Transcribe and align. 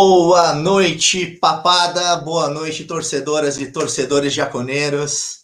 Boa 0.00 0.54
noite, 0.54 1.26
papada. 1.40 2.14
Boa 2.18 2.48
noite, 2.48 2.84
torcedoras 2.84 3.58
e 3.58 3.72
torcedores 3.72 4.32
jaconeiros. 4.32 5.38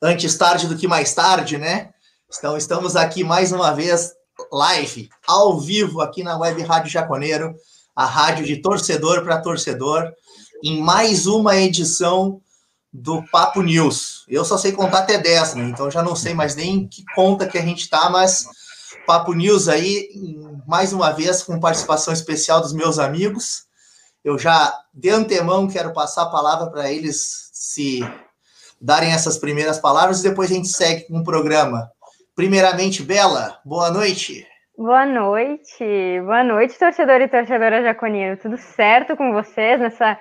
Antes 0.00 0.34
tarde 0.34 0.66
do 0.66 0.78
que 0.78 0.88
mais 0.88 1.12
tarde, 1.12 1.58
né? 1.58 1.90
Então, 2.34 2.56
estamos 2.56 2.96
aqui 2.96 3.22
mais 3.22 3.52
uma 3.52 3.72
vez, 3.72 4.14
live, 4.50 5.10
ao 5.28 5.60
vivo, 5.60 6.00
aqui 6.00 6.22
na 6.22 6.38
Web 6.38 6.62
Rádio 6.62 6.90
Jaconeiro, 6.90 7.54
a 7.94 8.06
rádio 8.06 8.46
de 8.46 8.62
torcedor 8.62 9.22
para 9.24 9.42
torcedor, 9.42 10.10
em 10.64 10.80
mais 10.80 11.26
uma 11.26 11.54
edição 11.58 12.40
do 12.90 13.22
Papo 13.30 13.60
News. 13.60 14.24
Eu 14.26 14.42
só 14.46 14.56
sei 14.56 14.72
contar 14.72 15.00
até 15.00 15.18
10, 15.18 15.54
né? 15.56 15.64
Então 15.64 15.90
já 15.90 16.02
não 16.02 16.16
sei 16.16 16.32
mais 16.32 16.56
nem 16.56 16.88
que 16.88 17.04
conta 17.14 17.46
que 17.46 17.58
a 17.58 17.62
gente 17.62 17.90
tá, 17.90 18.08
mas 18.08 18.46
Papo 19.06 19.34
News 19.34 19.68
aí, 19.68 20.08
mais 20.66 20.94
uma 20.94 21.10
vez, 21.10 21.42
com 21.42 21.60
participação 21.60 22.14
especial 22.14 22.62
dos 22.62 22.72
meus 22.72 22.98
amigos. 22.98 23.70
Eu 24.24 24.38
já, 24.38 24.72
de 24.94 25.10
antemão, 25.10 25.68
quero 25.68 25.92
passar 25.92 26.22
a 26.22 26.30
palavra 26.30 26.70
para 26.70 26.92
eles 26.92 27.50
se 27.52 28.00
darem 28.80 29.12
essas 29.12 29.36
primeiras 29.36 29.80
palavras 29.80 30.20
e 30.20 30.28
depois 30.28 30.48
a 30.48 30.54
gente 30.54 30.68
segue 30.68 31.08
com 31.08 31.18
o 31.18 31.24
programa. 31.24 31.90
Primeiramente, 32.36 33.02
Bela, 33.02 33.58
boa 33.64 33.90
noite. 33.90 34.46
Boa 34.78 35.04
noite, 35.04 36.20
boa 36.24 36.44
noite, 36.44 36.78
torcedor 36.78 37.20
e 37.20 37.28
torcedora 37.28 37.82
jaconino. 37.82 38.36
Tudo 38.36 38.56
certo 38.56 39.16
com 39.16 39.32
vocês 39.32 39.80
nessa 39.80 40.16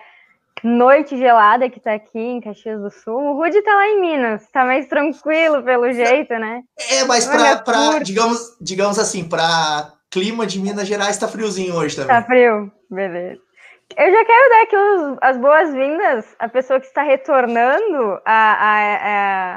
noite 0.63 1.15
gelada 1.15 1.69
que 1.69 1.79
tá 1.79 1.93
aqui 1.93 2.19
em 2.19 2.41
Caxias 2.41 2.81
do 2.81 2.89
Sul. 2.89 3.13
O 3.13 3.37
Rude 3.37 3.61
tá 3.61 3.71
lá 3.71 3.87
em 3.87 4.01
Minas, 4.01 4.49
tá 4.51 4.65
mais 4.65 4.87
tranquilo 4.87 5.61
pelo 5.63 5.91
jeito, 5.93 6.33
né? 6.33 6.63
É, 6.89 7.03
mas 7.05 7.27
para, 7.27 7.99
digamos, 7.99 8.57
digamos 8.59 8.97
assim, 8.97 9.29
para 9.29 9.93
clima 10.09 10.45
de 10.47 10.59
Minas 10.59 10.87
Gerais 10.87 11.17
tá 11.17 11.27
friozinho 11.27 11.75
hoje 11.75 11.95
também. 11.95 12.15
Tá 12.15 12.23
frio, 12.23 12.71
beleza. 12.89 13.50
Eu 13.97 14.11
já 14.11 14.25
quero 14.25 14.49
dar 14.49 14.61
aqui 14.63 14.75
os, 14.77 15.17
as 15.21 15.37
boas-vindas 15.37 16.35
à 16.39 16.47
pessoa 16.47 16.79
que 16.79 16.85
está 16.85 17.03
retornando 17.03 18.19
a, 18.25 18.53
a, 18.53 18.95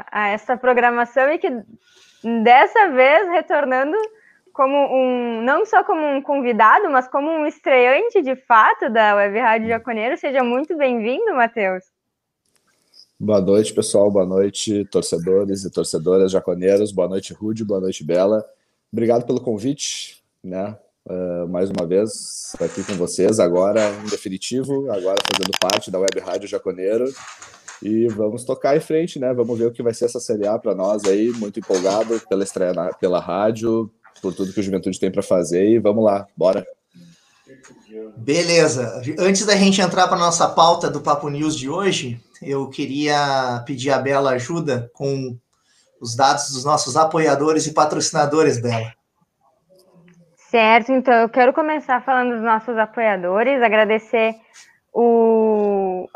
a, 0.01 0.07
a 0.11 0.29
essa 0.29 0.57
programação 0.57 1.31
e 1.31 1.39
que 1.39 1.51
dessa 2.43 2.91
vez 2.91 3.29
retornando 3.31 3.97
como 4.53 4.77
um, 4.77 5.43
não 5.43 5.67
só 5.67 5.83
como 5.85 6.07
um 6.07 6.23
convidado, 6.23 6.89
mas 6.91 7.09
como 7.09 7.31
um 7.31 7.47
estreante 7.47 8.23
de 8.23 8.37
fato 8.37 8.89
da 8.89 9.17
Web 9.17 9.39
Rádio 9.39 9.69
Jaconeiro. 9.69 10.17
Seja 10.17 10.43
muito 10.43 10.77
bem-vindo, 10.77 11.35
Matheus. 11.35 11.85
Boa 13.19 13.41
noite, 13.41 13.73
pessoal. 13.75 14.11
Boa 14.11 14.27
noite, 14.27 14.85
torcedores 14.87 15.65
e 15.65 15.71
torcedoras 15.71 16.31
jaconeiros. 16.31 16.93
Boa 16.93 17.09
noite, 17.09 17.33
Rude. 17.33 17.65
Boa 17.65 17.81
noite, 17.81 18.05
Bela. 18.05 18.45
Obrigado 18.93 19.27
pelo 19.27 19.41
convite, 19.41 20.23
né? 20.43 20.77
Uh, 21.07 21.47
mais 21.49 21.69
uma 21.69 21.87
vez 21.87 22.57
aqui 22.59 22.83
com 22.83 22.95
vocês, 22.95 23.39
agora 23.39 23.91
em 24.03 24.09
definitivo, 24.09 24.91
agora 24.91 25.19
fazendo 25.31 25.51
parte 25.61 25.91
da 25.91 25.99
Web 25.99 26.19
Rádio 26.21 26.49
Jaconeiro. 26.49 27.05
E 27.83 28.09
vamos 28.09 28.45
tocar 28.45 28.75
em 28.75 28.81
frente, 28.81 29.19
né? 29.19 29.35
Vamos 29.35 29.59
ver 29.59 29.67
o 29.67 29.73
que 29.73 29.83
vai 29.83 29.93
ser 29.93 30.07
essa 30.07 30.19
Série 30.19 30.47
A 30.47 30.59
para 30.59 30.75
nós 30.75 31.05
aí. 31.05 31.31
Muito 31.33 31.61
empolgado 31.61 32.19
pela 32.29 32.43
estreia 32.43 32.73
na, 32.73 32.95
pela 32.95 33.21
rádio, 33.21 33.91
por 34.23 34.33
tudo 34.33 34.53
que 34.53 34.61
o 34.61 34.63
Juventude 34.63 34.99
tem 34.99 35.11
para 35.11 35.23
fazer 35.23 35.69
e 35.69 35.79
vamos 35.79 36.03
lá, 36.03 36.27
bora. 36.35 36.67
Beleza. 38.17 39.03
Antes 39.19 39.45
da 39.45 39.55
gente 39.57 39.83
entrar 39.83 40.09
para 40.09 40.17
nossa 40.17 40.49
pauta 40.49 40.89
do 40.89 41.03
Papo 41.03 41.29
News 41.29 41.55
de 41.55 41.69
hoje, 41.69 42.19
eu 42.41 42.69
queria 42.69 43.63
pedir 43.67 43.91
a 43.91 43.99
Bela 43.99 44.31
ajuda 44.31 44.91
com 44.95 45.37
os 46.01 46.17
dados 46.17 46.51
dos 46.53 46.65
nossos 46.65 46.97
apoiadores 46.97 47.67
e 47.67 47.73
patrocinadores, 47.73 48.59
Bela. 48.59 48.95
Certo, 50.55 50.93
então 50.93 51.13
eu 51.15 51.29
quero 51.29 51.53
começar 51.53 52.01
falando 52.03 52.35
dos 52.35 52.41
nossos 52.41 52.79
apoiadores, 52.79 53.61
agradecer 53.61 54.37
o, 54.93 56.09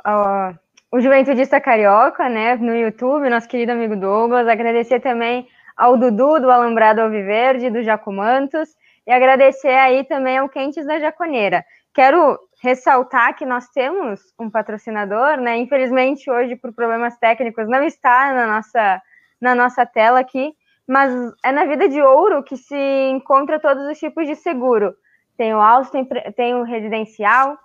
o, 0.93 1.01
Juventudista 1.01 1.61
Carioca, 1.61 2.29
né, 2.29 2.55
no 2.55 2.73
YouTube, 2.73 3.29
nosso 3.29 3.49
querido 3.49 3.73
amigo 3.73 3.97
Douglas, 3.97 4.47
agradecer 4.47 5.01
também 5.01 5.49
ao 5.77 5.97
Dudu 5.97 6.39
do 6.39 6.53
Alambrado 6.53 7.01
Alviverde, 7.01 7.69
do 7.69 7.83
Jacumantos, 7.83 8.69
e 9.05 9.11
agradecer 9.11 9.75
aí 9.75 10.05
também 10.05 10.39
ao 10.39 10.49
Quentes 10.49 10.87
da 10.87 11.01
Jaconeira. 11.01 11.65
Quero 11.93 12.39
ressaltar 12.63 13.35
que 13.35 13.45
nós 13.45 13.67
temos 13.71 14.21
um 14.39 14.49
patrocinador, 14.49 15.39
né? 15.39 15.57
Infelizmente, 15.57 16.31
hoje, 16.31 16.55
por 16.55 16.73
problemas 16.73 17.19
técnicos, 17.19 17.69
não 17.69 17.83
está 17.83 18.33
na 18.33 18.47
nossa, 18.47 19.03
na 19.41 19.53
nossa 19.57 19.85
tela 19.85 20.21
aqui, 20.21 20.53
mas 20.89 21.13
é 21.45 21.53
na 21.53 21.67
Vida 21.67 21.87
de 21.87 22.01
Ouro 22.01 22.43
que 22.43 22.57
se 22.57 23.11
encontra 23.11 23.61
todos 23.61 23.85
os 23.87 23.99
tipos 23.99 24.27
de 24.27 24.35
seguro. 24.35 24.95
Tem 25.37 25.55
o 25.55 25.61
alto, 25.61 25.91
tem, 25.91 26.05
tem 26.35 26.55
o 26.55 26.63
residencial, 26.63 27.59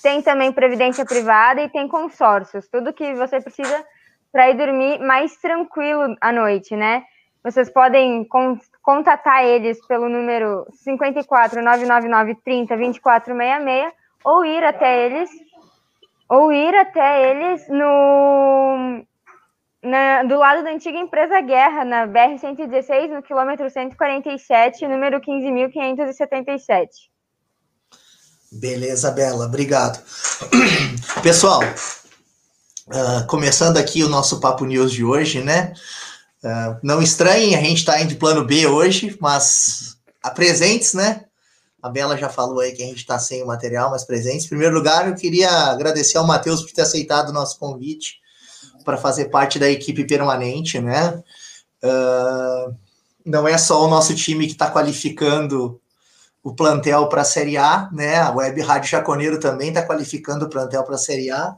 tem 0.00 0.22
também 0.22 0.52
previdência 0.52 1.04
privada 1.04 1.60
e 1.62 1.68
tem 1.68 1.88
consórcios. 1.88 2.68
Tudo 2.68 2.92
que 2.92 3.12
você 3.14 3.40
precisa 3.40 3.84
para 4.30 4.50
ir 4.50 4.56
dormir 4.56 5.00
mais 5.00 5.36
tranquilo 5.36 6.16
à 6.20 6.30
noite, 6.30 6.76
né? 6.76 7.02
Vocês 7.42 7.68
podem 7.68 8.24
con 8.24 8.58
contatar 8.82 9.44
eles 9.44 9.84
pelo 9.86 10.08
número 10.08 10.66
54 10.70 11.60
999 11.60 12.36
30 12.44 12.76
2466 12.76 13.92
ou 14.24 14.44
ir 14.44 14.64
até 14.64 15.06
eles 15.06 15.30
ou 16.28 16.52
ir 16.52 16.74
até 16.74 17.30
eles 17.30 17.68
no 17.68 19.04
na, 19.84 20.22
do 20.22 20.38
lado 20.38 20.64
da 20.64 20.70
antiga 20.70 20.98
empresa 20.98 21.40
Guerra, 21.42 21.84
na 21.84 22.06
BR-116, 22.06 23.14
no 23.14 23.22
quilômetro 23.22 23.68
147, 23.70 24.88
número 24.88 25.20
15.577. 25.20 26.88
Beleza, 28.50 29.10
Bela, 29.10 29.44
obrigado. 29.44 30.02
Pessoal, 31.22 31.60
uh, 31.62 33.26
começando 33.26 33.76
aqui 33.76 34.02
o 34.02 34.08
nosso 34.08 34.40
Papo 34.40 34.64
News 34.64 34.90
de 34.90 35.04
hoje, 35.04 35.42
né? 35.42 35.74
Uh, 36.42 36.78
não 36.82 37.02
estranhem, 37.02 37.54
a 37.54 37.60
gente 37.60 37.78
está 37.78 38.00
indo 38.00 38.08
de 38.08 38.16
plano 38.16 38.44
B 38.44 38.66
hoje, 38.66 39.16
mas 39.20 39.98
presentes, 40.34 40.94
né? 40.94 41.24
A 41.82 41.90
Bela 41.90 42.16
já 42.16 42.30
falou 42.30 42.60
aí 42.60 42.72
que 42.72 42.82
a 42.82 42.86
gente 42.86 42.98
está 42.98 43.18
sem 43.18 43.42
o 43.42 43.46
material, 43.46 43.90
mas 43.90 44.04
presentes. 44.04 44.46
Em 44.46 44.48
primeiro 44.48 44.74
lugar, 44.74 45.06
eu 45.06 45.14
queria 45.14 45.50
agradecer 45.50 46.16
ao 46.16 46.26
Matheus 46.26 46.62
por 46.62 46.72
ter 46.72 46.80
aceitado 46.80 47.28
o 47.28 47.32
nosso 47.32 47.58
convite 47.58 48.23
para 48.84 48.96
fazer 48.96 49.26
parte 49.26 49.58
da 49.58 49.68
equipe 49.68 50.04
permanente, 50.04 50.80
né? 50.80 51.22
Uh, 51.82 52.74
não 53.24 53.48
é 53.48 53.56
só 53.56 53.84
o 53.84 53.88
nosso 53.88 54.14
time 54.14 54.46
que 54.46 54.52
está 54.52 54.70
qualificando 54.70 55.80
o 56.42 56.54
plantel 56.54 57.08
para 57.08 57.22
a 57.22 57.24
Série 57.24 57.56
A, 57.56 57.88
né? 57.92 58.16
A 58.18 58.30
Web 58.30 58.60
Rádio 58.60 58.90
Jaconeiro 58.90 59.40
também 59.40 59.68
está 59.68 59.82
qualificando 59.82 60.44
o 60.44 60.50
plantel 60.50 60.84
para 60.84 60.96
a 60.96 60.98
Série 60.98 61.30
A 61.30 61.56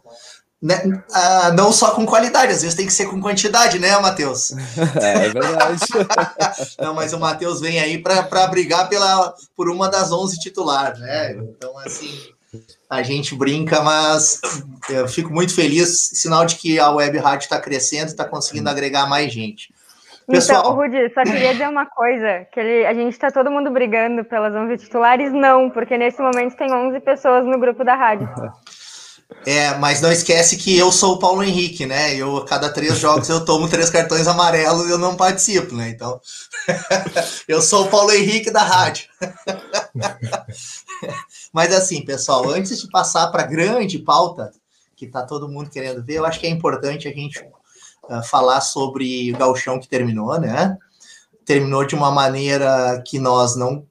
né, 0.61 1.03
ah, 1.13 1.53
não 1.53 1.71
só 1.71 1.93
com 1.93 2.07
qualidade, 2.07 2.53
às 2.53 2.63
vezes 2.63 2.77
tem 2.77 2.87
que 2.87 2.93
ser 2.93 3.07
com 3.07 3.21
quantidade, 3.21 3.79
né, 3.79 3.97
Matheus? 3.99 4.53
É, 5.01 5.27
é 5.27 5.29
verdade. 5.29 5.81
não, 6.81 6.95
mas 6.95 7.13
o 7.13 7.19
Matheus 7.19 7.61
vem 7.61 7.79
aí 7.79 7.99
para 7.99 8.47
brigar 8.47 8.89
pela, 8.89 9.35
por 9.55 9.69
uma 9.69 9.89
das 9.89 10.11
11 10.11 10.39
titular, 10.39 10.99
né? 10.99 11.33
Então, 11.33 11.79
assim, 11.79 12.11
a 12.89 13.03
gente 13.03 13.35
brinca, 13.35 13.83
mas 13.83 14.41
eu 14.89 15.09
fico 15.09 15.33
muito 15.33 15.55
feliz, 15.55 16.11
sinal 16.15 16.45
de 16.45 16.57
que 16.57 16.79
a 16.79 16.91
web 16.91 17.19
rádio 17.19 17.45
está 17.45 17.61
crescendo 17.61 18.09
e 18.09 18.13
está 18.13 18.25
conseguindo 18.25 18.69
agregar 18.69 19.07
mais 19.07 19.33
gente. 19.33 19.75
Então, 20.23 20.35
Pessoal... 20.35 20.61
Então, 20.61 20.75
Rudi, 20.75 21.15
só 21.15 21.23
queria 21.23 21.53
dizer 21.53 21.69
uma 21.69 21.87
coisa, 21.87 22.47
que 22.53 22.59
ele, 22.59 22.85
a 22.85 22.93
gente 22.93 23.13
está 23.13 23.31
todo 23.31 23.51
mundo 23.51 23.71
brigando 23.71 24.25
pelas 24.25 24.55
11 24.55 24.77
titulares, 24.79 25.33
não, 25.33 25.71
porque 25.71 25.97
nesse 25.97 26.21
momento 26.21 26.57
tem 26.57 26.73
11 26.73 26.99
pessoas 27.01 27.45
no 27.45 27.59
grupo 27.59 27.85
da 27.85 27.95
rádio. 27.95 28.29
É, 29.45 29.77
mas 29.79 30.01
não 30.01 30.11
esquece 30.11 30.57
que 30.57 30.77
eu 30.77 30.91
sou 30.91 31.15
o 31.15 31.19
Paulo 31.19 31.43
Henrique, 31.43 31.85
né? 31.85 32.15
Eu, 32.15 32.39
a 32.39 32.45
cada 32.45 32.73
três 32.73 32.99
jogos, 32.99 33.29
eu 33.29 33.45
tomo 33.45 33.69
três 33.69 33.91
cartões 33.91 34.27
amarelos 34.27 34.87
e 34.87 34.91
eu 34.91 34.99
não 34.99 35.17
participo, 35.17 35.75
né? 35.75 35.89
Então, 35.89 36.21
eu 37.47 37.61
sou 37.61 37.85
o 37.85 37.89
Paulo 37.89 38.13
Henrique 38.13 38.51
da 38.51 38.63
rádio. 38.63 39.07
mas 41.57 41.73
assim, 41.73 42.05
pessoal, 42.05 42.51
antes 42.51 42.79
de 42.79 42.91
passar 42.91 43.29
para 43.29 43.43
a 43.43 43.47
grande 43.47 43.99
pauta, 43.99 44.53
que 44.95 45.07
tá 45.07 45.23
todo 45.23 45.49
mundo 45.49 45.71
querendo 45.71 46.05
ver, 46.05 46.17
eu 46.17 46.27
acho 46.27 46.39
que 46.39 46.47
é 46.47 46.51
importante 46.51 47.09
a 47.09 47.11
gente 47.11 47.43
uh, 48.11 48.23
falar 48.25 48.61
sobre 48.61 49.33
o 49.33 49.39
gauchão 49.39 49.81
que 49.81 49.89
terminou, 49.89 50.39
né? 50.39 50.77
Terminou 51.47 51.87
de 51.87 51.95
uma 51.95 52.11
maneira 52.11 53.03
que 53.07 53.19
nós 53.19 53.57
não 53.57 53.87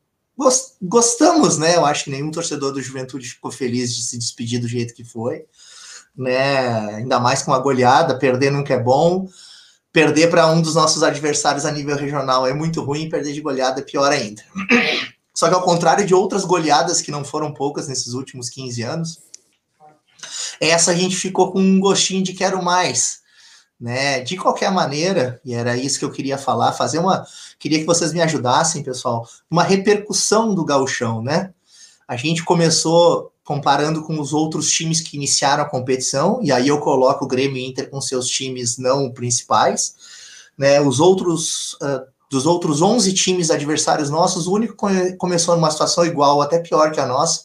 gostamos, 0.79 1.57
né? 1.57 1.75
Eu 1.75 1.88
acho 1.88 2.03
que 2.03 2.12
nenhum 2.12 2.29
torcedor 2.29 2.71
do 2.71 2.79
Juventude 2.79 3.29
ficou 3.29 3.51
feliz 3.51 3.95
de 3.95 4.03
se 4.03 4.15
despedir 4.15 4.61
do 4.61 4.68
jeito 4.68 4.94
que 4.94 5.03
foi, 5.03 5.45
né? 6.15 6.97
Ainda 6.97 7.19
mais 7.19 7.41
com 7.41 7.50
uma 7.50 7.57
goleada, 7.57 8.19
perder 8.19 8.51
nunca 8.51 8.75
é 8.75 8.79
bom. 8.79 9.27
Perder 9.91 10.29
para 10.29 10.51
um 10.51 10.61
dos 10.61 10.75
nossos 10.75 11.01
adversários 11.01 11.65
a 11.65 11.71
nível 11.71 11.95
regional 11.95 12.45
é 12.45 12.53
muito 12.53 12.83
ruim, 12.83 13.09
perder 13.09 13.33
de 13.33 13.41
goleada 13.41 13.79
é 13.81 13.83
pior 13.83 14.11
ainda. 14.11 14.44
Só 15.35 15.47
que 15.47 15.53
ao 15.53 15.61
contrário 15.61 16.05
de 16.05 16.15
outras 16.15 16.45
goleadas 16.45 17.01
que 17.01 17.11
não 17.11 17.23
foram 17.23 17.53
poucas 17.53 17.87
nesses 17.87 18.13
últimos 18.13 18.49
15 18.49 18.81
anos, 18.81 19.19
essa 20.59 20.91
a 20.91 20.95
gente 20.95 21.15
ficou 21.15 21.51
com 21.51 21.59
um 21.59 21.79
gostinho 21.79 22.23
de 22.23 22.33
quero 22.33 22.63
mais 22.63 23.23
né? 23.79 24.21
De 24.21 24.37
qualquer 24.37 24.71
maneira, 24.71 25.39
e 25.43 25.53
era 25.53 25.75
isso 25.75 25.99
que 25.99 26.05
eu 26.05 26.11
queria 26.11 26.37
falar, 26.37 26.71
fazer 26.71 26.99
uma, 26.99 27.25
queria 27.59 27.79
que 27.79 27.85
vocês 27.85 28.13
me 28.13 28.21
ajudassem, 28.21 28.83
pessoal, 28.83 29.27
uma 29.49 29.63
repercussão 29.63 30.55
do 30.55 30.63
gauchão, 30.63 31.21
né? 31.21 31.53
A 32.07 32.15
gente 32.15 32.43
começou 32.43 33.31
comparando 33.43 34.03
com 34.03 34.19
os 34.19 34.33
outros 34.33 34.71
times 34.71 35.01
que 35.01 35.17
iniciaram 35.17 35.63
a 35.63 35.69
competição, 35.69 36.39
e 36.41 36.51
aí 36.51 36.67
eu 36.67 36.79
coloco 36.79 37.25
o 37.25 37.27
Grêmio 37.27 37.61
Inter 37.61 37.89
com 37.89 38.01
seus 38.01 38.27
times 38.27 38.77
não 38.77 39.11
principais, 39.11 39.95
né? 40.57 40.79
Os 40.81 40.99
outros 40.99 41.73
uh, 41.73 42.07
dos 42.30 42.45
outros 42.45 42.81
11 42.81 43.13
times 43.13 43.51
adversários 43.51 44.10
nossos, 44.10 44.48
o 44.48 44.54
único 44.54 44.88
que 44.88 45.13
começou 45.13 45.56
numa 45.56 45.72
situação 45.72 46.06
igual, 46.06 46.42
até 46.42 46.60
pior 46.60 46.92
que 46.92 47.00
a 47.00 47.06
nossa, 47.06 47.42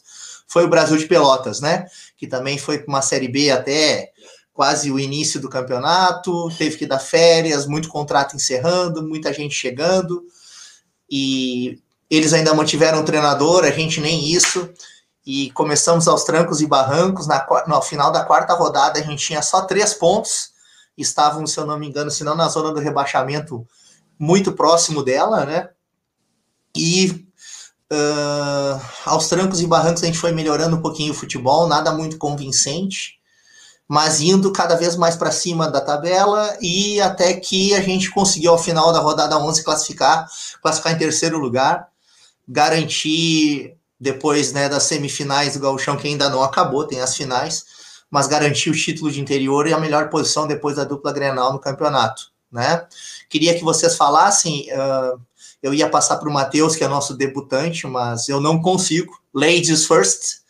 foi 0.47 0.65
o 0.65 0.69
Brasil 0.69 0.97
de 0.97 1.07
Pelotas, 1.07 1.61
né? 1.61 1.87
Que 2.17 2.27
também 2.27 2.59
foi 2.59 2.79
para 2.79 2.89
uma 2.89 3.03
Série 3.03 3.29
B 3.29 3.51
até 3.51 4.11
quase 4.53 4.91
o 4.91 4.99
início 4.99 5.41
do 5.41 5.49
campeonato, 5.49 6.51
teve 6.59 6.77
que 6.77 6.87
dar 6.87 6.99
férias, 6.99 7.67
muito 7.67 7.89
contrato 7.89 8.37
encerrando, 8.37 9.07
muita 9.07 9.33
gente 9.33 9.55
chegando, 9.55 10.23
e 11.11 11.79
eles 12.11 12.33
ainda 12.33 12.53
mantiveram 12.53 13.01
o 13.01 13.05
treinador, 13.05 13.65
a 13.65 13.71
gente 13.71 14.01
nem 14.01 14.31
isso, 14.31 14.69
e 15.25 15.51
começamos 15.53 16.09
aos 16.09 16.25
trancos 16.25 16.61
e 16.61 16.67
barrancos. 16.67 17.27
Na, 17.27 17.47
no 17.67 17.81
final 17.81 18.11
da 18.11 18.25
quarta 18.25 18.53
rodada, 18.53 18.99
a 18.99 19.03
gente 19.03 19.25
tinha 19.25 19.41
só 19.41 19.63
três 19.63 19.95
pontos, 19.95 20.51
estavam, 20.99 21.47
se 21.47 21.59
eu 21.59 21.65
não 21.65 21.79
me 21.79 21.89
engano, 21.89 22.11
se 22.11 22.25
não 22.25 22.35
na 22.35 22.49
zona 22.49 22.73
do 22.73 22.81
rebaixamento, 22.81 23.67
muito 24.21 24.53
próximo 24.53 25.03
dela, 25.03 25.47
né? 25.47 25.71
E 26.77 27.27
uh, 27.91 28.81
aos 29.07 29.29
trancos 29.29 29.63
e 29.63 29.67
barrancos 29.67 30.03
a 30.03 30.07
gente 30.07 30.19
foi 30.19 30.31
melhorando 30.31 30.77
um 30.77 30.83
pouquinho 30.83 31.13
o 31.13 31.17
futebol, 31.17 31.67
nada 31.67 31.91
muito 31.91 32.19
convincente, 32.19 33.19
mas 33.89 34.21
indo 34.21 34.53
cada 34.53 34.77
vez 34.77 34.95
mais 34.95 35.17
para 35.17 35.33
cima 35.33 35.71
da 35.71 35.81
tabela 35.81 36.55
e 36.61 37.01
até 37.01 37.33
que 37.33 37.75
a 37.75 37.81
gente 37.81 38.11
conseguiu 38.11 38.53
ao 38.53 38.59
final 38.59 38.93
da 38.93 39.01
rodada 39.01 39.39
11 39.39 39.65
classificar, 39.65 40.29
classificar 40.63 40.93
em 40.93 40.99
terceiro 40.99 41.39
lugar, 41.39 41.89
garantir 42.47 43.75
depois 43.99 44.53
né, 44.53 44.69
das 44.69 44.83
semifinais 44.83 45.55
do 45.55 45.61
Gauchão, 45.61 45.97
que 45.97 46.07
ainda 46.07 46.29
não 46.29 46.43
acabou, 46.43 46.87
tem 46.87 47.01
as 47.01 47.17
finais, 47.17 47.65
mas 48.11 48.27
garantir 48.27 48.69
o 48.69 48.77
título 48.77 49.11
de 49.11 49.21
interior 49.21 49.67
e 49.67 49.73
a 49.73 49.81
melhor 49.81 50.11
posição 50.11 50.47
depois 50.47 50.77
da 50.77 50.85
dupla 50.85 51.13
Grenal 51.13 51.53
no 51.53 51.59
campeonato. 51.59 52.30
Né? 52.51 52.85
Queria 53.29 53.55
que 53.55 53.63
vocês 53.63 53.97
falassem, 53.97 54.69
uh, 54.73 55.21
eu 55.63 55.73
ia 55.73 55.89
passar 55.89 56.17
para 56.17 56.29
o 56.29 56.33
Matheus, 56.33 56.75
que 56.75 56.83
é 56.83 56.89
nosso 56.89 57.15
debutante, 57.15 57.87
mas 57.87 58.29
eu 58.29 58.41
não 58.41 58.61
consigo. 58.61 59.21
Ladies 59.33 59.87
first. 59.87 60.41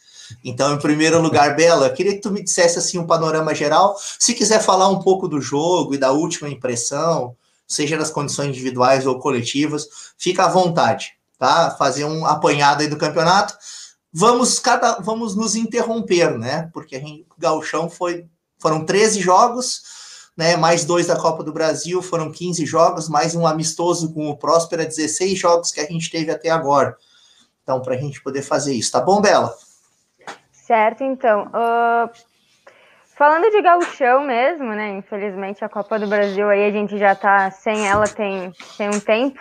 Então, 0.44 0.74
em 0.74 0.78
primeiro 0.78 1.20
lugar, 1.20 1.54
Bela, 1.56 1.90
queria 1.90 2.14
que 2.14 2.20
tu 2.20 2.30
me 2.30 2.42
dissesse 2.42 2.78
assim 2.78 2.98
um 2.98 3.06
panorama 3.06 3.54
geral. 3.54 3.96
Se 4.18 4.34
quiser 4.34 4.60
falar 4.60 4.88
um 4.88 5.00
pouco 5.00 5.28
do 5.28 5.40
jogo 5.40 5.94
e 5.94 5.98
da 5.98 6.12
última 6.12 6.48
impressão, 6.48 7.36
seja 7.66 7.96
nas 7.96 8.10
condições 8.10 8.48
individuais 8.48 9.06
ou 9.06 9.18
coletivas, 9.18 9.88
fica 10.16 10.44
à 10.44 10.48
vontade, 10.48 11.14
tá? 11.38 11.70
Fazer 11.72 12.04
um 12.04 12.24
apanhado 12.26 12.82
aí 12.82 12.88
do 12.88 12.96
campeonato. 12.96 13.54
Vamos 14.12 14.58
cada 14.58 14.98
vamos 15.00 15.36
nos 15.36 15.54
interromper, 15.54 16.36
né? 16.36 16.68
Porque 16.72 16.96
a 16.96 17.00
gente, 17.00 17.22
o 17.22 17.40
Gauchão 17.40 17.88
foi 17.88 18.26
foram 18.58 18.84
13 18.84 19.20
jogos, 19.20 19.82
né, 20.40 20.56
mais 20.56 20.86
dois 20.86 21.06
da 21.06 21.20
Copa 21.20 21.44
do 21.44 21.52
Brasil, 21.52 22.00
foram 22.00 22.32
15 22.32 22.64
jogos, 22.64 23.10
mais 23.10 23.34
um 23.34 23.46
amistoso 23.46 24.14
com 24.14 24.30
o 24.30 24.36
Próspera, 24.38 24.86
16 24.86 25.38
jogos 25.38 25.70
que 25.70 25.80
a 25.80 25.84
gente 25.84 26.10
teve 26.10 26.30
até 26.30 26.48
agora. 26.48 26.96
Então, 27.62 27.82
para 27.82 27.94
a 27.94 27.98
gente 27.98 28.22
poder 28.22 28.40
fazer 28.40 28.72
isso, 28.72 28.90
tá 28.90 29.02
bom, 29.02 29.20
Bela? 29.20 29.54
Certo, 30.50 31.04
então. 31.04 31.42
Uh, 31.48 32.10
falando 33.18 33.50
de 33.50 33.60
gauchão 33.60 34.24
mesmo, 34.24 34.68
né? 34.68 34.96
Infelizmente 34.96 35.62
a 35.62 35.68
Copa 35.68 35.98
do 35.98 36.06
Brasil 36.06 36.48
aí 36.48 36.64
a 36.64 36.70
gente 36.70 36.96
já 36.96 37.14
tá 37.14 37.50
sem 37.50 37.86
ela 37.86 38.08
tem, 38.08 38.50
tem 38.78 38.88
um 38.88 38.98
tempo. 38.98 39.38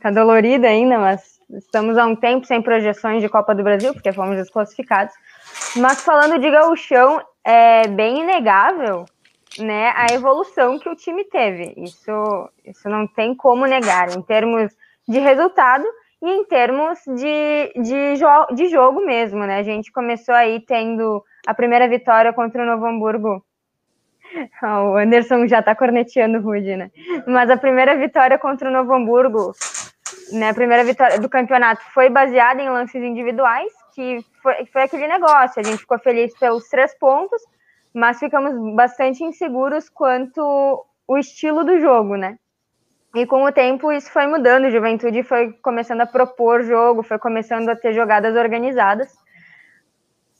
Tá 0.00 0.12
dolorida 0.12 0.68
ainda, 0.68 1.00
mas 1.00 1.40
estamos 1.50 1.98
há 1.98 2.06
um 2.06 2.14
tempo 2.14 2.46
sem 2.46 2.62
projeções 2.62 3.20
de 3.20 3.28
Copa 3.28 3.56
do 3.56 3.64
Brasil, 3.64 3.92
porque 3.92 4.12
fomos 4.12 4.36
desclassificados. 4.36 5.12
Mas 5.74 6.00
falando 6.04 6.38
de 6.38 6.48
gauchão, 6.48 7.20
é 7.44 7.88
bem 7.88 8.20
inegável 8.20 9.04
né, 9.58 9.92
a 9.94 10.06
evolução 10.12 10.78
que 10.78 10.88
o 10.88 10.96
time 10.96 11.24
teve. 11.24 11.74
Isso, 11.76 12.50
isso 12.64 12.88
não 12.88 13.06
tem 13.06 13.34
como 13.34 13.66
negar, 13.66 14.10
em 14.10 14.22
termos 14.22 14.72
de 15.06 15.18
resultado 15.18 15.84
e 16.20 16.30
em 16.30 16.44
termos 16.44 16.98
de, 17.06 17.72
de, 17.80 18.16
jo 18.16 18.54
de 18.54 18.68
jogo 18.68 19.04
mesmo, 19.04 19.40
né? 19.40 19.58
A 19.58 19.62
gente 19.62 19.92
começou 19.92 20.34
aí 20.34 20.60
tendo 20.60 21.24
a 21.46 21.54
primeira 21.54 21.88
vitória 21.88 22.32
contra 22.32 22.62
o 22.62 22.66
Novo 22.66 22.86
Hamburgo. 22.86 23.42
o 24.62 24.96
Anderson 24.96 25.46
já 25.46 25.62
tá 25.62 25.74
corneteando 25.74 26.38
o 26.38 26.42
Rude, 26.42 26.76
né? 26.76 26.90
Mas 27.26 27.48
a 27.48 27.56
primeira 27.56 27.96
vitória 27.96 28.38
contra 28.38 28.68
o 28.68 28.72
Novo 28.72 28.92
Hamburgo, 28.92 29.52
né, 30.32 30.50
a 30.50 30.54
primeira 30.54 30.84
vitória 30.84 31.18
do 31.18 31.28
campeonato 31.28 31.82
foi 31.94 32.10
baseada 32.10 32.60
em 32.60 32.68
lances 32.68 33.02
individuais, 33.02 33.72
que 33.94 34.18
foi, 34.42 34.66
foi 34.66 34.82
aquele 34.82 35.06
negócio. 35.06 35.60
A 35.60 35.62
gente 35.62 35.78
ficou 35.78 35.98
feliz 35.98 36.36
pelos 36.38 36.68
três 36.68 36.96
pontos, 36.98 37.40
mas 37.98 38.20
ficamos 38.20 38.54
bastante 38.76 39.24
inseguros 39.24 39.88
quanto 39.88 40.86
o 41.06 41.18
estilo 41.18 41.64
do 41.64 41.80
jogo, 41.80 42.16
né? 42.16 42.38
E 43.14 43.26
com 43.26 43.42
o 43.44 43.50
tempo 43.50 43.90
isso 43.90 44.12
foi 44.12 44.26
mudando, 44.28 44.66
a 44.66 44.70
Juventude 44.70 45.24
foi 45.24 45.52
começando 45.54 46.02
a 46.02 46.06
propor 46.06 46.62
jogo, 46.62 47.02
foi 47.02 47.18
começando 47.18 47.68
a 47.68 47.74
ter 47.74 47.92
jogadas 47.92 48.36
organizadas. 48.36 49.12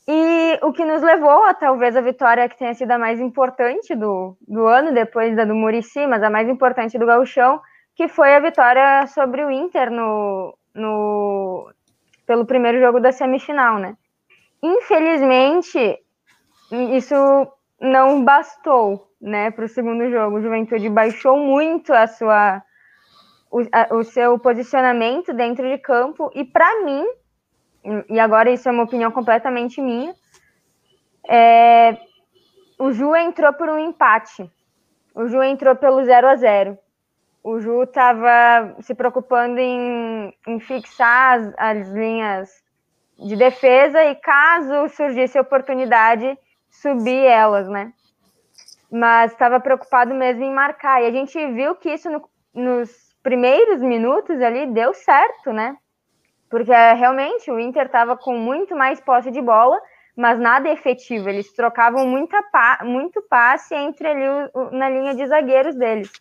E 0.07 0.57
o 0.63 0.71
que 0.71 0.85
nos 0.85 1.01
levou 1.01 1.43
a 1.43 1.53
talvez 1.53 1.97
a 1.97 2.01
vitória 2.01 2.47
que 2.47 2.57
tenha 2.57 2.73
sido 2.73 2.91
a 2.91 2.97
mais 2.97 3.19
importante 3.19 3.93
do, 3.93 4.37
do 4.47 4.65
ano, 4.65 4.93
depois 4.93 5.35
da 5.35 5.43
do 5.43 5.53
Murici, 5.53 6.07
mas 6.07 6.23
a 6.23 6.29
mais 6.29 6.47
importante 6.47 6.97
do 6.97 7.05
Gauchão, 7.05 7.59
que 7.93 8.07
foi 8.07 8.33
a 8.33 8.39
vitória 8.39 9.05
sobre 9.07 9.43
o 9.43 9.51
Inter 9.51 9.91
no, 9.91 10.57
no, 10.73 11.69
pelo 12.25 12.45
primeiro 12.45 12.79
jogo 12.79 13.01
da 13.01 13.11
semifinal, 13.11 13.77
né? 13.77 13.97
Infelizmente, 14.63 15.99
isso 16.71 17.15
não 17.79 18.23
bastou, 18.23 19.09
né, 19.19 19.51
para 19.51 19.65
o 19.65 19.69
segundo 19.69 20.09
jogo. 20.09 20.37
O 20.37 20.41
Juventude 20.41 20.89
baixou 20.89 21.37
muito 21.37 21.93
a 21.93 22.07
sua, 22.07 22.61
o, 23.51 23.61
a, 23.71 23.95
o 23.95 24.03
seu 24.03 24.37
posicionamento 24.39 25.33
dentro 25.33 25.67
de 25.67 25.77
campo 25.77 26.31
e 26.35 26.43
para 26.43 26.83
mim, 26.83 27.05
e 28.09 28.19
agora 28.19 28.51
isso 28.51 28.67
é 28.67 28.71
uma 28.71 28.83
opinião 28.83 29.11
completamente 29.11 29.81
minha, 29.81 30.13
é, 31.27 31.97
o 32.77 32.91
Ju 32.91 33.15
entrou 33.15 33.53
por 33.53 33.69
um 33.69 33.77
empate. 33.77 34.49
O 35.13 35.27
Ju 35.27 35.43
entrou 35.43 35.75
pelo 35.75 36.03
0 36.03 36.27
a 36.27 36.35
0 36.35 36.77
O 37.43 37.59
Ju 37.59 37.83
estava 37.83 38.75
se 38.81 38.95
preocupando 38.95 39.59
em, 39.59 40.33
em 40.47 40.59
fixar 40.59 41.39
as, 41.39 41.53
as 41.57 41.89
linhas 41.89 42.63
de 43.17 43.35
defesa 43.35 44.03
e 44.05 44.15
caso 44.15 44.87
surgisse 44.89 45.37
oportunidade 45.37 46.37
subir 46.81 47.25
elas, 47.25 47.67
né? 47.67 47.93
Mas 48.91 49.31
estava 49.31 49.59
preocupado 49.59 50.13
mesmo 50.15 50.43
em 50.43 50.53
marcar. 50.53 51.01
E 51.01 51.07
a 51.07 51.11
gente 51.11 51.37
viu 51.51 51.75
que 51.75 51.91
isso 51.91 52.09
no, 52.09 52.27
nos 52.53 52.89
primeiros 53.21 53.81
minutos 53.81 54.41
ali 54.41 54.67
deu 54.67 54.93
certo, 54.93 55.51
né? 55.53 55.75
Porque 56.49 56.71
realmente 56.71 57.51
o 57.51 57.59
Inter 57.59 57.85
estava 57.85 58.17
com 58.17 58.35
muito 58.35 58.75
mais 58.75 58.99
posse 58.99 59.29
de 59.29 59.41
bola, 59.41 59.79
mas 60.15 60.39
nada 60.39 60.69
efetivo. 60.69 61.29
Eles 61.29 61.53
trocavam 61.53 62.07
muita 62.07 62.41
pa 62.43 62.79
muito 62.83 63.21
passe 63.21 63.75
entre 63.75 64.07
ali 64.07 64.49
o, 64.53 64.71
na 64.71 64.89
linha 64.89 65.13
de 65.13 65.27
zagueiros 65.27 65.75
deles. 65.75 66.11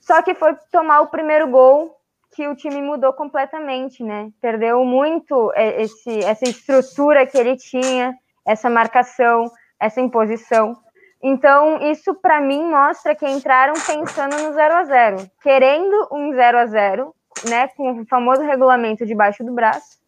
Só 0.00 0.20
que 0.22 0.34
foi 0.34 0.54
tomar 0.72 1.00
o 1.00 1.06
primeiro 1.06 1.48
gol 1.48 1.96
que 2.32 2.48
o 2.48 2.56
time 2.56 2.82
mudou 2.82 3.12
completamente, 3.12 4.02
né? 4.02 4.28
Perdeu 4.40 4.84
muito 4.84 5.52
é, 5.54 5.82
esse, 5.82 6.18
essa 6.24 6.44
estrutura 6.44 7.24
que 7.24 7.38
ele 7.38 7.56
tinha, 7.56 8.12
essa 8.44 8.68
marcação 8.68 9.48
essa 9.80 10.00
imposição. 10.00 10.76
Então, 11.22 11.80
isso 11.90 12.14
para 12.14 12.40
mim 12.40 12.64
mostra 12.70 13.14
que 13.14 13.26
entraram 13.26 13.74
pensando 13.74 14.36
no 14.42 14.52
0 14.52 14.74
a 14.74 14.84
0 14.84 15.30
querendo 15.42 16.08
um 16.12 16.34
0 16.34 16.58
a 16.58 16.66
0 16.66 17.14
né, 17.48 17.68
com 17.68 18.02
o 18.02 18.06
famoso 18.06 18.42
regulamento 18.42 19.06
debaixo 19.06 19.42
do 19.42 19.52
braço. 19.52 19.98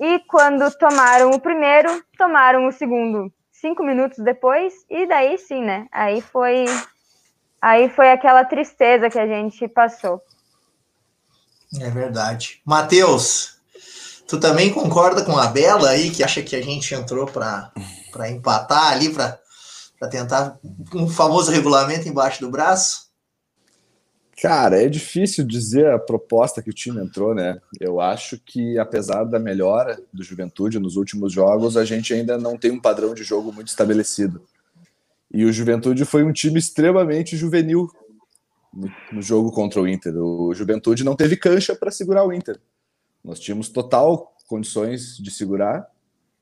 E 0.00 0.18
quando 0.20 0.70
tomaram 0.78 1.30
o 1.30 1.40
primeiro, 1.40 2.02
tomaram 2.16 2.66
o 2.66 2.72
segundo 2.72 3.32
cinco 3.60 3.82
minutos 3.82 4.18
depois, 4.18 4.72
e 4.88 5.06
daí 5.06 5.36
sim, 5.36 5.62
né? 5.62 5.86
Aí 5.90 6.20
foi, 6.20 6.64
aí 7.60 7.88
foi 7.90 8.10
aquela 8.10 8.44
tristeza 8.44 9.10
que 9.10 9.18
a 9.18 9.26
gente 9.26 9.66
passou. 9.68 10.22
É 11.80 11.90
verdade. 11.90 12.62
Matheus, 12.64 13.58
tu 14.26 14.38
também 14.38 14.72
concorda 14.72 15.24
com 15.24 15.36
a 15.36 15.48
Bela 15.48 15.90
aí, 15.90 16.10
que 16.10 16.22
acha 16.22 16.42
que 16.42 16.56
a 16.56 16.62
gente 16.62 16.94
entrou 16.94 17.26
para 17.26 17.70
para 18.10 18.30
empatar 18.30 18.92
ali, 18.92 19.10
para 19.10 19.38
tentar 20.10 20.58
um 20.94 21.08
famoso 21.08 21.50
regulamento 21.50 22.08
embaixo 22.08 22.40
do 22.40 22.50
braço? 22.50 23.08
Cara, 24.40 24.80
é 24.80 24.88
difícil 24.88 25.44
dizer 25.44 25.90
a 25.90 25.98
proposta 25.98 26.62
que 26.62 26.70
o 26.70 26.72
time 26.72 27.00
entrou, 27.02 27.34
né? 27.34 27.58
Eu 27.80 28.00
acho 28.00 28.38
que, 28.38 28.78
apesar 28.78 29.24
da 29.24 29.38
melhora 29.38 30.00
do 30.12 30.22
Juventude 30.22 30.78
nos 30.78 30.94
últimos 30.94 31.32
jogos, 31.32 31.76
a 31.76 31.84
gente 31.84 32.14
ainda 32.14 32.38
não 32.38 32.56
tem 32.56 32.70
um 32.70 32.80
padrão 32.80 33.14
de 33.14 33.24
jogo 33.24 33.52
muito 33.52 33.66
estabelecido. 33.66 34.40
E 35.32 35.44
o 35.44 35.52
Juventude 35.52 36.04
foi 36.04 36.22
um 36.22 36.32
time 36.32 36.58
extremamente 36.58 37.36
juvenil 37.36 37.90
no, 39.12 39.20
jogo 39.20 39.50
contra 39.50 39.80
o 39.80 39.88
Inter. 39.88 40.16
O 40.16 40.54
Juventude 40.54 41.02
não 41.02 41.16
teve 41.16 41.36
cancha 41.36 41.74
para 41.74 41.90
segurar 41.90 42.24
o 42.24 42.32
Inter. 42.32 42.60
Nós 43.24 43.40
tínhamos 43.40 43.68
total 43.68 44.34
condições 44.46 45.18
de 45.18 45.32
segurar 45.32 45.86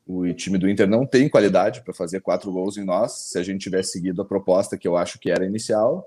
O 0.07 0.33
time 0.33 0.57
do 0.57 0.71
Inter 0.71 0.89
não 0.89 1.05
tem 1.05 1.29
qualidade 1.29 1.83
para 1.83 1.93
fazer 1.93 2.21
quatro 2.21 2.53
gols 2.53 2.77
em 2.77 2.85
nós, 2.85 3.13
se 3.13 3.39
a 3.39 3.43
gente 3.43 3.63
tivesse 3.63 3.93
seguido 3.93 4.23
a 4.23 4.25
proposta 4.25 4.79
que 4.79 4.87
eu 4.87 4.97
acho 4.97 5.19
que 5.19 5.31
era 5.31 5.45
inicial. 5.45 6.07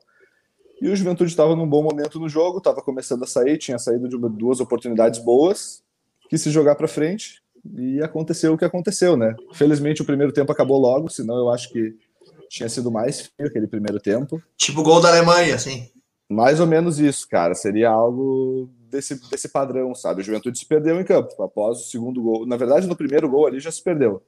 E 0.81 0.87
o 0.87 0.95
Juventude 0.95 1.29
estava 1.29 1.55
num 1.55 1.67
bom 1.67 1.83
momento 1.83 2.19
no 2.19 2.29
jogo, 2.29 2.59
estava 2.59 2.81
começando 2.81 3.23
a 3.23 3.27
sair, 3.27 3.57
tinha 3.57 3.77
saído 3.77 4.07
de 4.07 4.17
duas 4.17 4.61
oportunidades 4.61 5.19
boas, 5.19 5.83
quis 6.29 6.41
se 6.41 6.49
jogar 6.49 6.75
para 6.75 6.87
frente 6.87 7.41
e 7.75 8.01
aconteceu 8.01 8.53
o 8.53 8.57
que 8.57 8.63
aconteceu, 8.63 9.17
né? 9.17 9.35
Felizmente 9.53 10.01
o 10.01 10.05
primeiro 10.05 10.31
tempo 10.31 10.51
acabou 10.51 10.79
logo, 10.79 11.09
senão 11.09 11.37
eu 11.37 11.49
acho 11.49 11.69
que 11.69 11.93
tinha 12.49 12.69
sido 12.69 12.89
mais 12.89 13.21
feio 13.21 13.49
aquele 13.49 13.67
primeiro 13.67 13.99
tempo. 13.99 14.41
Tipo 14.55 14.81
gol 14.81 15.01
da 15.01 15.09
Alemanha, 15.09 15.55
assim. 15.55 15.89
Mais 16.29 16.59
ou 16.59 16.67
menos 16.67 16.99
isso, 16.99 17.27
cara. 17.27 17.53
Seria 17.53 17.89
algo 17.89 18.69
desse, 18.89 19.29
desse 19.29 19.49
padrão, 19.49 19.93
sabe? 19.93 20.21
O 20.21 20.23
Juventude 20.23 20.57
se 20.57 20.65
perdeu 20.65 20.99
em 20.99 21.03
campo 21.03 21.41
após 21.41 21.79
o 21.79 21.83
segundo 21.89 22.21
gol. 22.21 22.45
Na 22.45 22.57
verdade, 22.57 22.87
no 22.87 22.95
primeiro 22.95 23.29
gol 23.29 23.47
ali 23.47 23.59
já 23.59 23.71
se 23.71 23.83
perdeu. 23.83 24.21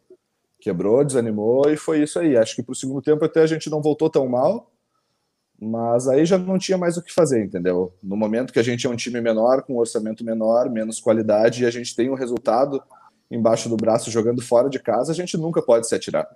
Quebrou, 0.59 1.03
desanimou 1.03 1.69
e 1.69 1.77
foi 1.77 2.01
isso 2.03 2.19
aí. 2.19 2.37
Acho 2.37 2.55
que 2.55 2.63
para 2.63 2.73
o 2.73 2.75
segundo 2.75 3.01
tempo 3.01 3.23
até 3.25 3.41
a 3.41 3.47
gente 3.47 3.69
não 3.69 3.81
voltou 3.81 4.09
tão 4.09 4.27
mal, 4.27 4.71
mas 5.59 6.07
aí 6.07 6.25
já 6.25 6.37
não 6.37 6.57
tinha 6.57 6.77
mais 6.77 6.97
o 6.97 7.03
que 7.03 7.13
fazer, 7.13 7.43
entendeu? 7.43 7.93
No 8.01 8.15
momento 8.15 8.53
que 8.53 8.59
a 8.59 8.63
gente 8.63 8.85
é 8.85 8.89
um 8.89 8.95
time 8.95 9.19
menor, 9.19 9.63
com 9.63 9.73
um 9.73 9.79
orçamento 9.79 10.23
menor, 10.23 10.69
menos 10.69 10.99
qualidade, 10.99 11.63
e 11.63 11.65
a 11.65 11.71
gente 11.71 11.95
tem 11.95 12.09
um 12.09 12.15
resultado 12.15 12.81
embaixo 13.29 13.69
do 13.69 13.77
braço 13.77 14.11
jogando 14.11 14.41
fora 14.41 14.69
de 14.69 14.79
casa, 14.79 15.11
a 15.11 15.15
gente 15.15 15.37
nunca 15.37 15.61
pode 15.61 15.87
se 15.87 15.95
atirar. 15.95 16.27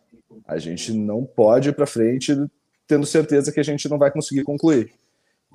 A 0.48 0.58
gente 0.58 0.94
não 0.94 1.24
pode 1.25 1.70
ir 1.70 1.74
para 1.74 1.86
frente 1.86 2.36
tendo 2.88 3.05
certeza 3.05 3.51
que 3.51 3.60
a 3.60 3.63
gente 3.63 3.89
não 3.89 3.98
vai 3.98 4.12
conseguir 4.12 4.44
concluir 4.44 4.94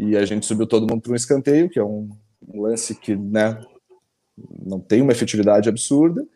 e 0.00 0.16
a 0.16 0.24
gente 0.24 0.46
subiu 0.46 0.66
todo 0.66 0.90
mundo 0.90 1.02
para 1.02 1.12
um 1.12 1.16
escanteio, 1.16 1.68
que 1.68 1.78
é 1.78 1.84
um, 1.84 2.08
um 2.46 2.62
lance 2.62 2.94
que 2.94 3.14
né, 3.14 3.60
não 4.64 4.80
tem 4.80 5.02
uma 5.02 5.12
efetividade 5.12 5.68
absurda, 5.68 6.26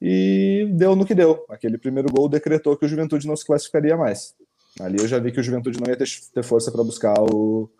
e 0.00 0.68
deu 0.72 0.94
no 0.94 1.06
que 1.06 1.14
deu. 1.14 1.44
Aquele 1.48 1.78
primeiro 1.78 2.08
gol 2.12 2.28
decretou 2.28 2.76
que 2.76 2.84
o 2.84 2.88
Juventude 2.88 3.26
não 3.26 3.36
se 3.36 3.46
classificaria 3.46 3.96
mais. 3.96 4.34
Ali 4.78 4.98
eu 5.00 5.08
já 5.08 5.18
vi 5.18 5.32
que 5.32 5.40
o 5.40 5.42
Juventude 5.42 5.80
não 5.80 5.88
ia 5.88 5.96
ter, 5.96 6.06
ter 6.34 6.42
força 6.42 6.70
para 6.70 6.84
buscar 6.84 7.14
o, 7.18 7.70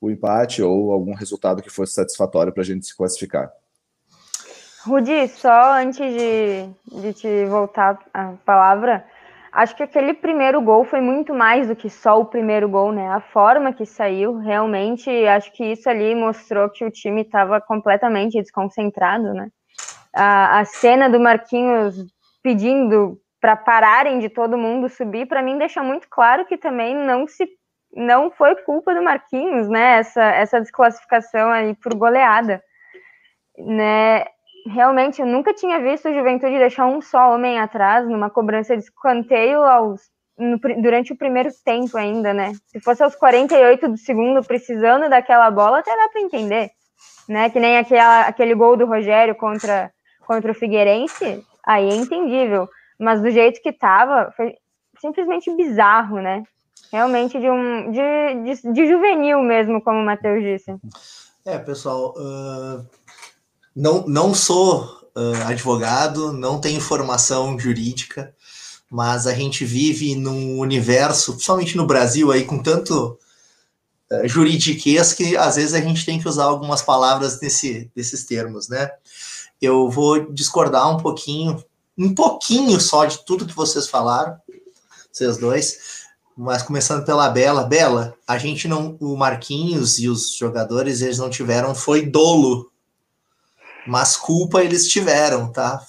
o 0.00 0.10
empate 0.10 0.62
ou 0.62 0.92
algum 0.92 1.14
resultado 1.14 1.62
que 1.62 1.70
fosse 1.70 1.94
satisfatório 1.94 2.52
para 2.52 2.62
a 2.62 2.66
gente 2.66 2.86
se 2.86 2.96
classificar. 2.96 3.50
Rudi, 4.84 5.26
só 5.26 5.80
antes 5.80 5.98
de, 5.98 6.68
de 7.00 7.12
te 7.12 7.44
voltar 7.46 7.98
a 8.14 8.34
palavra, 8.44 9.04
Acho 9.56 9.74
que 9.74 9.82
aquele 9.82 10.12
primeiro 10.12 10.60
gol 10.60 10.84
foi 10.84 11.00
muito 11.00 11.32
mais 11.32 11.66
do 11.66 11.74
que 11.74 11.88
só 11.88 12.20
o 12.20 12.26
primeiro 12.26 12.68
gol, 12.68 12.92
né? 12.92 13.08
A 13.08 13.20
forma 13.20 13.72
que 13.72 13.86
saiu, 13.86 14.36
realmente, 14.36 15.08
acho 15.26 15.50
que 15.50 15.64
isso 15.64 15.88
ali 15.88 16.14
mostrou 16.14 16.68
que 16.68 16.84
o 16.84 16.90
time 16.90 17.22
estava 17.22 17.58
completamente 17.58 18.38
desconcentrado, 18.38 19.32
né? 19.32 19.48
A, 20.14 20.60
a 20.60 20.64
cena 20.66 21.08
do 21.08 21.18
Marquinhos 21.18 21.96
pedindo 22.42 23.18
para 23.40 23.56
pararem 23.56 24.18
de 24.18 24.28
todo 24.28 24.58
mundo 24.58 24.90
subir, 24.90 25.26
para 25.26 25.42
mim 25.42 25.56
deixa 25.56 25.82
muito 25.82 26.06
claro 26.10 26.44
que 26.44 26.58
também 26.58 26.94
não 26.94 27.26
se 27.26 27.48
não 27.94 28.30
foi 28.30 28.56
culpa 28.56 28.94
do 28.94 29.02
Marquinhos, 29.02 29.70
né? 29.70 30.00
Essa, 30.00 30.22
essa 30.22 30.60
desclassificação 30.60 31.48
aí 31.50 31.74
por 31.76 31.94
goleada, 31.94 32.62
né? 33.56 34.26
Realmente 34.68 35.20
eu 35.20 35.26
nunca 35.26 35.54
tinha 35.54 35.80
visto 35.80 36.08
o 36.08 36.14
Juventude 36.14 36.58
deixar 36.58 36.86
um 36.86 37.00
só 37.00 37.34
homem 37.34 37.58
atrás 37.58 38.08
numa 38.08 38.30
cobrança 38.30 38.76
de 38.76 38.82
escanteio 38.82 39.62
aos, 39.62 40.02
no, 40.38 40.58
durante 40.58 41.12
o 41.12 41.16
primeiro 41.16 41.50
tempo 41.64 41.96
ainda, 41.96 42.32
né? 42.34 42.52
Se 42.66 42.80
fosse 42.80 43.02
aos 43.02 43.14
48 43.14 43.88
do 43.88 43.96
segundo, 43.96 44.44
precisando 44.44 45.08
daquela 45.08 45.50
bola, 45.50 45.78
até 45.78 45.94
dá 45.96 46.08
para 46.08 46.20
entender, 46.20 46.70
né? 47.28 47.50
Que 47.50 47.60
nem 47.60 47.78
aquela, 47.78 48.22
aquele 48.22 48.54
gol 48.54 48.76
do 48.76 48.86
Rogério 48.86 49.34
contra, 49.34 49.90
contra 50.26 50.52
o 50.52 50.54
Figueirense, 50.54 51.44
aí 51.64 51.88
é 51.88 51.94
entendível. 51.94 52.68
Mas 52.98 53.20
do 53.20 53.30
jeito 53.30 53.60
que 53.62 53.72
tava, 53.72 54.32
foi 54.36 54.54
simplesmente 55.00 55.54
bizarro, 55.54 56.20
né? 56.20 56.42
Realmente 56.92 57.38
de 57.38 57.50
um 57.50 57.90
de, 57.90 58.54
de, 58.54 58.72
de 58.72 58.86
juvenil 58.86 59.42
mesmo, 59.42 59.82
como 59.82 60.00
o 60.00 60.04
Matheus 60.04 60.42
disse. 60.42 60.74
É, 61.44 61.58
pessoal, 61.58 62.14
uh 62.16 63.05
não, 63.76 64.06
não 64.06 64.34
sou 64.34 64.84
uh, 65.14 65.46
advogado, 65.46 66.32
não 66.32 66.58
tenho 66.58 66.80
formação 66.80 67.58
jurídica, 67.58 68.34
mas 68.90 69.26
a 69.26 69.34
gente 69.34 69.66
vive 69.66 70.14
num 70.14 70.58
universo, 70.58 71.32
principalmente 71.32 71.76
no 71.76 71.86
Brasil, 71.86 72.32
aí 72.32 72.46
com 72.46 72.62
tanto 72.62 73.18
uh, 74.10 74.26
juridiquês 74.26 75.12
que 75.12 75.36
às 75.36 75.56
vezes 75.56 75.74
a 75.74 75.80
gente 75.80 76.06
tem 76.06 76.18
que 76.18 76.26
usar 76.26 76.44
algumas 76.44 76.80
palavras 76.80 77.38
desse, 77.38 77.90
desses 77.94 78.24
termos, 78.24 78.66
né? 78.68 78.90
Eu 79.60 79.90
vou 79.90 80.32
discordar 80.32 80.90
um 80.90 80.96
pouquinho, 80.96 81.62
um 81.98 82.14
pouquinho 82.14 82.80
só 82.80 83.04
de 83.04 83.24
tudo 83.26 83.46
que 83.46 83.54
vocês 83.54 83.86
falaram, 83.86 84.38
vocês 85.12 85.36
dois, 85.36 86.06
mas 86.34 86.62
começando 86.62 87.04
pela 87.04 87.28
Bela. 87.28 87.64
Bela, 87.64 88.14
a 88.26 88.38
gente 88.38 88.68
não, 88.68 88.96
o 89.00 89.16
Marquinhos 89.16 89.98
e 89.98 90.08
os 90.08 90.34
jogadores, 90.34 91.02
eles 91.02 91.18
não 91.18 91.28
tiveram, 91.28 91.74
foi 91.74 92.04
dolo 92.04 92.70
mas 93.86 94.16
culpa 94.16 94.62
eles 94.62 94.88
tiveram, 94.88 95.50
tá? 95.50 95.84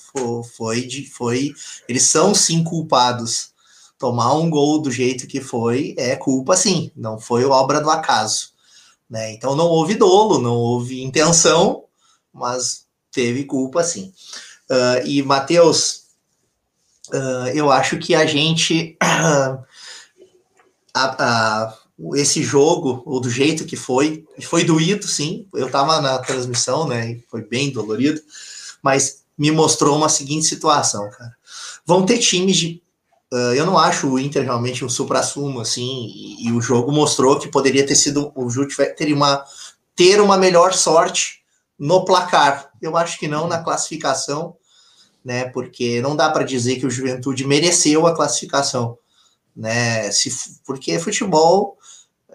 Foi, 0.56 0.86
de, 0.86 1.06
foi, 1.10 1.54
eles 1.88 2.04
são 2.04 2.34
sim 2.34 2.64
culpados. 2.64 3.52
Tomar 3.98 4.34
um 4.36 4.50
gol 4.50 4.80
do 4.80 4.92
jeito 4.92 5.26
que 5.26 5.42
foi 5.42 5.96
é 5.98 6.16
culpa 6.16 6.56
sim, 6.56 6.92
não 6.96 7.20
foi 7.20 7.44
obra 7.46 7.82
do 7.82 7.90
acaso, 7.90 8.52
né? 9.10 9.34
Então 9.34 9.56
não 9.56 9.66
houve 9.66 9.96
dolo, 9.96 10.40
não 10.40 10.56
houve 10.56 11.02
intenção, 11.02 11.84
mas 12.32 12.86
teve 13.12 13.44
culpa 13.46 13.84
sim. 13.84 14.14
Uh, 14.70 15.06
e 15.06 15.24
Matheus, 15.24 16.04
uh, 17.10 17.48
eu 17.56 17.72
acho 17.72 17.98
que 17.98 18.14
a 18.14 18.28
gente 18.28 18.96
a, 19.02 19.66
a, 20.94 21.78
esse 22.14 22.44
jogo, 22.44 23.02
ou 23.06 23.20
do 23.20 23.30
jeito 23.30 23.66
que 23.66 23.76
foi, 23.76 24.24
foi 24.44 24.64
doído, 24.64 25.08
sim. 25.08 25.48
Eu 25.54 25.68
estava 25.68 26.00
na 26.00 26.20
transmissão, 26.20 26.88
né? 26.88 27.20
Foi 27.30 27.44
bem 27.44 27.72
dolorido, 27.72 28.22
mas 28.82 29.24
me 29.38 29.52
mostrou 29.52 29.98
uma 29.98 30.10
seguinte 30.10 30.46
situação, 30.46 31.10
cara. 31.10 31.36
Vão 31.86 32.06
ter 32.06 32.20
times 32.20 32.58
de. 32.58 32.82
Uh, 33.34 33.54
eu 33.56 33.66
não 33.66 33.78
acho 33.78 34.08
o 34.08 34.20
Inter 34.20 34.44
realmente 34.44 34.86
um 34.86 34.90
supra-sumo, 34.90 35.60
assim, 35.60 36.08
e, 36.16 36.48
e, 36.48 36.52
o 36.52 36.62
jogo 36.62 36.92
mostrou 36.92 37.40
que 37.40 37.50
poderia 37.50 37.86
ter 37.86 37.96
sido. 37.96 38.32
O 38.36 38.50
Júlio 38.50 38.70
ter 38.96 39.12
uma, 39.12 39.44
ter 39.96 40.22
uma 40.22 40.38
melhor 40.38 40.74
sorte 40.74 41.42
no 41.80 42.06
placar. 42.06 42.72
Eu 42.82 42.96
acho 42.96 43.20
que 43.20 43.28
não 43.28 43.48
na 43.48 43.64
classificação, 43.64 44.56
né? 45.26 45.46
Porque 45.46 46.00
não 46.00 46.16
dá 46.16 46.30
para 46.30 46.44
dizer 46.44 46.78
que 46.78 46.86
o 46.86 46.92
Juventude 46.92 47.46
mereceu 47.46 48.06
a 48.06 48.16
classificação 48.16 48.98
né? 49.58 50.12
Se, 50.12 50.62
porque 50.64 51.00
futebol 51.00 51.77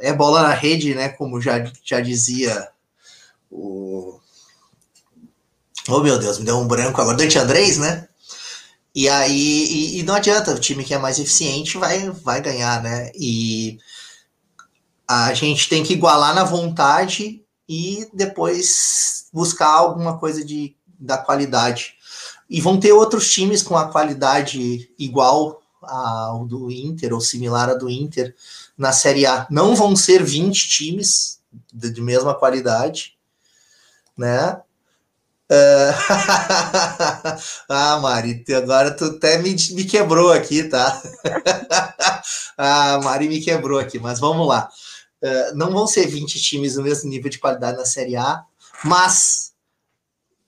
é 0.02 0.12
bola 0.12 0.42
na 0.42 0.52
rede, 0.52 0.94
né? 0.94 1.08
Como 1.08 1.40
já, 1.40 1.64
já 1.84 2.00
dizia 2.00 2.68
o. 3.50 4.18
Oh, 5.88 6.00
meu 6.00 6.18
Deus, 6.18 6.38
me 6.38 6.44
deu 6.44 6.58
um 6.58 6.66
branco 6.66 7.00
agora. 7.00 7.16
Dante 7.16 7.38
Andrés, 7.38 7.78
né? 7.78 8.08
E 8.94 9.08
aí, 9.08 9.32
e, 9.32 10.00
e, 10.00 10.02
não 10.02 10.14
adianta, 10.14 10.52
o 10.52 10.58
time 10.58 10.84
que 10.84 10.92
é 10.92 10.98
mais 10.98 11.18
eficiente 11.18 11.78
vai, 11.78 12.10
vai 12.10 12.42
ganhar, 12.42 12.82
né? 12.82 13.10
E 13.14 13.78
a 15.08 15.32
gente 15.32 15.68
tem 15.68 15.82
que 15.82 15.94
igualar 15.94 16.34
na 16.34 16.44
vontade 16.44 17.42
e 17.68 18.06
depois 18.12 19.26
buscar 19.32 19.68
alguma 19.68 20.18
coisa 20.18 20.44
de, 20.44 20.76
da 20.98 21.16
qualidade. 21.16 21.94
E 22.50 22.60
vão 22.60 22.78
ter 22.78 22.92
outros 22.92 23.30
times 23.30 23.62
com 23.62 23.76
a 23.76 23.88
qualidade 23.88 24.92
igual 24.98 25.62
ao 25.80 26.44
do 26.44 26.70
Inter 26.70 27.12
ou 27.12 27.20
similar 27.20 27.70
à 27.70 27.74
do 27.74 27.88
Inter 27.88 28.34
na 28.82 28.92
Série 28.92 29.24
A. 29.24 29.46
Não 29.48 29.76
vão 29.76 29.94
ser 29.94 30.24
20 30.24 30.68
times 30.68 31.40
de, 31.72 31.88
de 31.88 32.00
mesma 32.02 32.34
qualidade, 32.34 33.16
né? 34.18 34.60
Uh... 35.48 35.94
ah, 37.70 38.00
Mari, 38.00 38.44
agora 38.56 38.90
tu 38.90 39.04
até 39.04 39.38
me, 39.38 39.54
me 39.70 39.84
quebrou 39.84 40.32
aqui, 40.32 40.64
tá? 40.64 41.00
ah, 42.58 42.98
Mari 43.04 43.28
me 43.28 43.40
quebrou 43.40 43.78
aqui, 43.78 44.00
mas 44.00 44.18
vamos 44.18 44.48
lá. 44.48 44.68
Uh, 45.22 45.54
não 45.54 45.70
vão 45.70 45.86
ser 45.86 46.08
20 46.08 46.42
times 46.42 46.74
no 46.74 46.82
mesmo 46.82 47.08
nível 47.08 47.30
de 47.30 47.38
qualidade 47.38 47.78
na 47.78 47.86
Série 47.86 48.16
A, 48.16 48.42
mas 48.84 49.52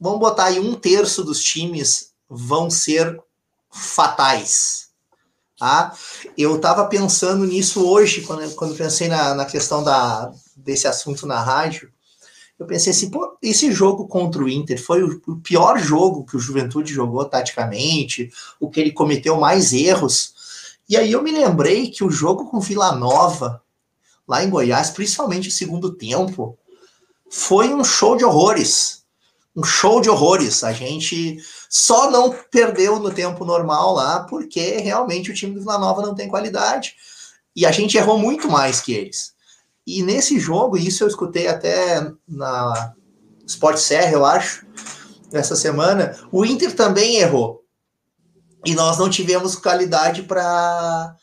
vamos 0.00 0.18
botar 0.18 0.46
aí 0.46 0.58
um 0.58 0.74
terço 0.74 1.22
dos 1.22 1.40
times 1.40 2.12
vão 2.28 2.68
ser 2.68 3.16
fatais 3.70 4.83
Tá? 5.64 5.96
Eu 6.36 6.56
estava 6.56 6.84
pensando 6.84 7.46
nisso 7.46 7.88
hoje, 7.88 8.20
quando, 8.20 8.54
quando 8.54 8.76
pensei 8.76 9.08
na, 9.08 9.34
na 9.34 9.46
questão 9.46 9.82
da, 9.82 10.30
desse 10.54 10.86
assunto 10.86 11.26
na 11.26 11.40
rádio. 11.40 11.90
Eu 12.58 12.66
pensei 12.66 12.92
assim, 12.92 13.08
pô, 13.08 13.38
esse 13.40 13.72
jogo 13.72 14.06
contra 14.06 14.44
o 14.44 14.48
Inter 14.48 14.78
foi 14.78 15.02
o, 15.02 15.22
o 15.26 15.36
pior 15.36 15.78
jogo 15.78 16.26
que 16.26 16.36
o 16.36 16.38
Juventude 16.38 16.92
jogou 16.92 17.24
taticamente, 17.24 18.30
o 18.60 18.68
que 18.68 18.78
ele 18.78 18.92
cometeu 18.92 19.40
mais 19.40 19.72
erros. 19.72 20.34
E 20.86 20.98
aí 20.98 21.12
eu 21.12 21.22
me 21.22 21.32
lembrei 21.32 21.88
que 21.88 22.04
o 22.04 22.10
jogo 22.10 22.50
com 22.50 22.60
Vila 22.60 22.94
Nova, 22.94 23.62
lá 24.28 24.44
em 24.44 24.50
Goiás, 24.50 24.90
principalmente 24.90 25.48
o 25.48 25.52
segundo 25.52 25.94
tempo, 25.94 26.58
foi 27.30 27.72
um 27.72 27.82
show 27.82 28.18
de 28.18 28.24
horrores. 28.26 29.02
Um 29.56 29.64
show 29.64 30.02
de 30.02 30.10
horrores. 30.10 30.62
A 30.62 30.74
gente 30.74 31.38
Só 31.76 32.08
não 32.08 32.32
perdeu 32.52 33.00
no 33.00 33.12
tempo 33.12 33.44
normal 33.44 33.94
lá, 33.94 34.20
porque 34.20 34.76
realmente 34.76 35.32
o 35.32 35.34
time 35.34 35.54
do 35.54 35.58
Vila 35.58 35.76
Nova 35.76 36.02
não 36.02 36.14
tem 36.14 36.28
qualidade. 36.28 36.94
E 37.56 37.66
a 37.66 37.72
gente 37.72 37.96
errou 37.96 38.16
muito 38.16 38.48
mais 38.48 38.80
que 38.80 38.92
eles. 38.92 39.34
E 39.84 40.00
nesse 40.00 40.38
jogo, 40.38 40.76
isso 40.76 41.02
eu 41.02 41.08
escutei 41.08 41.48
até 41.48 42.12
na 42.28 42.94
Sport 43.44 43.78
Serra, 43.78 44.12
eu 44.12 44.24
acho, 44.24 44.64
essa 45.32 45.56
semana, 45.56 46.16
o 46.30 46.44
Inter 46.44 46.76
também 46.76 47.16
errou. 47.16 47.64
E 48.64 48.72
nós 48.72 48.96
não 48.96 49.10
tivemos 49.10 49.56
qualidade 49.56 50.22
para 50.22 51.16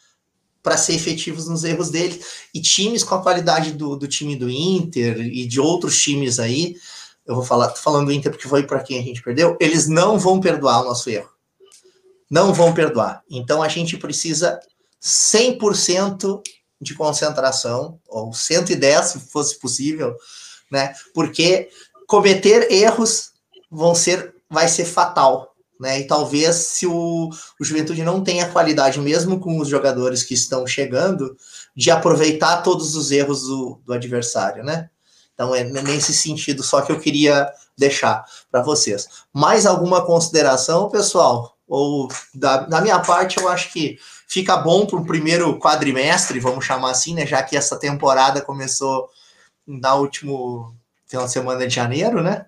para 0.62 0.78
ser 0.78 0.94
efetivos 0.94 1.48
nos 1.48 1.64
erros 1.64 1.90
dele. 1.90 2.22
E 2.54 2.62
times 2.62 3.06
com 3.06 3.16
a 3.16 3.24
qualidade 3.24 3.72
do, 3.72 3.96
do 3.96 4.06
time 4.06 4.36
do 4.36 4.50
Inter 4.50 5.18
e 5.20 5.48
de 5.48 5.62
outros 5.62 6.00
times 6.00 6.40
aí, 6.40 6.76
eu 7.32 7.36
vou 7.36 7.44
falar, 7.44 7.70
tô 7.70 7.80
falando 7.80 8.08
do 8.08 8.12
Inter 8.12 8.32
porque 8.32 8.48
foi 8.48 8.64
para 8.64 8.84
quem 8.84 9.00
a 9.00 9.04
gente 9.04 9.22
perdeu, 9.22 9.58
eles 9.60 9.88
não 9.88 10.20
vão 10.20 10.40
perdoar 10.40 10.82
o 10.82 10.86
nosso 10.86 11.10
erro. 11.10 11.30
Não 12.30 12.54
vão 12.54 12.74
perdoar. 12.74 13.24
Então 13.30 13.62
a 13.62 13.68
gente 13.68 13.98
precisa 13.98 14.60
100% 15.02 16.42
de 16.80 16.96
concentração, 16.96 18.00
ou 18.08 18.34
110 18.34 19.06
se 19.06 19.20
fosse 19.20 19.60
possível, 19.60 20.16
né? 20.72 20.94
Porque 21.14 21.70
cometer 22.08 22.72
erros 22.72 23.32
vão 23.70 23.94
ser 23.94 24.34
vai 24.50 24.68
ser 24.68 24.86
fatal 24.86 25.52
né? 25.82 26.02
E 26.02 26.04
talvez 26.06 26.56
se 26.58 26.86
o, 26.86 27.32
o 27.60 27.66
Juventude 27.66 28.04
não 28.04 28.24
tenha 28.24 28.48
qualidade, 28.48 29.00
mesmo 29.00 29.40
com 29.40 29.60
os 29.60 29.68
jogadores 29.68 30.22
que 30.22 30.36
estão 30.36 30.68
chegando, 30.68 31.36
de 31.76 31.90
aproveitar 31.90 32.62
todos 32.62 32.96
os 32.96 33.10
erros 33.10 33.42
do, 33.48 33.82
do 33.84 33.92
adversário, 33.92 34.64
né? 34.64 34.92
Então 35.34 35.56
é 35.56 35.64
nesse 35.64 36.14
sentido 36.14 36.62
só 36.64 36.82
que 36.82 36.92
eu 36.92 37.00
queria 37.00 37.52
deixar 37.78 38.24
para 38.52 38.62
vocês. 38.62 39.08
Mais 39.34 39.66
alguma 39.66 40.06
consideração, 40.06 40.90
pessoal? 40.90 41.58
Ou 41.68 42.10
da, 42.34 42.58
da 42.58 42.82
minha 42.82 43.00
parte, 43.00 43.40
eu 43.40 43.48
acho 43.48 43.72
que 43.72 43.98
fica 44.28 44.58
bom 44.58 44.86
para 44.86 45.00
o 45.00 45.06
primeiro 45.06 45.58
quadrimestre, 45.58 46.40
vamos 46.40 46.66
chamar 46.66 46.92
assim, 46.92 47.14
né? 47.14 47.26
Já 47.26 47.42
que 47.42 47.56
essa 47.58 47.78
temporada 47.78 48.42
começou 48.42 49.10
na 49.66 49.96
último 49.96 50.76
final 51.08 51.26
de 51.26 51.32
semana 51.32 51.68
de 51.68 51.74
janeiro, 51.74 52.22
né? 52.22 52.46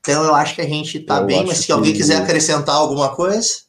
Então 0.00 0.22
eu 0.24 0.34
acho 0.34 0.54
que 0.54 0.60
a 0.60 0.68
gente 0.68 0.98
está 0.98 1.20
bem, 1.20 1.46
mas 1.46 1.58
se 1.58 1.66
que... 1.66 1.72
alguém 1.72 1.92
quiser 1.92 2.16
acrescentar 2.16 2.74
alguma 2.74 3.14
coisa. 3.14 3.64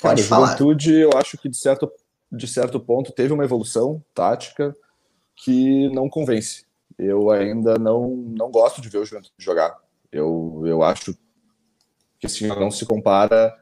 Pode 0.00 0.22
Cara, 0.22 0.28
falar. 0.28 0.46
Juventude, 0.48 0.94
eu 0.94 1.10
acho 1.16 1.38
que 1.38 1.48
de 1.48 1.56
certo, 1.56 1.90
de 2.30 2.46
certo 2.46 2.78
ponto 2.78 3.12
teve 3.12 3.32
uma 3.32 3.44
evolução 3.44 4.02
tática 4.14 4.74
que 5.36 5.88
não 5.90 6.08
convence. 6.08 6.64
Eu 6.98 7.30
ainda 7.30 7.78
não, 7.78 8.08
não 8.08 8.50
gosto 8.50 8.80
de 8.80 8.88
ver 8.88 8.98
o 8.98 9.04
Juventude 9.04 9.34
jogar. 9.38 9.76
Eu, 10.12 10.62
eu 10.64 10.82
acho 10.82 11.16
que 12.18 12.26
assim, 12.26 12.46
não 12.46 12.70
se 12.70 12.86
compara 12.86 13.54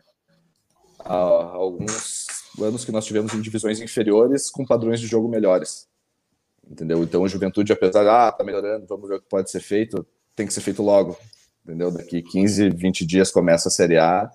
a 0.99 1.15
alguns 1.15 2.27
anos 2.61 2.85
que 2.85 2.93
nós 2.93 3.07
tivemos 3.07 3.33
em 3.35 3.41
divisões 3.41 3.81
inferiores 3.81 4.51
com 4.51 4.65
padrões 4.65 5.01
de 5.01 5.07
jogo 5.07 5.29
melhores 5.29 5.89
entendeu? 6.69 7.03
Então, 7.03 7.25
a 7.25 7.29
juventude, 7.29 7.73
apesar 7.73 8.03
de, 8.03 8.09
ah, 8.09 8.33
tá 8.33 8.45
melhorando, 8.45 8.87
vamos 8.87 9.09
ver 9.09 9.17
o 9.17 9.21
que 9.21 9.29
pode 9.29 9.51
ser 9.51 9.61
feito, 9.61 10.07
tem 10.35 10.47
que 10.47 10.53
ser 10.53 10.61
feito 10.61 10.83
logo, 10.83 11.17
entendeu? 11.65 11.91
Daqui 11.91 12.23
15, 12.23 12.71
20 12.71 13.07
dias 13.07 13.31
começa 13.31 13.69
a 13.69 13.73
Série 13.73 13.99
A 13.99 14.31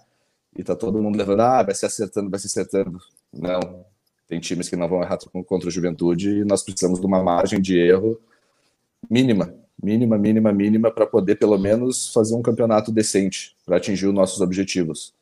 e 0.56 0.64
tá 0.64 0.76
todo 0.76 1.02
mundo 1.02 1.18
levando, 1.18 1.42
ah, 1.42 1.64
vai 1.64 1.76
se 1.76 1.86
acertando, 1.86 2.30
vai 2.30 2.40
se 2.40 2.48
acertando. 2.48 3.00
Não, 3.34 3.86
tem 4.28 4.40
times 4.40 4.68
que 4.70 4.76
não 4.76 4.88
vão 4.88 5.02
errar 5.02 5.18
contra 5.46 5.70
a 5.70 5.72
juventude 5.72 6.40
e 6.40 6.46
nós 6.46 6.62
precisamos 6.62 7.00
de 7.00 7.06
uma 7.06 7.24
margem 7.24 7.62
de 7.62 7.80
erro 7.80 8.20
mínima, 9.10 9.54
mínima, 9.82 10.18
mínima, 10.18 10.52
mínima, 10.52 10.92
para 10.92 11.06
poder 11.06 11.36
pelo 11.36 11.58
menos 11.58 12.12
fazer 12.12 12.36
um 12.36 12.42
campeonato 12.42 12.92
decente, 12.92 13.56
para 13.66 13.78
atingir 13.78 14.08
os 14.08 14.14
nossos 14.14 14.42
objetivos. 14.42 15.14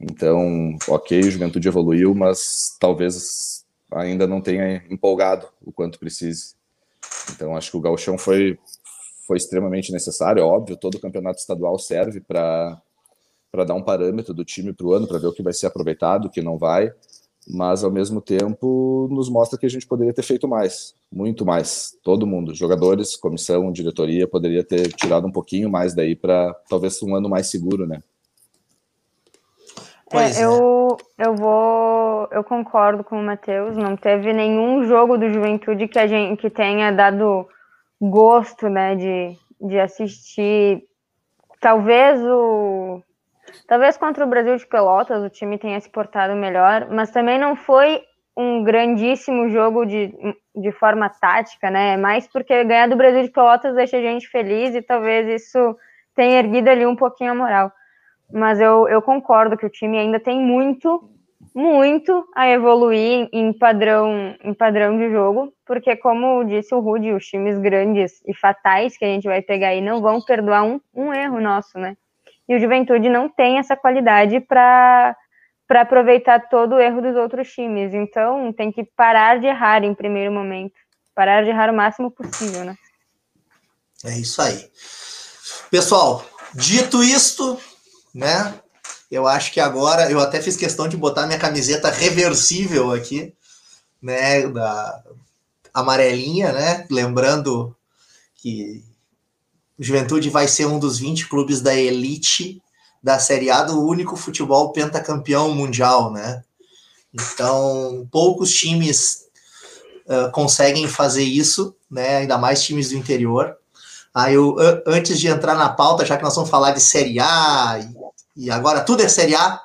Então, 0.00 0.76
ok, 0.88 1.18
a 1.18 1.30
juventude 1.30 1.68
evoluiu, 1.68 2.14
mas 2.14 2.76
talvez 2.78 3.64
ainda 3.90 4.26
não 4.26 4.40
tenha 4.40 4.82
empolgado 4.90 5.46
o 5.64 5.72
quanto 5.72 5.98
precise. 5.98 6.54
Então, 7.32 7.56
acho 7.56 7.70
que 7.70 7.76
o 7.76 7.80
gauchão 7.80 8.16
foi, 8.16 8.58
foi 9.26 9.36
extremamente 9.36 9.92
necessário. 9.92 10.40
É 10.40 10.44
óbvio, 10.44 10.76
todo 10.76 10.94
o 10.94 11.00
campeonato 11.00 11.40
estadual 11.40 11.78
serve 11.78 12.20
para 12.20 12.80
dar 13.66 13.74
um 13.74 13.82
parâmetro 13.82 14.32
do 14.32 14.44
time 14.44 14.72
para 14.72 14.86
o 14.86 14.92
ano, 14.92 15.06
para 15.06 15.18
ver 15.18 15.26
o 15.26 15.32
que 15.32 15.42
vai 15.42 15.52
ser 15.52 15.66
aproveitado, 15.66 16.26
o 16.26 16.30
que 16.30 16.40
não 16.40 16.56
vai. 16.56 16.92
Mas, 17.50 17.82
ao 17.82 17.90
mesmo 17.90 18.20
tempo, 18.20 19.08
nos 19.10 19.30
mostra 19.30 19.58
que 19.58 19.64
a 19.64 19.70
gente 19.70 19.86
poderia 19.86 20.12
ter 20.12 20.22
feito 20.22 20.46
mais, 20.46 20.94
muito 21.10 21.46
mais. 21.46 21.96
Todo 22.02 22.26
mundo, 22.26 22.54
jogadores, 22.54 23.16
comissão, 23.16 23.72
diretoria, 23.72 24.28
poderia 24.28 24.62
ter 24.62 24.92
tirado 24.92 25.26
um 25.26 25.32
pouquinho 25.32 25.70
mais 25.70 25.94
daí 25.94 26.14
para 26.14 26.54
talvez 26.68 27.02
um 27.02 27.14
ano 27.14 27.28
mais 27.28 27.50
seguro, 27.50 27.86
né? 27.86 28.02
É, 30.12 30.42
eu, 30.42 30.96
eu 31.18 31.34
vou. 31.34 32.28
Eu 32.30 32.42
concordo 32.42 33.04
com 33.04 33.18
o 33.18 33.22
Matheus. 33.22 33.76
Não 33.76 33.96
teve 33.96 34.32
nenhum 34.32 34.84
jogo 34.84 35.18
do 35.18 35.30
Juventude 35.30 35.88
que 35.88 35.98
a 35.98 36.06
gente 36.06 36.40
que 36.40 36.48
tenha 36.48 36.90
dado 36.90 37.46
gosto, 38.00 38.68
né, 38.68 38.94
de, 38.94 39.36
de 39.60 39.78
assistir. 39.78 40.82
Talvez 41.60 42.20
o. 42.22 43.02
Talvez 43.66 43.96
contra 43.96 44.24
o 44.24 44.28
Brasil 44.28 44.56
de 44.56 44.66
Pelotas 44.66 45.22
o 45.22 45.30
time 45.30 45.58
tenha 45.58 45.80
se 45.80 45.90
portado 45.90 46.34
melhor, 46.34 46.88
mas 46.90 47.10
também 47.10 47.38
não 47.38 47.56
foi 47.56 48.02
um 48.36 48.62
grandíssimo 48.62 49.48
jogo 49.48 49.84
de, 49.84 50.14
de 50.54 50.72
forma 50.72 51.08
tática, 51.08 51.70
né? 51.70 51.96
Mais 51.96 52.28
porque 52.28 52.64
ganhar 52.64 52.88
do 52.88 52.96
Brasil 52.96 53.22
de 53.22 53.30
Pelotas 53.30 53.74
deixa 53.74 53.96
a 53.96 54.00
gente 54.00 54.28
feliz 54.28 54.74
e 54.74 54.82
talvez 54.82 55.42
isso 55.42 55.76
tenha 56.14 56.38
erguido 56.38 56.70
ali 56.70 56.86
um 56.86 56.96
pouquinho 56.96 57.32
a 57.32 57.34
moral 57.34 57.72
mas 58.32 58.60
eu, 58.60 58.88
eu 58.88 59.00
concordo 59.00 59.56
que 59.56 59.66
o 59.66 59.70
time 59.70 59.98
ainda 59.98 60.20
tem 60.20 60.40
muito, 60.40 61.10
muito 61.54 62.28
a 62.34 62.48
evoluir 62.48 63.28
em 63.32 63.52
padrão, 63.52 64.36
em 64.42 64.52
padrão 64.52 64.96
de 64.98 65.10
jogo, 65.10 65.52
porque 65.66 65.96
como 65.96 66.44
disse 66.44 66.74
o 66.74 66.80
Rudy, 66.80 67.12
os 67.12 67.26
times 67.26 67.58
grandes 67.58 68.22
e 68.26 68.34
fatais 68.34 68.96
que 68.96 69.04
a 69.04 69.08
gente 69.08 69.26
vai 69.26 69.42
pegar 69.42 69.68
aí 69.68 69.80
não 69.80 70.00
vão 70.00 70.20
perdoar 70.20 70.62
um, 70.62 70.80
um 70.94 71.12
erro 71.12 71.40
nosso, 71.40 71.78
né? 71.78 71.96
E 72.48 72.56
o 72.56 72.60
Juventude 72.60 73.08
não 73.08 73.28
tem 73.28 73.58
essa 73.58 73.76
qualidade 73.76 74.40
para 74.40 75.16
para 75.68 75.82
aproveitar 75.82 76.48
todo 76.48 76.76
o 76.76 76.80
erro 76.80 77.02
dos 77.02 77.14
outros 77.14 77.52
times. 77.52 77.92
Então, 77.92 78.50
tem 78.54 78.72
que 78.72 78.84
parar 78.96 79.38
de 79.38 79.46
errar 79.46 79.84
em 79.84 79.94
primeiro 79.94 80.32
momento. 80.32 80.72
Parar 81.14 81.44
de 81.44 81.50
errar 81.50 81.70
o 81.70 81.76
máximo 81.76 82.10
possível, 82.10 82.64
né? 82.64 82.74
É 84.02 84.18
isso 84.18 84.40
aí. 84.40 84.70
Pessoal, 85.70 86.24
dito 86.54 87.04
isto, 87.04 87.60
né? 88.14 88.54
Eu 89.10 89.28
acho 89.28 89.52
que 89.52 89.60
agora 89.60 90.10
eu 90.10 90.20
até 90.20 90.40
fiz 90.40 90.56
questão 90.56 90.88
de 90.88 90.96
botar 90.96 91.26
minha 91.26 91.38
camiseta 91.38 91.90
reversível 91.90 92.92
aqui, 92.92 93.34
né, 94.00 94.46
da 94.46 95.02
amarelinha, 95.74 96.52
né? 96.52 96.86
Lembrando 96.90 97.76
que 98.36 98.84
o 99.78 99.82
Juventude 99.82 100.30
vai 100.30 100.48
ser 100.48 100.66
um 100.66 100.78
dos 100.78 100.98
20 100.98 101.28
clubes 101.28 101.60
da 101.60 101.74
elite 101.74 102.60
da 103.02 103.18
Série 103.18 103.50
A 103.50 103.62
do 103.62 103.80
único 103.86 104.16
futebol 104.16 104.72
pentacampeão 104.72 105.54
mundial, 105.54 106.10
né? 106.12 106.42
Então, 107.14 108.06
poucos 108.10 108.52
times 108.52 109.24
uh, 110.06 110.30
conseguem 110.32 110.88
fazer 110.88 111.22
isso, 111.22 111.74
né? 111.90 112.18
Ainda 112.18 112.36
mais 112.36 112.62
times 112.62 112.90
do 112.90 112.96
interior. 112.96 113.56
Aí 114.12 114.34
eu, 114.34 114.56
antes 114.86 115.20
de 115.20 115.28
entrar 115.28 115.54
na 115.54 115.68
pauta, 115.68 116.04
já 116.04 116.16
que 116.16 116.24
nós 116.24 116.34
vamos 116.34 116.50
falar 116.50 116.72
de 116.72 116.80
Série 116.80 117.20
A 117.20 117.78
e 117.78 118.08
e 118.38 118.52
agora 118.52 118.82
tudo 118.82 119.02
é 119.02 119.08
Série 119.08 119.34
A 119.34 119.60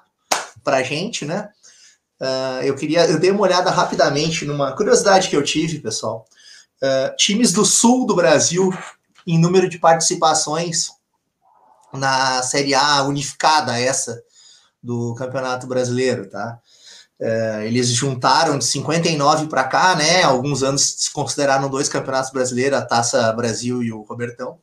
para 0.64 0.82
gente, 0.82 1.26
né? 1.26 1.50
Uh, 2.20 2.64
eu 2.64 2.74
queria, 2.74 3.06
eu 3.06 3.20
dei 3.20 3.30
uma 3.30 3.42
olhada 3.42 3.70
rapidamente 3.70 4.46
numa 4.46 4.76
curiosidade 4.76 5.30
que 5.30 5.36
eu 5.36 5.44
tive, 5.44 5.80
pessoal. 5.80 6.26
Uh, 6.82 7.16
times 7.16 7.54
do 7.54 7.64
sul 7.64 8.08
do 8.08 8.16
Brasil 8.16 8.76
em 9.26 9.40
número 9.40 9.70
de 9.70 9.80
participações 9.80 10.92
na 11.94 12.42
Série 12.42 12.74
A 12.74 13.04
unificada, 13.04 13.80
essa 13.80 14.22
do 14.82 15.14
Campeonato 15.16 15.68
Brasileiro, 15.68 16.30
tá? 16.30 16.60
Uh, 17.20 17.62
eles 17.62 17.88
juntaram 17.88 18.58
de 18.58 18.66
59 18.66 19.48
para 19.48 19.64
cá, 19.64 19.96
né? 19.96 20.24
Alguns 20.24 20.62
anos 20.64 20.96
se 20.98 21.12
consideraram 21.12 21.70
dois 21.70 21.88
campeonatos 21.88 22.32
brasileiros, 22.32 22.78
a 22.78 22.82
Taça 22.82 23.32
Brasil 23.32 23.82
e 23.82 23.94
o 23.94 24.02
Robertão. 24.02 24.58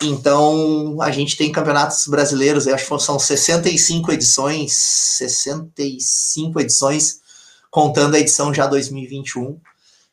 Então, 0.00 0.98
a 1.00 1.10
gente 1.10 1.36
tem 1.36 1.50
campeonatos 1.50 2.06
brasileiros, 2.06 2.66
eu 2.66 2.74
acho 2.74 2.86
que 2.86 3.02
são 3.02 3.18
65 3.18 4.12
edições, 4.12 4.72
65 4.72 6.60
edições, 6.60 7.20
contando 7.68 8.14
a 8.14 8.20
edição 8.20 8.54
já 8.54 8.68
2021. 8.68 9.58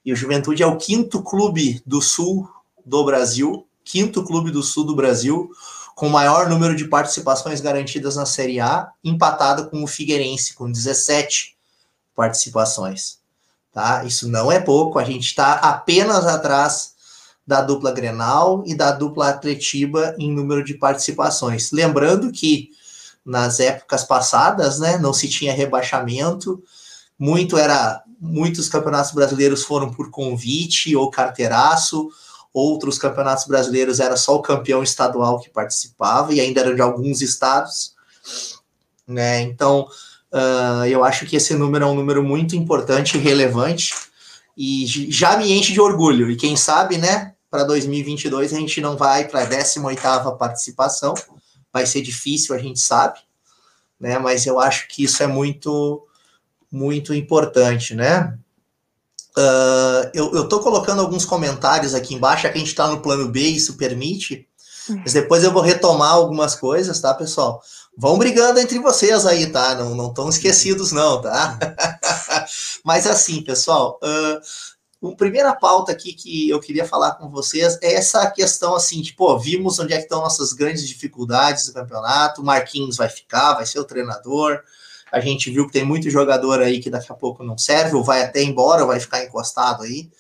E 0.04 0.12
o 0.12 0.16
Juventude 0.16 0.64
é 0.64 0.68
o 0.68 0.78
quinto 0.78 1.22
clube 1.22 1.84
do 1.86 2.02
sul 2.02 2.50
do 2.86 3.04
Brasil, 3.04 3.68
quinto 3.84 4.24
clube 4.24 4.52
do 4.52 4.62
sul 4.62 4.86
do 4.86 4.96
Brasil, 4.96 5.50
com 5.96 6.10
maior 6.10 6.50
número 6.50 6.76
de 6.76 6.86
participações 6.86 7.62
garantidas 7.62 8.16
na 8.18 8.26
Série 8.26 8.60
A, 8.60 8.90
empatado 9.04 9.70
com 9.70 9.84
o 9.84 9.88
Figueirense, 9.88 10.54
com 10.54 10.72
17 10.72 11.56
participações. 12.14 13.20
Tá? 13.72 14.04
Isso 14.06 14.30
não 14.30 14.52
é 14.52 14.60
pouco, 14.60 15.00
a 15.00 15.04
gente 15.04 15.26
está 15.26 15.54
apenas 15.54 16.26
atrás 16.26 16.96
da 17.46 17.62
dupla 17.62 17.92
Grenal 17.92 18.64
e 18.66 18.74
da 18.74 18.92
dupla 18.92 19.30
Atletiba 19.30 20.16
em 20.18 20.32
número 20.32 20.64
de 20.64 20.74
participações. 20.74 21.72
Lembrando 21.72 22.32
que 22.32 22.70
nas 23.26 23.60
épocas 23.60 24.04
passadas, 24.04 24.80
né, 24.80 24.98
não 24.98 25.14
se 25.14 25.28
tinha 25.28 25.54
rebaixamento, 25.54 26.64
muito 27.18 27.58
era 27.58 28.04
muitos 28.20 28.70
campeonatos 28.70 29.12
brasileiros 29.12 29.64
foram 29.64 29.92
por 29.92 30.10
convite 30.10 30.96
ou 30.96 31.10
carteiraço, 31.10 32.10
outros 32.56 32.98
campeonatos 32.98 33.46
brasileiros 33.46 34.00
era 34.00 34.16
só 34.16 34.34
o 34.34 34.42
campeão 34.42 34.82
estadual 34.82 35.42
que 35.42 35.50
participava 35.50 36.34
e 36.34 36.40
ainda 36.40 36.62
eram 36.62 36.74
de 36.74 36.82
alguns 36.82 37.22
estados, 37.22 37.94
né? 39.06 39.42
Então, 39.42 39.90
uh, 40.32 40.86
eu 40.86 41.04
acho 41.04 41.26
que 41.26 41.36
esse 41.36 41.54
número 41.54 41.84
é 41.84 41.88
um 41.88 41.94
número 41.94 42.24
muito 42.24 42.56
importante 42.56 43.18
e 43.18 43.20
relevante 43.20 43.94
e 44.56 44.86
já 45.12 45.36
me 45.36 45.52
enche 45.52 45.74
de 45.74 45.82
orgulho. 45.82 46.32
E 46.32 46.38
quem 46.38 46.56
sabe, 46.56 46.98
né, 46.98 47.34
para 47.52 47.66
2022 47.66 48.54
a 48.54 48.58
gente 48.58 48.80
não 48.80 48.96
vai 48.96 49.28
para 49.28 49.42
a 49.42 49.50
18ª 49.50 50.38
participação, 50.38 51.14
vai 51.74 51.86
ser 51.86 52.02
difícil, 52.02 52.56
a 52.56 52.58
gente 52.58 52.80
sabe, 52.80 53.20
né? 54.00 54.18
Mas 54.18 54.46
eu 54.46 54.62
acho 54.62 54.88
que 54.88 55.04
isso 55.04 55.22
é 55.22 55.28
muito 55.28 56.08
muito 56.72 57.14
importante, 57.14 57.94
né? 57.94 58.38
Uh, 59.38 60.10
eu 60.14 60.44
estou 60.44 60.62
colocando 60.62 61.02
alguns 61.02 61.26
comentários 61.26 61.94
aqui 61.94 62.14
embaixo, 62.14 62.44
já 62.44 62.50
que 62.50 62.56
a 62.56 62.60
gente 62.60 62.70
está 62.70 62.88
no 62.88 63.02
plano 63.02 63.28
B, 63.28 63.42
isso 63.42 63.76
permite. 63.76 64.48
Mas 65.04 65.14
depois 65.14 65.44
eu 65.44 65.52
vou 65.52 65.62
retomar 65.62 66.12
algumas 66.12 66.56
coisas, 66.56 67.00
tá, 67.00 67.14
pessoal? 67.14 67.62
Vão 67.98 68.18
brigando 68.18 68.60
entre 68.60 68.78
vocês 68.80 69.26
aí, 69.26 69.48
tá? 69.48 69.74
Não, 69.76 69.96
não 69.96 70.10
estão 70.10 70.30
esquecidos, 70.30 70.92
não, 70.92 71.22
tá? 71.22 71.58
Mas 72.84 73.08
assim, 73.08 73.42
pessoal, 73.42 74.00
uh, 74.04 75.08
a 75.12 75.16
primeira 75.16 75.54
pauta 75.56 75.92
aqui 75.92 76.14
que 76.14 76.50
eu 76.50 76.60
queria 76.60 76.86
falar 76.86 77.14
com 77.16 77.30
vocês 77.30 77.78
é 77.82 77.94
essa 77.94 78.30
questão 78.30 78.76
assim, 78.76 79.02
de, 79.02 79.14
pô, 79.14 79.38
vimos 79.40 79.80
onde 79.80 79.94
é 79.94 79.98
que 79.98 80.04
estão 80.04 80.22
nossas 80.22 80.54
grandes 80.54 80.88
dificuldades 80.88 81.66
do 81.66 81.74
campeonato, 81.74 82.42
o 82.42 82.46
Marquinhos 82.46 82.98
vai 82.98 83.10
ficar, 83.10 83.56
vai 83.56 83.66
ser 83.66 83.80
o 83.80 83.86
treinador, 83.86 84.62
a 85.16 85.22
gente 85.22 85.50
viu 85.50 85.66
que 85.66 85.72
tem 85.72 85.86
muito 85.86 86.10
jogador 86.10 86.60
aí 86.60 86.82
que 86.82 86.90
daqui 86.90 87.10
a 87.10 87.16
pouco 87.16 87.42
não 87.42 87.58
serve, 87.58 87.96
ou 87.96 88.04
vai 88.04 88.22
até 88.22 88.44
embora, 88.44 88.86
vai 88.86 89.00
ficar 89.00 89.24
encostado 89.24 89.84
aí. 89.84 90.12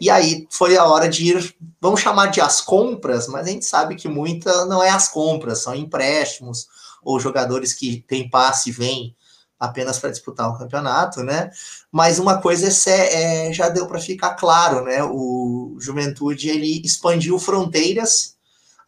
E 0.00 0.10
aí 0.10 0.48
foi 0.50 0.76
a 0.76 0.84
hora 0.84 1.08
de 1.08 1.24
ir, 1.24 1.54
vamos 1.80 2.00
chamar 2.00 2.26
de 2.32 2.40
as 2.40 2.60
compras, 2.60 3.28
mas 3.28 3.46
a 3.46 3.50
gente 3.50 3.64
sabe 3.64 3.94
que 3.94 4.08
muita 4.08 4.64
não 4.64 4.82
é 4.82 4.90
as 4.90 5.08
compras, 5.08 5.62
são 5.62 5.72
empréstimos, 5.72 6.66
ou 7.00 7.20
jogadores 7.20 7.72
que 7.72 8.04
têm 8.08 8.28
passe 8.28 8.70
e 8.70 8.72
vêm 8.72 9.14
apenas 9.56 10.00
para 10.00 10.10
disputar 10.10 10.50
o 10.50 10.58
campeonato, 10.58 11.22
né? 11.22 11.52
Mas 11.92 12.18
uma 12.18 12.40
coisa 12.40 12.66
é, 12.90 13.50
é 13.50 13.52
já 13.52 13.68
deu 13.68 13.86
para 13.86 14.00
ficar 14.00 14.34
claro, 14.34 14.84
né? 14.84 15.04
O 15.04 15.76
Juventude 15.78 16.48
ele 16.48 16.82
expandiu 16.84 17.38
fronteiras, 17.38 18.34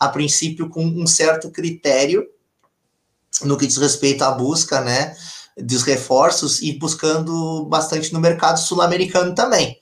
a 0.01 0.09
princípio 0.09 0.68
com 0.68 0.85
um 0.85 1.07
certo 1.07 1.53
critério 1.53 2.27
no 3.44 3.57
que 3.57 3.66
diz 3.66 3.77
respeito 3.77 4.25
à 4.25 4.33
busca, 4.33 4.81
né? 4.81 5.14
Dos 5.56 5.82
reforços 5.82 6.62
e 6.62 6.72
buscando 6.72 7.64
bastante 7.66 8.12
no 8.12 8.20
mercado 8.20 8.58
sul-americano 8.58 9.34
também. 9.34 9.78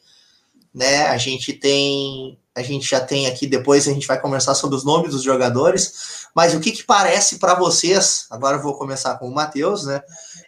Né? 0.75 1.07
A 1.07 1.17
gente 1.17 1.53
tem, 1.53 2.39
a 2.55 2.63
gente 2.63 2.89
já 2.89 3.01
tem 3.01 3.27
aqui 3.27 3.47
depois 3.47 3.89
a 3.89 3.93
gente 3.93 4.07
vai 4.07 4.21
conversar 4.21 4.55
sobre 4.55 4.77
os 4.77 4.85
nomes 4.85 5.13
dos 5.13 5.23
jogadores, 5.23 6.29
mas 6.35 6.55
o 6.55 6.61
que, 6.61 6.73
que 6.73 6.85
parece 6.85 7.39
para 7.39 7.55
vocês? 7.55 8.27
Agora 8.31 8.57
eu 8.57 8.63
vou 8.63 8.75
começar 8.75 9.17
com 9.19 9.29
o 9.29 9.35
Matheus, 9.35 9.85
né? 9.85 10.01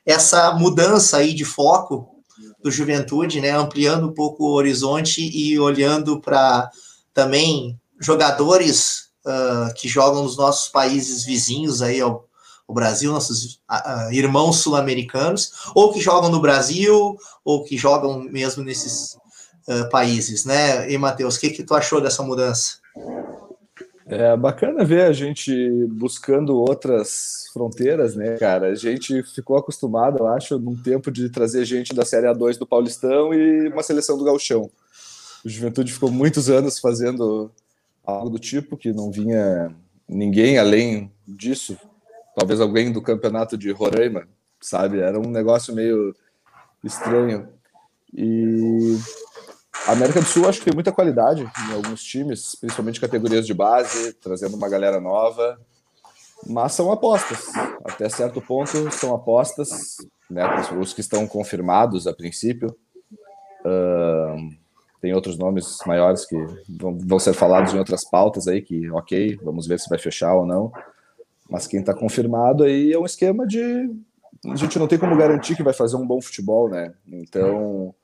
Essa 0.06 0.52
mudança 0.52 1.16
aí 1.16 1.34
de 1.34 1.44
foco 1.44 2.08
do 2.62 2.70
Juventude, 2.70 3.40
né? 3.40 3.50
Ampliando 3.50 4.08
um 4.08 4.14
pouco 4.14 4.44
o 4.44 4.54
horizonte 4.54 5.20
e 5.20 5.58
olhando 5.58 6.20
para 6.20 6.70
também 7.12 7.78
jogadores 8.00 9.08
uh, 9.26 9.74
que 9.74 9.88
jogam 9.88 10.22
nos 10.22 10.36
nossos 10.36 10.68
países 10.68 11.24
vizinhos 11.24 11.82
aí 11.82 12.00
ao, 12.00 12.28
o 12.72 12.74
Brasil, 12.74 13.12
nossos 13.12 13.60
uh, 13.70 14.10
irmãos 14.10 14.56
sul-americanos, 14.56 15.52
ou 15.74 15.92
que 15.92 16.00
jogam 16.00 16.30
no 16.30 16.40
Brasil, 16.40 17.18
ou 17.44 17.62
que 17.62 17.76
jogam 17.76 18.22
mesmo 18.22 18.64
nesses 18.64 19.14
uh, 19.68 19.90
países, 19.90 20.46
né? 20.46 20.90
E, 20.90 20.96
Matheus, 20.96 21.36
o 21.36 21.40
que, 21.40 21.50
que 21.50 21.62
tu 21.62 21.74
achou 21.74 22.00
dessa 22.00 22.22
mudança? 22.22 22.78
É 24.06 24.34
bacana 24.36 24.84
ver 24.84 25.02
a 25.02 25.12
gente 25.12 25.52
buscando 25.90 26.56
outras 26.56 27.44
fronteiras, 27.52 28.16
né, 28.16 28.38
cara? 28.38 28.68
A 28.68 28.74
gente 28.74 29.22
ficou 29.22 29.58
acostumado, 29.58 30.20
eu 30.20 30.26
acho, 30.28 30.58
num 30.58 30.74
tempo 30.74 31.10
de 31.10 31.28
trazer 31.28 31.66
gente 31.66 31.94
da 31.94 32.06
Série 32.06 32.26
A2 32.26 32.56
do 32.56 32.66
Paulistão 32.66 33.34
e 33.34 33.68
uma 33.68 33.82
seleção 33.82 34.16
do 34.16 34.24
Galchão. 34.24 34.70
O 35.44 35.48
Juventude 35.48 35.92
ficou 35.92 36.10
muitos 36.10 36.48
anos 36.48 36.78
fazendo 36.78 37.50
algo 38.02 38.30
do 38.30 38.38
tipo 38.38 38.78
que 38.78 38.94
não 38.94 39.10
vinha 39.10 39.70
ninguém 40.08 40.58
além 40.58 41.12
disso 41.28 41.76
talvez 42.34 42.60
alguém 42.60 42.92
do 42.92 43.02
campeonato 43.02 43.56
de 43.56 43.70
Roraima, 43.70 44.28
sabe? 44.60 45.00
Era 45.00 45.18
um 45.18 45.30
negócio 45.30 45.74
meio 45.74 46.14
estranho. 46.82 47.48
E 48.12 48.98
a 49.86 49.92
América 49.92 50.20
do 50.20 50.26
Sul 50.26 50.48
acho 50.48 50.58
que 50.58 50.66
tem 50.66 50.74
muita 50.74 50.92
qualidade 50.92 51.42
em 51.42 51.74
alguns 51.74 52.02
times, 52.02 52.54
principalmente 52.54 53.00
categorias 53.00 53.46
de 53.46 53.54
base, 53.54 54.12
trazendo 54.14 54.56
uma 54.56 54.68
galera 54.68 55.00
nova. 55.00 55.58
Mas 56.46 56.72
são 56.72 56.90
apostas. 56.90 57.50
Até 57.84 58.08
certo 58.08 58.40
ponto 58.40 58.90
são 58.92 59.14
apostas, 59.14 59.96
né? 60.28 60.44
Os 60.78 60.92
que 60.92 61.00
estão 61.00 61.26
confirmados 61.26 62.06
a 62.06 62.12
princípio. 62.12 62.76
Uh, 63.64 64.52
tem 65.00 65.14
outros 65.14 65.38
nomes 65.38 65.78
maiores 65.86 66.24
que 66.24 66.36
vão, 66.68 66.98
vão 66.98 67.18
ser 67.18 67.32
falados 67.32 67.74
em 67.74 67.78
outras 67.78 68.08
pautas 68.08 68.46
aí, 68.46 68.60
que 68.62 68.90
ok, 68.90 69.38
vamos 69.42 69.66
ver 69.66 69.78
se 69.78 69.88
vai 69.88 69.98
fechar 69.98 70.34
ou 70.34 70.46
não. 70.46 70.72
Mas 71.52 71.66
quem 71.66 71.80
está 71.80 71.92
confirmado 71.92 72.64
aí 72.64 72.94
é 72.94 72.98
um 72.98 73.04
esquema 73.04 73.46
de. 73.46 73.60
A 74.46 74.56
gente 74.56 74.78
não 74.78 74.88
tem 74.88 74.98
como 74.98 75.14
garantir 75.14 75.54
que 75.54 75.62
vai 75.62 75.74
fazer 75.74 75.96
um 75.96 76.06
bom 76.06 76.18
futebol, 76.18 76.66
né? 76.66 76.94
Então, 77.06 77.94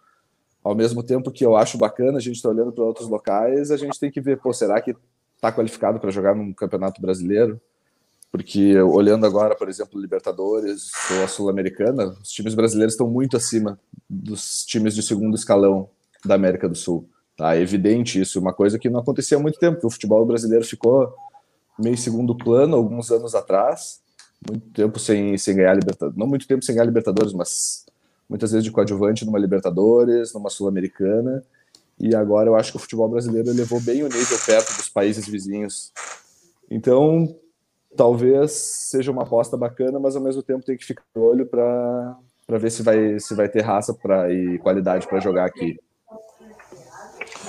ao 0.63 0.75
mesmo 0.75 1.03
tempo 1.03 1.31
que 1.31 1.47
eu 1.47 1.57
acho 1.57 1.79
bacana 1.79 2.19
a 2.19 2.21
gente 2.21 2.37
está 2.37 2.51
olhando 2.51 2.71
para 2.71 2.85
outros 2.85 3.09
locais, 3.09 3.71
a 3.71 3.79
gente 3.79 3.99
tem 3.99 4.11
que 4.11 4.21
ver, 4.21 4.39
pô, 4.39 4.53
será 4.53 4.79
que 4.83 4.95
está 5.35 5.51
qualificado 5.51 5.99
para 5.99 6.11
jogar 6.11 6.37
num 6.37 6.53
campeonato 6.53 7.01
brasileiro? 7.01 7.59
Porque 8.31 8.79
olhando 8.83 9.25
agora, 9.25 9.57
por 9.57 9.71
exemplo, 9.71 9.99
Libertadores 9.99 10.91
ou 11.17 11.25
a 11.25 11.29
Sul-Americana, 11.29 12.15
os 12.23 12.29
times 12.29 12.55
brasileiros 12.55 12.93
estão 12.93 13.09
muito 13.09 13.35
acima 13.35 13.81
dos 14.09 14.67
times 14.67 14.95
de 14.95 15.03
segundo 15.03 15.35
escalão 15.35 15.89
da 16.23 16.35
América 16.35 16.69
do 16.69 16.75
Sul. 16.75 17.09
Tá? 17.35 17.57
É 17.57 17.63
evidente 17.63 18.21
isso, 18.21 18.39
uma 18.39 18.53
coisa 18.53 18.79
que 18.79 18.91
não 18.91 19.01
acontecia 19.01 19.39
há 19.39 19.41
muito 19.41 19.59
tempo, 19.59 19.87
o 19.87 19.91
futebol 19.91 20.27
brasileiro 20.27 20.67
ficou 20.67 21.15
meio 21.79 21.97
segundo 21.97 22.37
plano 22.37 22.77
alguns 22.77 23.11
anos 23.11 23.35
atrás, 23.35 24.01
muito 24.47 24.69
tempo 24.71 24.99
sem, 24.99 25.37
sem 25.39 25.57
ganhar 25.57 25.75
Libertadores, 25.75 26.19
não 26.19 26.27
muito 26.27 26.47
tempo 26.47 26.65
sem 26.65 26.75
ganhar 26.75 26.87
Libertadores, 26.87 27.33
mas 27.33 27.87
muitas 28.29 28.53
vezes 28.53 28.65
de 28.65 28.71
coadjuvante 28.71 29.25
numa 29.25 29.39
Libertadores, 29.39 30.35
numa 30.35 30.51
Sul-Americana, 30.51 31.43
e 31.99 32.15
agora 32.15 32.49
eu 32.49 32.55
acho 32.55 32.71
que 32.71 32.77
o 32.77 32.81
futebol 32.81 33.09
brasileiro 33.09 33.49
elevou 33.51 33.81
bem 33.81 34.03
o 34.03 34.09
nível 34.09 34.39
perto 34.47 34.77
dos 34.77 34.89
países 34.89 35.27
vizinhos. 35.27 35.93
Então, 36.71 37.35
talvez 37.97 38.53
seja 38.53 39.11
uma 39.11 39.23
aposta 39.23 39.57
bacana, 39.57 39.99
mas 39.99 40.15
ao 40.15 40.23
mesmo 40.23 40.43
tempo 40.43 40.65
tem 40.65 40.77
que 40.77 40.85
ficar 40.85 41.03
de 41.15 41.21
olho 41.21 41.47
para 41.47 42.17
ver 42.49 42.71
se 42.71 42.83
vai, 42.83 43.19
se 43.19 43.35
vai 43.35 43.49
ter 43.49 43.63
raça 43.63 43.93
pra, 43.95 44.33
e 44.33 44.59
qualidade 44.59 45.09
para 45.09 45.19
jogar 45.19 45.47
aqui. 45.47 45.79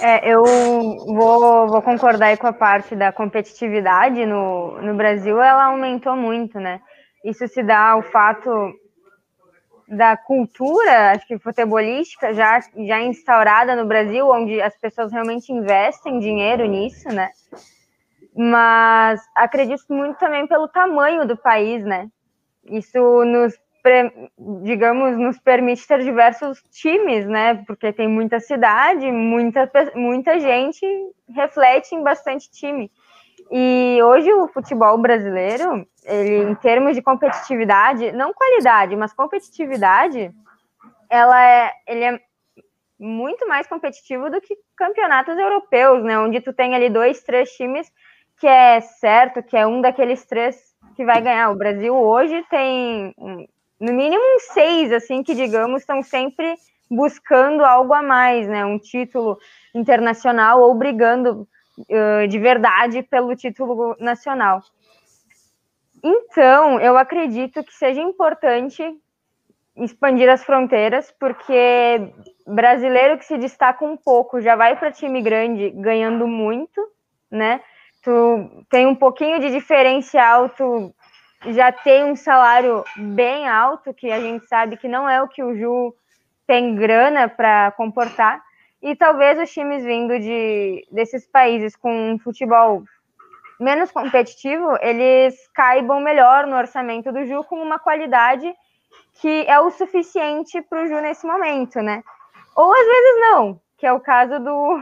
É, 0.01 0.33
eu 0.33 0.43
vou, 0.43 1.67
vou 1.67 1.81
concordar 1.81 2.37
com 2.37 2.47
a 2.47 2.53
parte 2.53 2.95
da 2.95 3.11
competitividade 3.11 4.25
no, 4.25 4.81
no 4.81 4.95
Brasil, 4.95 5.41
ela 5.41 5.65
aumentou 5.65 6.15
muito, 6.15 6.59
né? 6.59 6.79
Isso 7.23 7.47
se 7.47 7.61
dá 7.61 7.89
ao 7.89 8.01
fato 8.01 8.49
da 9.87 10.15
cultura, 10.15 11.11
acho 11.11 11.27
que 11.27 11.39
futebolística, 11.39 12.33
já, 12.33 12.59
já 12.87 13.01
instaurada 13.01 13.75
no 13.75 13.85
Brasil, 13.85 14.29
onde 14.29 14.61
as 14.61 14.77
pessoas 14.77 15.11
realmente 15.11 15.51
investem 15.51 16.19
dinheiro 16.19 16.65
nisso, 16.65 17.09
né? 17.09 17.29
Mas 18.35 19.21
acredito 19.35 19.83
muito 19.89 20.17
também 20.17 20.47
pelo 20.47 20.67
tamanho 20.67 21.27
do 21.27 21.35
país, 21.35 21.83
né? 21.83 22.07
Isso 22.65 22.99
nos 23.25 23.53
digamos, 24.63 25.17
nos 25.17 25.39
permite 25.39 25.87
ter 25.87 26.03
diversos 26.03 26.61
times, 26.71 27.25
né? 27.25 27.63
Porque 27.65 27.93
tem 27.93 28.07
muita 28.07 28.39
cidade, 28.39 29.11
muita, 29.11 29.69
muita 29.95 30.39
gente 30.39 30.85
reflete 31.29 31.95
em 31.95 32.03
bastante 32.03 32.49
time. 32.51 32.91
E 33.51 33.99
hoje 34.03 34.31
o 34.33 34.47
futebol 34.47 34.97
brasileiro, 34.97 35.87
ele, 36.05 36.51
em 36.51 36.55
termos 36.55 36.95
de 36.95 37.01
competitividade, 37.01 38.11
não 38.11 38.33
qualidade, 38.33 38.95
mas 38.95 39.13
competitividade, 39.13 40.31
ela 41.09 41.43
é, 41.43 41.71
ele 41.87 42.03
é 42.03 42.19
muito 42.99 43.47
mais 43.47 43.65
competitivo 43.65 44.29
do 44.29 44.41
que 44.41 44.57
campeonatos 44.75 45.37
europeus, 45.37 46.03
né? 46.03 46.19
Onde 46.19 46.41
tu 46.41 46.53
tem 46.53 46.75
ali 46.75 46.89
dois, 46.89 47.23
três 47.23 47.49
times 47.51 47.91
que 48.39 48.47
é 48.47 48.79
certo 48.79 49.43
que 49.43 49.57
é 49.57 49.67
um 49.67 49.81
daqueles 49.81 50.25
três 50.25 50.73
que 50.95 51.05
vai 51.05 51.21
ganhar. 51.21 51.49
O 51.49 51.57
Brasil 51.57 51.93
hoje 51.95 52.43
tem 52.49 53.13
no 53.79 53.93
mínimo 53.93 54.23
seis, 54.53 54.91
assim, 54.91 55.23
que 55.23 55.33
digamos, 55.33 55.81
estão 55.81 56.03
sempre 56.03 56.55
buscando 56.89 57.63
algo 57.63 57.93
a 57.93 58.01
mais, 58.01 58.47
né? 58.47 58.65
Um 58.65 58.79
título 58.79 59.37
internacional 59.73 60.61
ou 60.61 60.73
brigando 60.73 61.47
uh, 61.79 62.27
de 62.27 62.39
verdade 62.39 63.03
pelo 63.03 63.35
título 63.35 63.95
nacional. 63.99 64.61
Então, 66.03 66.79
eu 66.79 66.97
acredito 66.97 67.63
que 67.63 67.73
seja 67.73 68.01
importante 68.01 68.83
expandir 69.75 70.29
as 70.29 70.43
fronteiras, 70.43 71.13
porque 71.19 72.11
brasileiro 72.45 73.17
que 73.17 73.25
se 73.25 73.37
destaca 73.37 73.85
um 73.85 73.95
pouco 73.95 74.41
já 74.41 74.55
vai 74.55 74.77
para 74.77 74.91
time 74.91 75.21
grande 75.21 75.69
ganhando 75.69 76.27
muito, 76.27 76.81
né? 77.31 77.61
Tu 78.01 78.65
tem 78.69 78.87
um 78.87 78.95
pouquinho 78.95 79.39
de 79.39 79.51
diferencial, 79.51 80.49
tu 80.49 80.93
já 81.47 81.71
tem 81.71 82.03
um 82.03 82.15
salário 82.15 82.83
bem 82.97 83.47
alto, 83.47 83.93
que 83.93 84.11
a 84.11 84.19
gente 84.19 84.45
sabe 84.45 84.77
que 84.77 84.87
não 84.87 85.09
é 85.09 85.21
o 85.21 85.27
que 85.27 85.43
o 85.43 85.55
Ju 85.55 85.95
tem 86.45 86.75
grana 86.75 87.29
para 87.29 87.71
comportar, 87.71 88.41
e 88.81 88.95
talvez 88.95 89.39
os 89.39 89.51
times 89.51 89.83
vindo 89.83 90.19
de, 90.19 90.87
desses 90.91 91.27
países 91.27 91.75
com 91.75 92.13
um 92.13 92.19
futebol 92.19 92.83
menos 93.59 93.91
competitivo, 93.91 94.77
eles 94.81 95.35
caibam 95.53 95.99
melhor 95.99 96.47
no 96.47 96.55
orçamento 96.55 97.11
do 97.11 97.25
Ju 97.25 97.43
com 97.43 97.61
uma 97.61 97.77
qualidade 97.77 98.53
que 99.21 99.45
é 99.47 99.59
o 99.59 99.69
suficiente 99.69 100.61
para 100.61 100.83
o 100.83 100.87
Ju 100.87 101.01
nesse 101.01 101.27
momento, 101.27 101.81
né? 101.81 102.01
Ou 102.55 102.71
às 102.71 102.85
vezes 102.85 103.19
não, 103.19 103.59
que 103.77 103.85
é 103.85 103.91
o 103.91 103.99
caso 103.99 104.39
do, 104.39 104.81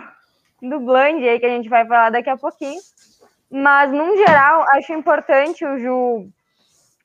do 0.62 0.80
Bland 0.80 1.28
aí, 1.28 1.39
que 1.39 1.46
a 1.46 1.50
gente 1.50 1.70
vai 1.70 1.86
falar 1.88 2.12
daqui 2.12 2.30
a 2.30 2.38
pouquinho. 2.38 2.80
Mas, 3.50 3.91
num 3.91 4.15
geral, 4.17 4.63
acho 4.70 4.93
importante 4.93 5.65
o 5.65 5.80
Ju 5.80 6.30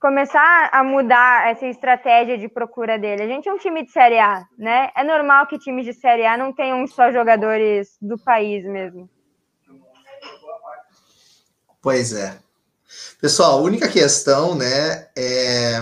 começar 0.03 0.69
a 0.73 0.83
mudar 0.83 1.49
essa 1.49 1.65
estratégia 1.65 2.37
de 2.37 2.49
procura 2.49 2.99
dele. 2.99 3.23
A 3.23 3.29
gente 3.29 3.49
é 3.49 3.53
um 3.53 3.57
time 3.57 3.87
de 3.87 3.93
Série 3.93 4.19
A, 4.19 4.45
né? 4.59 4.91
É 4.97 5.05
normal 5.05 5.47
que 5.47 5.61
times 5.61 5.85
de 5.85 5.95
Série 5.95 6.27
A 6.27 6.37
não 6.37 6.53
tenham 6.53 6.85
só 6.89 7.13
jogadores 7.13 7.97
do 8.03 8.19
país 8.19 8.65
mesmo. 8.65 9.09
Pois 11.81 12.13
é. 12.13 12.37
Pessoal, 13.21 13.53
a 13.53 13.63
única 13.63 13.89
questão, 13.89 14.57
né, 14.57 15.07
é 15.17 15.81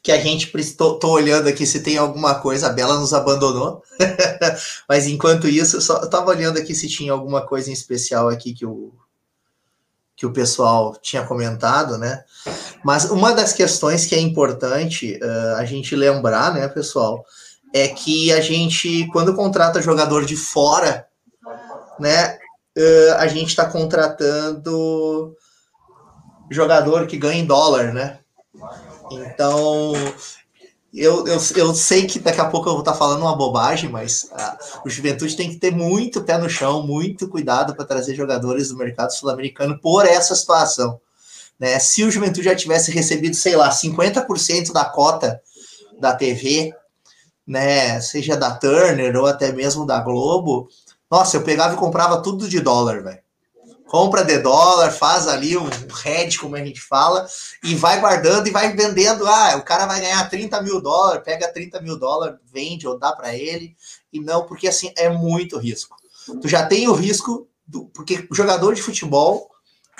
que 0.00 0.12
a 0.12 0.20
gente 0.20 0.52
tô, 0.76 1.00
tô, 1.00 1.10
olhando 1.10 1.48
aqui 1.48 1.66
se 1.66 1.82
tem 1.82 1.98
alguma 1.98 2.36
coisa, 2.36 2.68
a 2.68 2.72
Bela 2.72 3.00
nos 3.00 3.12
abandonou. 3.12 3.82
Mas 4.88 5.08
enquanto 5.08 5.48
isso, 5.48 5.78
eu 5.78 5.80
só 5.80 5.96
eu 6.00 6.08
tava 6.08 6.30
olhando 6.30 6.60
aqui 6.60 6.76
se 6.76 6.88
tinha 6.88 7.10
alguma 7.10 7.44
coisa 7.44 7.70
em 7.70 7.72
especial 7.72 8.28
aqui 8.28 8.54
que 8.54 8.64
o 8.64 8.94
que 10.16 10.24
o 10.24 10.32
pessoal 10.32 10.96
tinha 11.02 11.24
comentado, 11.24 11.98
né? 11.98 12.24
Mas 12.82 13.04
uma 13.10 13.32
das 13.32 13.52
questões 13.52 14.06
que 14.06 14.14
é 14.14 14.20
importante 14.20 15.20
uh, 15.22 15.56
a 15.56 15.64
gente 15.64 15.94
lembrar, 15.94 16.54
né, 16.54 16.66
pessoal, 16.68 17.24
é 17.74 17.88
que 17.88 18.32
a 18.32 18.40
gente, 18.40 19.06
quando 19.12 19.34
contrata 19.34 19.82
jogador 19.82 20.24
de 20.24 20.36
fora, 20.36 21.06
né, 22.00 22.38
uh, 22.78 23.14
a 23.18 23.26
gente 23.26 23.48
está 23.48 23.66
contratando 23.66 25.36
jogador 26.50 27.06
que 27.06 27.18
ganha 27.18 27.40
em 27.40 27.46
dólar, 27.46 27.92
né? 27.92 28.20
Então, 29.10 29.92
eu, 30.96 31.26
eu, 31.26 31.38
eu 31.56 31.74
sei 31.74 32.06
que 32.06 32.18
daqui 32.18 32.40
a 32.40 32.46
pouco 32.46 32.68
eu 32.68 32.72
vou 32.72 32.80
estar 32.80 32.94
falando 32.94 33.20
uma 33.20 33.36
bobagem, 33.36 33.90
mas 33.90 34.28
ah, 34.32 34.58
o 34.84 34.88
Juventude 34.88 35.36
tem 35.36 35.50
que 35.50 35.56
ter 35.56 35.70
muito 35.70 36.22
pé 36.22 36.38
no 36.38 36.48
chão, 36.48 36.86
muito 36.86 37.28
cuidado 37.28 37.74
para 37.74 37.84
trazer 37.84 38.14
jogadores 38.14 38.68
do 38.68 38.76
mercado 38.76 39.12
sul-americano 39.12 39.78
por 39.78 40.06
essa 40.06 40.34
situação. 40.34 41.00
Né? 41.58 41.78
Se 41.78 42.02
o 42.02 42.10
Juventude 42.10 42.44
já 42.44 42.54
tivesse 42.54 42.90
recebido, 42.90 43.36
sei 43.36 43.56
lá, 43.56 43.70
50% 43.70 44.72
da 44.72 44.84
cota 44.84 45.40
da 45.98 46.14
TV, 46.14 46.74
né, 47.46 48.00
seja 48.00 48.36
da 48.36 48.50
Turner 48.54 49.16
ou 49.16 49.26
até 49.26 49.52
mesmo 49.52 49.86
da 49.86 50.00
Globo, 50.00 50.68
nossa, 51.10 51.36
eu 51.36 51.42
pegava 51.42 51.74
e 51.74 51.78
comprava 51.78 52.22
tudo 52.22 52.48
de 52.48 52.60
dólar, 52.60 53.02
velho 53.02 53.25
compra 53.86 54.24
de 54.24 54.38
dólar, 54.38 54.90
faz 54.90 55.28
ali 55.28 55.56
um 55.56 55.68
hedge, 56.04 56.38
como 56.38 56.56
a 56.56 56.64
gente 56.64 56.80
fala, 56.80 57.26
e 57.62 57.74
vai 57.74 58.00
guardando 58.00 58.46
e 58.46 58.50
vai 58.50 58.74
vendendo. 58.74 59.26
Ah, 59.26 59.56
o 59.56 59.62
cara 59.62 59.86
vai 59.86 60.00
ganhar 60.00 60.28
30 60.28 60.60
mil 60.62 60.80
dólares, 60.80 61.22
pega 61.24 61.52
30 61.52 61.80
mil 61.80 61.98
dólares, 61.98 62.38
vende 62.52 62.86
ou 62.86 62.98
dá 62.98 63.12
para 63.12 63.34
ele, 63.34 63.76
e 64.12 64.20
não, 64.20 64.44
porque 64.44 64.68
assim 64.68 64.92
é 64.96 65.08
muito 65.08 65.58
risco. 65.58 65.96
Tu 66.40 66.48
já 66.48 66.66
tem 66.66 66.88
o 66.88 66.94
risco, 66.94 67.48
do, 67.66 67.86
porque 67.86 68.26
jogador 68.32 68.74
de 68.74 68.82
futebol, 68.82 69.48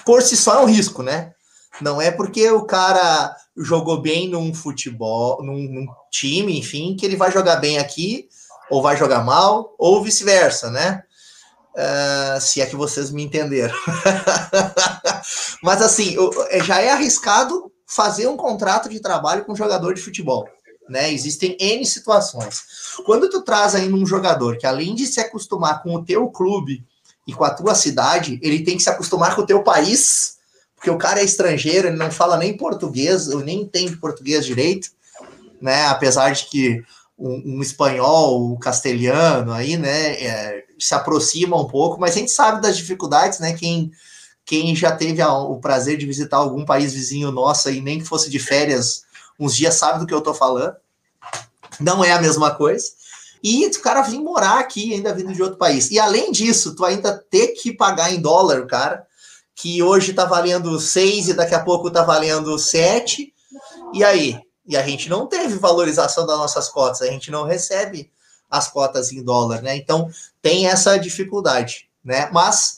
por 0.04 0.22
si 0.22 0.36
só, 0.36 0.60
é 0.60 0.62
um 0.62 0.66
risco, 0.66 1.02
né? 1.02 1.32
Não 1.80 2.00
é 2.00 2.10
porque 2.10 2.50
o 2.50 2.64
cara 2.64 3.36
jogou 3.56 4.00
bem 4.00 4.28
num 4.28 4.52
futebol, 4.52 5.42
num, 5.42 5.58
num 5.58 5.86
time, 6.10 6.58
enfim, 6.58 6.96
que 6.96 7.04
ele 7.04 7.16
vai 7.16 7.30
jogar 7.30 7.56
bem 7.56 7.78
aqui, 7.78 8.28
ou 8.70 8.82
vai 8.82 8.96
jogar 8.96 9.24
mal, 9.24 9.74
ou 9.78 10.02
vice-versa, 10.02 10.70
né? 10.70 11.02
Uh, 11.76 12.40
se 12.40 12.62
é 12.62 12.66
que 12.66 12.74
vocês 12.74 13.10
me 13.10 13.22
entenderam. 13.22 13.74
Mas 15.62 15.82
assim, 15.82 16.16
é, 16.48 16.64
já 16.64 16.80
é 16.80 16.90
arriscado 16.90 17.70
fazer 17.86 18.26
um 18.28 18.36
contrato 18.36 18.88
de 18.88 18.98
trabalho 18.98 19.44
com 19.44 19.52
um 19.52 19.56
jogador 19.56 19.92
de 19.92 20.00
futebol. 20.00 20.48
Né? 20.88 21.12
Existem 21.12 21.54
N 21.60 21.84
situações. 21.84 22.62
Quando 23.04 23.28
tu 23.28 23.42
traz 23.42 23.74
aí 23.74 23.92
um 23.92 24.06
jogador 24.06 24.56
que, 24.56 24.66
além 24.66 24.94
de 24.94 25.06
se 25.06 25.20
acostumar 25.20 25.82
com 25.82 25.94
o 25.94 26.04
teu 26.04 26.28
clube 26.28 26.82
e 27.26 27.34
com 27.34 27.44
a 27.44 27.50
tua 27.50 27.74
cidade, 27.74 28.38
ele 28.42 28.64
tem 28.64 28.78
que 28.78 28.82
se 28.82 28.90
acostumar 28.90 29.34
com 29.34 29.42
o 29.42 29.46
teu 29.46 29.62
país, 29.62 30.38
porque 30.76 30.88
o 30.88 30.96
cara 30.96 31.20
é 31.20 31.24
estrangeiro, 31.24 31.88
ele 31.88 31.96
não 31.96 32.10
fala 32.10 32.36
nem 32.36 32.56
português, 32.56 33.28
ou 33.28 33.40
nem 33.40 33.62
entende 33.62 33.96
português 33.96 34.46
direito, 34.46 34.88
né? 35.60 35.86
Apesar 35.86 36.30
de 36.30 36.46
que 36.46 36.82
um, 37.18 37.58
um 37.58 37.62
espanhol, 37.62 38.52
um 38.52 38.58
castelhano 38.58 39.52
aí, 39.52 39.76
né? 39.76 40.12
É, 40.22 40.65
se 40.78 40.94
aproxima 40.94 41.60
um 41.60 41.66
pouco, 41.66 42.00
mas 42.00 42.14
a 42.14 42.18
gente 42.18 42.30
sabe 42.30 42.60
das 42.60 42.76
dificuldades, 42.76 43.38
né? 43.38 43.54
Quem, 43.54 43.90
quem 44.44 44.74
já 44.74 44.92
teve 44.92 45.20
a, 45.22 45.32
o 45.32 45.58
prazer 45.58 45.96
de 45.96 46.06
visitar 46.06 46.36
algum 46.36 46.64
país 46.64 46.92
vizinho 46.92 47.30
nosso 47.30 47.70
e 47.70 47.80
nem 47.80 47.98
que 47.98 48.04
fosse 48.04 48.30
de 48.30 48.38
férias 48.38 49.04
uns 49.38 49.54
dias 49.54 49.74
sabe 49.74 50.00
do 50.00 50.06
que 50.06 50.14
eu 50.14 50.20
tô 50.20 50.32
falando. 50.32 50.76
Não 51.78 52.04
é 52.04 52.12
a 52.12 52.20
mesma 52.20 52.54
coisa. 52.54 52.86
E 53.42 53.66
o 53.66 53.82
cara 53.82 54.02
vir 54.02 54.18
morar 54.18 54.58
aqui, 54.58 54.94
ainda 54.94 55.14
vindo 55.14 55.32
de 55.32 55.42
outro 55.42 55.58
país. 55.58 55.90
E 55.90 55.98
além 55.98 56.32
disso, 56.32 56.74
tu 56.74 56.84
ainda 56.84 57.16
ter 57.30 57.48
que 57.48 57.72
pagar 57.72 58.12
em 58.12 58.20
dólar, 58.20 58.66
cara, 58.66 59.06
que 59.54 59.82
hoje 59.82 60.12
tá 60.12 60.24
valendo 60.24 60.80
6 60.80 61.28
e 61.28 61.34
daqui 61.34 61.54
a 61.54 61.62
pouco 61.62 61.90
tá 61.90 62.02
valendo 62.02 62.58
7. 62.58 63.32
E 63.92 64.02
aí? 64.02 64.40
E 64.66 64.76
a 64.76 64.82
gente 64.82 65.08
não 65.08 65.26
teve 65.26 65.58
valorização 65.58 66.26
das 66.26 66.36
nossas 66.38 66.68
cotas, 66.68 67.02
a 67.02 67.06
gente 67.06 67.30
não 67.30 67.44
recebe 67.44 68.10
as 68.50 68.68
cotas 68.68 69.12
em 69.12 69.22
dólar, 69.22 69.62
né? 69.62 69.76
Então 69.76 70.08
tem 70.40 70.66
essa 70.66 70.96
dificuldade, 70.96 71.88
né? 72.04 72.28
Mas 72.32 72.76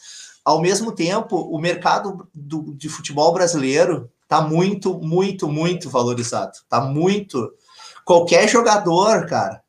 ao 0.48 0.62
mesmo 0.62 0.92
tempo, 0.92 1.36
o 1.36 1.58
mercado 1.58 2.26
do, 2.34 2.72
de 2.74 2.88
futebol 2.88 3.34
brasileiro 3.34 4.10
tá 4.26 4.40
muito, 4.40 4.94
muito, 4.94 5.46
muito 5.46 5.90
valorizado. 5.90 6.52
Tá 6.70 6.80
muito. 6.80 7.52
Qualquer 8.02 8.48
jogador, 8.48 9.26
cara, 9.26 9.62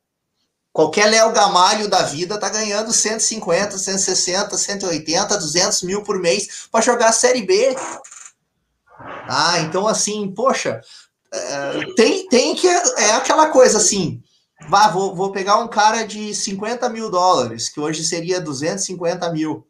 qualquer 0.72 1.10
Léo 1.10 1.32
Gamalho 1.32 1.86
da 1.86 2.02
vida 2.04 2.38
tá 2.38 2.48
ganhando 2.48 2.94
150, 2.94 3.76
160, 3.76 4.56
180, 4.56 5.36
200 5.36 5.82
mil 5.82 6.02
por 6.02 6.18
mês 6.18 6.66
para 6.72 6.80
jogar 6.80 7.08
a 7.08 7.12
Série 7.12 7.42
B. 7.42 7.76
Ah, 9.28 9.60
então 9.60 9.86
assim, 9.86 10.32
poxa, 10.34 10.80
é, 11.30 11.94
tem, 11.94 12.26
tem 12.28 12.54
que. 12.54 12.66
É 12.66 13.12
aquela 13.12 13.50
coisa 13.50 13.76
assim 13.76 14.22
Vá, 14.68 14.88
vou, 14.88 15.14
vou 15.14 15.32
pegar 15.32 15.56
um 15.58 15.68
cara 15.68 16.04
de 16.06 16.34
50 16.34 16.88
mil 16.88 17.10
dólares, 17.10 17.68
que 17.68 17.80
hoje 17.80 18.04
seria 18.04 18.40
250 18.40 19.30
mil. 19.32 19.66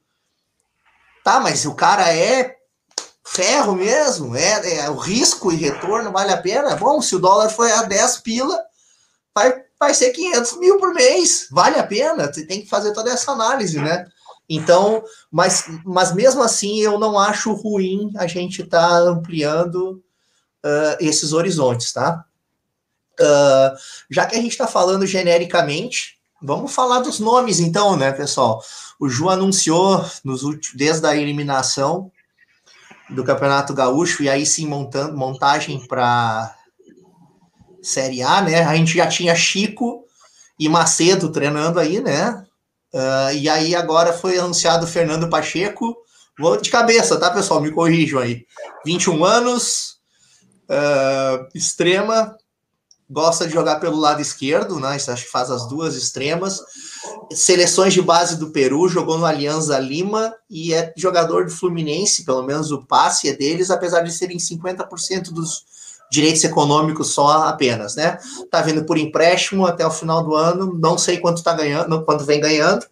Tá, 1.24 1.40
mas 1.40 1.64
o 1.64 1.74
cara 1.74 2.12
é 2.14 2.57
ferro 3.24 3.74
mesmo, 3.74 4.35
é, 4.35 4.79
é 4.79 4.90
o 4.90 4.96
risco 4.96 5.53
e 5.53 5.57
retorno 5.57 6.11
vale 6.11 6.33
a 6.33 6.37
pena. 6.37 6.74
Bom, 6.76 7.00
se 7.00 7.14
o 7.14 7.20
dólar 7.20 7.48
for 7.48 7.70
a 7.70 7.83
10 7.83 8.18
pila, 8.18 8.59
vai, 9.35 9.62
vai 9.79 9.94
ser 9.94 10.11
500 10.11 10.59
mil 10.59 10.79
por 10.79 10.92
mês, 10.92 11.46
vale 11.50 11.79
a 11.79 11.87
pena. 11.87 12.33
Você 12.33 12.44
tem 12.44 12.61
que 12.61 12.68
fazer 12.68 12.92
toda 12.92 13.11
essa 13.11 13.33
análise, 13.33 13.81
né? 13.81 14.07
Então, 14.48 15.05
mas, 15.31 15.66
mas 15.85 16.12
mesmo 16.12 16.42
assim, 16.42 16.81
eu 16.81 16.98
não 16.98 17.16
acho 17.16 17.53
ruim 17.53 18.11
a 18.16 18.26
gente 18.26 18.62
estar 18.62 18.88
tá 18.88 18.98
ampliando 18.98 20.03
uh, 20.64 20.96
esses 20.98 21.33
horizontes, 21.33 21.92
tá? 21.92 22.24
Uh, 23.20 23.76
já 24.09 24.24
que 24.24 24.35
a 24.35 24.40
gente 24.40 24.52
está 24.52 24.66
falando 24.66 25.06
genericamente, 25.06 26.18
vamos 26.42 26.72
falar 26.72 27.00
dos 27.00 27.20
nomes 27.20 27.61
então, 27.61 27.96
né, 27.96 28.12
pessoal? 28.12 28.62
O 28.98 29.09
Ju 29.09 29.28
anunciou 29.28 30.04
nos 30.24 30.42
últimos, 30.42 30.76
desde 30.76 31.06
a 31.06 31.14
eliminação 31.14 32.11
do 33.11 33.24
Campeonato 33.24 33.74
Gaúcho 33.74 34.22
e 34.22 34.28
aí 34.28 34.46
sim 34.46 34.66
montando 34.66 35.16
montagem 35.16 35.87
para 35.87 36.54
Série 37.83 38.22
A, 38.22 38.40
né? 38.40 38.62
A 38.62 38.74
gente 38.76 38.94
já 38.94 39.06
tinha 39.06 39.35
Chico 39.35 40.04
e 40.59 40.68
Macedo 40.68 41.30
treinando 41.30 41.80
aí, 41.80 42.00
né? 42.00 42.44
Uh, 42.92 43.35
e 43.35 43.48
aí 43.48 43.74
agora 43.74 44.12
foi 44.12 44.38
anunciado 44.38 44.87
Fernando 44.87 45.28
Pacheco. 45.28 45.96
Vou 46.38 46.56
de 46.56 46.70
cabeça, 46.70 47.18
tá, 47.18 47.30
pessoal? 47.30 47.61
Me 47.61 47.70
corrijam 47.70 48.20
aí. 48.20 48.46
21 48.85 49.24
anos, 49.24 49.98
uh, 50.68 51.46
extrema, 51.54 52.37
gosta 53.10 53.46
de 53.46 53.52
jogar 53.52 53.80
pelo 53.80 53.98
lado 53.98 54.22
esquerdo, 54.22 54.78
né? 54.78 54.94
Acho 54.94 55.24
que 55.24 55.30
faz 55.30 55.50
as 55.50 55.66
duas 55.68 55.96
extremas. 55.96 56.60
seleções 57.32 57.92
de 57.92 58.00
base 58.00 58.38
do 58.38 58.50
Peru, 58.50 58.88
jogou 58.88 59.18
no 59.18 59.26
Alianza 59.26 59.78
Lima 59.78 60.34
e 60.48 60.72
é 60.72 60.92
jogador 60.96 61.46
do 61.46 61.50
Fluminense, 61.50 62.24
pelo 62.24 62.42
menos 62.42 62.70
o 62.70 62.84
passe 62.86 63.28
é 63.28 63.32
deles, 63.34 63.70
apesar 63.70 64.02
de 64.02 64.12
serem 64.12 64.38
50% 64.38 65.32
dos 65.32 65.64
direitos 66.10 66.42
econômicos 66.44 67.12
só 67.12 67.44
apenas, 67.48 67.96
né? 67.96 68.18
Tá 68.50 68.62
vindo 68.62 68.84
por 68.84 68.98
empréstimo 68.98 69.66
até 69.66 69.86
o 69.86 69.90
final 69.90 70.22
do 70.24 70.34
ano, 70.34 70.78
não 70.78 70.98
sei 70.98 71.18
quanto 71.18 71.42
tá 71.42 71.52
ganhando, 71.52 72.04
quanto 72.04 72.24
vem 72.24 72.40
ganhando, 72.40 72.84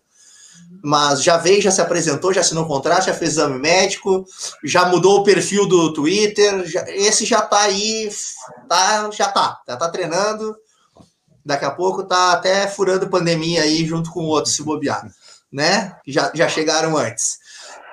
mas 0.82 1.22
já 1.22 1.36
veio, 1.36 1.62
já 1.62 1.70
se 1.70 1.80
apresentou, 1.80 2.32
já 2.32 2.40
assinou 2.40 2.66
contrato, 2.66 3.06
já 3.06 3.14
fez 3.14 3.32
exame 3.32 3.58
médico, 3.58 4.24
já 4.64 4.86
mudou 4.86 5.20
o 5.20 5.24
perfil 5.24 5.66
do 5.66 5.92
Twitter, 5.92 6.66
já, 6.66 6.84
esse 6.88 7.24
já 7.24 7.40
tá 7.42 7.60
aí, 7.60 8.08
tá, 8.68 9.10
já 9.10 9.28
tá, 9.28 9.60
já 9.66 9.76
tá 9.76 9.88
treinando, 9.88 10.56
daqui 11.44 11.64
a 11.64 11.70
pouco 11.70 12.04
tá 12.04 12.32
até 12.32 12.68
furando 12.68 13.08
pandemia 13.08 13.62
aí 13.62 13.86
junto 13.86 14.10
com 14.10 14.20
o 14.20 14.28
outro, 14.28 14.50
se 14.50 14.62
bobear, 14.62 15.10
né? 15.50 15.96
Já, 16.06 16.30
já 16.34 16.48
chegaram 16.48 16.96
antes. 16.96 17.38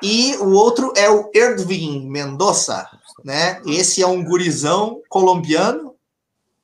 E 0.03 0.35
o 0.37 0.51
outro 0.51 0.93
é 0.95 1.09
o 1.09 1.31
Erdvin 1.33 2.07
Mendoza, 2.09 2.87
né? 3.23 3.61
Esse 3.65 4.01
é 4.01 4.07
um 4.07 4.23
gurizão 4.23 5.01
colombiano, 5.09 5.95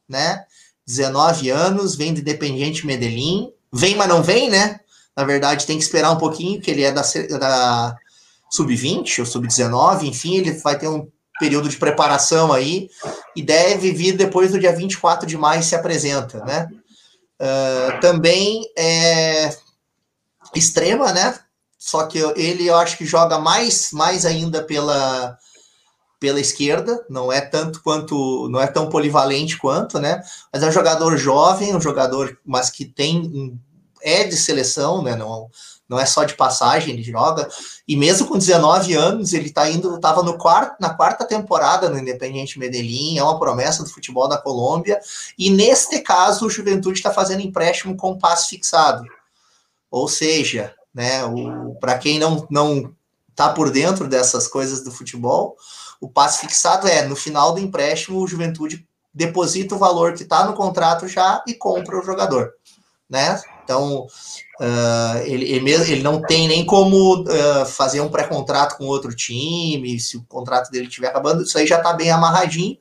né? 0.07 0.45
19 0.85 1.49
anos, 1.49 1.95
vem 1.95 2.13
de 2.13 2.21
Independiente 2.21 2.85
Medellín. 2.85 3.51
Vem, 3.71 3.95
mas 3.95 4.09
não 4.09 4.21
vem, 4.21 4.49
né? 4.49 4.80
Na 5.15 5.23
verdade, 5.23 5.65
tem 5.65 5.77
que 5.77 5.83
esperar 5.83 6.11
um 6.11 6.17
pouquinho, 6.17 6.61
que 6.61 6.71
ele 6.71 6.83
é 6.83 6.91
da, 6.91 7.01
da 7.37 7.97
sub-20 8.49 9.19
ou 9.19 9.25
sub-19, 9.25 10.03
enfim, 10.03 10.37
ele 10.37 10.51
vai 10.53 10.77
ter 10.77 10.87
um 10.87 11.07
período 11.39 11.67
de 11.69 11.77
preparação 11.77 12.53
aí 12.53 12.89
e 13.35 13.41
deve 13.41 13.91
vir 13.91 14.15
depois 14.15 14.51
do 14.51 14.59
dia 14.59 14.75
24 14.75 15.25
de 15.27 15.37
maio 15.37 15.63
se 15.63 15.75
apresenta, 15.75 16.43
né? 16.45 16.67
Uh, 17.41 17.99
também 17.99 18.63
é 18.77 19.55
extrema, 20.55 21.11
né? 21.11 21.39
Só 21.79 22.05
que 22.05 22.19
ele 22.35 22.67
eu 22.67 22.75
acho 22.75 22.95
que 22.95 23.05
joga 23.05 23.39
mais, 23.39 23.91
mais 23.91 24.25
ainda 24.25 24.63
pela 24.63 25.37
pela 26.19 26.39
esquerda, 26.39 27.03
não 27.09 27.33
é 27.33 27.41
tanto 27.41 27.81
quanto, 27.81 28.47
não 28.49 28.61
é 28.61 28.67
tão 28.67 28.87
polivalente 28.87 29.57
quanto, 29.57 29.97
né? 29.97 30.21
Mas 30.53 30.61
é 30.61 30.67
um 30.67 30.71
jogador 30.71 31.17
jovem, 31.17 31.75
um 31.75 31.81
jogador, 31.81 32.37
mas 32.45 32.69
que 32.69 32.85
tem 32.85 33.59
é 34.01 34.23
de 34.23 34.35
seleção, 34.35 35.01
né? 35.01 35.15
Não, 35.15 35.49
não 35.91 35.99
é 35.99 36.05
só 36.05 36.23
de 36.23 36.35
passagem, 36.35 36.93
ele 36.93 37.03
joga. 37.03 37.49
E 37.85 37.97
mesmo 37.97 38.25
com 38.25 38.37
19 38.37 38.93
anos, 38.93 39.33
ele 39.33 39.49
tá 39.49 39.69
indo, 39.69 39.93
estava 39.93 40.23
no 40.23 40.37
quarto, 40.37 40.77
na 40.79 40.93
quarta 40.93 41.25
temporada 41.25 41.89
no 41.89 41.99
Independiente 41.99 42.57
Medellín, 42.57 43.17
é 43.17 43.23
uma 43.23 43.37
promessa 43.37 43.83
do 43.83 43.89
futebol 43.89 44.27
da 44.27 44.37
Colômbia. 44.37 45.01
E 45.37 45.49
neste 45.49 45.99
caso, 45.99 46.45
o 46.45 46.49
Juventude 46.49 46.99
está 46.99 47.11
fazendo 47.11 47.41
empréstimo 47.41 47.97
com 47.97 48.17
passe 48.17 48.49
fixado. 48.49 49.03
Ou 49.89 50.07
seja, 50.07 50.73
né, 50.93 51.19
para 51.81 51.97
quem 51.97 52.17
não 52.17 52.47
não 52.49 52.93
tá 53.35 53.49
por 53.49 53.69
dentro 53.69 54.07
dessas 54.07 54.47
coisas 54.47 54.83
do 54.83 54.91
futebol, 54.91 55.57
o 55.99 56.07
passe 56.07 56.39
fixado 56.39 56.87
é, 56.87 57.05
no 57.05 57.17
final 57.17 57.53
do 57.53 57.59
empréstimo, 57.59 58.19
o 58.19 58.27
Juventude 58.27 58.87
deposita 59.13 59.75
o 59.75 59.79
valor 59.79 60.13
que 60.13 60.23
está 60.23 60.45
no 60.45 60.53
contrato 60.53 61.07
já 61.07 61.43
e 61.45 61.53
compra 61.53 61.99
o 61.99 62.03
jogador, 62.03 62.53
né? 63.09 63.41
Então, 63.71 64.05
uh, 64.59 65.17
ele, 65.23 65.45
ele, 65.45 66.03
não 66.03 66.21
tem 66.21 66.45
nem 66.45 66.65
como 66.65 67.21
uh, 67.21 67.65
fazer 67.65 68.01
um 68.01 68.09
pré-contrato 68.09 68.77
com 68.77 68.85
outro 68.85 69.15
time, 69.15 69.97
se 69.97 70.17
o 70.17 70.25
contrato 70.25 70.69
dele 70.69 70.87
estiver 70.87 71.07
acabando, 71.07 71.43
isso 71.43 71.57
aí 71.57 71.65
já 71.65 71.77
está 71.77 71.93
bem 71.93 72.11
amarradinho. 72.11 72.77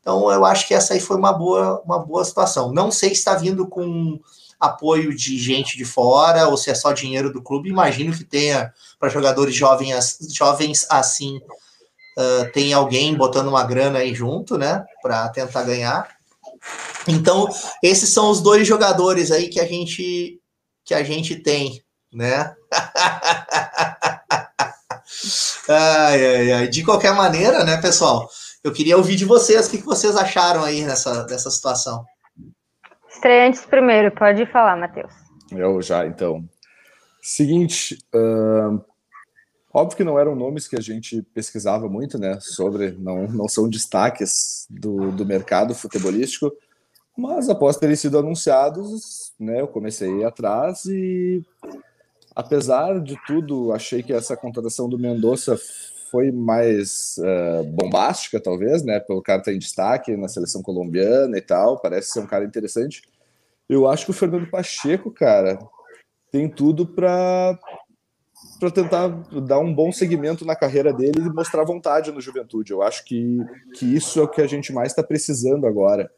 Então, 0.00 0.30
eu 0.30 0.44
acho 0.44 0.68
que 0.68 0.74
essa 0.74 0.92
aí 0.92 1.00
foi 1.00 1.16
uma 1.16 1.32
boa, 1.32 1.82
uma 1.84 1.98
boa 1.98 2.22
situação. 2.24 2.72
Não 2.72 2.90
sei 2.90 3.10
se 3.10 3.16
está 3.16 3.34
vindo 3.34 3.66
com 3.66 4.20
apoio 4.60 5.16
de 5.16 5.38
gente 5.38 5.78
de 5.78 5.84
fora 5.84 6.48
ou 6.48 6.56
se 6.56 6.70
é 6.70 6.74
só 6.74 6.92
dinheiro 6.92 7.32
do 7.32 7.42
clube. 7.42 7.70
Imagino 7.70 8.14
que 8.14 8.24
tenha 8.24 8.72
para 8.98 9.08
jogadores 9.08 9.54
jovens, 9.54 10.18
jovens 10.30 10.86
assim 10.90 11.40
uh, 12.18 12.52
tem 12.52 12.74
alguém 12.74 13.14
botando 13.14 13.48
uma 13.48 13.64
grana 13.64 14.00
aí 14.00 14.14
junto, 14.14 14.58
né, 14.58 14.84
para 15.00 15.28
tentar 15.28 15.62
ganhar. 15.62 16.17
Então, 17.06 17.48
esses 17.82 18.10
são 18.10 18.30
os 18.30 18.40
dois 18.40 18.66
jogadores 18.66 19.30
aí 19.30 19.48
que 19.48 19.60
a 19.60 19.66
gente 19.66 20.40
que 20.84 20.94
a 20.94 21.02
gente 21.02 21.36
tem, 21.36 21.82
né? 22.12 22.54
ai, 25.68 26.26
ai, 26.26 26.52
ai. 26.52 26.68
De 26.68 26.82
qualquer 26.82 27.14
maneira, 27.14 27.64
né, 27.64 27.80
pessoal? 27.80 28.28
Eu 28.64 28.72
queria 28.72 28.96
ouvir 28.96 29.16
de 29.16 29.24
vocês 29.24 29.66
o 29.66 29.70
que 29.70 29.78
vocês 29.78 30.16
acharam 30.16 30.64
aí 30.64 30.82
nessa, 30.82 31.26
nessa 31.26 31.50
situação. 31.50 32.04
Estreantes 33.08 33.64
primeiro, 33.66 34.14
pode 34.14 34.46
falar, 34.46 34.76
Matheus. 34.76 35.12
Eu 35.52 35.80
já, 35.82 36.06
então. 36.06 36.42
Seguinte, 37.22 37.98
uh, 38.14 38.82
Óbvio 39.78 39.96
que 39.96 40.02
não 40.02 40.18
eram 40.18 40.34
nomes 40.34 40.66
que 40.66 40.74
a 40.74 40.80
gente 40.80 41.22
pesquisava 41.32 41.88
muito, 41.88 42.18
né? 42.18 42.40
Sobre, 42.40 42.90
não, 42.98 43.28
não 43.28 43.46
são 43.46 43.68
destaques 43.68 44.66
do, 44.68 45.12
do 45.12 45.24
mercado 45.24 45.72
futebolístico, 45.72 46.52
mas 47.16 47.48
após 47.48 47.76
terem 47.76 47.94
sido 47.94 48.18
anunciados, 48.18 49.32
né? 49.38 49.60
Eu 49.60 49.68
comecei 49.68 50.24
atrás 50.24 50.84
e, 50.86 51.44
apesar 52.34 53.00
de 53.00 53.16
tudo, 53.24 53.72
achei 53.72 54.02
que 54.02 54.12
essa 54.12 54.36
contratação 54.36 54.88
do 54.88 54.98
Mendonça 54.98 55.56
foi 56.10 56.32
mais 56.32 57.14
uh, 57.18 57.62
bombástica, 57.62 58.40
talvez, 58.40 58.82
né? 58.82 58.98
Pelo 58.98 59.22
cara 59.22 59.38
estar 59.38 59.52
em 59.52 59.60
destaque 59.60 60.16
na 60.16 60.26
seleção 60.26 60.60
colombiana 60.60 61.38
e 61.38 61.40
tal, 61.40 61.78
parece 61.78 62.10
ser 62.10 62.18
um 62.18 62.26
cara 62.26 62.44
interessante. 62.44 63.02
Eu 63.68 63.86
acho 63.86 64.06
que 64.06 64.10
o 64.10 64.14
Fernando 64.14 64.50
Pacheco, 64.50 65.08
cara, 65.12 65.56
tem 66.32 66.48
tudo 66.48 66.84
para 66.84 67.56
para 68.58 68.70
tentar 68.70 69.08
dar 69.46 69.58
um 69.58 69.72
bom 69.72 69.92
segmento 69.92 70.44
na 70.44 70.56
carreira 70.56 70.92
dele 70.92 71.20
e 71.20 71.30
mostrar 71.32 71.64
vontade 71.64 72.10
no 72.10 72.20
juventude. 72.20 72.72
Eu 72.72 72.82
acho 72.82 73.04
que, 73.04 73.38
que 73.74 73.86
isso 73.86 74.18
é 74.18 74.22
o 74.22 74.28
que 74.28 74.42
a 74.42 74.46
gente 74.46 74.72
mais 74.72 74.88
está 74.88 75.02
precisando 75.02 75.66
agora, 75.66 76.10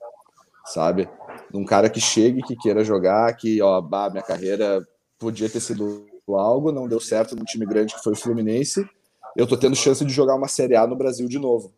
sabe? 0.64 1.08
Um 1.52 1.64
cara 1.64 1.90
que 1.90 2.00
chegue, 2.00 2.42
que 2.42 2.56
queira 2.56 2.82
jogar, 2.82 3.34
que, 3.34 3.60
ó, 3.60 3.80
bah, 3.80 4.10
minha 4.10 4.22
carreira 4.22 4.86
podia 5.18 5.50
ter 5.50 5.60
sido 5.60 6.06
algo, 6.28 6.72
não 6.72 6.88
deu 6.88 7.00
certo 7.00 7.34
no 7.34 7.44
time 7.44 7.66
grande 7.66 7.94
que 7.94 8.02
foi 8.02 8.12
o 8.12 8.16
Fluminense. 8.16 8.88
Eu 9.36 9.46
tô 9.46 9.56
tendo 9.56 9.76
chance 9.76 10.04
de 10.04 10.12
jogar 10.12 10.34
uma 10.34 10.48
Série 10.48 10.76
A 10.76 10.86
no 10.86 10.96
Brasil 10.96 11.28
de 11.28 11.38
novo. 11.38 11.72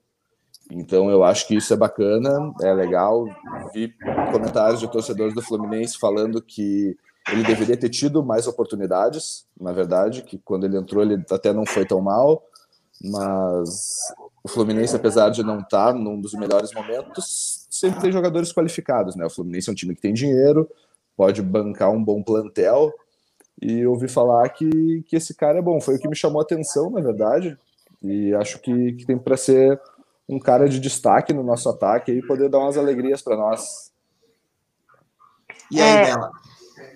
Então 0.70 1.10
eu 1.10 1.24
acho 1.24 1.46
que 1.46 1.56
isso 1.56 1.72
é 1.72 1.76
bacana, 1.76 2.52
é 2.62 2.72
legal. 2.72 3.26
Vi 3.74 3.94
comentários 4.30 4.80
de 4.80 4.90
torcedores 4.90 5.34
do 5.34 5.42
Fluminense 5.42 5.98
falando 5.98 6.40
que 6.40 6.96
ele 7.30 7.42
deveria 7.42 7.76
ter 7.76 7.88
tido 7.88 8.22
mais 8.22 8.46
oportunidades, 8.46 9.46
na 9.60 9.72
verdade, 9.72 10.22
que 10.22 10.38
quando 10.38 10.64
ele 10.64 10.76
entrou 10.76 11.02
ele 11.02 11.22
até 11.30 11.52
não 11.52 11.64
foi 11.64 11.86
tão 11.86 12.00
mal, 12.00 12.44
mas 13.00 14.12
o 14.42 14.48
Fluminense, 14.48 14.96
apesar 14.96 15.30
de 15.30 15.42
não 15.42 15.60
estar 15.60 15.94
num 15.94 16.20
dos 16.20 16.32
melhores 16.34 16.72
momentos, 16.72 17.66
sempre 17.70 18.00
tem 18.00 18.12
jogadores 18.12 18.52
qualificados, 18.52 19.14
né? 19.16 19.24
O 19.24 19.30
Fluminense 19.30 19.68
é 19.68 19.72
um 19.72 19.76
time 19.76 19.94
que 19.94 20.02
tem 20.02 20.12
dinheiro, 20.12 20.68
pode 21.16 21.40
bancar 21.42 21.90
um 21.90 22.02
bom 22.02 22.22
plantel, 22.22 22.92
e 23.60 23.86
ouvi 23.86 24.08
falar 24.08 24.48
que, 24.48 25.04
que 25.06 25.14
esse 25.14 25.34
cara 25.34 25.58
é 25.58 25.62
bom. 25.62 25.80
Foi 25.80 25.94
o 25.94 25.98
que 25.98 26.08
me 26.08 26.16
chamou 26.16 26.40
a 26.40 26.42
atenção, 26.42 26.90
na 26.90 27.00
verdade, 27.00 27.56
e 28.02 28.34
acho 28.34 28.58
que, 28.58 28.94
que 28.94 29.06
tem 29.06 29.16
para 29.16 29.36
ser 29.36 29.80
um 30.28 30.38
cara 30.38 30.68
de 30.68 30.80
destaque 30.80 31.32
no 31.32 31.44
nosso 31.44 31.68
ataque 31.68 32.10
e 32.10 32.26
poder 32.26 32.48
dar 32.48 32.58
umas 32.58 32.76
alegrias 32.76 33.22
para 33.22 33.36
nós. 33.36 33.92
E 35.70 35.80
aí, 35.80 35.88
é... 35.88 36.04
Bela? 36.06 36.32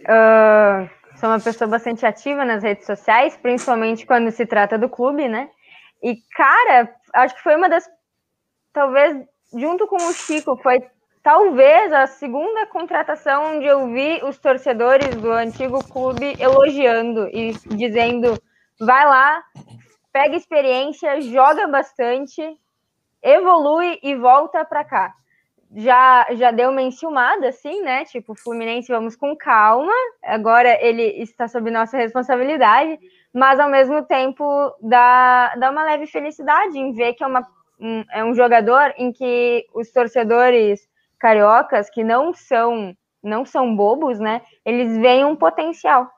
Uh, 0.06 0.88
sou 1.16 1.28
uma 1.28 1.40
pessoa 1.40 1.68
bastante 1.68 2.06
ativa 2.06 2.44
nas 2.44 2.62
redes 2.62 2.86
sociais, 2.86 3.36
principalmente 3.36 4.06
quando 4.06 4.30
se 4.30 4.46
trata 4.46 4.78
do 4.78 4.88
clube, 4.88 5.28
né? 5.28 5.50
E, 6.02 6.16
cara, 6.32 6.94
acho 7.14 7.34
que 7.34 7.42
foi 7.42 7.56
uma 7.56 7.68
das. 7.68 7.88
Talvez, 8.72 9.16
junto 9.52 9.86
com 9.88 9.96
o 9.96 10.12
Chico, 10.12 10.56
foi 10.58 10.80
talvez 11.22 11.92
a 11.92 12.06
segunda 12.06 12.66
contratação 12.66 13.56
onde 13.56 13.66
eu 13.66 13.90
vi 13.92 14.20
os 14.22 14.38
torcedores 14.38 15.14
do 15.16 15.32
antigo 15.32 15.82
clube 15.88 16.36
elogiando 16.38 17.28
e 17.32 17.52
dizendo: 17.74 18.40
vai 18.78 19.04
lá, 19.06 19.42
pega 20.12 20.36
experiência, 20.36 21.20
joga 21.20 21.66
bastante, 21.66 22.42
evolui 23.20 23.98
e 24.04 24.14
volta 24.14 24.64
para 24.64 24.84
cá 24.84 25.12
já, 25.74 26.26
já 26.32 26.50
deu 26.50 26.70
uma 26.70 26.82
enciumada, 26.82 27.48
assim, 27.48 27.82
né? 27.82 28.04
Tipo, 28.04 28.34
Fluminense, 28.34 28.92
vamos 28.92 29.16
com 29.16 29.36
calma. 29.36 29.92
Agora 30.22 30.78
ele 30.84 31.02
está 31.22 31.48
sob 31.48 31.70
nossa 31.70 31.96
responsabilidade, 31.96 32.98
mas 33.32 33.58
ao 33.58 33.68
mesmo 33.68 34.02
tempo 34.04 34.44
dá, 34.80 35.54
dá 35.56 35.70
uma 35.70 35.84
leve 35.84 36.06
felicidade 36.06 36.78
em 36.78 36.92
ver 36.92 37.14
que 37.14 37.24
é, 37.24 37.26
uma, 37.26 37.46
um, 37.80 38.04
é 38.12 38.24
um 38.24 38.34
jogador 38.34 38.94
em 38.96 39.12
que 39.12 39.66
os 39.74 39.90
torcedores 39.90 40.80
cariocas, 41.18 41.90
que 41.90 42.04
não 42.04 42.32
são, 42.32 42.94
não 43.22 43.44
são 43.44 43.74
bobos, 43.74 44.18
né? 44.18 44.42
Eles 44.64 44.96
veem 44.98 45.24
um 45.24 45.36
potencial. 45.36 46.10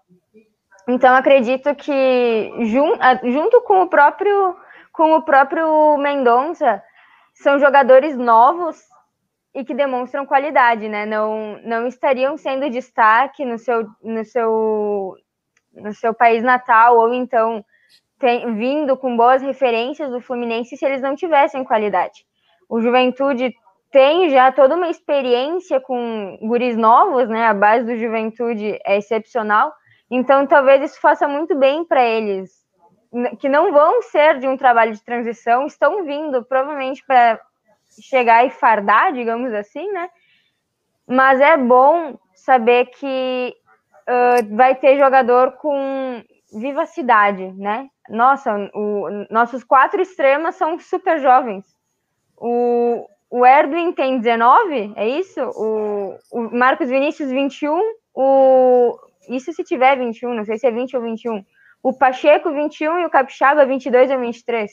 Então 0.89 1.15
acredito 1.15 1.75
que 1.75 2.53
jun, 2.61 2.93
junto 3.25 3.61
com 3.63 3.83
o 3.83 3.89
próprio 3.89 4.57
com 4.91 5.15
o 5.15 5.23
próprio 5.23 5.97
Mendonça 5.99 6.83
são 7.33 7.61
jogadores 7.61 8.17
novos 8.17 8.83
e 9.59 9.65
que 9.65 9.75
demonstram 9.75 10.25
qualidade, 10.25 10.89
né? 10.89 11.05
Não, 11.05 11.61
não 11.65 11.89
estariam 11.89 12.37
sendo 12.37 12.71
destaque 12.71 13.45
no 13.45 13.59
seu, 13.59 13.89
no 14.01 14.25
seu, 14.25 15.17
no 15.75 15.93
seu 15.93 16.15
país 16.15 16.45
natal 16.45 16.97
ou 16.97 17.13
então 17.13 17.65
tem, 18.21 18.55
vindo 18.55 18.97
com 18.97 19.17
boas 19.17 19.43
referências 19.43 20.13
do 20.13 20.21
Fluminense 20.21 20.77
se 20.77 20.87
eles 20.87 21.03
não 21.03 21.17
tivessem 21.17 21.65
qualidade. 21.65 22.25
O 22.69 22.81
Juventude 22.81 23.53
tem 23.91 24.31
já 24.31 24.53
toda 24.53 24.77
uma 24.77 24.91
experiência 24.91 25.81
com 25.81 26.39
guris 26.41 26.77
novos, 26.77 27.29
né? 27.29 27.49
A 27.49 27.55
base 27.55 27.85
do 27.85 27.99
Juventude 27.99 28.79
é 28.87 28.97
excepcional. 28.97 29.73
Então, 30.09 30.47
talvez 30.47 30.89
isso 30.89 31.01
faça 31.01 31.27
muito 31.27 31.57
bem 31.57 31.85
para 31.85 32.05
eles, 32.05 32.53
que 33.41 33.49
não 33.49 33.73
vão 33.73 34.03
ser 34.03 34.39
de 34.39 34.47
um 34.47 34.57
trabalho 34.57 34.93
de 34.93 35.03
transição, 35.05 35.67
estão 35.67 36.05
vindo 36.05 36.45
provavelmente 36.45 37.05
para 37.05 37.41
chegar 38.01 38.47
e 38.47 38.51
fardar, 38.51 39.13
digamos 39.13 39.53
assim, 39.53 39.91
né? 39.93 40.09
Mas 41.07 41.41
é 41.41 41.57
bom 41.57 42.19
saber 42.35 42.87
que 42.87 43.55
uh, 44.09 44.57
vai 44.57 44.75
ter 44.75 44.99
jogador 44.99 45.53
com 45.53 46.23
vivacidade, 46.53 47.53
né? 47.53 47.89
Nossa, 48.09 48.71
o, 48.75 49.27
nossos 49.31 49.63
quatro 49.63 50.01
extremas 50.01 50.55
são 50.55 50.79
super 50.79 51.21
jovens. 51.21 51.65
O, 52.37 53.07
o 53.31 53.45
Erdwin 53.45 53.93
tem 53.93 54.19
19, 54.19 54.95
é 54.97 55.09
isso? 55.09 55.41
O, 55.41 56.19
o 56.33 56.57
Marcos 56.57 56.89
Vinícius, 56.89 57.31
21. 57.31 57.81
O, 58.15 58.99
isso 59.29 59.53
se 59.53 59.63
tiver 59.63 59.99
21, 59.99 60.35
não 60.35 60.45
sei 60.45 60.57
se 60.57 60.67
é 60.67 60.71
20 60.71 60.97
ou 60.97 61.03
21. 61.03 61.45
O 61.83 61.93
Pacheco, 61.93 62.51
21 62.51 63.01
e 63.01 63.05
o 63.07 63.11
Capixaba, 63.11 63.67
22 63.67 64.11
ou 64.11 64.19
23. 64.19 64.71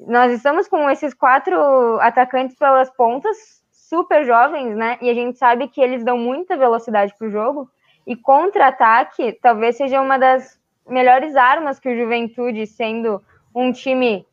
Nós 0.00 0.32
estamos 0.32 0.68
com 0.68 0.88
esses 0.88 1.12
quatro 1.12 1.98
atacantes 2.00 2.56
pelas 2.56 2.90
pontas, 2.90 3.36
super 3.72 4.24
jovens, 4.24 4.76
né? 4.76 4.98
E 5.00 5.10
a 5.10 5.14
gente 5.14 5.38
sabe 5.38 5.68
que 5.68 5.80
eles 5.80 6.04
dão 6.04 6.16
muita 6.16 6.56
velocidade 6.56 7.14
para 7.18 7.26
o 7.26 7.30
jogo. 7.30 7.70
E 8.06 8.14
contra-ataque 8.16 9.38
talvez 9.42 9.76
seja 9.76 10.00
uma 10.00 10.18
das 10.18 10.58
melhores 10.88 11.36
armas 11.36 11.78
que 11.78 11.88
o 11.88 11.96
Juventude, 11.96 12.66
sendo 12.66 13.22
um 13.54 13.72
time 13.72 14.26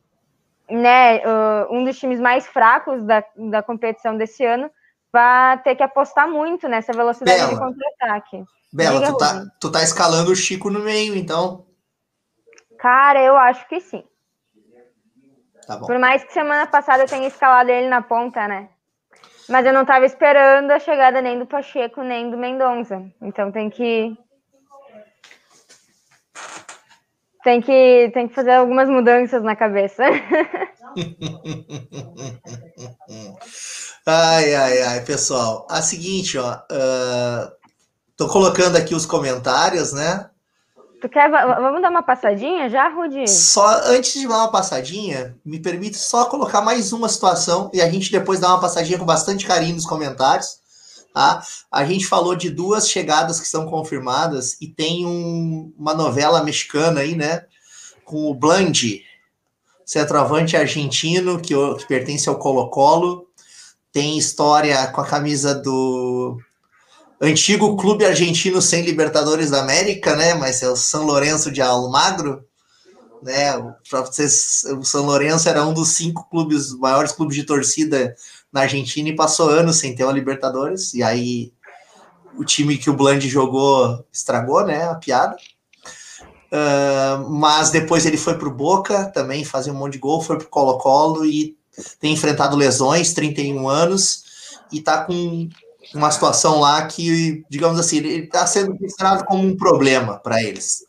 né, 0.68 1.18
uh, 1.18 1.72
um 1.72 1.84
dos 1.84 1.98
times 1.98 2.20
mais 2.20 2.46
fracos 2.46 3.02
da, 3.04 3.24
da 3.36 3.62
competição 3.62 4.16
desse 4.16 4.44
ano, 4.44 4.70
vai 5.12 5.58
ter 5.62 5.76
que 5.76 5.82
apostar 5.82 6.28
muito 6.28 6.68
nessa 6.68 6.92
velocidade 6.92 7.38
Bela. 7.38 7.52
de 7.52 7.58
contra-ataque. 7.58 8.44
Bela, 8.72 9.06
tu 9.06 9.16
tá, 9.16 9.44
tu 9.60 9.72
tá 9.72 9.82
escalando 9.82 10.30
o 10.30 10.36
Chico 10.36 10.68
no 10.68 10.80
meio, 10.80 11.16
então? 11.16 11.64
Cara, 12.78 13.22
eu 13.22 13.36
acho 13.36 13.66
que 13.68 13.80
sim. 13.80 14.04
Tá 15.66 15.78
Por 15.78 15.98
mais 15.98 16.22
que 16.24 16.32
semana 16.32 16.66
passada 16.66 17.02
eu 17.02 17.08
tenha 17.08 17.26
escalado 17.26 17.70
ele 17.70 17.88
na 17.88 18.00
ponta, 18.02 18.46
né? 18.46 18.68
Mas 19.48 19.64
eu 19.66 19.72
não 19.72 19.82
estava 19.82 20.04
esperando 20.04 20.70
a 20.70 20.78
chegada 20.78 21.20
nem 21.20 21.38
do 21.38 21.46
Pacheco, 21.46 22.02
nem 22.02 22.30
do 22.30 22.36
Mendonça. 22.36 23.02
Então 23.20 23.50
tem 23.50 23.70
que 23.70 24.16
tem 27.46 27.60
que, 27.60 28.10
tem 28.12 28.26
que 28.26 28.34
fazer 28.34 28.54
algumas 28.54 28.88
mudanças 28.88 29.40
na 29.40 29.54
cabeça. 29.54 30.02
ai, 34.04 34.52
ai, 34.52 34.82
ai, 34.82 35.04
pessoal. 35.04 35.64
A 35.70 35.80
seguinte, 35.80 36.36
ó. 36.38 36.54
Uh, 36.54 37.52
tô 38.16 38.26
colocando 38.26 38.76
aqui 38.76 38.96
os 38.96 39.06
comentários, 39.06 39.92
né? 39.92 40.28
Tu 41.00 41.08
quer. 41.08 41.30
Vamos 41.30 41.82
dar 41.82 41.90
uma 41.90 42.02
passadinha 42.02 42.70
já, 42.70 42.88
Rudi? 42.88 43.28
Só 43.28 43.66
antes 43.84 44.14
de 44.14 44.26
dar 44.26 44.38
uma 44.38 44.50
passadinha, 44.50 45.36
me 45.44 45.58
permite 45.58 45.98
só 45.98 46.24
colocar 46.24 46.62
mais 46.62 46.92
uma 46.92 47.08
situação 47.08 47.70
e 47.72 47.80
a 47.82 47.90
gente 47.90 48.10
depois 48.10 48.40
dá 48.40 48.48
uma 48.48 48.60
passadinha 48.60 48.98
com 48.98 49.04
bastante 49.04 49.46
carinho 49.46 49.74
nos 49.74 49.86
comentários. 49.86 50.60
Tá? 51.12 51.42
A 51.72 51.84
gente 51.84 52.06
falou 52.06 52.36
de 52.36 52.50
duas 52.50 52.88
chegadas 52.90 53.40
que 53.40 53.48
são 53.48 53.66
confirmadas 53.66 54.56
e 54.60 54.68
tem 54.68 55.06
um, 55.06 55.72
uma 55.78 55.94
novela 55.94 56.42
mexicana 56.42 57.00
aí, 57.00 57.14
né? 57.14 57.44
Com 58.04 58.30
o 58.30 58.34
Blandi, 58.34 59.02
centroavante 59.84 60.56
argentino 60.56 61.40
que, 61.40 61.54
que 61.78 61.86
pertence 61.86 62.28
ao 62.28 62.38
Colo-Colo. 62.38 63.26
Tem 63.92 64.18
história 64.18 64.86
com 64.88 65.00
a 65.00 65.06
camisa 65.06 65.54
do 65.54 66.38
antigo 67.20 67.76
clube 67.76 68.04
argentino 68.04 68.60
sem 68.60 68.82
Libertadores 68.82 69.50
da 69.50 69.60
América, 69.60 70.14
né? 70.16 70.34
Mas 70.34 70.62
é 70.62 70.68
o 70.68 70.76
São 70.76 71.04
Lourenço 71.04 71.50
de 71.50 71.60
Almagro, 71.60 72.44
né? 73.22 73.52
Para 73.88 74.02
vocês, 74.02 74.64
o 74.78 74.84
São 74.84 75.06
Lourenço 75.06 75.48
era 75.48 75.64
um 75.64 75.72
dos 75.72 75.90
cinco 75.90 76.28
clubes, 76.30 76.72
maiores 76.78 77.12
clubes 77.12 77.36
de 77.36 77.44
torcida 77.44 78.14
na 78.52 78.62
Argentina 78.62 79.08
e 79.08 79.16
passou 79.16 79.48
anos 79.48 79.76
sem 79.76 79.94
ter 79.94 80.04
uma 80.04 80.12
Libertadores. 80.12 80.94
E 80.94 81.02
aí 81.02 81.52
o 82.36 82.44
time 82.44 82.76
que 82.76 82.90
o 82.90 82.94
Bland 82.94 83.26
jogou 83.28 84.04
estragou, 84.12 84.64
né? 84.64 84.84
A 84.84 84.94
piada. 84.94 85.36
Uh, 86.46 87.28
mas 87.28 87.70
depois 87.70 88.06
ele 88.06 88.16
foi 88.16 88.38
para 88.38 88.48
o 88.48 88.54
Boca 88.54 89.06
também, 89.06 89.44
fazia 89.44 89.72
um 89.72 89.76
monte 89.76 89.94
de 89.94 89.98
gol, 89.98 90.22
foi 90.22 90.38
para 90.38 90.46
o 90.46 90.50
Colo-Colo 90.50 91.26
e 91.26 91.56
tem 91.98 92.12
enfrentado 92.12 92.56
lesões, 92.56 93.12
31 93.12 93.68
anos, 93.68 94.24
e 94.72 94.78
está 94.78 95.04
com 95.04 95.48
uma 95.94 96.10
situação 96.10 96.60
lá 96.60 96.86
que, 96.86 97.44
digamos 97.48 97.78
assim, 97.78 97.98
ele 97.98 98.24
está 98.24 98.46
sendo 98.46 98.76
considerado 98.76 99.24
como 99.24 99.46
um 99.46 99.56
problema 99.56 100.18
para 100.18 100.42
eles. 100.42 100.84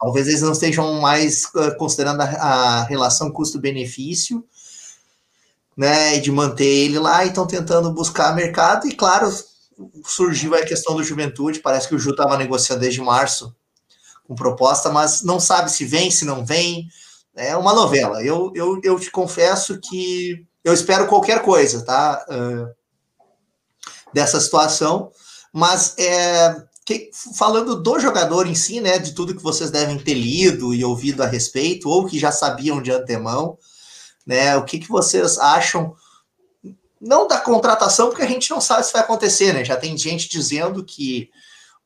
Talvez 0.00 0.28
eles 0.28 0.42
não 0.42 0.52
estejam 0.52 1.00
mais 1.00 1.44
considerando 1.76 2.20
a, 2.20 2.24
a 2.24 2.84
relação 2.84 3.30
custo-benefício, 3.30 4.44
né, 5.76 6.18
de 6.18 6.30
manter 6.30 6.64
ele 6.64 6.98
lá 6.98 7.24
e 7.24 7.28
estão 7.28 7.46
tentando 7.46 7.92
buscar 7.92 8.34
mercado. 8.34 8.86
E 8.86 8.94
claro, 8.94 9.32
surgiu 10.04 10.54
a 10.54 10.64
questão 10.64 10.96
do 10.96 11.04
Juventude. 11.04 11.60
Parece 11.60 11.88
que 11.88 11.94
o 11.94 11.98
Ju 11.98 12.10
estava 12.10 12.36
negociando 12.36 12.80
desde 12.80 13.00
março 13.00 13.54
com 14.26 14.34
proposta, 14.34 14.90
mas 14.90 15.22
não 15.22 15.40
sabe 15.40 15.70
se 15.70 15.84
vem, 15.84 16.10
se 16.10 16.24
não 16.24 16.44
vem. 16.44 16.88
É 17.34 17.56
uma 17.56 17.72
novela. 17.72 18.22
Eu, 18.22 18.52
eu, 18.54 18.80
eu 18.82 18.98
te 18.98 19.10
confesso 19.10 19.78
que 19.80 20.44
eu 20.64 20.72
espero 20.72 21.06
qualquer 21.06 21.42
coisa, 21.42 21.84
tá? 21.84 22.24
Uh, 22.28 22.74
dessa 24.12 24.40
situação, 24.40 25.10
mas 25.52 25.94
é, 25.98 26.62
que, 26.84 27.10
falando 27.36 27.82
do 27.82 28.00
jogador 28.00 28.46
em 28.46 28.54
si, 28.54 28.80
né, 28.80 28.98
de 28.98 29.12
tudo 29.12 29.34
que 29.34 29.42
vocês 29.42 29.70
devem 29.70 29.98
ter 29.98 30.14
lido 30.14 30.72
e 30.72 30.84
ouvido 30.84 31.22
a 31.22 31.26
respeito, 31.26 31.88
ou 31.88 32.06
que 32.06 32.18
já 32.18 32.32
sabiam 32.32 32.80
de 32.80 32.90
antemão, 32.90 33.58
né? 34.26 34.56
O 34.56 34.64
que, 34.64 34.78
que 34.78 34.88
vocês 34.88 35.38
acham? 35.38 35.94
Não 37.00 37.26
da 37.26 37.40
contratação, 37.40 38.08
porque 38.08 38.22
a 38.22 38.28
gente 38.28 38.50
não 38.50 38.60
sabe 38.60 38.84
se 38.84 38.92
vai 38.92 39.02
acontecer, 39.02 39.52
né? 39.52 39.64
Já 39.64 39.76
tem 39.76 39.96
gente 39.96 40.28
dizendo 40.28 40.84
que 40.84 41.30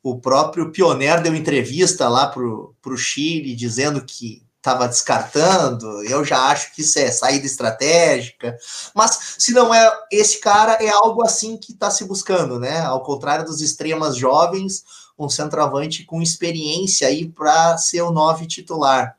o 0.03 0.19
próprio 0.19 0.73
Pioneiro 0.73 1.23
deu 1.23 1.35
entrevista 1.35 2.09
lá 2.09 2.27
para 2.27 2.43
o 2.43 2.97
Chile, 2.97 3.55
dizendo 3.55 4.05
que 4.05 4.42
estava 4.63 4.87
descartando. 4.87 6.05
Eu 6.05 6.25
já 6.25 6.47
acho 6.47 6.73
que 6.73 6.83
isso 6.83 6.97
é 7.01 7.11
saída 7.11 7.45
estratégica. 7.45 8.57
Mas 8.95 9.35
se 9.37 9.53
não 9.53 9.75
é 9.75 9.93
esse 10.11 10.41
cara, 10.41 10.75
é 10.75 10.89
algo 10.89 11.25
assim 11.25 11.57
que 11.57 11.73
está 11.73 11.91
se 11.91 12.05
buscando, 12.05 12.61
né? 12.61 12.81
Ao 12.81 13.03
contrário 13.03 13.45
dos 13.45 13.61
extremas 13.61 14.17
jovens, 14.17 14.85
um 15.19 15.29
centroavante 15.29 16.05
com 16.05 16.23
experiência 16.23 17.09
aí 17.09 17.29
para 17.29 17.77
ser 17.77 18.03
o 18.03 18.13
nove 18.13 18.47
titular. 18.47 19.17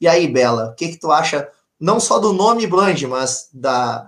E 0.00 0.08
aí, 0.08 0.26
Bela, 0.26 0.70
o 0.70 0.74
que, 0.74 0.88
que 0.88 0.96
tu 0.96 1.12
acha 1.12 1.46
não 1.78 2.00
só 2.00 2.18
do 2.18 2.32
nome 2.32 2.66
Bland, 2.66 3.06
mas 3.06 3.50
da, 3.52 4.06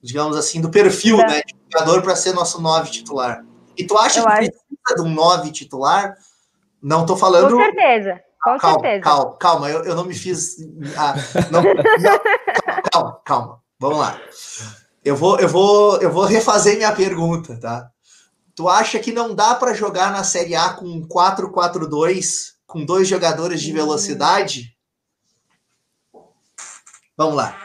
digamos 0.00 0.36
assim, 0.36 0.60
do 0.60 0.70
perfil 0.70 1.20
é. 1.20 1.26
né, 1.26 1.40
de 1.40 1.54
jogador 1.72 2.02
para 2.02 2.14
ser 2.14 2.32
nosso 2.32 2.62
nove 2.62 2.90
titular. 2.90 3.44
E 3.76 3.84
tu 3.84 3.98
acha 3.98 4.20
Eu 4.20 4.26
que 4.26 4.30
acho... 4.30 4.50
precisa 4.52 4.94
de 4.94 5.02
um 5.02 5.12
nove 5.12 5.50
titular? 5.50 6.16
Não 6.80 7.04
tô 7.04 7.16
falando. 7.16 7.50
Com 7.50 7.58
certeza. 7.58 8.20
Com 8.44 8.58
calma, 8.58 8.80
certeza. 8.80 9.00
Calma, 9.00 9.36
calma, 9.38 9.70
eu, 9.70 9.84
eu 9.84 9.94
não 9.94 10.04
me 10.04 10.14
fiz. 10.14 10.56
Ah, 10.98 11.14
não, 11.50 11.62
não, 11.62 12.90
calma, 12.92 13.20
calma. 13.24 13.62
Vamos 13.80 13.98
lá. 13.98 14.20
Eu 15.02 15.16
vou, 15.16 15.40
eu 15.40 15.48
vou, 15.48 16.00
eu 16.02 16.12
vou 16.12 16.24
refazer 16.24 16.76
minha 16.76 16.92
pergunta, 16.94 17.58
tá? 17.58 17.90
Tu 18.54 18.68
acha 18.68 18.98
que 18.98 19.12
não 19.12 19.34
dá 19.34 19.54
para 19.54 19.72
jogar 19.72 20.12
na 20.12 20.22
Série 20.22 20.54
A 20.54 20.74
com 20.74 21.08
4-4-2, 21.08 22.52
com 22.66 22.84
dois 22.84 23.08
jogadores 23.08 23.62
de 23.62 23.72
velocidade? 23.72 24.76
Vamos 27.16 27.36
lá. 27.36 27.56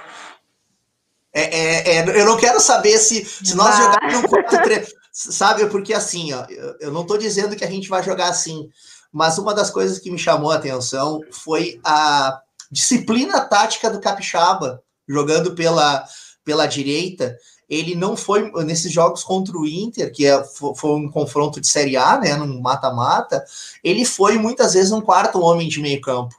É, 1.33 1.41
é, 1.41 1.97
é, 1.97 2.21
eu 2.21 2.25
não 2.25 2.37
quero 2.37 2.59
saber 2.59 2.97
se, 2.97 3.25
se 3.25 3.53
nós 3.53 3.75
jogarmos 3.77 4.15
um 4.15 4.27
4-3. 4.27 4.87
Sabe, 5.11 5.65
porque 5.65 5.93
assim, 5.93 6.31
ó, 6.33 6.45
eu 6.79 6.91
não 6.91 7.01
estou 7.01 7.17
dizendo 7.17 7.55
que 7.55 7.65
a 7.65 7.69
gente 7.69 7.89
vai 7.89 8.01
jogar 8.01 8.29
assim, 8.29 8.69
mas 9.11 9.37
uma 9.37 9.53
das 9.53 9.69
coisas 9.69 9.99
que 9.99 10.11
me 10.11 10.17
chamou 10.17 10.51
a 10.51 10.55
atenção 10.55 11.21
foi 11.31 11.79
a 11.83 12.41
disciplina 12.71 13.41
tática 13.41 13.89
do 13.89 13.99
Capixaba, 13.99 14.83
jogando 15.07 15.55
pela, 15.55 16.05
pela 16.43 16.67
direita. 16.67 17.35
Ele 17.67 17.95
não 17.95 18.15
foi 18.15 18.51
nesses 18.63 18.91
jogos 18.91 19.23
contra 19.23 19.57
o 19.57 19.67
Inter, 19.67 20.11
que 20.11 20.25
é, 20.25 20.43
foi 20.43 20.91
um 20.91 21.09
confronto 21.09 21.59
de 21.59 21.67
Série 21.67 21.97
A, 21.97 22.17
né, 22.17 22.35
num 22.35 22.59
mata-mata, 22.59 23.43
ele 23.83 24.05
foi 24.05 24.37
muitas 24.37 24.73
vezes 24.73 24.91
um 24.91 25.01
quarto 25.01 25.39
homem 25.39 25.67
de 25.67 25.79
meio 25.79 26.01
campo, 26.01 26.35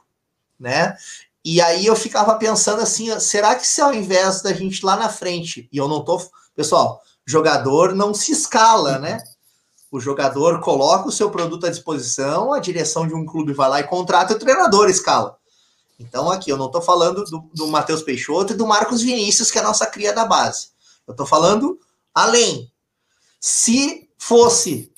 né? 0.59 0.95
E 1.43 1.59
aí 1.61 1.85
eu 1.85 1.95
ficava 1.95 2.35
pensando 2.35 2.81
assim, 2.81 3.17
será 3.19 3.55
que 3.55 3.65
se 3.65 3.81
ao 3.81 3.93
invés 3.93 4.41
da 4.41 4.53
gente 4.53 4.85
lá 4.85 4.95
na 4.95 5.09
frente, 5.09 5.67
e 5.71 5.77
eu 5.77 5.87
não 5.87 6.03
tô, 6.03 6.21
pessoal, 6.55 7.01
jogador 7.25 7.95
não 7.95 8.13
se 8.13 8.31
escala, 8.31 8.99
né? 8.99 9.23
O 9.91 9.99
jogador 9.99 10.61
coloca 10.61 11.09
o 11.09 11.11
seu 11.11 11.29
produto 11.29 11.67
à 11.67 11.69
disposição, 11.69 12.53
a 12.53 12.59
direção 12.59 13.05
de 13.05 13.13
um 13.13 13.25
clube 13.25 13.51
vai 13.51 13.69
lá 13.69 13.79
e 13.81 13.87
contrata 13.87 14.33
o 14.33 14.39
treinador 14.39 14.89
escala. 14.89 15.37
Então, 15.99 16.31
aqui, 16.31 16.49
eu 16.49 16.57
não 16.57 16.67
estou 16.67 16.81
falando 16.81 17.23
do, 17.25 17.49
do 17.53 17.67
Matheus 17.67 18.01
Peixoto 18.01 18.53
e 18.53 18.55
do 18.55 18.65
Marcos 18.65 19.01
Vinícius, 19.01 19.51
que 19.51 19.57
é 19.57 19.61
a 19.61 19.65
nossa 19.65 19.85
cria 19.85 20.13
da 20.13 20.25
base. 20.25 20.69
Eu 21.05 21.11
estou 21.11 21.27
falando 21.27 21.77
além. 22.15 22.71
Se 23.39 24.09
fosse 24.17 24.91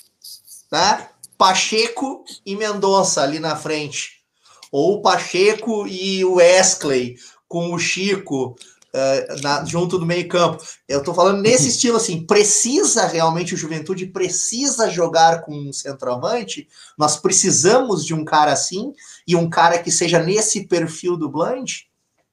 né, 0.70 1.08
Pacheco 1.36 2.24
e 2.46 2.56
Mendonça 2.56 3.22
ali 3.22 3.38
na 3.38 3.56
frente, 3.56 4.22
ou 4.70 5.02
Pacheco 5.02 5.86
e 5.86 6.24
o 6.24 6.34
Wesley 6.34 7.16
com 7.46 7.72
o 7.72 7.78
Chico 7.78 8.56
uh, 8.94 9.42
na, 9.42 9.64
junto 9.64 9.98
do 9.98 10.06
meio 10.06 10.28
campo. 10.28 10.62
Eu 10.88 11.00
estou 11.00 11.12
falando 11.12 11.42
nesse 11.42 11.68
estilo 11.68 11.96
assim, 11.96 12.24
precisa 12.24 13.06
realmente 13.06 13.54
o 13.54 13.56
Juventude 13.56 14.06
precisa 14.06 14.88
jogar 14.88 15.42
com 15.42 15.52
um 15.52 15.72
centroavante. 15.72 16.68
Nós 16.96 17.16
precisamos 17.16 18.04
de 18.04 18.14
um 18.14 18.24
cara 18.24 18.52
assim 18.52 18.92
e 19.26 19.34
um 19.34 19.50
cara 19.50 19.78
que 19.78 19.90
seja 19.90 20.20
nesse 20.20 20.66
perfil 20.66 21.16
do 21.16 21.28
Bland. 21.28 21.86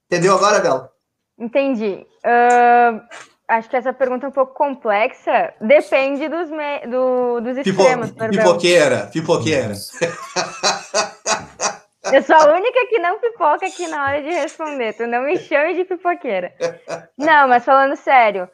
Entendeu 0.05 0.35
agora, 0.35 0.59
Bela? 0.59 0.91
Entendi. 1.39 2.05
Uh, 2.23 3.01
acho 3.47 3.69
que 3.69 3.75
essa 3.75 3.91
pergunta 3.91 4.25
é 4.25 4.29
um 4.29 4.33
pouco 4.33 4.53
complexa. 4.53 5.53
Depende 5.59 6.27
dos, 6.29 6.49
me... 6.49 6.85
do, 6.87 7.41
dos 7.41 7.57
extremos. 7.57 8.11
Pipo... 8.11 8.29
Pipoqueira, 8.29 9.09
pipoqueira. 9.11 9.73
Eu 12.13 12.21
sou 12.23 12.35
a 12.35 12.53
única 12.53 12.87
que 12.87 12.99
não 12.99 13.19
pipoca 13.19 13.65
aqui 13.65 13.87
na 13.87 14.05
hora 14.05 14.21
de 14.21 14.29
responder. 14.29 14.93
Tu 14.93 15.07
não 15.07 15.23
me 15.23 15.37
chame 15.37 15.73
de 15.75 15.85
pipoqueira. 15.85 16.53
Não, 17.17 17.47
mas 17.47 17.63
falando 17.63 17.95
sério, 17.95 18.49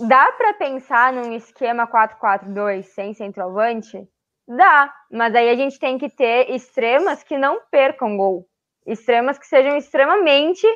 dá 0.00 0.32
para 0.32 0.54
pensar 0.54 1.12
num 1.12 1.32
esquema 1.32 1.86
4-4-2 1.86 2.84
sem 2.84 3.12
centroavante? 3.14 4.06
Dá, 4.46 4.92
mas 5.10 5.34
aí 5.34 5.50
a 5.50 5.56
gente 5.56 5.78
tem 5.78 5.98
que 5.98 6.08
ter 6.08 6.50
extremas 6.50 7.22
que 7.24 7.36
não 7.36 7.60
percam 7.70 8.16
gol. 8.16 8.46
Extremas 8.86 9.38
que 9.38 9.46
sejam 9.46 9.76
extremamente 9.76 10.66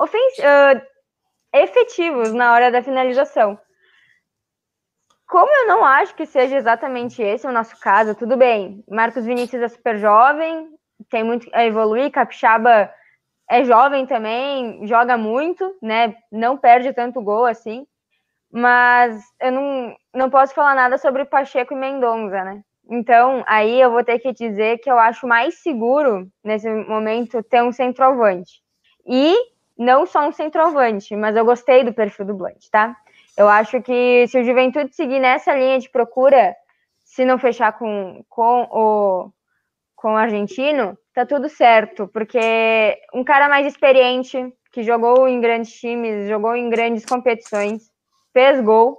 uh, 0.00 0.80
efetivos 1.52 2.32
na 2.32 2.54
hora 2.54 2.70
da 2.70 2.82
finalização. 2.82 3.58
Como 5.26 5.54
eu 5.54 5.66
não 5.66 5.84
acho 5.84 6.14
que 6.14 6.24
seja 6.24 6.56
exatamente 6.56 7.22
esse 7.22 7.46
o 7.46 7.52
nosso 7.52 7.78
caso, 7.78 8.14
tudo 8.14 8.34
bem. 8.38 8.82
Marcos 8.88 9.26
Vinícius 9.26 9.60
é 9.60 9.68
super 9.68 9.98
jovem, 9.98 10.77
tem 11.10 11.24
muito 11.24 11.48
a 11.52 11.64
evoluir. 11.64 12.10
Capixaba 12.10 12.92
é 13.48 13.64
jovem 13.64 14.06
também, 14.06 14.86
joga 14.86 15.16
muito, 15.16 15.76
né? 15.82 16.14
Não 16.30 16.56
perde 16.56 16.92
tanto 16.92 17.22
gol 17.22 17.46
assim. 17.46 17.86
Mas 18.50 19.22
eu 19.40 19.52
não, 19.52 19.96
não 20.14 20.30
posso 20.30 20.54
falar 20.54 20.74
nada 20.74 20.96
sobre 20.98 21.24
Pacheco 21.24 21.74
e 21.74 21.76
Mendonça, 21.76 22.44
né? 22.44 22.62
Então, 22.90 23.44
aí 23.46 23.78
eu 23.80 23.90
vou 23.90 24.02
ter 24.02 24.18
que 24.18 24.32
dizer 24.32 24.78
que 24.78 24.90
eu 24.90 24.98
acho 24.98 25.26
mais 25.26 25.58
seguro, 25.58 26.26
nesse 26.42 26.68
momento, 26.70 27.42
ter 27.42 27.62
um 27.62 27.70
centroavante. 27.70 28.62
E 29.06 29.36
não 29.76 30.06
só 30.06 30.26
um 30.26 30.32
centroavante, 30.32 31.14
mas 31.14 31.36
eu 31.36 31.44
gostei 31.44 31.84
do 31.84 31.92
perfil 31.92 32.24
do 32.24 32.34
Blunt, 32.34 32.68
tá? 32.70 32.96
Eu 33.36 33.48
acho 33.48 33.80
que 33.82 34.26
se 34.26 34.40
o 34.40 34.44
Juventude 34.44 34.94
seguir 34.94 35.20
nessa 35.20 35.54
linha 35.54 35.78
de 35.78 35.88
procura, 35.90 36.56
se 37.04 37.24
não 37.24 37.38
fechar 37.38 37.72
com, 37.78 38.24
com 38.28 38.66
o 38.70 39.30
com 39.98 40.12
o 40.12 40.16
argentino, 40.16 40.96
tá 41.12 41.26
tudo 41.26 41.48
certo, 41.48 42.06
porque 42.06 42.38
um 43.12 43.24
cara 43.24 43.48
mais 43.48 43.66
experiente, 43.66 44.38
que 44.72 44.84
jogou 44.84 45.26
em 45.26 45.40
grandes 45.40 45.72
times, 45.72 46.28
jogou 46.28 46.54
em 46.54 46.70
grandes 46.70 47.04
competições, 47.04 47.90
fez 48.32 48.60
gol, 48.60 48.96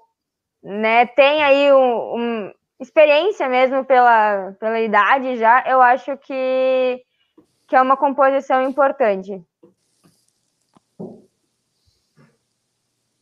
né? 0.62 1.06
Tem 1.06 1.42
aí 1.42 1.72
um, 1.72 2.18
um 2.18 2.52
experiência 2.82 3.48
mesmo 3.48 3.86
pela, 3.86 4.52
pela 4.60 4.82
idade 4.82 5.38
já, 5.38 5.64
eu 5.66 5.82
acho 5.82 6.18
que, 6.18 7.02
que 7.70 7.78
é 7.78 7.82
uma 7.82 7.96
composição 7.96 8.62
importante. 8.62 9.42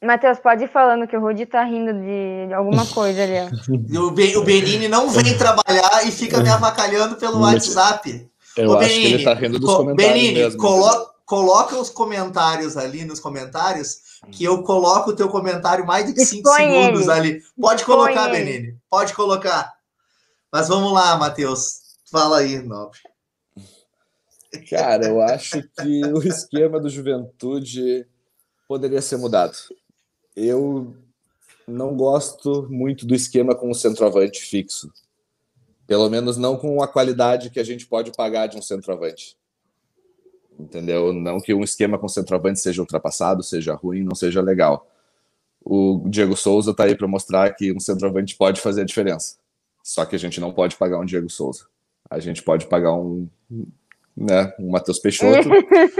Matheus, 0.03 0.39
pode 0.39 0.63
ir 0.63 0.67
falando 0.67 1.07
que 1.07 1.17
o 1.17 1.19
Rudy 1.19 1.45
tá 1.47 1.63
rindo 1.63 1.91
de, 1.91 2.47
de 2.47 2.53
alguma 2.53 2.85
coisa 2.85 3.23
ali. 3.23 3.33
o, 3.97 4.39
o 4.39 4.43
Benini 4.43 4.87
não 4.87 5.09
vem 5.09 5.35
trabalhar 5.35 6.07
e 6.07 6.11
fica 6.11 6.39
me 6.39 6.49
avacalhando 6.49 7.15
pelo 7.15 7.39
WhatsApp. 7.39 8.29
Eu 8.55 8.69
Ô, 8.69 8.77
acho 8.77 8.87
Benini, 8.87 9.07
que 9.07 9.13
ele 9.15 9.23
tá 9.23 9.33
rindo 9.33 9.59
dos 9.59 9.75
comentários 9.75 10.13
Benini, 10.13 10.39
mesmo. 10.39 10.59
Colo 10.59 11.09
coloca 11.25 11.77
os 11.77 11.89
comentários 11.89 12.77
ali 12.77 13.03
nos 13.03 13.19
comentários, 13.19 13.97
que 14.31 14.43
eu 14.43 14.63
coloco 14.63 15.09
o 15.09 15.15
teu 15.15 15.27
comentário 15.29 15.85
mais 15.85 16.13
de 16.13 16.25
5 16.25 16.47
segundos 16.47 17.01
ele. 17.01 17.11
ali. 17.11 17.43
Pode 17.59 17.81
Expõe 17.81 17.95
colocar, 17.95 18.33
ele. 18.33 18.45
Benini. 18.45 18.77
Pode 18.89 19.13
colocar. 19.13 19.73
Mas 20.53 20.67
vamos 20.67 20.93
lá, 20.93 21.17
Matheus. 21.17 21.81
Fala 22.09 22.37
aí, 22.39 22.59
Nobre. 22.59 22.99
Cara, 24.69 25.07
eu 25.07 25.21
acho 25.21 25.61
que 25.61 26.05
o 26.05 26.23
esquema 26.23 26.79
do 26.79 26.89
Juventude 26.89 28.07
poderia 28.67 29.01
ser 29.01 29.17
mudado 29.17 29.57
eu 30.37 30.95
não 31.67 31.95
gosto 31.95 32.67
muito 32.69 33.07
do 33.07 33.15
esquema 33.15 33.55
com 33.55 33.71
o 33.71 33.75
centroavante 33.75 34.39
fixo. 34.39 34.93
Pelo 35.87 36.07
menos 36.09 36.37
não 36.37 36.55
com 36.55 36.81
a 36.83 36.87
qualidade 36.87 37.49
que 37.49 37.59
a 37.59 37.63
gente 37.63 37.87
pode 37.87 38.11
pagar 38.11 38.45
de 38.45 38.55
um 38.55 38.61
centroavante. 38.61 39.35
Entendeu? 40.59 41.11
Não 41.11 41.39
que 41.39 41.53
um 41.53 41.63
esquema 41.63 41.97
com 41.97 42.07
centroavante 42.07 42.59
seja 42.59 42.81
ultrapassado, 42.81 43.41
seja 43.41 43.73
ruim, 43.73 44.03
não 44.03 44.13
seja 44.13 44.39
legal. 44.39 44.87
O 45.63 46.03
Diego 46.07 46.37
Souza 46.37 46.71
está 46.71 46.83
aí 46.83 46.95
para 46.95 47.07
mostrar 47.07 47.51
que 47.55 47.73
um 47.73 47.79
centroavante 47.79 48.35
pode 48.35 48.61
fazer 48.61 48.81
a 48.81 48.85
diferença. 48.85 49.37
Só 49.83 50.05
que 50.05 50.15
a 50.15 50.19
gente 50.19 50.39
não 50.39 50.53
pode 50.53 50.75
pagar 50.75 50.99
um 50.99 51.05
Diego 51.05 51.29
Souza. 51.29 51.65
A 52.09 52.19
gente 52.19 52.43
pode 52.43 52.67
pagar 52.67 52.93
um 52.93 53.27
né? 54.17 54.51
O 54.57 54.71
Matheus 54.71 54.97
Peixoto. 54.97 55.47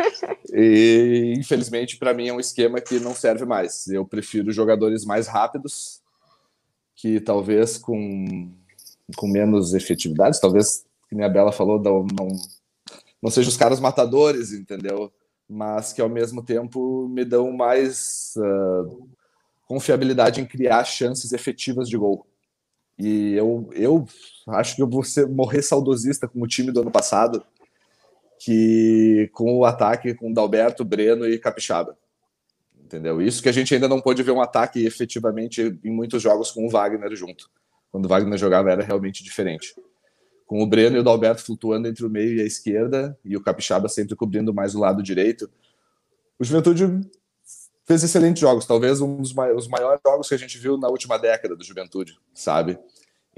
e 0.51 1.35
infelizmente 1.37 1.97
para 1.97 2.15
mim 2.15 2.27
é 2.27 2.33
um 2.33 2.39
esquema 2.39 2.81
que 2.81 2.99
não 2.99 3.13
serve 3.13 3.45
mais. 3.45 3.87
Eu 3.87 4.03
prefiro 4.05 4.51
jogadores 4.51 5.05
mais 5.05 5.27
rápidos, 5.27 6.01
que 6.95 7.19
talvez 7.19 7.77
com, 7.77 8.51
com 9.15 9.27
menos 9.27 9.75
efetividade, 9.75 10.41
talvez, 10.41 10.83
como 11.07 11.23
a 11.23 11.29
Bela 11.29 11.51
falou, 11.51 11.79
não, 11.79 12.07
não, 12.17 12.27
não 13.21 13.29
sejam 13.29 13.49
os 13.49 13.57
caras 13.57 13.79
matadores, 13.79 14.51
entendeu? 14.51 15.11
Mas 15.47 15.93
que 15.93 16.01
ao 16.01 16.09
mesmo 16.09 16.43
tempo 16.43 17.07
me 17.07 17.23
dão 17.23 17.51
mais 17.51 18.33
uh, 18.35 19.07
confiabilidade 19.67 20.41
em 20.41 20.45
criar 20.45 20.83
chances 20.85 21.31
efetivas 21.33 21.87
de 21.87 21.95
gol. 21.95 22.25
E 22.97 23.33
eu, 23.33 23.69
eu 23.73 24.07
acho 24.47 24.75
que 24.75 24.81
eu 24.81 24.89
vou 24.89 25.03
ser, 25.03 25.27
morrer 25.27 25.61
saudosista 25.61 26.27
com 26.27 26.41
o 26.41 26.47
time 26.47 26.71
do 26.71 26.81
ano 26.81 26.89
passado, 26.89 27.45
que 28.39 29.29
com 29.33 29.57
o 29.57 29.65
ataque 29.65 30.13
com 30.13 30.31
Dalberto, 30.31 30.85
Breno 30.85 31.27
e 31.27 31.39
Capixaba. 31.39 31.97
Entendeu? 32.79 33.21
Isso 33.21 33.41
que 33.41 33.49
a 33.49 33.51
gente 33.51 33.73
ainda 33.73 33.87
não 33.87 33.99
pôde 33.99 34.23
ver 34.23 34.31
um 34.31 34.41
ataque 34.41 34.85
efetivamente 34.85 35.77
em 35.83 35.91
muitos 35.91 36.21
jogos 36.21 36.51
com 36.51 36.65
o 36.65 36.69
Wagner 36.69 37.13
junto. 37.15 37.49
Quando 37.91 38.05
o 38.05 38.07
Wagner 38.07 38.37
jogava 38.37 38.71
era 38.71 38.83
realmente 38.83 39.23
diferente. 39.23 39.75
Com 40.45 40.61
o 40.61 40.67
Breno 40.67 40.95
e 40.95 40.99
o 40.99 41.03
Dalberto 41.03 41.43
flutuando 41.43 41.87
entre 41.87 42.05
o 42.05 42.09
meio 42.09 42.37
e 42.37 42.41
a 42.41 42.45
esquerda 42.45 43.17
e 43.25 43.35
o 43.35 43.41
Capixaba 43.41 43.89
sempre 43.89 44.15
cobrindo 44.15 44.53
mais 44.53 44.75
o 44.75 44.79
lado 44.79 45.03
direito. 45.03 45.49
O 46.39 46.43
Juventude 46.45 47.01
fez 47.85 48.03
excelentes 48.03 48.41
jogos, 48.41 48.65
talvez 48.65 49.01
um 49.01 49.17
dos 49.17 49.33
maiores 49.33 50.01
jogos 50.05 50.29
que 50.29 50.35
a 50.35 50.37
gente 50.37 50.57
viu 50.57 50.77
na 50.77 50.87
última 50.87 51.17
década 51.17 51.55
do 51.55 51.63
Juventude, 51.63 52.17
sabe? 52.33 52.77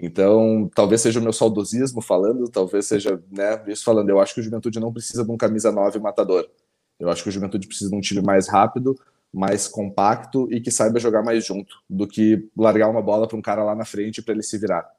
Então, 0.02 0.70
talvez 0.74 1.02
seja 1.02 1.20
o 1.20 1.24
meu 1.24 1.34
saudosismo 1.34 2.02
falando, 2.02 2.48
talvez 2.48 2.86
seja 2.86 3.22
né, 3.30 3.62
isso 3.68 3.84
falando. 3.84 4.10
Eu 4.10 4.20
acho 4.20 4.34
que 4.34 4.40
o 4.40 4.44
Juventude 4.44 4.80
não 4.80 4.94
precisa 4.94 5.26
de 5.26 5.32
um 5.32 5.38
camisa 5.38 5.72
9 5.72 6.00
matador. 6.00 6.50
Eu 6.98 7.10
acho 7.10 7.22
que 7.22 7.30
o 7.30 7.32
Juventude 7.32 7.68
precisa 7.68 7.90
de 7.90 7.96
um 7.96 8.00
time 8.00 8.22
mais 8.22 8.48
rápido, 8.48 8.96
mais 9.32 9.68
compacto 9.68 10.48
e 10.52 10.62
que 10.62 10.72
saiba 10.72 11.00
jogar 11.00 11.22
mais 11.22 11.46
junto, 11.46 11.84
do 11.90 12.08
que 12.08 12.50
largar 12.58 12.90
uma 12.90 13.02
bola 13.02 13.28
para 13.28 13.38
um 13.38 13.42
cara 13.42 13.64
lá 13.64 13.76
na 13.76 13.84
frente 13.84 14.22
para 14.22 14.34
ele 14.34 14.44
se 14.44 14.58
virar. 14.58 14.90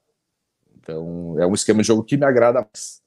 Então, 0.78 1.34
é 1.38 1.46
um 1.46 1.54
esquema 1.54 1.80
de 1.80 1.88
jogo 1.88 2.04
que 2.04 2.16
me 2.16 2.26
agrada 2.26 2.60
mais. 2.60 3.00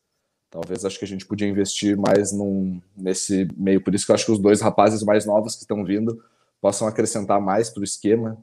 Talvez 0.49 0.85
acho 0.85 0.97
que 0.97 1.05
a 1.05 1.07
gente 1.07 1.25
podia 1.25 1.47
investir 1.47 1.97
mais 1.97 2.31
num, 2.31 2.81
nesse 2.95 3.47
meio. 3.55 3.81
Por 3.81 3.93
isso 3.93 4.05
que 4.05 4.11
eu 4.11 4.15
acho 4.15 4.25
que 4.25 4.31
os 4.31 4.39
dois 4.39 4.61
rapazes 4.61 5.03
mais 5.03 5.25
novos 5.25 5.55
que 5.55 5.61
estão 5.61 5.83
vindo 5.83 6.23
possam 6.61 6.87
acrescentar 6.87 7.41
mais 7.41 7.69
para 7.69 7.81
o 7.81 7.83
esquema. 7.83 8.37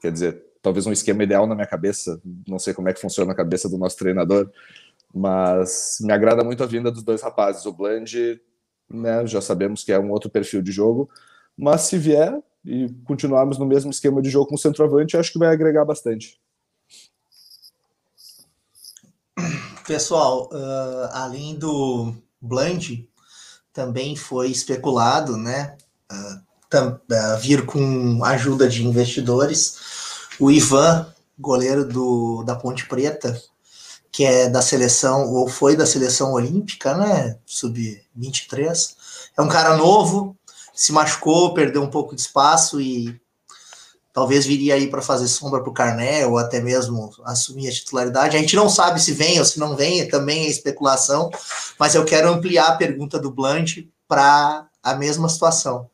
Quer 0.00 0.12
dizer, 0.12 0.49
talvez 0.62 0.86
um 0.86 0.92
esquema 0.92 1.22
ideal 1.22 1.46
na 1.46 1.54
minha 1.54 1.66
cabeça, 1.66 2.20
não 2.46 2.58
sei 2.58 2.74
como 2.74 2.88
é 2.88 2.92
que 2.92 3.00
funciona 3.00 3.32
a 3.32 3.36
cabeça 3.36 3.68
do 3.68 3.78
nosso 3.78 3.96
treinador, 3.96 4.50
mas 5.12 5.98
me 6.00 6.12
agrada 6.12 6.44
muito 6.44 6.62
a 6.62 6.66
vinda 6.66 6.90
dos 6.90 7.02
dois 7.02 7.22
rapazes. 7.22 7.66
O 7.66 7.72
Bland, 7.72 8.40
né, 8.88 9.26
já 9.26 9.40
sabemos 9.40 9.82
que 9.82 9.92
é 9.92 9.98
um 9.98 10.10
outro 10.10 10.30
perfil 10.30 10.62
de 10.62 10.70
jogo, 10.70 11.08
mas 11.56 11.82
se 11.82 11.98
vier 11.98 12.40
e 12.64 12.88
continuarmos 13.04 13.58
no 13.58 13.66
mesmo 13.66 13.90
esquema 13.90 14.20
de 14.20 14.28
jogo 14.28 14.48
com 14.48 14.54
o 14.54 14.58
centroavante, 14.58 15.16
acho 15.16 15.32
que 15.32 15.38
vai 15.38 15.48
agregar 15.48 15.84
bastante. 15.84 16.38
Pessoal, 19.86 20.48
uh, 20.52 21.08
além 21.12 21.56
do 21.56 22.14
Bland, 22.40 23.08
também 23.72 24.14
foi 24.14 24.50
especulado, 24.50 25.36
né, 25.36 25.76
uh, 26.12 26.76
uh, 26.76 27.38
vir 27.40 27.64
com 27.64 28.22
ajuda 28.22 28.68
de 28.68 28.86
investidores 28.86 30.09
o 30.40 30.50
Ivan, 30.50 31.06
goleiro 31.38 31.84
do, 31.84 32.42
da 32.42 32.56
Ponte 32.56 32.86
Preta, 32.86 33.40
que 34.10 34.24
é 34.24 34.48
da 34.48 34.62
seleção, 34.62 35.30
ou 35.30 35.48
foi 35.48 35.76
da 35.76 35.86
seleção 35.86 36.32
olímpica, 36.32 36.96
né? 36.96 37.36
Sub-23. 37.44 38.96
É 39.36 39.42
um 39.42 39.48
cara 39.48 39.76
novo, 39.76 40.34
se 40.74 40.92
machucou, 40.92 41.52
perdeu 41.52 41.82
um 41.82 41.90
pouco 41.90 42.14
de 42.14 42.22
espaço 42.22 42.80
e 42.80 43.20
talvez 44.14 44.46
viria 44.46 44.74
aí 44.74 44.88
para 44.88 45.02
fazer 45.02 45.28
sombra 45.28 45.60
para 45.60 45.70
o 45.70 45.74
Carné 45.74 46.26
ou 46.26 46.38
até 46.38 46.58
mesmo 46.58 47.10
assumir 47.24 47.68
a 47.68 47.72
titularidade. 47.72 48.36
A 48.36 48.40
gente 48.40 48.56
não 48.56 48.68
sabe 48.68 49.00
se 49.00 49.12
vem 49.12 49.38
ou 49.38 49.44
se 49.44 49.60
não 49.60 49.76
vem, 49.76 50.08
também 50.08 50.46
é 50.46 50.48
especulação, 50.48 51.30
mas 51.78 51.94
eu 51.94 52.04
quero 52.04 52.32
ampliar 52.32 52.68
a 52.68 52.76
pergunta 52.76 53.18
do 53.18 53.30
Blunt 53.30 53.86
para 54.08 54.66
a 54.82 54.94
mesma 54.94 55.28
situação. 55.28 55.89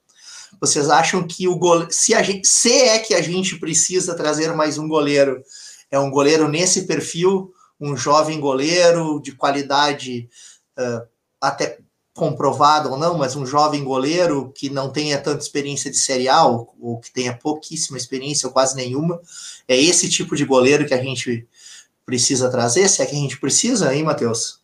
Vocês 0.61 0.89
acham 0.89 1.27
que 1.27 1.49
o 1.49 1.57
goleiro, 1.57 1.93
se, 1.93 2.15
a 2.15 2.23
gente, 2.23 2.47
se 2.47 2.73
é 2.73 2.99
que 2.99 3.15
a 3.15 3.23
gente 3.23 3.59
precisa 3.59 4.15
trazer 4.15 4.55
mais 4.55 4.79
um 4.79 4.89
goleiro, 4.89 5.43
é 5.91 5.99
um 5.99 6.11
goleiro 6.11 6.49
nesse 6.49 6.87
perfil, 6.87 7.53
um 7.81 7.97
jovem 7.97 8.41
goleiro 8.41 9.21
de 9.21 9.33
qualidade 9.33 10.29
uh, 10.79 11.07
até 11.41 11.79
comprovado 12.17 12.91
ou 12.91 12.99
não, 12.99 13.19
mas 13.19 13.37
um 13.37 13.45
jovem 13.45 13.85
goleiro 13.85 14.51
que 14.55 14.71
não 14.71 14.91
tenha 14.91 15.21
tanta 15.21 15.43
experiência 15.43 15.91
de 15.91 15.99
serial, 15.99 16.75
ou 16.81 16.99
que 16.99 17.13
tenha 17.13 17.37
pouquíssima 17.37 17.99
experiência, 17.99 18.47
ou 18.47 18.53
quase 18.53 18.75
nenhuma, 18.75 19.21
é 19.69 19.77
esse 19.77 20.09
tipo 20.09 20.35
de 20.35 20.47
goleiro 20.47 20.87
que 20.87 20.95
a 20.95 21.03
gente 21.03 21.47
precisa 22.07 22.51
trazer? 22.51 22.89
Se 22.89 23.03
é 23.03 23.07
que 23.07 23.15
a 23.15 23.19
gente 23.19 23.39
precisa, 23.39 23.95
hein, 23.95 24.03
Matheus? 24.03 24.61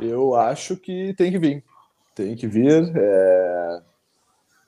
Eu 0.00 0.34
acho 0.34 0.76
que 0.76 1.14
tem 1.16 1.30
que 1.30 1.38
vir. 1.38 1.64
Tem 2.14 2.34
que 2.34 2.48
vir. 2.48 2.92
É... 2.96 3.82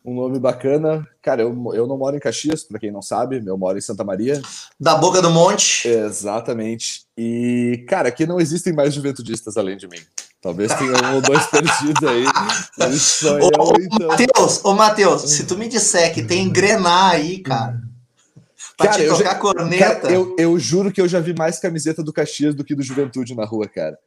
Um 0.08 0.14
nome 0.14 0.38
bacana. 0.38 1.06
Cara, 1.20 1.42
eu, 1.42 1.74
eu 1.74 1.86
não 1.86 1.98
moro 1.98 2.16
em 2.16 2.18
Caxias, 2.18 2.64
para 2.64 2.78
quem 2.78 2.90
não 2.90 3.02
sabe, 3.02 3.42
eu 3.44 3.58
moro 3.58 3.76
em 3.76 3.82
Santa 3.82 4.02
Maria. 4.02 4.40
Da 4.80 4.94
Boca 4.94 5.20
do 5.20 5.30
Monte. 5.30 5.86
Exatamente. 5.86 7.02
E, 7.14 7.84
cara, 7.86 8.08
aqui 8.08 8.26
não 8.26 8.40
existem 8.40 8.72
mais 8.72 8.94
juventudistas 8.94 9.58
além 9.58 9.76
de 9.76 9.86
mim. 9.86 9.98
Talvez 10.40 10.72
tenha 10.72 10.92
um 10.92 11.16
ou 11.16 11.20
dois 11.20 11.44
perdidos 11.52 12.02
aí. 12.08 12.24
ô, 12.24 13.64
ô, 13.64 13.72
então. 13.78 14.08
Matheus, 14.08 14.64
ô 14.64 14.72
Matheus, 14.72 15.22
se 15.30 15.44
tu 15.44 15.58
me 15.58 15.68
disser 15.68 16.14
que 16.14 16.22
tem 16.22 16.44
engrenar 16.44 17.10
aí, 17.10 17.40
cara. 17.40 17.78
Pra 18.78 18.86
cara, 18.88 19.02
te 19.02 19.08
tocar 19.10 19.24
já, 19.24 19.34
corneta. 19.34 20.00
Cara, 20.00 20.14
eu, 20.14 20.34
eu 20.38 20.58
juro 20.58 20.90
que 20.90 21.02
eu 21.02 21.08
já 21.08 21.20
vi 21.20 21.34
mais 21.34 21.58
camiseta 21.58 22.02
do 22.02 22.14
Caxias 22.14 22.54
do 22.54 22.64
que 22.64 22.74
do 22.74 22.82
Juventude 22.82 23.34
na 23.34 23.44
rua, 23.44 23.68
cara. 23.68 23.98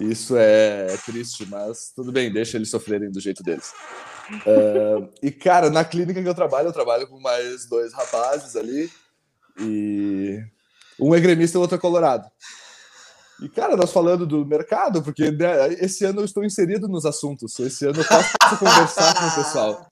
Isso 0.00 0.36
é 0.38 0.86
triste, 1.04 1.46
mas 1.50 1.92
tudo 1.94 2.10
bem, 2.10 2.32
deixa 2.32 2.56
eles 2.56 2.70
sofrerem 2.70 3.10
do 3.10 3.20
jeito 3.20 3.42
deles. 3.42 3.72
Uh, 4.46 5.08
e, 5.22 5.30
cara, 5.30 5.70
na 5.70 5.84
clínica 5.84 6.22
que 6.22 6.28
eu 6.28 6.34
trabalho, 6.34 6.68
eu 6.68 6.72
trabalho 6.72 7.06
com 7.06 7.20
mais 7.20 7.66
dois 7.66 7.92
rapazes 7.92 8.56
ali. 8.56 8.90
E 9.60 10.40
um 10.98 11.14
é 11.14 11.20
gremista 11.20 11.56
e 11.56 11.58
o 11.58 11.60
outro 11.60 11.76
é 11.76 11.80
colorado. 11.80 12.28
E, 13.42 13.48
cara, 13.48 13.76
nós 13.76 13.92
falando 13.92 14.26
do 14.26 14.46
mercado, 14.46 15.02
porque 15.02 15.30
né, 15.30 15.74
esse 15.74 16.04
ano 16.04 16.20
eu 16.20 16.24
estou 16.24 16.44
inserido 16.44 16.88
nos 16.88 17.04
assuntos. 17.04 17.58
Esse 17.58 17.86
ano 17.86 18.00
eu 18.00 18.04
posso 18.04 18.32
conversar 18.58 19.14
com 19.14 19.26
o 19.26 19.44
pessoal. 19.44 19.88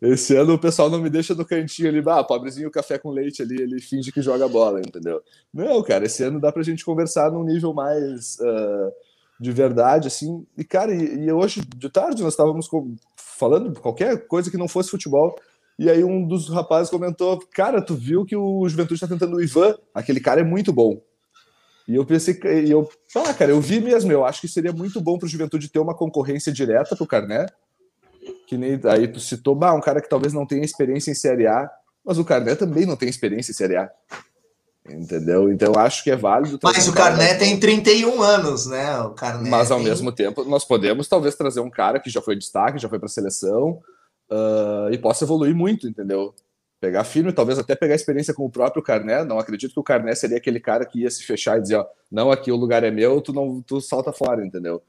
Esse 0.00 0.34
ano 0.34 0.54
o 0.54 0.58
pessoal 0.58 0.88
não 0.88 1.00
me 1.00 1.10
deixa 1.10 1.34
no 1.34 1.44
cantinho 1.44 1.88
ali, 1.88 2.02
ah, 2.06 2.24
pobrezinho 2.24 2.70
café 2.70 2.96
com 2.96 3.10
leite 3.10 3.42
ali, 3.42 3.60
ele 3.60 3.80
finge 3.82 4.10
que 4.10 4.22
joga 4.22 4.48
bola, 4.48 4.80
entendeu? 4.80 5.20
Não, 5.52 5.82
cara, 5.82 6.06
esse 6.06 6.22
ano 6.22 6.40
dá 6.40 6.50
pra 6.50 6.62
gente 6.62 6.84
conversar 6.84 7.30
num 7.30 7.44
nível 7.44 7.74
mais 7.74 8.38
uh, 8.40 8.92
de 9.38 9.52
verdade, 9.52 10.08
assim. 10.08 10.46
E, 10.56 10.64
cara, 10.64 10.94
e, 10.94 11.26
e, 11.26 11.32
hoje 11.32 11.60
de 11.60 11.90
tarde 11.90 12.22
nós 12.22 12.32
estávamos 12.32 12.66
falando 13.38 13.78
qualquer 13.80 14.26
coisa 14.26 14.50
que 14.50 14.56
não 14.56 14.68
fosse 14.68 14.90
futebol. 14.90 15.36
E 15.78 15.90
aí 15.90 16.02
um 16.02 16.26
dos 16.26 16.48
rapazes 16.48 16.90
comentou: 16.90 17.38
Cara, 17.52 17.82
tu 17.82 17.94
viu 17.94 18.24
que 18.24 18.36
o 18.36 18.68
Juventude 18.68 18.94
está 18.94 19.06
tentando 19.06 19.36
o 19.36 19.42
Ivan? 19.42 19.76
Aquele 19.94 20.20
cara 20.20 20.40
é 20.40 20.44
muito 20.44 20.72
bom. 20.72 21.00
E 21.88 21.94
eu 21.94 22.04
pensei, 22.04 22.36
e 22.64 22.70
eu, 22.70 22.88
ah, 23.14 23.32
cara, 23.32 23.52
eu 23.52 23.60
vi 23.60 23.80
mesmo, 23.80 24.10
eu 24.10 24.24
acho 24.24 24.40
que 24.40 24.48
seria 24.48 24.72
muito 24.72 25.00
bom 25.00 25.18
para 25.18 25.26
o 25.26 25.28
Juventude 25.28 25.68
ter 25.68 25.78
uma 25.78 25.94
concorrência 25.94 26.52
direta 26.52 26.96
para 26.96 27.04
o 27.04 27.06
Carné. 27.06 27.46
Que 28.48 28.56
nem 28.56 28.80
aí 28.84 29.06
tu 29.06 29.20
citou, 29.20 29.54
bah, 29.54 29.72
um 29.72 29.80
cara 29.80 30.00
que 30.00 30.08
talvez 30.08 30.32
não 30.32 30.44
tenha 30.44 30.64
experiência 30.64 31.12
em 31.12 31.14
Série 31.14 31.46
A, 31.46 31.70
mas 32.04 32.18
o 32.18 32.24
Carné 32.24 32.56
também 32.56 32.84
não 32.86 32.96
tem 32.96 33.08
experiência 33.08 33.52
em 33.52 33.54
Série 33.54 33.76
A. 33.76 33.88
Entendeu? 34.88 35.50
Então 35.50 35.72
acho 35.76 36.04
que 36.04 36.10
é 36.10 36.16
válido. 36.16 36.58
Mas 36.62 36.86
o 36.86 36.92
Carné 36.92 37.34
tem 37.34 37.58
31 37.58 38.22
anos, 38.22 38.66
né? 38.66 38.98
O 39.00 39.10
Carné 39.10 39.48
mas 39.48 39.70
ao 39.70 39.78
tem... 39.78 39.88
mesmo 39.88 40.12
tempo, 40.12 40.44
nós 40.44 40.64
podemos 40.64 41.08
talvez 41.08 41.34
trazer 41.34 41.60
um 41.60 41.70
cara 41.70 41.98
que 41.98 42.10
já 42.10 42.20
foi 42.20 42.36
destaque, 42.36 42.78
já 42.78 42.88
foi 42.88 42.98
para 42.98 43.06
a 43.06 43.10
seleção 43.10 43.80
uh, 44.30 44.90
e 44.90 44.98
possa 44.98 45.24
evoluir 45.24 45.54
muito, 45.54 45.88
entendeu? 45.88 46.34
Pegar 46.80 47.04
firme, 47.04 47.32
talvez 47.32 47.58
até 47.58 47.74
pegar 47.74 47.94
experiência 47.94 48.34
com 48.34 48.44
o 48.44 48.50
próprio 48.50 48.82
Carné. 48.82 49.24
Não 49.24 49.38
acredito 49.38 49.72
que 49.72 49.80
o 49.80 49.84
Carné 49.84 50.14
seria 50.14 50.36
aquele 50.36 50.60
cara 50.60 50.84
que 50.84 51.00
ia 51.00 51.10
se 51.10 51.24
fechar 51.24 51.58
e 51.58 51.62
dizer: 51.62 51.76
ó, 51.76 51.86
não, 52.10 52.30
aqui 52.30 52.52
o 52.52 52.56
lugar 52.56 52.84
é 52.84 52.90
meu, 52.90 53.20
tu 53.20 53.32
não 53.32 53.62
tu 53.62 53.80
salta 53.80 54.12
fora, 54.12 54.44
entendeu? 54.44 54.82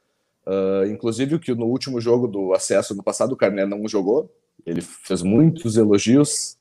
Uh, 0.46 0.86
inclusive, 0.88 1.40
que 1.40 1.54
no 1.54 1.66
último 1.66 2.00
jogo 2.00 2.28
do 2.28 2.54
acesso 2.54 2.96
no 2.96 3.04
passado, 3.04 3.34
o 3.34 3.38
Carné 3.38 3.66
não 3.66 3.88
jogou. 3.88 4.30
Ele 4.66 4.82
fez 4.82 5.22
muitos 5.22 5.78
elogios 5.78 6.57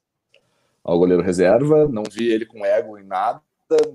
ao 0.86 0.98
goleiro 0.98 1.22
reserva. 1.22 1.88
Não 1.88 2.04
vi 2.10 2.28
ele 2.28 2.46
com 2.46 2.64
ego 2.64 2.96
em 2.98 3.04
nada, 3.04 3.40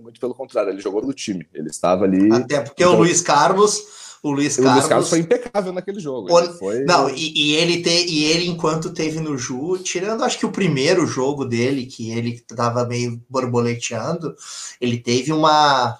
muito 0.03 0.19
pelo 0.19 0.35
contrário, 0.35 0.71
ele 0.71 0.81
jogou 0.81 1.01
no 1.01 1.13
time. 1.13 1.47
Ele 1.53 1.69
estava 1.69 2.03
ali. 2.03 2.31
Até 2.31 2.61
porque 2.61 2.83
então, 2.83 2.95
o 2.95 2.97
Luiz 2.97 3.21
Carlos 3.21 4.01
o 4.23 4.31
Luiz 4.31 4.55
Carlos. 4.55 4.71
O 4.71 4.75
Luiz 4.75 4.87
Carlos 4.87 5.09
foi 5.09 5.19
impecável 5.19 5.73
naquele 5.73 5.99
jogo. 5.99 6.31
O... 6.31 6.53
Foi... 6.53 6.83
Não, 6.83 7.09
e, 7.09 7.33
e, 7.35 7.55
ele 7.55 7.81
te... 7.81 7.89
e 7.89 8.25
ele, 8.25 8.47
enquanto 8.47 8.93
teve 8.93 9.19
no 9.19 9.35
Ju, 9.35 9.79
tirando 9.79 10.23
acho 10.23 10.37
que 10.37 10.45
o 10.45 10.51
primeiro 10.51 11.07
jogo 11.07 11.43
dele, 11.43 11.87
que 11.87 12.11
ele 12.11 12.33
estava 12.33 12.85
meio 12.85 13.19
borboleteando, 13.27 14.35
ele 14.79 14.99
teve 14.99 15.33
uma 15.33 15.97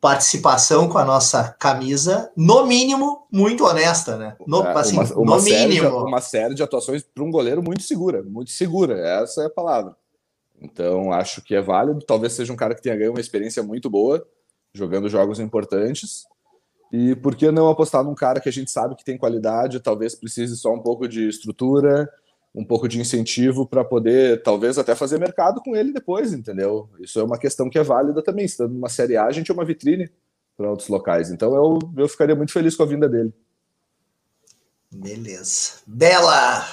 participação 0.00 0.88
com 0.88 0.98
a 0.98 1.04
nossa 1.04 1.56
camisa, 1.58 2.30
no 2.36 2.66
mínimo, 2.66 3.26
muito 3.32 3.64
honesta, 3.64 4.16
né? 4.16 4.36
No, 4.46 4.62
é, 4.62 4.72
assim, 4.72 4.96
uma, 4.96 5.14
uma 5.14 5.36
no 5.36 5.40
série 5.42 5.68
mínimo. 5.68 5.90
De, 5.90 5.96
uma 5.96 6.20
série 6.20 6.54
de 6.54 6.62
atuações 6.62 7.02
para 7.02 7.24
um 7.24 7.30
goleiro 7.30 7.62
muito 7.62 7.82
segura, 7.82 8.22
muito 8.22 8.50
segura, 8.50 8.98
essa 8.98 9.42
é 9.42 9.46
a 9.46 9.50
palavra. 9.50 9.96
Então, 10.60 11.12
acho 11.12 11.42
que 11.42 11.54
é 11.54 11.60
válido. 11.60 12.00
Talvez 12.06 12.32
seja 12.32 12.52
um 12.52 12.56
cara 12.56 12.74
que 12.74 12.82
tenha 12.82 12.96
ganho 12.96 13.10
uma 13.10 13.20
experiência 13.20 13.62
muito 13.62 13.90
boa, 13.90 14.26
jogando 14.72 15.08
jogos 15.08 15.40
importantes. 15.40 16.24
E 16.92 17.14
por 17.16 17.34
que 17.34 17.50
não 17.50 17.68
apostar 17.68 18.04
num 18.04 18.14
cara 18.14 18.40
que 18.40 18.48
a 18.48 18.52
gente 18.52 18.70
sabe 18.70 18.94
que 18.94 19.04
tem 19.04 19.18
qualidade, 19.18 19.80
talvez 19.80 20.14
precise 20.14 20.56
só 20.56 20.72
um 20.72 20.80
pouco 20.80 21.08
de 21.08 21.28
estrutura, 21.28 22.08
um 22.56 22.64
pouco 22.64 22.88
de 22.88 22.98
incentivo 22.98 23.66
para 23.66 23.84
poder, 23.84 24.42
talvez 24.42 24.78
até 24.78 24.94
fazer 24.94 25.20
mercado 25.20 25.60
com 25.60 25.76
ele 25.76 25.92
depois, 25.92 26.32
entendeu? 26.32 26.88
Isso 26.98 27.20
é 27.20 27.22
uma 27.22 27.38
questão 27.38 27.68
que 27.68 27.78
é 27.78 27.82
válida 27.82 28.22
também. 28.22 28.46
Estando 28.46 28.72
numa 28.72 28.88
Série 28.88 29.14
A, 29.16 29.26
a 29.26 29.32
gente 29.32 29.50
é 29.50 29.54
uma 29.54 29.64
vitrine 29.64 30.10
para 30.56 30.70
outros 30.70 30.88
locais. 30.88 31.30
Então 31.30 31.54
eu, 31.54 31.78
eu 31.98 32.08
ficaria 32.08 32.34
muito 32.34 32.52
feliz 32.52 32.74
com 32.74 32.82
a 32.82 32.86
vinda 32.86 33.06
dele. 33.06 33.30
Beleza. 34.90 35.82
Bela! 35.86 36.64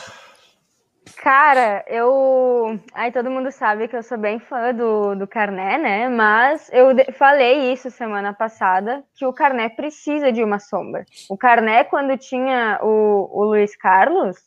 Cara, 1.17 1.83
eu. 1.87 2.79
Aí 2.93 3.11
todo 3.11 3.29
mundo 3.29 3.51
sabe 3.51 3.87
que 3.87 3.95
eu 3.95 4.03
sou 4.03 4.17
bem 4.17 4.39
fã 4.39 4.73
do, 4.73 5.15
do 5.15 5.27
Carné, 5.27 5.77
né? 5.77 6.09
Mas 6.09 6.69
eu 6.71 6.87
falei 7.13 7.71
isso 7.71 7.89
semana 7.89 8.33
passada, 8.33 9.03
que 9.15 9.25
o 9.25 9.33
Carné 9.33 9.69
precisa 9.69 10.31
de 10.31 10.43
uma 10.43 10.59
sombra. 10.59 11.05
O 11.29 11.37
Carné, 11.37 11.83
quando 11.85 12.17
tinha 12.17 12.79
o, 12.81 13.29
o 13.31 13.43
Luiz 13.45 13.75
Carlos, 13.75 14.37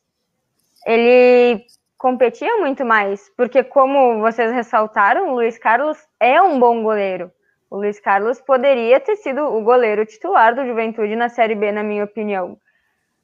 ele 0.87 1.67
competia 1.99 2.57
muito 2.59 2.85
mais, 2.85 3.29
porque 3.37 3.65
como 3.65 4.21
vocês 4.21 4.53
ressaltaram, 4.53 5.31
o 5.31 5.35
Luiz 5.35 5.59
Carlos 5.59 5.99
é 6.21 6.41
um 6.41 6.61
bom 6.61 6.83
goleiro. 6.83 7.33
O 7.69 7.79
Luiz 7.79 7.99
Carlos 7.99 8.41
poderia 8.41 9.01
ter 9.01 9.17
sido 9.17 9.43
o 9.43 9.63
goleiro 9.63 10.07
titular 10.07 10.55
do 10.55 10.65
Juventude 10.65 11.17
na 11.17 11.29
Série 11.29 11.57
B, 11.57 11.73
na 11.73 11.83
minha 11.83 12.05
opinião. 12.05 12.57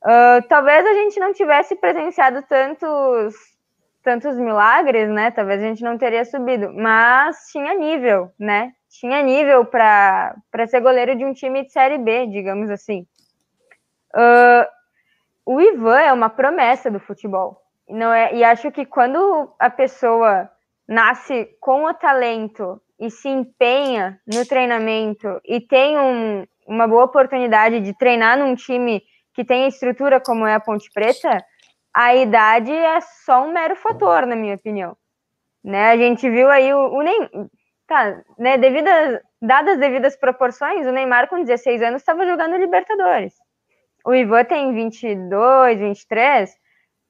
Uh, 0.05 0.43
talvez 0.49 0.85
a 0.85 0.95
gente 0.95 1.21
não 1.21 1.33
tivesse 1.33 1.77
presenciado 1.77 2.43
tantos, 2.49 3.37
tantos 4.03 4.37
milagres, 4.37 5.09
né? 5.09 5.31
Talvez 5.31 5.63
a 5.63 5.67
gente 5.67 5.85
não 5.85 5.97
teria 5.97 6.25
subido, 6.25 6.73
mas 6.75 7.47
tinha 7.53 7.73
nível, 7.75 8.33
né? 8.37 8.73
Tinha 8.89 9.23
nível 9.23 9.65
para 9.65 10.35
ser 10.67 10.81
goleiro 10.81 11.15
de 11.15 11.25
um 11.25 11.33
time 11.33 11.63
de 11.63 11.71
Série 11.71 11.99
B, 11.99 12.27
digamos 12.27 12.69
assim. 12.69 13.07
Uh, 14.13 14.67
o 15.45 15.61
Ivan 15.61 15.99
é 15.99 16.13
uma 16.13 16.31
promessa 16.31 16.91
do 16.91 17.01
futebol. 17.01 17.61
Não 17.89 18.13
é, 18.13 18.35
e 18.35 18.45
acho 18.45 18.71
que 18.71 18.87
quando 18.87 19.53
a 19.59 19.69
pessoa 19.69 20.49
nasce 20.89 21.49
com 21.61 21.85
o 21.85 21.95
talento 21.95 22.81
e 22.99 23.11
se 23.11 23.29
empenha 23.29 24.21
no 24.27 24.47
treinamento 24.47 25.41
e 25.45 25.61
tem 25.61 25.99
um, 25.99 26.47
uma 26.67 26.87
boa 26.87 27.05
oportunidade 27.05 27.81
de 27.81 27.97
treinar 27.97 28.39
num 28.39 28.55
time 28.55 29.03
que 29.35 29.45
tem 29.45 29.67
estrutura 29.67 30.21
como 30.21 30.47
é 30.47 30.55
a 30.55 30.61
Ponte 30.61 30.91
Preta, 30.93 31.43
a 31.93 32.15
idade 32.15 32.73
é 32.73 33.01
só 33.01 33.45
um 33.45 33.53
mero 33.53 33.77
fator, 33.77 34.27
na 34.27 34.37
minha 34.37 34.55
opinião. 34.55 34.97
Né? 35.65 35.91
A 35.91 35.97
gente 35.97 36.29
viu 36.29 36.51
aí 36.51 36.73
o, 36.73 36.93
o 36.93 37.03
Neymar, 37.03 37.31
tá, 37.87 38.23
né, 38.39 38.59
devido 38.59 38.89
dadas 39.41 39.75
as 39.75 39.81
devidas 39.81 40.17
proporções, 40.17 40.87
o 40.87 40.93
Neymar 40.93 41.29
com 41.29 41.43
16 41.43 41.83
anos 41.83 42.03
estava 42.03 42.27
jogando 42.27 42.57
Libertadores. 42.57 43.35
O 44.05 44.15
Ivan 44.15 44.45
tem 44.45 44.75
22, 44.75 45.79
23, 45.79 46.63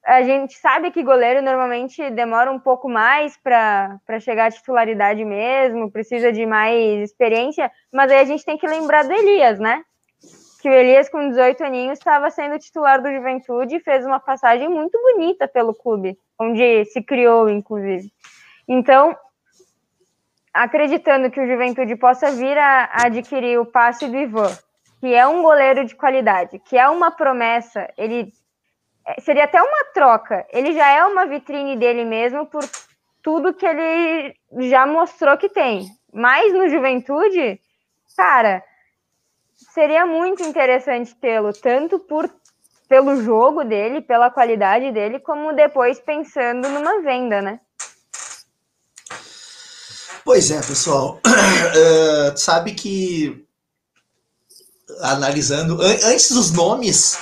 a 0.05 0.22
gente 0.22 0.59
sabe 0.59 0.90
que 0.90 1.03
goleiro 1.03 1.40
normalmente 1.43 2.11
demora 2.11 2.51
um 2.51 2.59
pouco 2.59 2.88
mais 2.88 3.36
para 3.36 4.20
chegar 4.20 4.47
à 4.47 4.51
titularidade 4.51 5.24
mesmo, 5.24 5.90
precisa 5.90 6.32
de 6.32 6.45
mais 6.45 7.11
experiência, 7.11 7.70
mas 7.93 8.11
aí 8.11 8.18
a 8.18 8.24
gente 8.24 8.45
tem 8.45 8.59
que 8.59 8.66
lembrar 8.66 9.05
do 9.05 9.12
Elias, 9.12 9.61
né? 9.61 9.84
Que 10.61 10.68
o 10.68 10.72
Elias, 10.72 11.09
com 11.09 11.28
18 11.28 11.64
aninhos, 11.64 11.99
estava 11.99 12.30
sendo 12.30 12.59
titular 12.59 13.01
do 13.01 13.12
Juventude 13.12 13.76
e 13.76 13.80
fez 13.80 14.05
uma 14.05 14.20
passagem 14.20 14.68
muito 14.68 14.99
bonita 15.01 15.47
pelo 15.47 15.74
clube, 15.74 16.16
onde 16.38 16.84
se 16.86 17.03
criou, 17.03 17.49
inclusive. 17.49 18.12
Então, 18.68 19.16
acreditando 20.53 21.30
que 21.30 21.40
o 21.40 21.47
Juventude 21.47 21.97
possa 21.97 22.30
vir 22.32 22.59
a, 22.59 22.90
adquirir 23.05 23.59
o 23.59 23.66
passe 23.66 24.07
do 24.09 24.16
Ivan, 24.16 24.51
que 25.03 25.12
é 25.12 25.26
um 25.26 25.42
goleiro 25.42 25.84
de 25.84 25.96
qualidade, 25.96 26.61
que 26.61 26.78
é 26.78 26.88
uma 26.88 27.11
promessa, 27.11 27.92
ele 27.98 28.32
é, 29.05 29.20
seria 29.20 29.42
até 29.42 29.61
uma 29.61 29.84
troca. 29.92 30.46
Ele 30.53 30.72
já 30.74 30.88
é 30.92 31.05
uma 31.05 31.26
vitrine 31.26 31.74
dele 31.74 32.05
mesmo 32.05 32.46
por 32.46 32.62
tudo 33.20 33.53
que 33.53 33.66
ele 33.66 34.32
já 34.68 34.86
mostrou 34.86 35.36
que 35.36 35.48
tem. 35.48 35.88
Mas 36.14 36.53
no 36.53 36.68
Juventude, 36.68 37.61
cara, 38.16 38.62
seria 39.74 40.07
muito 40.07 40.44
interessante 40.44 41.16
tê-lo, 41.16 41.53
tanto 41.53 41.98
por 41.98 42.32
pelo 42.88 43.20
jogo 43.24 43.64
dele, 43.64 44.03
pela 44.03 44.30
qualidade 44.30 44.92
dele, 44.92 45.18
como 45.18 45.53
depois 45.53 45.98
pensando 45.98 46.68
numa 46.68 47.03
venda, 47.03 47.42
né? 47.42 47.59
Pois 50.24 50.48
é, 50.53 50.61
pessoal. 50.61 51.18
Uh, 51.26 52.36
sabe 52.38 52.72
que 52.72 53.44
analisando 55.01 55.80
antes 55.80 56.30
dos 56.30 56.51
nomes 56.51 57.16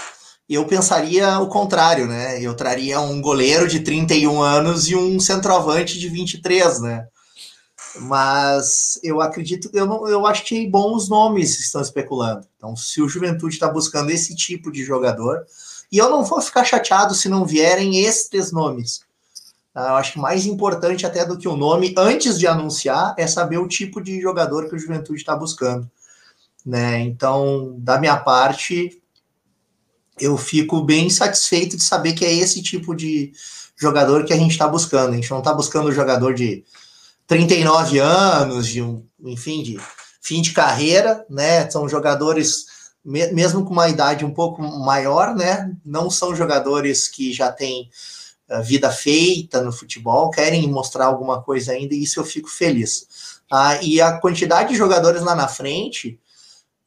eu 0.51 0.67
pensaria 0.67 1.39
o 1.39 1.47
contrário, 1.47 2.09
né? 2.09 2.43
Eu 2.43 2.55
traria 2.55 3.01
um 3.01 3.21
goleiro 3.23 3.69
de 3.69 3.81
31 3.81 4.43
anos 4.43 4.89
e 4.89 4.97
um 4.97 5.21
centroavante 5.21 5.97
de 5.97 6.09
23, 6.09 6.81
né? 6.81 7.07
Mas 8.01 8.99
eu 9.03 9.21
acredito, 9.21 9.71
eu, 9.73 9.87
não, 9.87 10.09
eu 10.09 10.27
achei 10.27 10.69
bons 10.69 11.09
nomes 11.09 11.57
que 11.57 11.63
estão 11.63 11.81
especulando. 11.81 12.47
Então, 12.57 12.75
se 12.75 13.01
o 13.01 13.09
Juventude 13.09 13.55
está 13.55 13.69
buscando 13.69 14.11
esse 14.11 14.35
tipo 14.35 14.73
de 14.73 14.85
jogador, 14.85 15.47
e 15.91 15.99
eu 15.99 16.11
não 16.11 16.25
vou 16.25 16.41
ficar 16.41 16.65
chateado 16.65 17.15
se 17.15 17.29
não 17.29 17.45
vierem 17.45 18.05
estes 18.05 18.51
nomes. 18.51 19.03
Tá? 19.73 19.89
Eu 19.89 19.95
acho 19.95 20.15
que 20.15 20.19
mais 20.19 20.47
importante 20.47 21.07
até 21.07 21.25
do 21.25 21.39
que 21.39 21.49
o 21.49 21.57
nome, 21.57 21.95
antes 21.97 22.39
de 22.39 22.49
anunciar, 22.49 23.15
é 23.17 23.27
saber 23.27 23.59
o 23.59 23.69
tipo 23.69 24.01
de 24.01 24.21
jogador 24.21 24.69
que 24.69 24.75
o 24.75 24.79
Juventude 24.79 25.21
está 25.21 25.37
buscando. 25.37 25.89
Né? 26.65 27.01
Então, 27.01 27.75
da 27.79 27.99
minha 27.99 28.17
parte, 28.17 29.01
eu 30.19 30.37
fico 30.37 30.83
bem 30.83 31.09
satisfeito 31.09 31.77
de 31.77 31.83
saber 31.83 32.13
que 32.13 32.25
é 32.25 32.33
esse 32.33 32.63
tipo 32.63 32.95
de 32.95 33.33
jogador 33.77 34.25
que 34.25 34.33
a 34.33 34.37
gente 34.37 34.53
está 34.53 34.69
buscando. 34.69 35.13
A 35.13 35.17
gente 35.17 35.31
não 35.31 35.39
está 35.39 35.55
buscando 35.55 35.89
um 35.89 35.93
jogador 35.93 36.35
de 36.35 36.63
39 37.27 37.99
anos, 37.99 38.67
de 38.67 38.83
um, 38.83 39.05
enfim, 39.25 39.63
de 39.63 39.79
fim 40.21 40.43
de 40.43 40.53
carreira, 40.53 41.25
né? 41.31 41.69
São 41.71 41.89
jogadores, 41.89 42.67
mesmo 43.03 43.65
com 43.65 43.73
uma 43.73 43.89
idade 43.89 44.25
um 44.25 44.35
pouco 44.35 44.63
maior, 44.63 45.35
né? 45.35 45.75
Não 45.85 46.11
são 46.11 46.37
jogadores 46.37 47.09
que 47.09 47.33
já 47.33 47.51
têm 47.51 47.89
eh, 48.49 48.61
vida 48.63 48.91
feita 48.91 49.63
no 49.63 49.73
futebol, 49.73 50.31
querem 50.31 50.69
mostrar 50.69 51.07
alguma 51.07 51.41
coisa 51.41 51.73
ainda, 51.73 51.95
e 51.95 52.03
isso 52.03 52.21
eu 52.21 52.25
fico 52.25 52.49
feliz. 52.49 53.41
Ah, 53.51 53.83
e 53.83 54.01
a 54.01 54.19
quantidade 54.19 54.71
de 54.71 54.77
jogadores 54.77 55.23
lá 55.23 55.35
na 55.35 55.49
frente, 55.49 56.21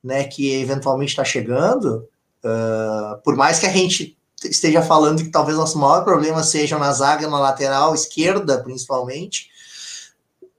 né, 0.04 0.26
que 0.26 0.54
eventualmente 0.54 1.12
está 1.12 1.24
chegando, 1.24 2.08
Uh, 2.44 3.22
por 3.24 3.38
mais 3.38 3.58
que 3.58 3.66
a 3.66 3.72
gente 3.72 4.18
esteja 4.44 4.82
falando 4.82 5.24
que 5.24 5.30
talvez 5.30 5.58
nosso 5.58 5.80
maior 5.80 6.04
problema 6.04 6.44
seja 6.44 6.78
na 6.78 6.92
zaga, 6.92 7.30
na 7.30 7.40
lateral 7.40 7.96
esquerda, 7.96 8.62
principalmente, 8.62 9.48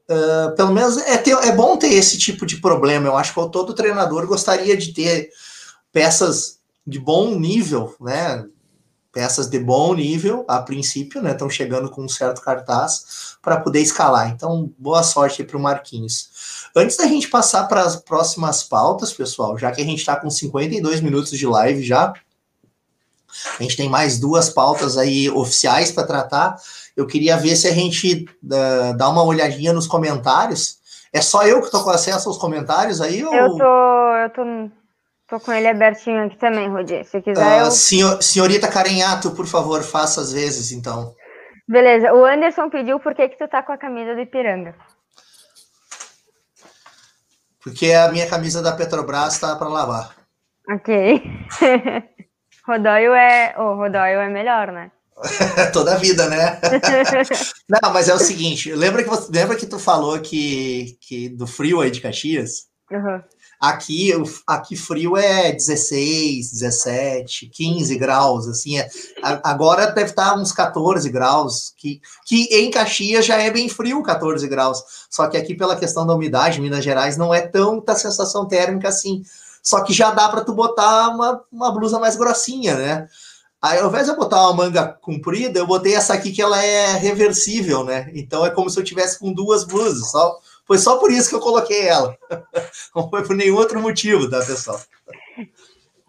uh, 0.08 0.56
pelo 0.56 0.72
menos 0.72 0.96
é, 0.96 1.18
ter, 1.18 1.32
é 1.32 1.52
bom 1.52 1.76
ter 1.76 1.92
esse 1.92 2.16
tipo 2.16 2.46
de 2.46 2.56
problema. 2.56 3.06
Eu 3.06 3.16
acho 3.18 3.34
que 3.34 3.50
todo 3.50 3.74
treinador 3.74 4.26
gostaria 4.26 4.74
de 4.74 4.94
ter 4.94 5.28
peças 5.92 6.58
de 6.86 6.98
bom 6.98 7.38
nível, 7.38 7.94
né? 8.00 8.46
Peças 9.12 9.46
de 9.46 9.60
bom 9.60 9.94
nível, 9.94 10.44
a 10.48 10.60
princípio, 10.60 11.22
né? 11.22 11.32
Estão 11.32 11.50
chegando 11.50 11.90
com 11.90 12.02
um 12.02 12.08
certo 12.08 12.40
cartaz 12.40 13.36
para 13.42 13.60
poder 13.60 13.80
escalar. 13.80 14.30
Então, 14.30 14.72
boa 14.78 15.02
sorte 15.02 15.44
para 15.44 15.56
o 15.56 15.60
Marquinhos. 15.60 16.30
Antes 16.76 16.96
da 16.96 17.06
gente 17.06 17.28
passar 17.28 17.68
para 17.68 17.82
as 17.82 17.94
próximas 17.94 18.64
pautas, 18.64 19.12
pessoal, 19.12 19.56
já 19.56 19.70
que 19.70 19.80
a 19.80 19.84
gente 19.84 20.00
está 20.00 20.16
com 20.16 20.28
52 20.28 21.00
minutos 21.00 21.30
de 21.38 21.46
live 21.46 21.82
já, 21.84 22.12
a 23.58 23.62
gente 23.62 23.76
tem 23.76 23.88
mais 23.88 24.18
duas 24.18 24.50
pautas 24.50 24.98
aí 24.98 25.30
oficiais 25.30 25.92
para 25.92 26.06
tratar. 26.06 26.56
Eu 26.96 27.06
queria 27.06 27.36
ver 27.36 27.54
se 27.56 27.68
a 27.68 27.72
gente 27.72 28.26
uh, 28.44 28.96
dá 28.96 29.08
uma 29.08 29.22
olhadinha 29.22 29.72
nos 29.72 29.86
comentários. 29.86 30.78
É 31.12 31.20
só 31.20 31.46
eu 31.46 31.60
que 31.60 31.66
estou 31.66 31.84
com 31.84 31.90
acesso 31.90 32.28
aos 32.28 32.38
comentários 32.38 33.00
aí? 33.00 33.24
Ou... 33.24 33.34
Eu 33.34 33.56
tô, 33.56 34.16
eu 34.16 34.30
tô, 34.30 34.70
tô 35.28 35.40
com 35.40 35.52
ele 35.52 35.68
abertinho 35.68 36.24
aqui 36.24 36.36
também, 36.36 36.68
Rodi. 36.68 37.04
Se 37.04 37.20
quiser. 37.20 37.62
Uh, 37.62 37.66
eu... 37.66 37.70
senhor, 37.70 38.22
senhorita 38.22 38.68
Carenhato, 38.68 39.32
por 39.32 39.46
favor, 39.46 39.82
faça 39.82 40.20
as 40.20 40.32
vezes, 40.32 40.72
então. 40.72 41.14
Beleza. 41.68 42.12
O 42.12 42.24
Anderson 42.24 42.68
pediu 42.68 43.00
por 43.00 43.14
que, 43.14 43.28
que 43.28 43.38
tu 43.38 43.48
tá 43.48 43.62
com 43.62 43.72
a 43.72 43.78
camisa 43.78 44.14
do 44.14 44.20
Ipiranga. 44.20 44.74
Porque 47.64 47.92
a 47.92 48.12
minha 48.12 48.28
camisa 48.28 48.62
da 48.62 48.72
Petrobras 48.72 49.32
está 49.32 49.56
para 49.56 49.68
lavar. 49.68 50.14
Ok. 50.70 51.22
Rodóio 52.66 53.14
é. 53.14 53.54
O 53.58 53.62
oh, 53.62 53.76
Rodóio 53.76 54.20
é 54.20 54.28
melhor, 54.28 54.70
né? 54.70 54.90
Toda 55.72 55.94
a 55.94 55.98
vida, 55.98 56.28
né? 56.28 56.60
Não, 57.68 57.92
mas 57.92 58.08
é 58.08 58.14
o 58.14 58.18
seguinte, 58.18 58.72
lembra 58.74 59.02
que, 59.02 59.08
você, 59.08 59.32
lembra 59.32 59.56
que 59.56 59.66
tu 59.66 59.78
falou 59.78 60.20
que, 60.20 60.98
que 61.00 61.28
do 61.30 61.46
frio 61.46 61.80
aí 61.80 61.90
de 61.90 62.00
Caxias? 62.00 62.66
Uhum. 62.90 63.22
Aqui, 63.60 64.12
aqui 64.46 64.76
frio 64.76 65.16
é 65.16 65.52
16, 65.52 66.52
17, 66.52 67.46
15 67.46 67.96
graus, 67.96 68.48
assim, 68.48 68.78
é, 68.78 68.88
agora 69.42 69.86
deve 69.86 70.10
estar 70.10 70.36
uns 70.36 70.52
14 70.52 71.08
graus, 71.08 71.72
que, 71.76 72.00
que 72.26 72.44
em 72.52 72.70
Caxias 72.70 73.24
já 73.24 73.40
é 73.40 73.50
bem 73.50 73.68
frio 73.68 74.02
14 74.02 74.46
graus, 74.48 74.82
só 75.08 75.26
que 75.28 75.36
aqui 75.36 75.54
pela 75.54 75.76
questão 75.76 76.06
da 76.06 76.14
umidade, 76.14 76.60
Minas 76.60 76.84
Gerais 76.84 77.16
não 77.16 77.32
é 77.32 77.40
tanta 77.40 77.94
sensação 77.94 78.46
térmica 78.46 78.88
assim, 78.88 79.22
só 79.62 79.82
que 79.82 79.94
já 79.94 80.10
dá 80.10 80.28
para 80.28 80.44
tu 80.44 80.52
botar 80.52 81.08
uma, 81.08 81.40
uma 81.50 81.72
blusa 81.72 81.98
mais 81.98 82.16
grossinha, 82.16 82.76
né? 82.76 83.08
Aí, 83.64 83.78
ao 83.78 83.88
invés 83.88 84.04
de 84.04 84.10
eu 84.10 84.16
botar 84.16 84.42
uma 84.42 84.52
manga 84.52 84.86
comprida, 85.00 85.58
eu 85.58 85.66
botei 85.66 85.94
essa 85.94 86.12
aqui 86.12 86.32
que 86.32 86.42
ela 86.42 86.62
é 86.62 86.98
reversível, 86.98 87.82
né? 87.82 88.10
Então 88.14 88.44
é 88.44 88.50
como 88.50 88.68
se 88.68 88.78
eu 88.78 88.84
tivesse 88.84 89.18
com 89.18 89.32
duas 89.32 89.64
blusas, 89.64 90.10
só 90.10 90.38
foi 90.66 90.78
só 90.78 90.96
por 90.98 91.10
isso 91.10 91.28
que 91.28 91.34
eu 91.34 91.40
coloquei 91.40 91.86
ela. 91.86 92.16
Não 92.94 93.08
foi 93.08 93.22
por 93.22 93.36
nenhum 93.36 93.56
outro 93.56 93.80
motivo, 93.80 94.28
tá, 94.28 94.38
pessoal? 94.38 94.80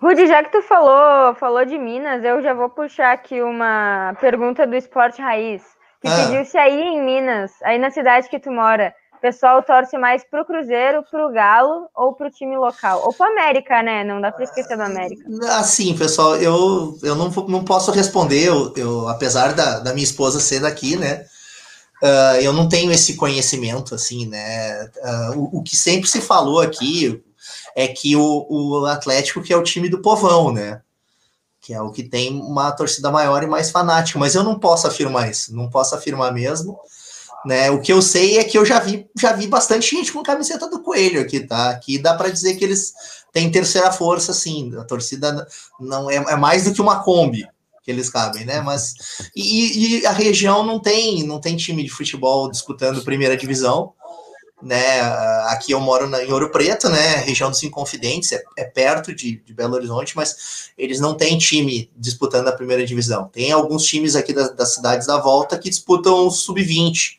Rudy, 0.01 0.27
já 0.27 0.43
que 0.43 0.51
tu 0.51 0.61
falou, 0.61 1.33
falou 1.35 1.65
de 1.65 1.77
Minas, 1.77 2.23
eu 2.23 2.41
já 2.41 2.53
vou 2.53 2.69
puxar 2.69 3.13
aqui 3.13 3.41
uma 3.41 4.15
pergunta 4.19 4.67
do 4.67 4.75
Esporte 4.75 5.21
Raiz, 5.21 5.63
que 6.01 6.07
ah. 6.07 6.15
pediu 6.15 6.45
se 6.45 6.57
aí 6.57 6.79
em 6.79 7.03
Minas, 7.03 7.51
aí 7.63 7.79
na 7.79 7.89
cidade 7.89 8.29
que 8.29 8.39
tu 8.39 8.51
mora, 8.51 8.93
o 9.17 9.21
pessoal 9.21 9.63
torce 9.63 9.97
mais 9.97 10.23
pro 10.23 10.45
Cruzeiro, 10.45 11.03
pro 11.09 11.31
Galo 11.31 11.87
ou 11.95 12.13
pro 12.13 12.29
time 12.29 12.55
local? 12.57 13.01
Ou 13.03 13.13
pro 13.13 13.25
América, 13.25 13.81
né? 13.81 14.03
Não 14.03 14.21
dá 14.21 14.31
para 14.31 14.43
esquecer 14.43 14.77
do 14.77 14.83
América. 14.83 15.23
Assim, 15.57 15.97
pessoal, 15.97 16.35
eu, 16.35 16.97
eu 17.01 17.15
não, 17.15 17.29
não 17.47 17.63
posso 17.63 17.91
responder, 17.91 18.47
eu, 18.47 18.73
eu 18.75 19.07
apesar 19.07 19.53
da, 19.53 19.79
da 19.79 19.93
minha 19.93 20.03
esposa 20.03 20.39
ser 20.39 20.59
daqui, 20.59 20.97
né? 20.97 21.25
Uh, 22.03 22.41
eu 22.41 22.51
não 22.51 22.67
tenho 22.67 22.91
esse 22.91 23.15
conhecimento, 23.15 23.95
assim, 23.95 24.27
né? 24.27 24.85
Uh, 24.85 25.39
o, 25.39 25.59
o, 25.59 25.63
que 25.63 25.75
sempre 25.75 26.09
se 26.09 26.19
falou 26.19 26.59
aqui 26.59 27.23
é 27.75 27.87
que 27.87 28.15
o, 28.15 28.47
o 28.49 28.85
Atlético 28.85 29.41
que 29.41 29.53
é 29.53 29.57
o 29.57 29.63
time 29.63 29.87
do 29.87 30.01
povão, 30.01 30.51
né? 30.51 30.81
Que 31.61 31.73
é 31.73 31.81
o 31.81 31.91
que 31.91 32.03
tem 32.03 32.39
uma 32.41 32.71
torcida 32.71 33.09
maior 33.09 33.43
e 33.43 33.47
mais 33.47 33.71
fanática, 33.71 34.19
mas 34.19 34.35
eu 34.35 34.43
não 34.43 34.59
posso 34.59 34.87
afirmar 34.87 35.29
isso, 35.29 35.55
não 35.55 35.69
posso 35.69 35.95
afirmar 35.95 36.33
mesmo. 36.33 36.77
Né? 37.45 37.69
O 37.69 37.79
que 37.79 37.93
eu 37.93 38.01
sei 38.01 38.39
é 38.39 38.43
que 38.43 38.57
eu 38.57 38.65
já 38.65 38.79
vi, 38.79 39.07
já 39.17 39.31
vi 39.31 39.47
bastante 39.47 39.95
gente 39.95 40.11
com 40.11 40.23
camiseta 40.23 40.67
do 40.67 40.81
Coelho 40.81 41.21
aqui, 41.21 41.41
tá? 41.41 41.69
Aqui 41.69 41.99
dá 41.99 42.15
para 42.15 42.29
dizer 42.29 42.55
que 42.55 42.63
eles 42.63 42.93
têm 43.31 43.51
terceira 43.51 43.91
força, 43.91 44.33
sim. 44.33 44.75
A 44.77 44.83
torcida 44.83 45.47
não 45.79 46.09
é, 46.09 46.15
é 46.15 46.35
mais 46.35 46.63
do 46.63 46.73
que 46.73 46.81
uma 46.81 47.03
Kombi, 47.03 47.47
que 47.85 47.91
eles 47.91 48.09
cabem, 48.09 48.43
né? 48.43 48.59
Mas 48.61 48.95
e, 49.35 49.99
e, 49.99 50.05
a 50.07 50.11
região 50.11 50.65
não 50.65 50.79
tem 50.79 51.23
não 51.23 51.39
tem 51.39 51.55
time 51.55 51.83
de 51.83 51.89
futebol 51.89 52.49
disputando 52.49 53.03
primeira 53.03 53.37
divisão, 53.37 53.93
né? 54.61 55.01
Aqui 55.49 55.71
eu 55.71 55.79
moro 55.79 56.09
na, 56.09 56.23
em 56.23 56.31
Ouro 56.31 56.49
Preto, 56.49 56.89
né? 56.89 57.17
Região 57.17 57.51
dos 57.51 57.61
Inconfidentes 57.61 58.31
é, 58.31 58.43
é 58.57 58.63
perto 58.63 59.13
de, 59.13 59.37
de, 59.37 59.53
Belo 59.53 59.75
Horizonte, 59.75 60.15
mas 60.15 60.71
eles 60.75 60.99
não 60.99 61.13
têm 61.13 61.37
time 61.37 61.91
disputando 61.95 62.47
a 62.47 62.55
primeira 62.55 62.83
divisão. 62.83 63.29
Tem 63.31 63.51
alguns 63.51 63.85
times 63.85 64.15
aqui 64.15 64.33
das, 64.33 64.55
das 64.55 64.73
cidades 64.73 65.05
da 65.05 65.19
volta 65.19 65.59
que 65.59 65.69
disputam 65.69 66.25
o 66.25 66.31
sub-20, 66.31 67.17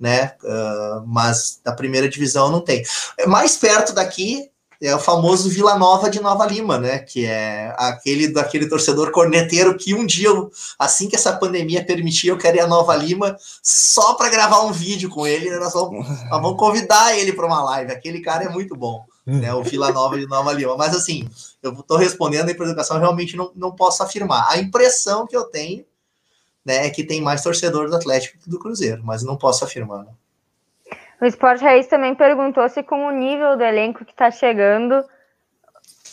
né? 0.00 0.32
Uh, 0.42 1.06
mas 1.06 1.60
da 1.62 1.72
primeira 1.72 2.08
divisão 2.08 2.50
não 2.50 2.60
tem. 2.60 2.82
É 3.16 3.26
mais 3.26 3.56
perto 3.56 3.92
daqui 3.92 4.50
é 4.80 4.94
o 4.94 4.98
famoso 4.98 5.48
Vila 5.50 5.76
Nova 5.76 6.08
de 6.08 6.20
Nova 6.20 6.46
Lima, 6.46 6.78
né? 6.78 7.00
Que 7.00 7.26
é 7.26 7.74
aquele 7.76 8.28
daquele 8.28 8.68
torcedor 8.68 9.10
corneteiro 9.10 9.76
que 9.76 9.92
um 9.92 10.06
dia, 10.06 10.30
assim 10.78 11.08
que 11.08 11.16
essa 11.16 11.36
pandemia 11.36 11.84
permitir, 11.84 12.28
eu 12.28 12.38
quero 12.38 12.58
ir 12.58 12.60
a 12.60 12.66
Nova 12.66 12.94
Lima 12.94 13.36
só 13.60 14.14
para 14.14 14.28
gravar 14.28 14.62
um 14.62 14.72
vídeo 14.72 15.10
com 15.10 15.26
ele. 15.26 15.50
Né? 15.50 15.58
Nós, 15.58 15.72
vamos, 15.72 16.08
nós 16.08 16.42
vamos 16.42 16.56
convidar 16.56 17.18
ele 17.18 17.32
para 17.32 17.46
uma 17.46 17.62
live. 17.62 17.92
Aquele 17.92 18.20
cara 18.20 18.44
é 18.44 18.48
muito 18.48 18.76
bom, 18.76 19.04
né? 19.26 19.52
O 19.52 19.64
Vila 19.64 19.90
Nova 19.90 20.16
de 20.16 20.26
Nova 20.26 20.52
Lima. 20.52 20.76
Mas 20.76 20.94
assim, 20.94 21.28
eu 21.60 21.72
estou 21.72 21.96
respondendo 21.96 22.48
a 22.48 22.52
educação, 22.52 23.00
realmente 23.00 23.36
não, 23.36 23.50
não 23.56 23.72
posso 23.72 24.02
afirmar. 24.04 24.46
A 24.48 24.58
impressão 24.58 25.26
que 25.26 25.36
eu 25.36 25.44
tenho 25.44 25.84
né, 26.64 26.86
é 26.86 26.90
que 26.90 27.02
tem 27.02 27.20
mais 27.20 27.42
torcedor 27.42 27.88
do 27.88 27.96
Atlético 27.96 28.38
que 28.38 28.48
do 28.48 28.60
Cruzeiro, 28.60 29.02
mas 29.02 29.24
não 29.24 29.36
posso 29.36 29.64
afirmar. 29.64 30.04
Né? 30.04 30.12
O 31.20 31.26
Sport 31.26 31.60
Raiz 31.60 31.86
também 31.86 32.14
perguntou 32.14 32.68
se, 32.68 32.82
com 32.82 33.06
o 33.06 33.10
nível 33.10 33.56
do 33.56 33.64
elenco 33.64 34.04
que 34.04 34.12
está 34.12 34.30
chegando, 34.30 35.04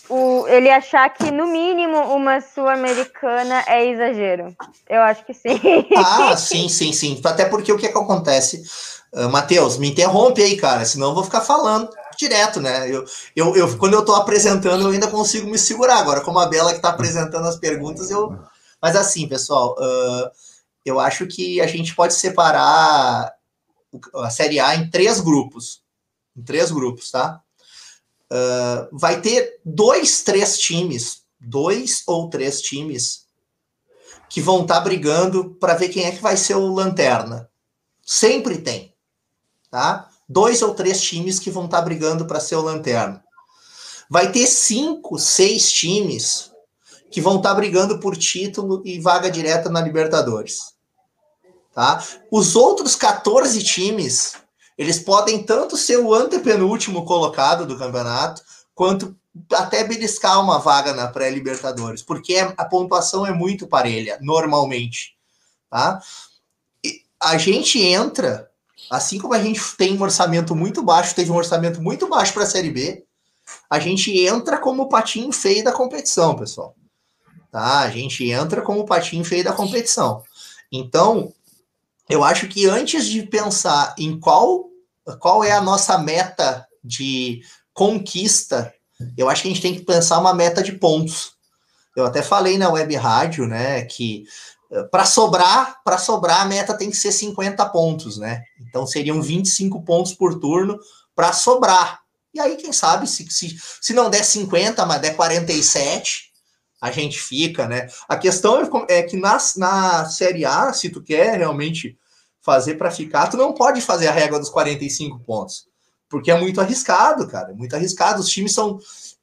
o, 0.10 0.47
ele 0.47 0.70
achar 0.70 1.10
que, 1.10 1.32
no 1.32 1.47
mínimo, 1.47 1.97
uma 2.14 2.41
sul-americana 2.41 3.64
é 3.68 3.86
exagero. 3.86 4.56
Eu 4.89 5.01
acho 5.01 5.26
que 5.26 5.34
sim. 5.34 5.60
Ah, 5.95 6.36
sim, 6.38 6.68
sim, 6.70 6.91
sim. 6.91 7.22
Até 7.24 7.45
porque 7.45 7.72
o 7.72 7.78
que, 7.78 7.88
é 7.88 7.91
que 7.91 7.97
acontece? 7.97 8.64
Uh, 9.14 9.30
Matheus, 9.30 9.78
me 9.78 9.89
interrompe 9.89 10.41
aí, 10.41 10.58
cara, 10.58 10.86
senão 10.86 11.10
eu 11.10 11.16
vou 11.16 11.24
ficar 11.24 11.41
falando 11.41 11.89
direto, 12.18 12.60
né? 12.62 12.89
Eu, 12.89 13.03
eu, 13.36 13.56
eu, 13.56 13.78
quando 13.78 13.93
eu 13.93 13.99
estou 13.99 14.16
apresentando, 14.16 14.84
eu 14.84 14.91
ainda 14.91 15.08
consigo 15.08 15.49
me 15.49 15.58
segurar. 15.58 15.99
Agora, 15.99 16.22
como 16.22 16.39
a 16.39 16.47
Bela 16.47 16.72
que 16.72 16.78
está 16.78 16.89
apresentando 16.89 17.47
as 17.47 17.58
perguntas, 17.58 18.10
eu. 18.10 18.38
Mas 18.82 18.95
assim, 18.95 19.28
pessoal, 19.28 19.76
uh, 19.80 20.30
eu 20.86 20.99
acho 20.99 21.26
que 21.26 21.60
a 21.62 21.68
gente 21.68 21.95
pode 21.95 22.14
separar 22.14 23.35
a 24.16 24.30
Série 24.30 24.60
A 24.60 24.76
em 24.76 24.89
três 24.89 25.20
grupos. 25.20 25.82
Em 26.36 26.43
três 26.43 26.72
grupos, 26.72 27.12
tá? 27.12 27.41
Uh, 28.32 28.98
vai 28.98 29.22
ter 29.22 29.60
dois, 29.64 30.24
três 30.24 30.58
times, 30.58 31.24
dois 31.39 32.04
ou 32.08 32.30
três 32.30 32.62
times 32.62 33.26
que 34.30 34.41
vão 34.41 34.64
estar 34.64 34.76
tá 34.76 34.82
brigando 34.82 35.56
para 35.56 35.76
ver 35.76 35.89
quem 35.89 36.06
é 36.06 36.12
que 36.12 36.22
vai 36.22 36.36
ser 36.36 36.56
o 36.56 36.74
lanterna. 36.74 37.50
Sempre 38.04 38.58
tem, 38.58 38.93
tá? 39.70 40.10
Dois 40.28 40.62
ou 40.62 40.74
três 40.74 41.02
times 41.02 41.39
que 41.39 41.52
vão 41.52 41.66
estar 41.66 41.78
tá 41.78 41.84
brigando 41.84 42.26
para 42.26 42.39
ser 42.39 42.56
o 42.56 42.62
lanterna. 42.62 43.24
Vai 44.10 44.32
ter 44.32 44.46
cinco, 44.48 45.18
seis 45.18 45.72
times 45.72 46.52
que 47.12 47.22
vão 47.22 47.38
estar 47.38 47.50
tá 47.50 47.56
brigando 47.56 48.00
por 48.00 48.18
título 48.18 48.82
e 48.84 49.00
vaga 49.00 49.30
direta 49.32 49.70
na 49.70 49.82
Libertadores. 49.82 50.75
Tá? 51.76 52.02
Os 52.32 52.56
outros 52.56 52.96
14 52.96 53.62
times, 53.62 54.36
eles 54.78 54.98
podem 54.98 55.44
tanto 55.44 55.76
ser 55.76 55.98
o 55.98 56.14
antepenúltimo 56.14 57.04
colocado 57.04 57.66
do 57.66 57.78
campeonato, 57.78 58.42
quanto 58.74 59.14
até 59.52 59.84
beliscar 59.84 60.42
uma 60.42 60.58
vaga 60.58 60.94
na 60.94 61.10
pré-Libertadores, 61.10 62.02
porque 62.02 62.38
a 62.38 62.64
pontuação 62.64 63.28
é 63.28 63.34
muito 63.34 63.68
parelha, 63.68 64.18
normalmente. 64.22 65.18
Tá? 65.70 66.02
E 66.82 67.02
a 67.22 67.38
gente 67.38 67.82
entra, 67.82 68.50
assim 68.90 69.20
como 69.20 69.34
a 69.34 69.44
gente 69.44 69.60
tem 69.76 69.98
um 69.98 70.02
orçamento 70.02 70.56
muito 70.56 70.82
baixo, 70.82 71.14
teve 71.14 71.30
um 71.30 71.36
orçamento 71.36 71.82
muito 71.82 72.08
baixo 72.08 72.32
para 72.32 72.44
a 72.44 72.48
Série 72.48 72.72
B, 72.72 73.04
a 73.70 73.80
gente 73.80 74.18
entra 74.18 74.58
como 74.60 74.84
o 74.84 74.90
patinho 74.90 75.34
feio 75.34 75.62
da 75.62 75.74
competição, 75.74 76.38
pessoal. 76.38 76.74
Tá? 77.52 77.80
A 77.80 77.90
gente 77.90 78.32
entra 78.32 78.62
como 78.62 78.80
o 78.80 78.86
patinho 78.86 79.26
feio 79.26 79.44
da 79.44 79.52
competição. 79.52 80.24
Então, 80.72 81.34
eu 82.10 82.24
acho 82.24 82.47
que 82.47 82.68
antes 82.68 83.06
de 83.06 83.24
pensar 83.24 83.95
em 83.97 84.20
qual, 84.20 84.66
qual 85.20 85.43
é 85.43 85.51
a 85.51 85.62
nossa 85.62 85.97
meta 85.97 86.66
de 86.84 87.41
conquista, 87.74 88.74
eu 89.18 89.30
acho 89.30 89.41
que 89.41 89.47
a 89.47 89.51
gente 89.51 89.62
tem 89.62 89.76
que 89.76 89.84
pensar 89.86 90.20
uma 90.20 90.34
meta 90.34 90.62
de 90.62 90.74
pontos. 90.74 91.34
Eu 91.95 92.06
até 92.06 92.22
falei 92.22 92.58
na 92.58 92.70
web 92.70 92.95
rádio, 92.95 93.47
né, 93.47 93.84
que 93.84 94.26
eh, 94.72 94.84
para 94.84 95.06
sobrar, 95.06 95.82
para 95.84 95.97
sobrar 95.97 96.41
a 96.41 96.45
meta 96.45 96.78
tem 96.78 96.89
que 96.89 96.97
ser 96.97 97.12
50 97.12 97.66
pontos, 97.70 98.18
né? 98.18 98.43
Então 98.60 98.86
seriam 98.86 99.22
25 99.22 99.84
pontos 99.84 100.14
por 100.14 100.39
turno 100.39 100.80
para 101.16 101.34
sobrar. 101.34 102.01
E 102.34 102.39
aí, 102.39 102.58
quem 102.58 102.74
sabe, 102.74 103.08
se, 103.08 103.26
se, 103.30 103.56
se 103.82 103.93
não 103.93 104.10
der 104.10 104.26
50, 104.26 104.86
mas 104.86 105.01
der 105.01 105.16
47, 105.16 106.34
a 106.82 106.92
gente 106.92 107.20
fica, 107.20 107.68
né? 107.68 107.88
A 108.08 108.18
questão 108.18 108.62
é, 108.62 109.00
é 109.00 109.04
que 109.04 109.18
na, 109.18 109.38
na 109.58 110.06
Série 110.06 110.46
A, 110.46 110.74
se 110.74 110.90
tu 110.90 111.02
quer 111.02 111.38
realmente 111.38 111.98
fazer 112.42 112.76
para 112.76 112.92
ficar, 112.92 113.28
tu 113.28 113.38
não 113.38 113.54
pode 113.54 113.82
fazer 113.82 114.08
a 114.08 114.12
regra 114.12 114.40
dos 114.40 114.50
45 114.50 115.20
pontos, 115.20 115.68
porque 116.08 116.30
é 116.30 116.40
muito 116.40 116.62
arriscado, 116.62 117.28
cara, 117.28 117.52
é 117.52 117.56
muito 117.56 117.76
arriscado. 117.76 118.22
Os 118.22 118.30
times 118.30 118.54
são 118.54 118.80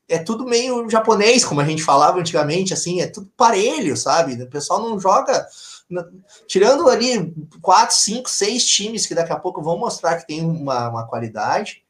é 0.09 0.19
tudo 0.19 0.45
meio 0.45 0.91
japonês, 0.91 1.45
como 1.45 1.61
a 1.61 1.65
gente 1.65 1.83
falava 1.83 2.19
antigamente, 2.19 2.75
assim, 2.75 3.01
é 3.01 3.07
tudo 3.07 3.31
parelho, 3.37 3.97
sabe? 3.97 4.43
O 4.43 4.51
pessoal 4.51 4.81
não 4.81 4.99
joga 4.99 5.47
tirando 6.47 6.89
ali 6.89 7.35
quatro, 7.61 7.95
cinco, 7.95 8.29
seis 8.29 8.67
times 8.67 9.07
que 9.07 9.15
daqui 9.15 9.33
a 9.33 9.39
pouco 9.39 9.63
vão 9.63 9.79
mostrar 9.79 10.17
que 10.17 10.27
tem 10.27 10.45
uma, 10.45 10.89
uma 10.89 11.07
qualidade, 11.07 11.83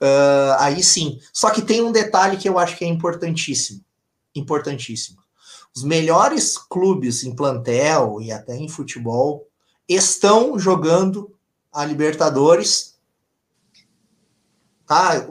uh, 0.00 0.56
aí 0.58 0.82
sim. 0.82 1.18
Só 1.32 1.50
que 1.50 1.62
tem 1.62 1.82
um 1.82 1.92
detalhe 1.92 2.36
que 2.36 2.48
eu 2.48 2.58
acho 2.58 2.76
que 2.76 2.84
é 2.84 2.88
importantíssimo 2.88 3.82
importantíssimo. 4.34 5.18
Os 5.74 5.82
melhores 5.82 6.58
clubes 6.58 7.24
em 7.24 7.34
plantel 7.34 8.20
e 8.20 8.30
até 8.30 8.54
em 8.54 8.68
futebol 8.68 9.46
estão 9.88 10.58
jogando 10.58 11.34
a 11.72 11.84
Libertadores. 11.84 12.98
Tá? 14.86 15.26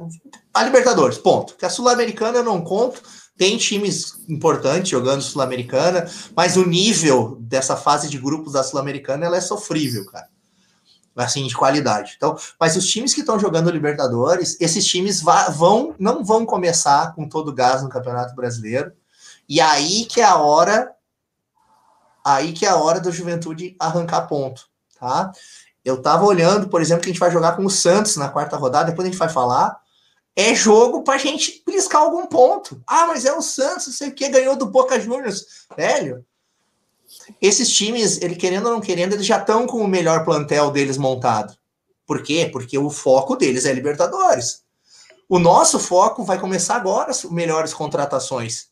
A 0.54 0.64
Libertadores, 0.64 1.18
ponto. 1.18 1.56
Que 1.56 1.66
a 1.66 1.70
Sul-Americana 1.70 2.40
eu 2.40 2.44
não 2.44 2.64
conto. 2.64 3.02
Tem 3.38 3.58
times 3.58 4.20
importantes 4.28 4.90
jogando 4.90 5.22
Sul-Americana, 5.22 6.10
mas 6.36 6.58
o 6.58 6.66
nível 6.66 7.38
dessa 7.40 7.76
fase 7.76 8.10
de 8.10 8.18
grupos 8.18 8.54
da 8.54 8.64
Sul-Americana 8.64 9.26
ela 9.26 9.38
é 9.38 9.42
sofrível, 9.42 10.06
cara. 10.08 10.31
Assim, 11.16 11.46
de 11.46 11.56
qualidade. 11.56 12.14
Então, 12.16 12.38
mas 12.60 12.78
os 12.78 12.88
times 12.88 13.14
que 13.14 13.20
estão 13.20 13.38
jogando 13.38 13.70
Libertadores, 13.70 14.56
esses 14.62 14.86
times 14.86 15.22
vão, 15.22 15.94
não 16.00 16.24
vão 16.24 16.46
começar 16.46 17.14
com 17.14 17.28
todo 17.28 17.50
o 17.50 17.54
gás 17.54 17.84
no 17.84 17.90
Campeonato 17.90 18.34
Brasileiro 18.34 18.94
e 19.52 19.60
aí 19.60 20.06
que 20.06 20.22
é 20.22 20.24
a 20.24 20.38
hora, 20.38 20.96
aí 22.24 22.54
que 22.54 22.66
é 22.66 22.70
a 22.70 22.78
hora 22.78 23.02
da 23.02 23.12
Juventude 23.12 23.76
arrancar 23.78 24.26
ponto, 24.26 24.70
tá? 24.98 25.30
Eu 25.84 26.02
tava 26.02 26.24
olhando, 26.24 26.70
por 26.70 26.82
exemplo, 26.82 27.04
que 27.04 27.10
a 27.10 27.12
gente 27.12 27.20
vai 27.20 27.32
jogar 27.32 27.58
com 27.58 27.66
o 27.66 27.70
Santos 27.70 28.16
na 28.16 28.30
quarta 28.30 28.56
rodada, 28.56 28.92
depois 28.92 29.06
a 29.06 29.12
gente 29.12 29.20
vai 29.20 29.28
falar. 29.28 29.78
É 30.38 30.56
jogo 30.56 31.04
pra 31.04 31.18
gente 31.18 31.52
piscar 31.66 32.00
algum 32.00 32.26
ponto. 32.28 32.82
Ah, 32.88 33.08
mas 33.08 33.26
é 33.26 33.34
o 33.34 33.42
Santos, 33.42 33.88
não 33.88 33.94
sei 33.94 34.08
o 34.08 34.16
que, 34.16 34.30
ganhou 34.30 34.56
do 34.56 34.68
Boca 34.68 34.98
Juniors. 34.98 35.66
Velho, 35.76 36.26
esses 37.42 37.70
times, 37.72 38.22
ele 38.22 38.36
querendo 38.36 38.68
ou 38.68 38.74
não 38.74 38.82
querendo, 38.82 39.14
eles 39.14 39.26
já 39.26 39.38
estão 39.38 39.66
com 39.66 39.80
o 39.80 39.88
melhor 39.88 40.24
plantel 40.24 40.72
deles 40.72 40.98
montado. 40.98 41.56
Por 42.06 42.24
quê? 42.24 42.50
Porque 42.52 42.78
o 42.78 42.90
foco 42.90 43.36
deles 43.36 43.66
é 43.66 43.74
Libertadores. 43.74 44.62
O 45.30 45.40
nosso 45.40 45.80
foco 45.80 46.24
vai 46.24 46.40
começar 46.40 46.76
agora, 46.76 47.12
as 47.12 47.24
melhores 47.24 47.74
contratações. 47.74 48.66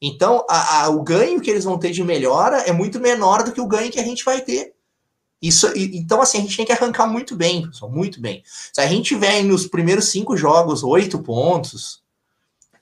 Então, 0.00 0.44
a, 0.48 0.84
a, 0.84 0.88
o 0.88 1.02
ganho 1.02 1.40
que 1.40 1.50
eles 1.50 1.64
vão 1.64 1.78
ter 1.78 1.90
de 1.90 2.04
melhora 2.04 2.58
é 2.58 2.72
muito 2.72 3.00
menor 3.00 3.42
do 3.42 3.50
que 3.50 3.60
o 3.60 3.66
ganho 3.66 3.90
que 3.90 3.98
a 3.98 4.04
gente 4.04 4.24
vai 4.24 4.40
ter. 4.40 4.74
Isso, 5.40 5.70
então, 5.76 6.20
assim, 6.20 6.38
a 6.38 6.40
gente 6.42 6.56
tem 6.56 6.66
que 6.66 6.72
arrancar 6.72 7.06
muito 7.06 7.34
bem, 7.36 7.66
pessoal, 7.66 7.90
muito 7.90 8.20
bem. 8.20 8.42
Se 8.72 8.80
a 8.80 8.86
gente 8.86 9.08
tiver 9.08 9.42
nos 9.42 9.66
primeiros 9.66 10.08
cinco 10.08 10.36
jogos 10.36 10.82
oito 10.82 11.18
pontos, 11.18 12.02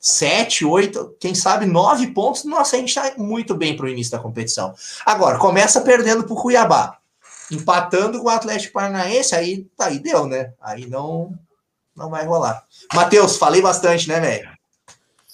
sete, 0.07 0.67
oito, 0.67 1.17
quem 1.19 1.35
sabe 1.35 1.65
nove 1.65 2.09
pontos, 2.09 2.45
nossa, 2.45 2.77
a 2.77 2.79
gente 2.79 2.91
está 2.91 3.15
muito 3.17 3.55
bem 3.55 3.75
para 3.75 3.87
o 3.87 3.89
início 3.89 4.13
da 4.13 4.19
competição. 4.19 4.75
Agora, 5.07 5.39
começa 5.39 5.81
perdendo 5.81 6.25
para 6.25 6.35
o 6.35 6.37
Cuiabá, 6.37 6.99
empatando 7.51 8.21
com 8.21 8.27
o 8.27 8.31
Atlético 8.31 8.75
Paranaense, 8.75 9.35
aí, 9.35 9.67
aí 9.81 9.99
deu, 9.99 10.27
né? 10.27 10.53
Aí 10.61 10.87
não, 10.87 11.33
não 11.97 12.11
vai 12.11 12.27
rolar. 12.27 12.63
Matheus, 12.93 13.39
falei 13.39 13.63
bastante, 13.63 14.07
né, 14.07 14.21
velho? 14.21 14.51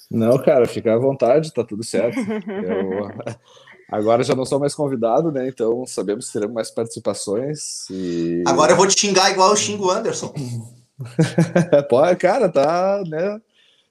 Não, 0.09 0.39
cara, 0.39 0.69
fica 0.69 0.95
à 0.95 0.99
vontade, 0.99 1.53
tá 1.53 1.65
tudo 1.65 1.83
certo. 1.83 2.21
Eu, 2.21 3.11
agora 3.91 4.23
já 4.23 4.37
não 4.37 4.47
sou 4.47 4.61
mais 4.61 4.73
convidado, 4.73 5.33
né? 5.33 5.49
Então 5.49 5.85
sabemos 5.85 6.29
que 6.29 6.35
teremos 6.35 6.55
mais 6.55 6.71
participações. 6.71 7.91
E... 7.91 8.45
Agora 8.47 8.71
eu 8.71 8.77
vou 8.77 8.87
te 8.87 9.01
xingar 9.01 9.33
igual 9.33 9.51
eu 9.51 9.57
xingo 9.57 9.87
o 9.87 9.91
Anderson. 9.91 10.33
Pô, 11.91 12.03
cara, 12.17 12.49
tá, 12.49 13.03
né? 13.09 13.41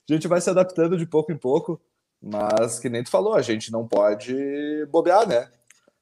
A 0.09 0.13
gente 0.13 0.27
vai 0.27 0.41
se 0.41 0.49
adaptando 0.49 0.97
de 0.97 1.05
pouco 1.05 1.31
em 1.31 1.37
pouco, 1.37 1.79
mas 2.21 2.79
que 2.79 2.89
nem 2.89 3.03
tu 3.03 3.09
falou, 3.09 3.35
a 3.35 3.41
gente 3.41 3.71
não 3.71 3.87
pode 3.87 4.35
bobear, 4.91 5.27
né? 5.27 5.49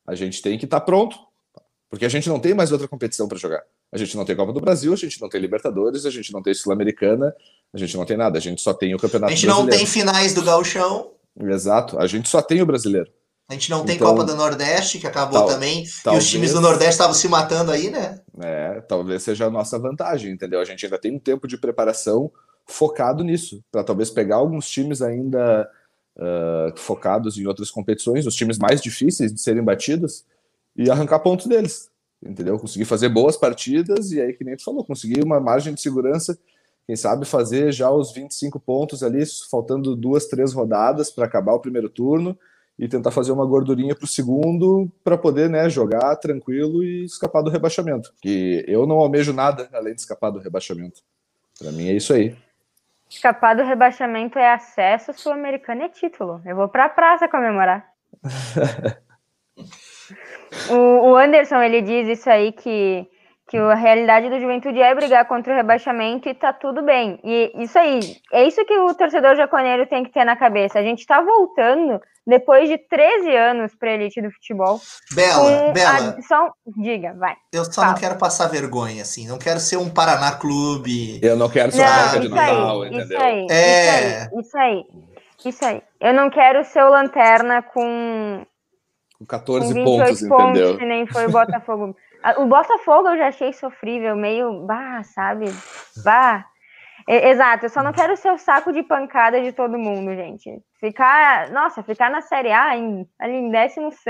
A 0.05 0.15
gente 0.15 0.41
tem 0.41 0.57
que 0.57 0.65
estar 0.65 0.79
tá 0.79 0.85
pronto, 0.85 1.17
porque 1.89 2.05
a 2.05 2.09
gente 2.09 2.29
não 2.29 2.39
tem 2.39 2.53
mais 2.53 2.71
outra 2.71 2.87
competição 2.87 3.27
para 3.27 3.37
jogar. 3.37 3.63
A 3.91 3.97
gente 3.97 4.15
não 4.17 4.25
tem 4.25 4.35
Copa 4.35 4.53
do 4.53 4.61
Brasil, 4.61 4.93
a 4.93 4.97
gente 4.97 5.21
não 5.21 5.29
tem 5.29 5.39
Libertadores, 5.39 6.05
a 6.05 6.09
gente 6.09 6.31
não 6.31 6.41
tem 6.41 6.53
Sul-Americana, 6.53 7.33
a 7.73 7.77
gente 7.77 7.95
não 7.95 8.05
tem 8.05 8.17
nada, 8.17 8.37
a 8.37 8.41
gente 8.41 8.61
só 8.61 8.73
tem 8.73 8.95
o 8.95 8.97
Campeonato 8.97 9.31
A 9.31 9.35
gente 9.35 9.45
brasileiro. 9.45 9.71
não 9.71 9.77
tem 9.77 9.85
finais 9.85 10.33
do 10.33 10.43
Gauchão. 10.43 11.11
Exato, 11.39 11.99
a 11.99 12.07
gente 12.07 12.27
só 12.27 12.41
tem 12.41 12.61
o 12.61 12.65
brasileiro. 12.65 13.11
A 13.49 13.53
gente 13.53 13.69
não 13.69 13.85
tem 13.85 13.95
então, 13.95 14.09
Copa 14.09 14.25
do 14.25 14.35
Nordeste, 14.35 14.99
que 14.99 15.07
acabou 15.07 15.39
tal, 15.39 15.47
também, 15.47 15.85
talvez, 16.03 16.23
e 16.23 16.25
os 16.25 16.29
times 16.29 16.53
do 16.53 16.59
Nordeste 16.59 16.93
estavam 16.93 17.13
se 17.13 17.29
matando 17.29 17.71
aí, 17.71 17.89
né? 17.89 18.19
É, 18.41 18.81
talvez 18.81 19.23
seja 19.23 19.45
a 19.45 19.49
nossa 19.49 19.79
vantagem, 19.79 20.33
entendeu? 20.33 20.59
A 20.59 20.65
gente 20.65 20.85
ainda 20.85 20.97
tem 20.97 21.15
um 21.15 21.19
tempo 21.19 21.47
de 21.47 21.57
preparação 21.57 22.29
focado 22.67 23.23
nisso, 23.23 23.63
para 23.71 23.83
talvez 23.83 24.09
pegar 24.09 24.37
alguns 24.37 24.69
times 24.69 25.01
ainda 25.01 25.69
uh, 26.17 26.77
focados 26.77 27.37
em 27.37 27.47
outras 27.47 27.71
competições, 27.71 28.25
os 28.25 28.35
times 28.35 28.57
mais 28.57 28.81
difíceis 28.81 29.33
de 29.33 29.39
serem 29.39 29.63
batidos, 29.63 30.25
e 30.75 30.91
arrancar 30.91 31.19
pontos 31.19 31.47
deles, 31.47 31.89
entendeu? 32.23 32.59
Conseguir 32.59 32.85
fazer 32.85 33.09
boas 33.09 33.35
partidas 33.35 34.11
e 34.11 34.21
aí, 34.21 34.33
que 34.33 34.43
nem 34.43 34.55
tu 34.55 34.63
falou, 34.63 34.83
conseguir 34.83 35.23
uma 35.23 35.39
margem 35.39 35.73
de 35.73 35.81
segurança, 35.81 36.37
quem 36.85 36.95
sabe 36.95 37.25
fazer 37.25 37.71
já 37.73 37.91
os 37.91 38.13
25 38.13 38.59
pontos 38.59 39.03
ali, 39.03 39.23
faltando 39.49 39.95
duas, 39.95 40.27
três 40.27 40.53
rodadas 40.53 41.11
para 41.11 41.25
acabar 41.25 41.53
o 41.53 41.59
primeiro 41.59 41.89
turno 41.89 42.37
e 42.79 42.87
tentar 42.87 43.11
fazer 43.11 43.31
uma 43.31 43.45
gordurinha 43.45 43.95
para 43.95 44.05
o 44.05 44.07
segundo 44.07 44.89
para 45.03 45.17
poder 45.17 45.49
né, 45.49 45.69
jogar 45.69 46.15
tranquilo 46.15 46.83
e 46.83 47.03
escapar 47.03 47.41
do 47.41 47.49
rebaixamento. 47.49 48.13
Que 48.21 48.63
eu 48.67 48.85
não 48.85 48.97
almejo 48.97 49.33
nada 49.33 49.67
além 49.73 49.95
de 49.95 50.01
escapar 50.01 50.29
do 50.29 50.39
rebaixamento. 50.39 51.01
Para 51.59 51.71
mim 51.71 51.89
é 51.89 51.93
isso 51.93 52.13
aí. 52.13 52.35
Escapar 53.09 53.55
do 53.55 53.63
rebaixamento 53.63 54.37
é 54.37 54.51
acesso, 54.53 55.13
sul-americano 55.13 55.83
é 55.83 55.89
título. 55.89 56.41
Eu 56.45 56.55
vou 56.55 56.67
para 56.67 56.85
a 56.85 56.89
praça 56.89 57.27
comemorar. 57.27 57.85
o, 60.69 61.11
o 61.11 61.15
Anderson 61.15 61.61
ele 61.61 61.81
diz 61.81 62.07
isso 62.07 62.29
aí 62.29 62.51
que 62.51 63.09
que 63.47 63.57
a 63.57 63.75
realidade 63.75 64.29
do 64.29 64.39
Juventude 64.39 64.81
é 64.81 64.93
brigar 64.93 65.25
contra 65.25 65.53
o 65.53 65.55
rebaixamento 65.55 66.27
e 66.27 66.33
tá 66.33 66.51
tudo 66.51 66.81
bem. 66.81 67.17
E 67.23 67.51
isso 67.63 67.79
aí, 67.79 68.17
é 68.33 68.43
isso 68.43 68.63
que 68.65 68.77
o 68.77 68.93
torcedor 68.93 69.35
jaconeiro 69.35 69.87
tem 69.87 70.03
que 70.03 70.11
ter 70.11 70.25
na 70.25 70.35
cabeça. 70.35 70.77
A 70.77 70.83
gente 70.83 71.05
tá 71.05 71.21
voltando 71.21 72.01
depois 72.25 72.67
de 72.67 72.77
13 72.77 73.33
anos 73.33 73.73
para 73.73 73.93
elite 73.93 74.21
do 74.21 74.29
futebol. 74.31 74.81
Bela, 75.15 75.71
Bela. 75.71 76.15
A, 76.17 76.21
só, 76.23 76.51
diga, 76.75 77.13
vai. 77.13 77.35
Eu 77.53 77.63
só 77.63 77.81
fala. 77.81 77.93
não 77.93 77.99
quero 77.99 78.17
passar 78.17 78.49
vergonha, 78.49 79.01
assim. 79.01 79.25
Não 79.25 79.37
quero 79.37 79.61
ser 79.61 79.77
um 79.77 79.89
Paraná 79.89 80.33
Clube. 80.33 81.21
Eu 81.23 81.37
não 81.37 81.49
quero 81.49 81.71
ser 81.71 81.83
uma 81.83 81.89
marca 81.89 82.19
de 82.19 82.27
Natal, 82.27 82.81
aí, 82.81 82.89
entendeu? 82.89 83.05
Isso 83.05 83.23
aí, 83.23 83.47
é... 83.49 84.29
isso 84.37 84.57
aí, 84.57 84.85
isso 85.45 85.65
aí. 85.65 85.81
Eu 86.01 86.13
não 86.13 86.29
quero 86.29 86.65
ser 86.65 86.83
o 86.83 86.89
Lanterna 86.89 87.61
com... 87.61 88.45
Com 89.17 89.25
14 89.25 89.73
com 89.73 89.83
pontos, 89.83 90.21
pontos, 90.27 90.45
entendeu? 90.45 90.77
Que 90.77 90.85
nem 90.85 91.07
foi 91.07 91.25
o 91.27 91.31
Botafogo. 91.31 91.95
O 92.37 92.45
Botafogo 92.45 93.09
eu 93.09 93.17
já 93.17 93.27
achei 93.27 93.53
sofrível, 93.53 94.15
meio, 94.15 94.65
bah, 94.65 95.03
sabe? 95.03 95.45
Bah. 96.03 96.45
Exato, 97.07 97.65
eu 97.65 97.69
só 97.69 97.81
não 97.81 97.93
quero 97.93 98.17
ser 98.17 98.31
o 98.31 98.37
saco 98.37 98.73
de 98.73 98.83
pancada 98.83 99.41
de 99.41 99.53
todo 99.53 99.77
mundo, 99.77 100.13
gente. 100.13 100.61
Ficar, 100.77 101.49
nossa, 101.51 101.81
ficar 101.81 102.11
na 102.11 102.21
Série 102.21 102.51
A 102.51 102.77
em, 102.77 103.07
ali 103.17 103.33
em 103.33 103.49
16 103.49 104.03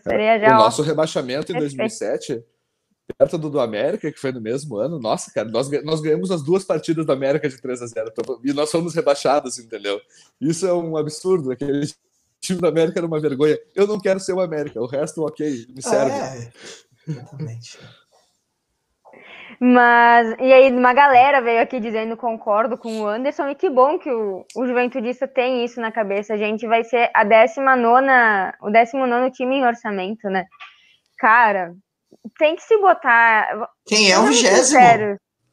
seria 0.00 0.38
já. 0.38 0.54
O 0.54 0.58
nosso 0.58 0.80
rebaixamento 0.80 1.50
em 1.50 1.58
2007, 1.58 2.44
perto 3.18 3.38
do 3.38 3.50
do 3.50 3.58
América, 3.58 4.12
que 4.12 4.20
foi 4.20 4.30
no 4.30 4.40
mesmo 4.40 4.76
ano, 4.76 5.00
nossa, 5.00 5.32
cara, 5.32 5.48
nós, 5.48 5.68
nós 5.82 6.00
ganhamos 6.00 6.30
as 6.30 6.44
duas 6.44 6.64
partidas 6.64 7.04
do 7.04 7.12
América 7.12 7.48
de 7.48 7.60
3 7.60 7.82
a 7.82 7.86
0 7.86 8.12
e 8.44 8.52
nós 8.52 8.70
fomos 8.70 8.94
rebaixados, 8.94 9.58
entendeu? 9.58 10.00
Isso 10.40 10.64
é 10.64 10.72
um 10.72 10.96
absurdo, 10.96 11.50
aquele 11.50 11.88
time 12.40 12.60
do 12.60 12.68
América 12.68 13.00
era 13.00 13.06
uma 13.06 13.20
vergonha. 13.20 13.58
Eu 13.74 13.88
não 13.88 13.98
quero 13.98 14.20
ser 14.20 14.32
o 14.32 14.40
América, 14.40 14.80
o 14.80 14.86
resto, 14.86 15.24
ok, 15.24 15.66
me 15.74 15.82
serve. 15.82 16.12
É. 16.12 16.52
Exatamente. 17.06 17.78
Mas, 19.60 20.34
e 20.40 20.52
aí, 20.52 20.70
uma 20.72 20.92
galera 20.92 21.40
veio 21.40 21.62
aqui 21.62 21.78
dizendo 21.78 22.16
concordo 22.16 22.76
com 22.76 23.00
o 23.00 23.06
Anderson, 23.06 23.48
e 23.48 23.54
que 23.54 23.70
bom 23.70 23.98
que 23.98 24.10
o, 24.10 24.44
o 24.56 24.66
Juventudista 24.66 25.28
tem 25.28 25.64
isso 25.64 25.80
na 25.80 25.92
cabeça. 25.92 26.34
A 26.34 26.36
gente 26.36 26.66
vai 26.66 26.82
ser 26.82 27.10
a 27.14 27.24
19, 27.24 28.06
o 28.62 28.70
19 28.70 29.30
time 29.30 29.56
em 29.56 29.64
orçamento, 29.64 30.28
né? 30.28 30.46
Cara, 31.18 31.74
tem 32.38 32.56
que 32.56 32.62
se 32.62 32.76
botar. 32.78 33.68
Quem 33.86 34.10
é 34.10 34.18
o 34.18 34.24
vigésimo? 34.24 34.80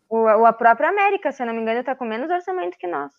O, 0.10 0.46
a 0.46 0.52
própria 0.52 0.90
América, 0.90 1.32
se 1.32 1.42
eu 1.42 1.48
não 1.48 1.54
me 1.54 1.62
engano, 1.62 1.84
tá 1.84 1.96
com 1.96 2.06
menos 2.06 2.30
orçamento 2.30 2.78
que 2.78 2.88
nós. 2.88 3.12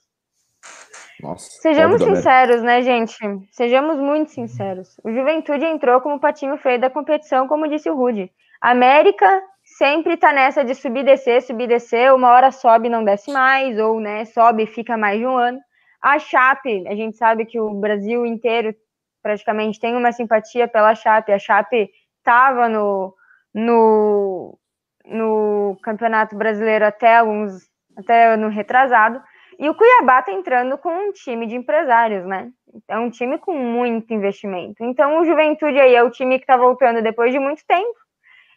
Nossa, 1.23 1.49
Sejamos 1.61 2.03
sinceros, 2.03 2.63
né, 2.63 2.83
gente? 2.83 3.17
Sejamos 3.53 3.99
muito 3.99 4.33
sinceros. 4.33 4.99
O 5.05 5.13
Juventude 5.13 5.65
entrou 5.65 6.01
como 6.01 6.19
patinho 6.19 6.57
feio 6.57 6.81
da 6.81 6.91
competição, 6.91 7.47
como 7.47 7.69
disse 7.69 7.89
o 7.89 7.95
Rude. 7.95 8.31
América 8.61 9.43
sempre 9.65 10.17
tá 10.17 10.33
nessa 10.33 10.65
de 10.65 10.75
subir, 10.75 11.05
descer, 11.05 11.41
subir, 11.43 11.69
descer. 11.69 12.13
Uma 12.13 12.31
hora 12.31 12.51
sobe 12.51 12.89
não 12.89 13.05
desce 13.05 13.33
mais, 13.33 13.79
ou 13.79 14.01
né, 14.01 14.25
sobe 14.25 14.65
e 14.65 14.67
fica 14.67 14.97
mais 14.97 15.19
de 15.19 15.27
um 15.27 15.37
ano. 15.37 15.61
A 16.01 16.19
Chape, 16.19 16.87
a 16.89 16.95
gente 16.97 17.17
sabe 17.17 17.47
que 17.47 17.61
o 17.61 17.73
Brasil 17.75 18.27
inteiro 18.27 18.75
praticamente 19.23 19.79
tem 19.79 19.95
uma 19.95 20.11
simpatia 20.11 20.67
pela 20.67 20.95
Chape. 20.97 21.31
A 21.31 21.39
Chape 21.39 21.89
estava 22.19 22.69
no, 22.69 23.15
no, 23.55 24.59
no 25.05 25.79
Campeonato 25.83 26.35
Brasileiro 26.35 26.85
até 26.85 27.19
alguns 27.19 27.71
até 27.97 28.33
ano 28.33 28.49
retrasado. 28.49 29.23
E 29.59 29.69
o 29.69 29.75
Cuiabá 29.75 30.21
está 30.21 30.33
entrando 30.33 30.79
com 30.79 30.91
um 30.91 31.13
time 31.13 31.47
de 31.47 31.57
empresários, 31.57 32.25
né? 32.25 32.51
É 32.89 32.99
um 32.99 33.11
time 33.11 33.39
com 33.39 33.53
muito 33.53 34.13
investimento. 34.13 34.83
Então, 34.85 35.21
o 35.21 35.25
Juventude 35.25 35.79
aí 35.79 35.95
é 35.95 36.03
o 36.03 36.11
time 36.11 36.39
que 36.39 36.45
está 36.45 36.57
voltando 36.57 37.03
depois 37.03 37.33
de 37.33 37.39
muito 37.39 37.65
tempo 37.67 37.99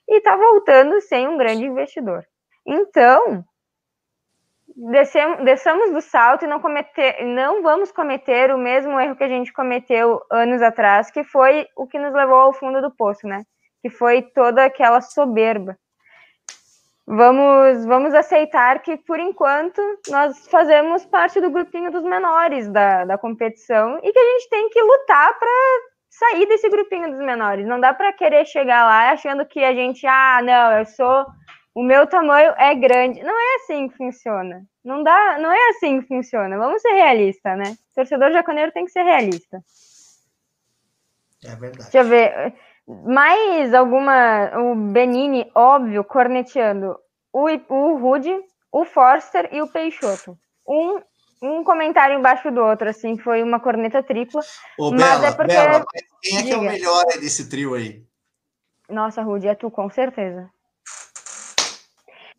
e 0.08 0.18
está 0.18 0.36
voltando 0.36 1.00
sem 1.02 1.28
um 1.28 1.38
grande 1.38 1.66
investidor. 1.66 2.26
Então, 2.66 3.44
descemos, 4.76 5.44
desçamos 5.44 5.92
do 5.92 6.02
salto 6.02 6.46
e 6.46 6.48
não, 6.48 6.60
cometer, 6.60 7.26
não 7.26 7.62
vamos 7.62 7.92
cometer 7.92 8.54
o 8.54 8.58
mesmo 8.58 9.00
erro 9.00 9.16
que 9.16 9.24
a 9.24 9.30
gente 9.30 9.52
cometeu 9.52 10.22
anos 10.32 10.62
atrás, 10.62 11.12
que 11.12 11.24
foi 11.24 11.68
o 11.76 11.88
que 11.88 12.00
nos 12.00 12.14
levou 12.14 12.38
ao 12.38 12.54
fundo 12.54 12.82
do 12.82 12.92
poço, 12.92 13.28
né? 13.28 13.44
Que 13.82 13.90
foi 13.90 14.22
toda 14.22 14.66
aquela 14.66 15.02
soberba 15.02 15.78
vamos, 17.08 17.86
vamos 17.86 18.14
aceitar 18.14 18.82
que, 18.82 18.98
por 18.98 19.20
enquanto, 19.20 19.82
nós 20.10 20.48
fazemos 20.48 21.06
parte 21.06 21.40
do 21.40 21.52
grupinho 21.52 21.92
dos 21.92 22.04
menores 22.04 22.68
da, 22.70 23.06
da 23.06 23.18
competição 23.18 24.00
e 24.04 24.12
que 24.12 24.20
a 24.20 24.32
gente 24.32 24.50
tem 24.50 24.70
que 24.70 24.82
lutar 24.82 25.38
para 25.38 25.50
sair 26.10 26.48
desse 26.48 26.70
grupinho 26.70 27.12
dos 27.12 27.20
menores. 27.20 27.68
Não 27.68 27.80
dá 27.80 27.94
para 27.94 28.14
querer 28.14 28.46
chegar 28.46 28.86
lá 28.86 29.12
achando 29.12 29.46
que 29.46 29.64
a 29.64 29.74
gente, 29.74 30.06
ah, 30.08 30.42
não, 30.44 30.80
eu 30.80 30.86
sou. 30.86 31.26
O 31.74 31.84
meu 31.84 32.08
tamanho 32.08 32.54
é 32.58 32.74
grande. 32.74 33.22
Não 33.22 33.38
é 33.38 33.56
assim 33.56 33.90
que 33.90 33.98
funciona. 33.98 34.64
Não 34.84 35.04
dá, 35.04 35.38
não 35.40 35.52
é 35.52 35.70
assim 35.70 36.02
que 36.02 36.08
funciona. 36.08 36.58
Vamos 36.58 36.82
ser 36.82 36.94
realistas, 36.94 37.58
né? 37.58 37.76
O 37.92 37.96
torcedor 37.96 38.32
jaconeiro 38.32 38.72
tem 38.72 38.86
que 38.86 38.92
ser 38.92 39.04
realista. 39.04 39.60
É 41.44 41.56
verdade. 41.56 41.92
Deixa 41.92 41.98
eu 41.98 42.06
ver. 42.06 42.54
Mais 42.88 43.74
alguma. 43.74 44.52
O 44.60 44.76
Benini, 44.76 45.50
óbvio, 45.56 46.04
corneteando. 46.04 46.98
O, 47.34 47.48
o 47.70 47.98
Rude, 47.98 48.34
o 48.72 48.86
Forster 48.86 49.50
e 49.52 49.62
o 49.62 49.68
Peixoto. 49.68 50.38
Um, 50.68 51.00
um 51.42 51.64
comentário 51.64 52.18
embaixo 52.18 52.52
do 52.52 52.62
outro, 52.62 52.90
assim, 52.90 53.18
foi 53.18 53.44
uma 53.44 53.60
corneta 53.60 54.04
tripla. 54.04 54.42
Ô, 54.78 54.92
mas 54.92 55.02
Bela, 55.02 55.28
é 55.28 55.32
porque... 55.32 55.54
Bela, 55.54 55.86
quem 56.22 56.38
é 56.38 56.44
que 56.44 56.52
é 56.52 56.58
o 56.58 56.62
melhor 56.62 57.06
desse 57.20 57.50
trio 57.50 57.74
aí? 57.74 58.04
Nossa, 58.90 59.22
Rude, 59.22 59.48
é 59.48 59.56
tu, 59.56 59.72
com 59.72 59.90
certeza. 59.90 60.50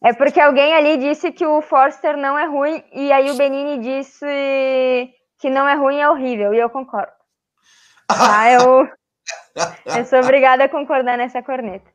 É 0.05 0.13
porque 0.13 0.41
alguém 0.41 0.75
ali 0.75 0.99
disse 0.99 1.33
que 1.33 1.47
o 1.47 1.61
Forster 1.63 2.17
não 2.17 2.39
é 2.39 2.47
ruim, 2.47 2.85
e 2.93 3.11
aí 3.11 3.31
o 3.31 3.37
Benini 3.37 3.79
disse 3.79 4.27
que 5.39 5.51
não 5.51 5.69
é 5.69 5.75
ruim, 5.75 5.99
é 5.99 6.09
horrível, 6.09 6.55
e 6.55 6.59
eu 6.59 6.71
concordo. 6.71 7.13
Ah, 8.09 8.51
eu, 8.53 8.89
eu 9.87 10.05
sou 10.05 10.21
obrigada 10.21 10.65
a 10.65 10.69
concordar 10.69 11.17
nessa 11.17 11.43
corneta. 11.43 11.91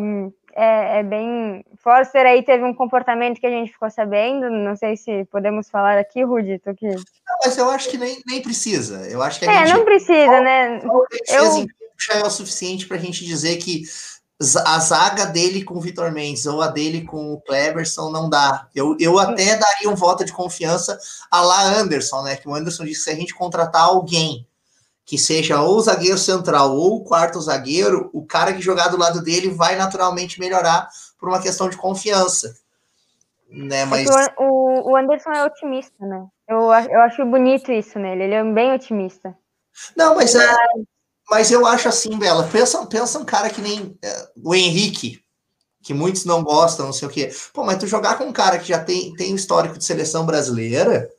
Um, 0.00 0.32
é, 0.54 0.98
é, 0.98 1.02
bem. 1.02 1.64
Forster 1.76 2.26
aí 2.26 2.42
teve 2.42 2.64
um 2.64 2.74
comportamento 2.74 3.40
que 3.40 3.46
a 3.46 3.50
gente 3.50 3.72
ficou 3.72 3.90
sabendo. 3.90 4.50
Não 4.50 4.76
sei 4.76 4.96
se 4.96 5.24
podemos 5.26 5.70
falar 5.70 5.98
aqui, 5.98 6.22
Rudy. 6.22 6.58
Tô 6.58 6.70
aqui. 6.70 6.86
Não, 6.86 7.38
mas 7.44 7.56
eu 7.56 7.70
acho 7.70 7.88
que 7.88 7.96
nem, 7.96 8.20
nem 8.26 8.42
precisa. 8.42 9.08
Eu 9.08 9.22
acho 9.22 9.38
que 9.38 9.46
a 9.46 9.52
é, 9.52 9.66
gente, 9.66 9.76
não 9.76 9.84
precisa, 9.84 10.40
né? 10.40 10.80
Eu... 10.82 11.66
já 11.98 12.14
é 12.14 12.22
o 12.22 12.30
suficiente 12.30 12.86
para 12.86 12.96
a 12.96 13.00
gente 13.00 13.24
dizer 13.24 13.56
que 13.56 13.84
a 14.64 14.78
zaga 14.78 15.26
dele 15.26 15.64
com 15.64 15.74
o 15.74 15.80
Vitor 15.80 16.12
Mendes 16.12 16.46
ou 16.46 16.62
a 16.62 16.68
dele 16.68 17.04
com 17.04 17.32
o 17.32 17.40
Cleverson 17.40 18.10
não 18.10 18.28
dá. 18.28 18.68
Eu, 18.74 18.96
eu 19.00 19.18
até 19.18 19.56
daria 19.56 19.90
um 19.90 19.96
voto 19.96 20.24
de 20.24 20.32
confiança 20.32 20.98
a 21.30 21.40
lá 21.40 21.64
Anderson, 21.76 22.22
né? 22.22 22.36
Que 22.36 22.48
o 22.48 22.54
Anderson 22.54 22.84
disse 22.84 23.04
que 23.04 23.04
se 23.04 23.10
a 23.10 23.18
gente 23.18 23.34
contratar 23.34 23.82
alguém 23.82 24.46
que 25.08 25.16
seja 25.16 25.62
ou 25.62 25.78
o 25.78 25.80
zagueiro 25.80 26.18
central 26.18 26.76
ou 26.76 26.96
o 26.96 27.02
quarto 27.02 27.40
zagueiro, 27.40 28.10
o 28.12 28.26
cara 28.26 28.52
que 28.52 28.60
jogar 28.60 28.88
do 28.88 28.98
lado 28.98 29.22
dele 29.22 29.48
vai 29.48 29.74
naturalmente 29.74 30.38
melhorar 30.38 30.86
por 31.18 31.30
uma 31.30 31.40
questão 31.40 31.70
de 31.70 31.78
confiança. 31.78 32.54
Né? 33.48 33.80
É 33.80 33.84
Mas... 33.86 34.06
o, 34.38 34.90
o 34.90 34.94
Anderson 34.94 35.30
é 35.30 35.46
otimista, 35.46 36.04
né? 36.04 36.26
Eu, 36.46 36.58
eu 36.90 37.00
acho 37.00 37.24
bonito 37.24 37.72
isso 37.72 37.98
nele, 37.98 38.24
ele 38.24 38.34
é 38.34 38.44
bem 38.44 38.74
otimista. 38.74 39.34
Não, 39.96 40.14
mas 40.14 40.34
é. 40.34 40.46
Mas 41.30 41.50
eu 41.50 41.66
acho 41.66 41.88
assim, 41.88 42.18
Bela, 42.18 42.46
pensa, 42.52 42.84
pensa 42.84 43.18
um 43.18 43.24
cara 43.24 43.48
que 43.48 43.62
nem 43.62 43.98
é, 44.04 44.28
o 44.44 44.54
Henrique, 44.54 45.24
que 45.82 45.94
muitos 45.94 46.26
não 46.26 46.44
gostam, 46.44 46.84
não 46.84 46.92
sei 46.92 47.08
o 47.08 47.10
quê. 47.10 47.30
Pô, 47.54 47.64
mas 47.64 47.78
tu 47.78 47.86
jogar 47.86 48.18
com 48.18 48.24
um 48.24 48.32
cara 48.32 48.58
que 48.58 48.68
já 48.68 48.84
tem, 48.84 49.14
tem 49.14 49.34
histórico 49.34 49.78
de 49.78 49.84
seleção 49.86 50.26
brasileira, 50.26 51.10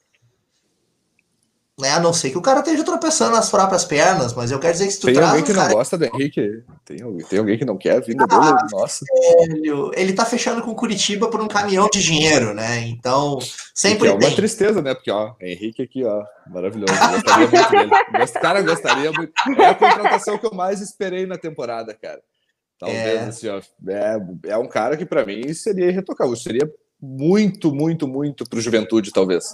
né? 1.80 1.92
A 1.92 2.00
não 2.00 2.12
ser 2.14 2.30
que 2.30 2.38
o 2.38 2.42
cara 2.42 2.60
esteja 2.60 2.84
tropeçando 2.84 3.32
nas 3.36 3.50
próprias 3.50 3.86
pernas, 3.86 4.34
mas 4.34 4.52
eu 4.52 4.60
quero 4.60 4.74
dizer 4.74 4.86
que 4.88 4.92
se 4.94 5.00
tu 5.00 5.06
tem 5.08 5.16
traz 5.16 5.30
alguém 5.30 5.44
que 5.46 5.54
não 5.54 5.62
cara 5.62 5.74
gosta 5.74 5.98
do 5.98 6.06
Henrique? 6.06 6.64
Tem, 6.86 6.98
tem 7.30 7.40
alguém 7.40 7.58
que 7.58 7.66
não 7.66 7.78
quer 7.78 7.98
a 7.98 8.00
vinda 8.00 8.26
Ah, 8.30 8.40
dele? 8.40 8.58
Nossa. 8.72 9.06
velho, 9.48 9.92
ele 9.96 10.14
tá 10.14 10.26
fechando 10.26 10.62
com 10.62 10.74
Curitiba 10.76 11.28
por 11.30 11.42
um 11.42 11.48
caminhão 11.48 11.90
de 11.92 12.02
dinheiro, 12.04 12.54
né? 12.54 12.82
Então, 12.88 13.40
sempre 13.74 14.02
que 14.02 14.08
é 14.08 14.12
uma 14.12 14.20
tem. 14.20 14.36
tristeza, 14.36 14.82
né? 14.82 14.94
Porque, 14.94 15.12
ó, 15.12 15.34
Henrique 15.42 15.82
aqui, 15.82 16.04
ó, 16.04 16.24
maravilhoso. 16.48 16.94
Gostaria 16.94 17.48
muito 17.48 17.70
dele. 17.72 17.92
Gost- 18.20 18.34
Cara, 18.40 18.62
gostaria 18.62 19.12
muito. 19.12 19.32
É 19.58 19.66
a 19.68 19.76
contratação 19.76 20.38
que 20.38 20.46
eu 20.46 20.54
mais 20.54 20.82
esperei 20.82 21.26
na 21.26 21.38
temporada, 21.38 21.94
cara. 21.94 22.20
Talvez, 22.80 23.04
É. 23.06 23.20
assim, 23.26 23.48
ó. 23.50 23.60
É, 23.90 24.18
é 24.52 24.58
um 24.58 24.68
cara 24.68 24.96
que, 24.96 25.06
pra 25.06 25.26
mim, 25.26 25.54
seria 25.54 25.88
irretocável. 25.88 26.36
Seria 26.36 26.70
muito, 27.02 27.74
muito, 27.74 28.08
muito 28.08 28.44
pro 28.50 28.62
juventude, 28.62 29.12
talvez. 29.12 29.54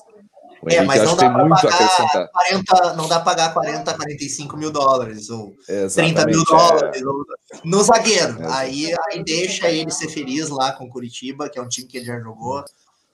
O 0.65 0.69
É, 0.69 0.81
mas 0.83 1.03
não 1.03 1.15
dá 1.15 1.23
tem 1.23 1.31
pra 1.31 1.45
muito 1.45 1.53
a 1.53 1.61
pagar 1.61 1.75
acrescentar. 1.75 2.29
40, 2.31 2.93
não 2.95 3.07
dá 3.07 3.19
pagar 3.19 3.53
40, 3.53 3.93
45 3.93 4.57
mil 4.57 4.71
dólares, 4.71 5.29
ou 5.29 5.53
30 5.67 6.25
mil 6.25 6.41
Exatamente, 6.41 6.45
dólares 6.45 7.03
ou- 7.03 7.25
no 7.63 7.83
zagueiro. 7.83 8.41
É. 8.41 8.47
Aí, 8.51 8.95
aí 9.11 9.23
deixa 9.23 9.69
ele 9.69 9.91
ser 9.91 10.09
feliz 10.09 10.49
lá 10.49 10.71
com 10.71 10.85
o 10.85 10.89
Curitiba, 10.89 11.47
que 11.49 11.59
é 11.59 11.61
um 11.61 11.67
time 11.67 11.87
que 11.87 11.97
ele 11.97 12.05
já 12.05 12.19
jogou, 12.19 12.63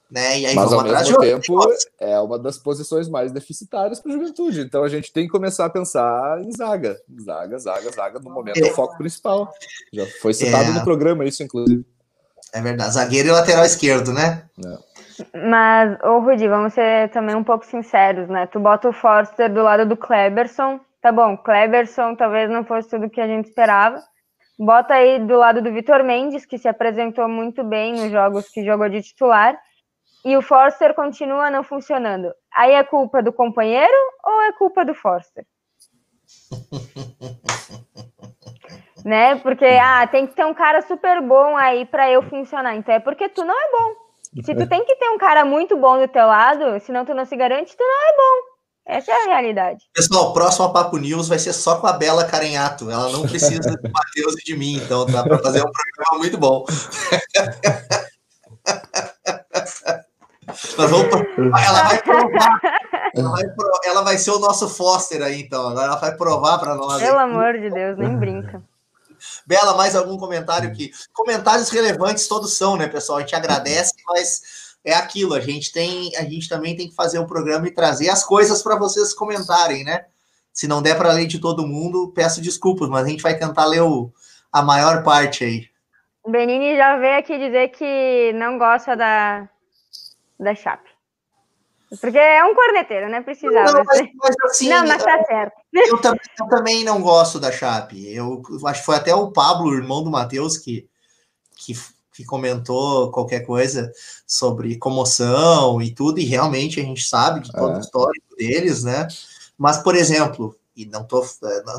né? 0.09 0.39
E 0.39 0.45
aí 0.45 0.55
Mas, 0.55 0.63
ao 0.65 0.69
vamos 0.79 0.85
atrás 0.85 1.07
de 1.07 1.17
mesmo 1.19 1.41
tempo, 1.41 1.73
é 1.99 2.19
uma 2.21 2.39
das 2.39 2.57
posições 2.57 3.09
mais 3.09 3.31
deficitárias 3.33 3.99
para 3.99 4.11
juventude. 4.13 4.61
Então, 4.61 4.83
a 4.83 4.89
gente 4.89 5.11
tem 5.11 5.25
que 5.25 5.31
começar 5.31 5.65
a 5.65 5.69
pensar 5.69 6.41
em 6.41 6.51
zaga. 6.53 6.97
Zaga, 7.25 7.57
zaga, 7.59 7.91
zaga. 7.91 8.19
No 8.19 8.29
momento, 8.31 8.57
é 8.57 8.71
o 8.71 8.73
foco 8.73 8.97
principal. 8.97 9.53
Já 9.91 10.05
foi 10.21 10.33
citado 10.33 10.71
É. 10.71 10.73
no 10.73 10.83
programa 10.85 11.25
isso, 11.25 11.43
inclusive. 11.43 11.85
É 12.53 12.61
verdade, 12.61 12.93
zagueiro 12.93 13.27
e 13.27 13.31
lateral 13.31 13.65
esquerdo, 13.65 14.11
né? 14.13 14.43
Mas, 15.33 15.97
ô 16.03 16.19
Rudi, 16.19 16.47
vamos 16.47 16.73
ser 16.73 17.09
também 17.09 17.35
um 17.35 17.43
pouco 17.43 17.65
sinceros, 17.65 18.27
né? 18.27 18.45
Tu 18.47 18.59
bota 18.59 18.89
o 18.89 18.93
Forster 18.93 19.51
do 19.51 19.63
lado 19.63 19.85
do 19.85 19.97
Kleberson. 19.97 20.79
Tá 21.01 21.11
bom, 21.11 21.37
Kleberson 21.37 22.15
talvez 22.15 22.49
não 22.49 22.63
fosse 22.63 22.89
tudo 22.89 23.09
que 23.09 23.21
a 23.21 23.27
gente 23.27 23.45
esperava. 23.45 24.01
Bota 24.59 24.93
aí 24.93 25.19
do 25.19 25.37
lado 25.37 25.61
do 25.61 25.71
Vitor 25.71 26.03
Mendes, 26.03 26.45
que 26.45 26.57
se 26.57 26.67
apresentou 26.67 27.27
muito 27.27 27.63
bem 27.63 27.93
nos 27.93 28.11
jogos 28.11 28.47
que 28.49 28.63
jogou 28.63 28.87
de 28.87 29.01
titular. 29.01 29.57
E 30.23 30.37
o 30.37 30.41
Forster 30.41 30.93
continua 30.93 31.49
não 31.49 31.63
funcionando. 31.63 32.31
Aí 32.55 32.73
é 32.73 32.83
culpa 32.83 33.23
do 33.23 33.33
companheiro 33.33 33.91
ou 34.23 34.41
é 34.43 34.51
culpa 34.51 34.85
do 34.85 34.93
Forster? 34.93 35.43
né? 39.03 39.35
Porque 39.37 39.65
ah, 39.65 40.05
tem 40.07 40.27
que 40.27 40.35
ter 40.35 40.45
um 40.45 40.53
cara 40.53 40.81
super 40.81 41.21
bom 41.21 41.57
aí 41.57 41.85
para 41.85 42.09
eu 42.09 42.21
funcionar. 42.21 42.75
Então 42.75 42.93
é 42.93 42.99
porque 42.99 43.29
tu 43.29 43.43
não 43.43 43.55
é 43.55 43.71
bom. 43.71 44.00
Se 44.43 44.55
tu 44.55 44.67
tem 44.67 44.85
que 44.85 44.95
ter 44.95 45.09
um 45.09 45.17
cara 45.17 45.43
muito 45.43 45.77
bom 45.77 45.99
do 45.99 46.07
teu 46.07 46.25
lado, 46.25 46.79
senão 46.79 47.03
tu 47.05 47.13
não 47.13 47.25
se 47.25 47.35
garante, 47.35 47.75
tu 47.75 47.83
não 47.83 48.09
é 48.09 48.15
bom. 48.17 48.51
Essa 48.83 49.11
é 49.11 49.23
a 49.23 49.25
realidade. 49.25 49.83
Pessoal, 49.93 50.29
o 50.31 50.33
próximo 50.33 50.71
Papo 50.73 50.97
News 50.97 51.27
vai 51.27 51.37
ser 51.37 51.53
só 51.53 51.75
com 51.79 51.85
a 51.87 51.93
Bela 51.93 52.25
Carenhato. 52.25 52.89
Ela 52.89 53.09
não 53.09 53.21
precisa 53.21 53.59
do 53.59 53.77
Matheus 53.91 54.33
e 54.39 54.43
de 54.43 54.57
mim, 54.57 54.77
então 54.77 55.05
dá 55.05 55.21
para 55.23 55.37
fazer 55.37 55.59
um 55.61 55.71
programa 55.71 56.17
muito 56.17 56.37
bom. 56.37 56.65
Mas 60.77 60.89
vamos, 60.89 61.07
ela 61.13 61.83
vai 61.83 62.01
provar. 62.01 62.59
Ela 63.15 63.29
vai, 63.29 63.43
pro- 63.49 63.79
ela 63.85 64.01
vai 64.03 64.17
ser 64.17 64.31
o 64.31 64.39
nosso 64.39 64.67
Foster 64.69 65.21
aí, 65.21 65.41
então. 65.41 65.67
Agora 65.69 65.87
ela 65.87 65.95
vai 65.97 66.15
provar 66.15 66.57
para 66.57 66.75
nós. 66.75 67.01
Pelo 67.01 67.19
amor 67.19 67.53
de 67.57 67.69
Deus, 67.69 67.97
nem 67.97 68.17
brinca. 68.17 68.61
Bela, 69.45 69.75
mais 69.75 69.95
algum 69.95 70.17
comentário 70.17 70.71
que. 70.73 70.91
Comentários 71.13 71.69
relevantes 71.69 72.27
todos 72.27 72.53
são, 72.53 72.77
né, 72.77 72.87
pessoal? 72.87 73.17
A 73.17 73.21
gente 73.21 73.35
agradece, 73.35 73.93
mas 74.07 74.41
é 74.83 74.93
aquilo. 74.93 75.33
A 75.33 75.39
gente 75.39 75.71
tem, 75.71 76.15
a 76.17 76.23
gente 76.23 76.47
também 76.47 76.75
tem 76.75 76.89
que 76.89 76.95
fazer 76.95 77.19
um 77.19 77.27
programa 77.27 77.67
e 77.67 77.71
trazer 77.71 78.09
as 78.09 78.23
coisas 78.23 78.61
para 78.61 78.77
vocês 78.77 79.13
comentarem, 79.13 79.83
né? 79.83 80.05
Se 80.53 80.67
não 80.67 80.81
der 80.81 80.97
para 80.97 81.13
ler 81.13 81.27
de 81.27 81.39
todo 81.39 81.67
mundo, 81.67 82.11
peço 82.13 82.41
desculpas, 82.41 82.89
mas 82.89 83.05
a 83.05 83.09
gente 83.09 83.23
vai 83.23 83.37
tentar 83.37 83.65
ler 83.65 83.81
o, 83.81 84.11
a 84.51 84.61
maior 84.61 85.03
parte 85.03 85.43
aí. 85.43 85.71
Benini 86.27 86.75
já 86.75 86.97
veio 86.97 87.17
aqui 87.17 87.37
dizer 87.37 87.69
que 87.69 88.33
não 88.33 88.57
gosta 88.57 88.95
da, 88.95 89.49
da 90.39 90.53
Chape. 90.53 90.90
Porque 91.99 92.17
é 92.17 92.43
um 92.45 92.55
corneteiro, 92.55 93.09
né? 93.09 93.21
Precisava. 93.21 93.71
Não, 93.73 93.83
mas, 93.83 93.97
ser. 93.97 94.11
mas 94.15 94.35
assim, 94.45 94.69
Não, 94.69 94.87
mas 94.87 95.03
tá 95.03 95.23
certo. 95.25 95.53
eu, 95.73 95.97
tam- 95.97 96.15
eu 96.39 96.47
também 96.47 96.83
não 96.85 97.01
gosto 97.01 97.39
da 97.39 97.51
Chape. 97.51 98.07
Eu 98.13 98.41
acho 98.65 98.79
que 98.79 98.85
foi 98.85 98.95
até 98.95 99.13
o 99.13 99.31
Pablo, 99.31 99.73
irmão 99.73 100.01
do 100.01 100.09
Matheus, 100.09 100.57
que, 100.57 100.87
que, 101.57 101.73
que 102.13 102.23
comentou 102.23 103.11
qualquer 103.11 103.41
coisa 103.41 103.91
sobre 104.25 104.77
comoção 104.77 105.81
e 105.81 105.93
tudo, 105.93 106.19
e 106.19 106.23
realmente 106.25 106.79
a 106.79 106.83
gente 106.83 107.03
sabe 107.03 107.41
de 107.41 107.51
todo 107.51 107.73
É. 107.73 107.77
o 107.77 107.81
histórico 107.81 108.35
deles, 108.37 108.83
né? 108.83 109.07
Mas, 109.57 109.77
por 109.79 109.95
exemplo, 109.95 110.55
e 110.73 110.85
não 110.85 111.03
tô, 111.03 111.25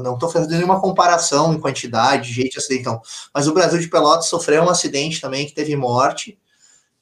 não 0.02 0.18
tô 0.18 0.28
fazendo 0.28 0.50
nenhuma 0.50 0.78
comparação 0.78 1.54
em 1.54 1.58
quantidade, 1.58 2.28
de 2.28 2.34
gente 2.34 2.58
acidentão, 2.58 3.00
mas 3.34 3.48
o 3.48 3.54
Brasil 3.54 3.78
de 3.78 3.88
Pelotas 3.88 4.26
sofreu 4.26 4.62
um 4.62 4.68
acidente 4.68 5.22
também 5.22 5.46
que 5.46 5.54
teve 5.54 5.74
morte, 5.74 6.38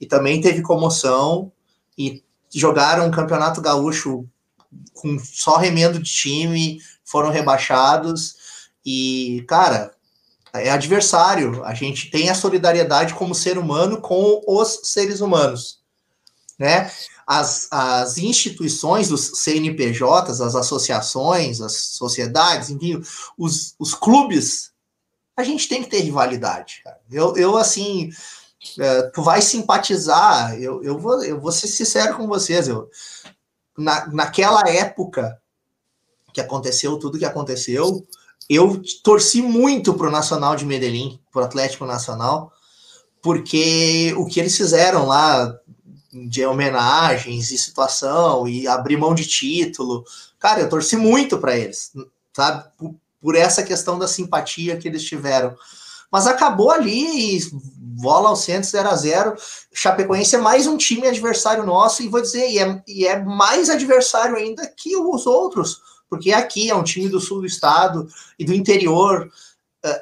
e 0.00 0.06
também 0.06 0.40
teve 0.40 0.62
comoção, 0.62 1.50
e 1.98 2.22
jogaram 2.58 3.06
um 3.06 3.10
campeonato 3.10 3.60
gaúcho 3.60 4.26
com 4.94 5.18
só 5.18 5.56
remendo 5.56 5.98
de 5.98 6.10
time, 6.10 6.80
foram 7.04 7.30
rebaixados 7.30 8.36
e, 8.84 9.44
cara, 9.48 9.92
é 10.52 10.70
adversário. 10.70 11.64
A 11.64 11.74
gente 11.74 12.10
tem 12.10 12.28
a 12.30 12.34
solidariedade 12.34 13.14
como 13.14 13.34
ser 13.34 13.58
humano 13.58 14.00
com 14.00 14.42
os 14.46 14.80
seres 14.84 15.20
humanos, 15.20 15.80
né? 16.58 16.90
As, 17.26 17.68
as 17.70 18.18
instituições 18.18 19.08
dos 19.08 19.30
CNPJs, 19.36 20.40
as 20.40 20.56
associações, 20.56 21.60
as 21.60 21.76
sociedades, 21.76 22.70
enfim, 22.70 23.00
os, 23.38 23.74
os 23.78 23.94
clubes, 23.94 24.72
a 25.36 25.44
gente 25.44 25.68
tem 25.68 25.82
que 25.82 25.88
ter 25.88 26.00
rivalidade. 26.00 26.80
Cara. 26.82 26.98
Eu, 27.10 27.36
eu, 27.36 27.56
assim, 27.56 28.10
é, 28.78 29.02
tu 29.10 29.22
vai 29.22 29.40
simpatizar, 29.40 30.54
eu, 30.60 30.82
eu, 30.82 30.98
vou, 30.98 31.22
eu 31.24 31.40
vou 31.40 31.50
ser 31.52 31.66
sincero 31.66 32.16
com 32.16 32.26
vocês, 32.26 32.68
eu, 32.68 32.88
na, 33.76 34.06
naquela 34.08 34.68
época 34.68 35.40
que 36.32 36.40
aconteceu 36.40 36.98
tudo 36.98 37.18
que 37.18 37.24
aconteceu, 37.24 38.06
eu 38.48 38.82
torci 39.02 39.40
muito 39.40 39.94
pro 39.94 40.10
Nacional 40.10 40.56
de 40.56 40.66
Medellín, 40.66 41.20
pro 41.32 41.42
Atlético 41.42 41.86
Nacional, 41.86 42.52
porque 43.22 44.14
o 44.16 44.26
que 44.26 44.40
eles 44.40 44.56
fizeram 44.56 45.06
lá 45.06 45.56
de 46.12 46.44
homenagens 46.44 47.50
e 47.50 47.58
situação 47.58 48.48
e 48.48 48.66
abrir 48.66 48.96
mão 48.96 49.14
de 49.14 49.26
título, 49.26 50.04
cara, 50.38 50.60
eu 50.60 50.68
torci 50.68 50.96
muito 50.96 51.38
para 51.38 51.56
eles, 51.56 51.92
sabe? 52.34 52.68
Por, 52.76 52.94
por 53.20 53.36
essa 53.36 53.62
questão 53.62 53.98
da 53.98 54.08
simpatia 54.08 54.76
que 54.76 54.88
eles 54.88 55.04
tiveram. 55.04 55.54
Mas 56.10 56.26
acabou 56.26 56.70
ali 56.70 57.36
e 57.36 57.40
bola 58.00 58.28
ao 58.28 58.36
centro 58.36 58.70
0 58.70 58.88
a 58.88 58.96
0 58.96 59.36
Chapecoense 59.72 60.34
é 60.34 60.38
mais 60.38 60.66
um 60.66 60.76
time 60.76 61.06
adversário 61.06 61.64
nosso, 61.64 62.02
e 62.02 62.08
vou 62.08 62.20
dizer, 62.20 62.48
e 62.50 62.58
é, 62.58 62.82
e 62.86 63.06
é 63.06 63.22
mais 63.22 63.68
adversário 63.68 64.36
ainda 64.36 64.66
que 64.66 64.96
os 64.96 65.26
outros, 65.26 65.82
porque 66.08 66.32
aqui 66.32 66.70
é 66.70 66.74
um 66.74 66.82
time 66.82 67.08
do 67.08 67.20
sul 67.20 67.40
do 67.40 67.46
estado 67.46 68.08
e 68.38 68.44
do 68.44 68.54
interior, 68.54 69.30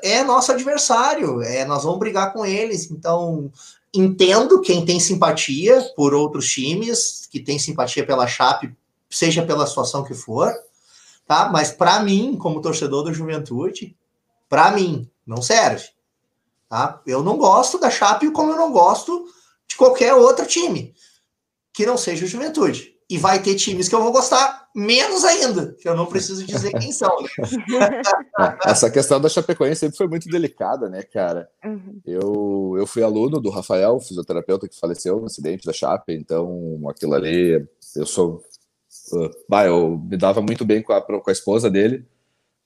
é 0.02 0.24
nosso 0.24 0.50
adversário, 0.50 1.40
é, 1.42 1.64
nós 1.64 1.84
vamos 1.84 1.98
brigar 1.98 2.32
com 2.32 2.44
eles, 2.44 2.90
então 2.90 3.50
entendo 3.94 4.60
quem 4.60 4.84
tem 4.84 4.98
simpatia 4.98 5.80
por 5.96 6.14
outros 6.14 6.48
times, 6.48 7.28
que 7.30 7.40
tem 7.40 7.58
simpatia 7.58 8.04
pela 8.04 8.26
Chape, 8.26 8.74
seja 9.08 9.44
pela 9.44 9.66
situação 9.66 10.04
que 10.04 10.14
for, 10.14 10.52
tá? 11.26 11.48
Mas 11.50 11.70
para 11.70 12.00
mim, 12.00 12.36
como 12.36 12.60
torcedor 12.60 13.04
do 13.04 13.14
Juventude, 13.14 13.96
para 14.48 14.70
mim 14.72 15.08
não 15.26 15.40
serve. 15.40 15.86
Tá? 16.68 17.00
Eu 17.06 17.22
não 17.22 17.36
gosto 17.36 17.78
da 17.78 17.90
Chape 17.90 18.30
como 18.30 18.52
eu 18.52 18.56
não 18.56 18.70
gosto 18.70 19.26
de 19.68 19.76
qualquer 19.76 20.14
outro 20.14 20.46
time 20.46 20.94
que 21.72 21.86
não 21.86 21.96
seja 21.96 22.24
o 22.24 22.28
Juventude. 22.28 22.94
E 23.10 23.16
vai 23.16 23.40
ter 23.40 23.54
times 23.54 23.88
que 23.88 23.94
eu 23.94 24.02
vou 24.02 24.12
gostar 24.12 24.68
menos 24.74 25.24
ainda, 25.24 25.74
que 25.80 25.88
eu 25.88 25.96
não 25.96 26.04
preciso 26.04 26.44
dizer 26.44 26.72
quem 26.78 26.92
são. 26.92 27.08
Né? 27.22 27.28
Essa 28.66 28.90
questão 28.90 29.18
da 29.18 29.30
Chapecoense 29.30 29.80
sempre 29.80 29.96
foi 29.96 30.06
muito 30.06 30.28
delicada, 30.28 30.90
né, 30.90 31.02
cara? 31.02 31.48
Uhum. 31.64 32.00
Eu, 32.04 32.74
eu 32.76 32.86
fui 32.86 33.02
aluno 33.02 33.40
do 33.40 33.48
Rafael, 33.48 33.98
fisioterapeuta 33.98 34.68
que 34.68 34.78
faleceu 34.78 35.18
no 35.20 35.26
acidente 35.26 35.64
da 35.64 35.72
Chape, 35.72 36.12
então 36.12 36.82
aquilo 36.88 37.14
ali, 37.14 37.66
eu 37.96 38.06
sou. 38.06 38.42
Uh, 39.12 39.30
bah, 39.48 39.64
eu 39.64 39.96
me 39.98 40.16
dava 40.18 40.42
muito 40.42 40.66
bem 40.66 40.82
com 40.82 40.92
a, 40.92 41.00
com 41.00 41.30
a 41.30 41.32
esposa 41.32 41.70
dele, 41.70 42.06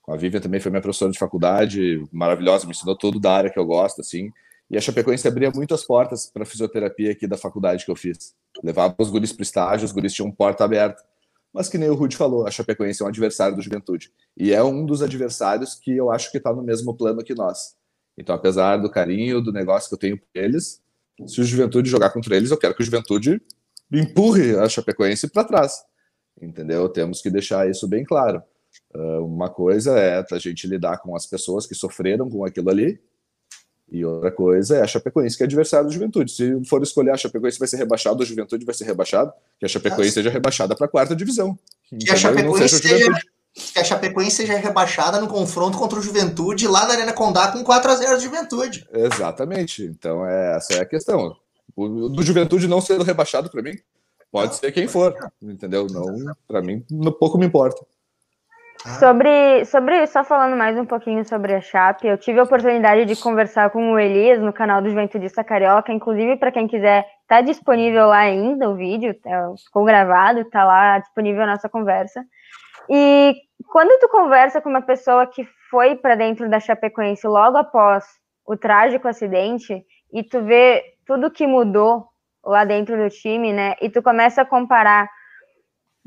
com 0.02 0.12
a 0.12 0.16
Vivian 0.16 0.40
também 0.40 0.60
foi 0.60 0.70
minha 0.70 0.82
professora 0.82 1.12
de 1.12 1.18
faculdade, 1.18 2.04
maravilhosa, 2.10 2.66
me 2.66 2.72
ensinou 2.72 2.96
tudo 2.96 3.20
da 3.20 3.32
área 3.32 3.50
que 3.50 3.58
eu 3.58 3.64
gosto, 3.64 4.00
assim. 4.00 4.30
E 4.68 4.76
a 4.76 4.80
Chapecoense 4.80 5.28
abria 5.28 5.50
muitas 5.54 5.84
portas 5.84 6.26
para 6.26 6.44
fisioterapia 6.44 7.12
aqui 7.12 7.26
da 7.26 7.36
faculdade 7.36 7.84
que 7.84 7.90
eu 7.90 7.96
fiz. 7.96 8.34
Levava 8.64 8.94
os 8.98 9.10
guris 9.10 9.32
para 9.32 9.42
estágio, 9.42 9.84
os 9.84 9.92
guris 9.92 10.12
tinham 10.12 10.30
porta 10.30 10.64
aberta. 10.64 11.02
Mas 11.52 11.68
que 11.68 11.78
nem 11.78 11.88
o 11.88 11.94
Rudy 11.94 12.16
falou, 12.16 12.46
a 12.46 12.50
Chapecoense 12.50 13.02
é 13.02 13.04
um 13.04 13.08
adversário 13.08 13.54
do 13.54 13.62
Juventude. 13.62 14.10
E 14.36 14.52
é 14.52 14.62
um 14.62 14.84
dos 14.84 15.02
adversários 15.02 15.74
que 15.74 15.94
eu 15.94 16.10
acho 16.10 16.32
que 16.32 16.38
está 16.38 16.52
no 16.52 16.62
mesmo 16.62 16.96
plano 16.96 17.22
que 17.22 17.34
nós. 17.34 17.76
Então, 18.16 18.34
apesar 18.34 18.78
do 18.78 18.90
carinho, 18.90 19.40
do 19.40 19.52
negócio 19.52 19.88
que 19.88 19.94
eu 19.94 19.98
tenho 19.98 20.18
por 20.18 20.26
eles, 20.34 20.82
se 21.26 21.40
o 21.40 21.44
Juventude 21.44 21.88
jogar 21.88 22.10
contra 22.10 22.36
eles, 22.36 22.50
eu 22.50 22.56
quero 22.56 22.74
que 22.74 22.82
o 22.82 22.84
Juventude 22.84 23.40
empurre 23.92 24.56
a 24.56 24.68
Chapecoense 24.68 25.28
para 25.28 25.44
trás. 25.44 25.84
entendeu? 26.40 26.88
Temos 26.88 27.20
que 27.20 27.30
deixar 27.30 27.68
isso 27.68 27.86
bem 27.86 28.04
claro. 28.04 28.42
Uh, 28.94 29.24
uma 29.24 29.48
coisa 29.48 29.98
é 29.98 30.24
a 30.30 30.38
gente 30.38 30.66
lidar 30.66 30.98
com 30.98 31.16
as 31.16 31.26
pessoas 31.26 31.66
que 31.66 31.74
sofreram 31.74 32.28
com 32.28 32.44
aquilo 32.44 32.68
ali, 32.70 33.00
e 33.92 34.06
outra 34.06 34.32
coisa 34.32 34.78
é 34.78 34.82
a 34.82 34.86
Chapecoense, 34.86 35.36
que 35.36 35.42
é 35.42 35.46
adversário 35.46 35.86
da 35.86 35.92
Juventude. 35.92 36.32
Se 36.32 36.64
for 36.64 36.82
escolher 36.82 37.10
a 37.10 37.16
Chapecoense 37.16 37.58
vai 37.58 37.68
ser 37.68 37.76
rebaixado, 37.76 38.22
a 38.22 38.26
Juventude 38.26 38.64
vai 38.64 38.74
ser 38.74 38.84
rebaixado, 38.84 39.30
que 39.60 39.66
a 39.66 39.68
Chapecoense 39.68 40.08
Nossa. 40.08 40.14
seja 40.14 40.30
rebaixada 40.30 40.74
para 40.74 40.86
a 40.86 40.88
quarta 40.88 41.14
divisão. 41.14 41.58
Que 41.90 42.10
a, 42.10 42.16
Chapecoense 42.16 42.78
seja, 42.78 43.12
que 43.52 43.78
a 43.78 43.84
Chapecoense 43.84 44.36
seja 44.36 44.56
rebaixada 44.56 45.20
no 45.20 45.28
confronto 45.28 45.76
contra 45.76 45.98
o 45.98 46.02
Juventude 46.02 46.66
lá 46.66 46.86
na 46.86 46.94
Arena 46.94 47.12
Condá 47.12 47.52
com 47.52 47.62
4 47.62 47.90
a 47.90 47.96
0 47.96 48.16
de 48.16 48.24
Juventude. 48.24 48.88
Exatamente. 48.94 49.84
Então, 49.84 50.26
é, 50.26 50.56
essa 50.56 50.72
é 50.72 50.80
a 50.80 50.86
questão. 50.86 51.36
O, 51.76 52.08
do 52.08 52.22
Juventude 52.22 52.66
não 52.66 52.80
sendo 52.80 53.04
rebaixado 53.04 53.50
para 53.50 53.60
mim, 53.60 53.76
pode 54.30 54.56
ser 54.56 54.72
quem 54.72 54.88
for, 54.88 55.14
entendeu? 55.42 55.86
Não, 55.90 56.34
para 56.48 56.62
mim, 56.62 56.82
pouco 57.18 57.36
me 57.36 57.44
importa. 57.44 57.84
Ah. 58.84 58.98
Sobre, 58.98 59.64
sobre, 59.64 60.06
só 60.08 60.24
falando 60.24 60.56
mais 60.56 60.76
um 60.76 60.84
pouquinho 60.84 61.24
sobre 61.24 61.54
a 61.54 61.60
Chape, 61.60 62.06
eu 62.06 62.18
tive 62.18 62.40
a 62.40 62.42
oportunidade 62.42 63.04
de 63.04 63.14
conversar 63.14 63.70
com 63.70 63.92
o 63.92 63.98
Elias 63.98 64.40
no 64.40 64.52
canal 64.52 64.82
do 64.82 64.90
Juventudista 64.90 65.44
Carioca, 65.44 65.92
inclusive 65.92 66.36
para 66.36 66.50
quem 66.50 66.66
quiser, 66.66 67.06
tá 67.28 67.40
disponível 67.40 68.08
lá 68.08 68.18
ainda 68.18 68.68
o 68.68 68.74
vídeo, 68.74 69.14
tá, 69.22 69.52
ficou 69.64 69.84
gravado, 69.84 70.44
tá 70.46 70.64
lá 70.64 70.98
disponível 70.98 71.42
a 71.42 71.46
nossa 71.46 71.68
conversa. 71.68 72.24
E 72.90 73.36
quando 73.70 74.00
tu 74.00 74.08
conversa 74.08 74.60
com 74.60 74.68
uma 74.68 74.82
pessoa 74.82 75.26
que 75.26 75.46
foi 75.70 75.94
para 75.94 76.16
dentro 76.16 76.50
da 76.50 76.58
Chapecoense 76.58 77.26
logo 77.26 77.56
após 77.56 78.04
o 78.44 78.56
trágico 78.56 79.06
acidente 79.06 79.84
e 80.12 80.24
tu 80.24 80.42
vê 80.42 80.82
tudo 81.06 81.30
que 81.30 81.46
mudou 81.46 82.06
lá 82.44 82.64
dentro 82.64 82.96
do 82.96 83.08
time, 83.08 83.52
né? 83.52 83.76
E 83.80 83.88
tu 83.88 84.02
começa 84.02 84.42
a 84.42 84.44
comparar 84.44 85.08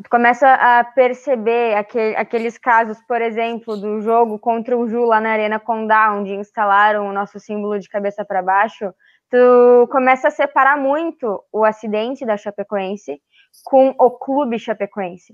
tu 0.03 0.09
começa 0.09 0.53
a 0.53 0.83
perceber 0.83 1.75
aquele, 1.75 2.15
aqueles 2.15 2.57
casos, 2.57 2.97
por 3.07 3.21
exemplo, 3.21 3.77
do 3.77 4.01
jogo 4.01 4.37
contra 4.37 4.77
o 4.77 4.87
Ju 4.87 5.05
lá 5.05 5.21
na 5.21 5.29
Arena 5.29 5.59
Condá, 5.59 6.13
onde 6.13 6.33
instalaram 6.33 7.07
o 7.07 7.13
nosso 7.13 7.39
símbolo 7.39 7.79
de 7.79 7.87
cabeça 7.87 8.25
para 8.25 8.41
baixo, 8.41 8.93
tu 9.29 9.87
começa 9.91 10.27
a 10.27 10.31
separar 10.31 10.77
muito 10.77 11.41
o 11.51 11.63
acidente 11.63 12.25
da 12.25 12.37
Chapecoense 12.37 13.21
com 13.63 13.95
o 13.97 14.11
clube 14.11 14.59
Chapecoense. 14.59 15.33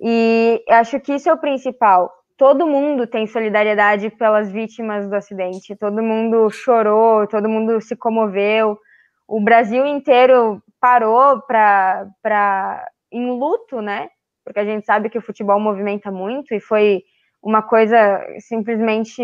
E 0.00 0.64
acho 0.70 0.98
que 1.00 1.14
isso 1.14 1.28
é 1.28 1.32
o 1.32 1.38
principal. 1.38 2.10
Todo 2.36 2.66
mundo 2.66 3.06
tem 3.06 3.26
solidariedade 3.26 4.10
pelas 4.10 4.50
vítimas 4.50 5.08
do 5.08 5.16
acidente, 5.16 5.76
todo 5.76 6.02
mundo 6.02 6.48
chorou, 6.50 7.26
todo 7.26 7.48
mundo 7.48 7.80
se 7.80 7.96
comoveu, 7.96 8.78
o 9.26 9.40
Brasil 9.40 9.84
inteiro 9.84 10.62
parou 10.80 11.42
para 11.42 12.86
em 13.10 13.30
luto, 13.30 13.80
né? 13.80 14.08
Porque 14.44 14.60
a 14.60 14.64
gente 14.64 14.86
sabe 14.86 15.10
que 15.10 15.18
o 15.18 15.22
futebol 15.22 15.60
movimenta 15.60 16.10
muito 16.10 16.54
e 16.54 16.60
foi 16.60 17.02
uma 17.42 17.62
coisa 17.62 18.24
simplesmente 18.40 19.22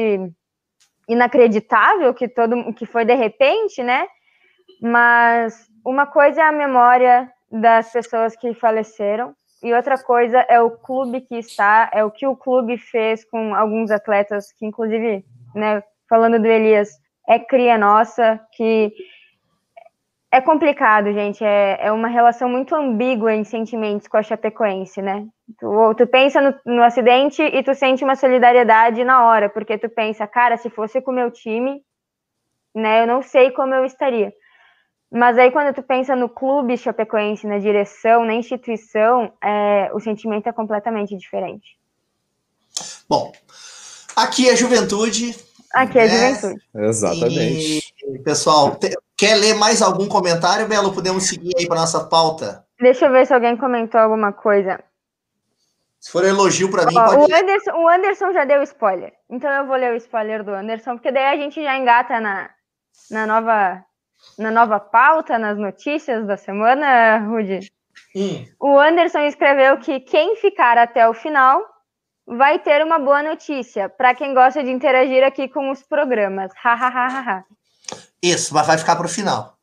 inacreditável 1.08 2.14
que 2.14 2.28
todo 2.28 2.72
que 2.74 2.86
foi 2.86 3.04
de 3.04 3.14
repente, 3.14 3.82
né? 3.82 4.06
Mas 4.80 5.68
uma 5.84 6.06
coisa 6.06 6.40
é 6.40 6.44
a 6.44 6.52
memória 6.52 7.30
das 7.50 7.92
pessoas 7.92 8.36
que 8.36 8.54
faleceram 8.54 9.34
e 9.62 9.72
outra 9.72 9.96
coisa 9.96 10.40
é 10.48 10.60
o 10.60 10.70
clube 10.70 11.22
que 11.22 11.36
está, 11.36 11.90
é 11.92 12.04
o 12.04 12.10
que 12.10 12.26
o 12.26 12.36
clube 12.36 12.76
fez 12.76 13.24
com 13.24 13.54
alguns 13.54 13.90
atletas 13.90 14.52
que 14.52 14.66
inclusive, 14.66 15.24
né, 15.54 15.82
falando 16.08 16.38
do 16.38 16.46
Elias, 16.46 16.90
é 17.26 17.38
cria 17.38 17.78
nossa, 17.78 18.40
que 18.52 18.92
é 20.34 20.40
complicado, 20.40 21.12
gente. 21.12 21.44
É, 21.44 21.78
é 21.86 21.92
uma 21.92 22.08
relação 22.08 22.48
muito 22.48 22.74
ambígua 22.74 23.32
em 23.32 23.44
sentimentos 23.44 24.08
com 24.08 24.16
a 24.16 24.22
Chapecoense, 24.22 25.00
né? 25.00 25.28
Tu, 25.60 25.94
tu 25.96 26.06
pensa 26.08 26.40
no, 26.40 26.74
no, 26.74 26.82
acidente 26.82 27.40
e 27.40 27.62
tu 27.62 27.72
sente 27.72 28.02
uma 28.02 28.16
solidariedade 28.16 29.04
na 29.04 29.24
hora, 29.24 29.48
porque 29.48 29.78
tu 29.78 29.88
pensa, 29.88 30.26
cara, 30.26 30.56
se 30.56 30.68
fosse 30.68 31.00
com 31.00 31.12
o 31.12 31.14
meu 31.14 31.30
time, 31.30 31.80
né, 32.74 33.02
eu 33.02 33.06
não 33.06 33.22
sei 33.22 33.52
como 33.52 33.76
eu 33.76 33.84
estaria. 33.84 34.32
Mas 35.08 35.38
aí 35.38 35.52
quando 35.52 35.72
tu 35.72 35.84
pensa 35.84 36.16
no 36.16 36.28
clube 36.28 36.76
Chapecoense, 36.76 37.46
na 37.46 37.58
direção, 37.58 38.24
na 38.24 38.34
instituição, 38.34 39.32
é, 39.40 39.88
o 39.94 40.00
sentimento 40.00 40.48
é 40.48 40.52
completamente 40.52 41.16
diferente. 41.16 41.78
Bom, 43.08 43.30
aqui 44.16 44.50
é 44.50 44.56
juventude. 44.56 45.53
Aqui 45.74 45.98
é 45.98 46.06
né? 46.06 46.34
juventude. 46.34 46.62
Exatamente. 46.74 47.94
E, 48.06 48.18
pessoal, 48.20 48.78
Quer 49.16 49.36
ler 49.36 49.54
mais 49.54 49.80
algum 49.80 50.08
comentário, 50.08 50.66
Belo? 50.66 50.92
Podemos 50.92 51.28
seguir 51.28 51.52
aí 51.56 51.68
para 51.68 51.80
nossa 51.80 52.04
pauta? 52.04 52.66
Deixa 52.80 53.06
eu 53.06 53.12
ver 53.12 53.26
se 53.26 53.32
alguém 53.32 53.56
comentou 53.56 54.00
alguma 54.00 54.32
coisa. 54.32 54.82
Se 56.00 56.10
for 56.10 56.24
elogio 56.24 56.70
para 56.70 56.84
mim, 56.84 56.94
pode... 56.94 57.32
o, 57.32 57.34
Anderson, 57.34 57.70
o 57.72 57.88
Anderson 57.88 58.32
já 58.32 58.44
deu 58.44 58.62
spoiler. 58.64 59.12
Então 59.30 59.50
eu 59.50 59.66
vou 59.66 59.76
ler 59.76 59.92
o 59.92 59.96
spoiler 59.96 60.42
do 60.42 60.52
Anderson, 60.52 60.96
porque 60.96 61.12
daí 61.12 61.26
a 61.26 61.36
gente 61.36 61.62
já 61.62 61.76
engata 61.76 62.20
na, 62.20 62.50
na, 63.10 63.26
nova, 63.26 63.84
na 64.36 64.50
nova 64.50 64.80
pauta, 64.80 65.38
nas 65.38 65.56
notícias 65.56 66.26
da 66.26 66.36
semana, 66.36 67.18
Rudy. 67.18 67.70
Hum. 68.16 68.44
O 68.60 68.78
Anderson 68.78 69.20
escreveu 69.20 69.78
que 69.78 70.00
quem 70.00 70.36
ficar 70.36 70.76
até 70.76 71.08
o 71.08 71.14
final 71.14 71.62
vai 72.26 72.58
ter 72.58 72.82
uma 72.84 72.98
boa 72.98 73.22
notícia 73.22 73.88
para 73.88 74.14
quem 74.14 74.34
gosta 74.34 74.62
de 74.62 74.70
interagir 74.70 75.24
aqui 75.24 75.48
com 75.48 75.70
os 75.70 75.82
programas. 75.82 76.50
Hahaha. 76.62 77.44
Isso, 78.22 78.54
mas 78.54 78.66
vai 78.66 78.78
ficar 78.78 78.96
para 78.96 79.06
o 79.06 79.08
final. 79.08 79.54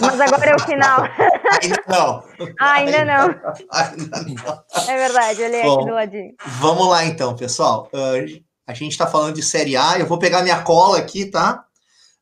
Mas 0.00 0.20
agora 0.20 0.50
é 0.50 0.54
o 0.54 0.60
final. 0.60 1.02
Ainda 1.62 1.82
não. 1.88 2.24
Ainda, 2.58 2.98
ainda 2.98 3.04
não. 3.04 3.28
Ainda 3.70 4.20
não. 4.22 4.64
É 4.88 4.96
verdade, 4.96 5.42
olhei 5.42 5.62
Bom, 5.62 5.74
aqui 5.76 5.86
do 5.86 5.94
ladinho. 5.94 6.34
Vamos 6.60 6.88
lá 6.88 7.04
então, 7.04 7.36
pessoal. 7.36 7.88
Uh, 7.92 8.42
a 8.66 8.74
gente 8.74 8.92
está 8.92 9.06
falando 9.06 9.34
de 9.34 9.42
Série 9.42 9.76
A. 9.76 9.98
Eu 9.98 10.06
vou 10.06 10.18
pegar 10.18 10.42
minha 10.42 10.62
cola 10.62 10.98
aqui, 10.98 11.26
tá? 11.26 11.64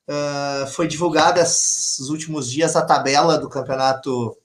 Uh, 0.09 0.67
foi 0.69 0.87
divulgada 0.87 1.41
esses 1.41 2.09
últimos 2.09 2.51
dias 2.51 2.77
a 2.77 2.83
tabela 2.83 3.39
do 3.39 3.49
Campeonato 3.49 4.37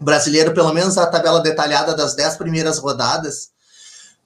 Brasileiro, 0.00 0.54
pelo 0.54 0.72
menos 0.72 0.96
a 0.96 1.06
tabela 1.06 1.40
detalhada 1.40 1.94
das 1.94 2.14
dez 2.14 2.36
primeiras 2.36 2.78
rodadas. 2.78 3.50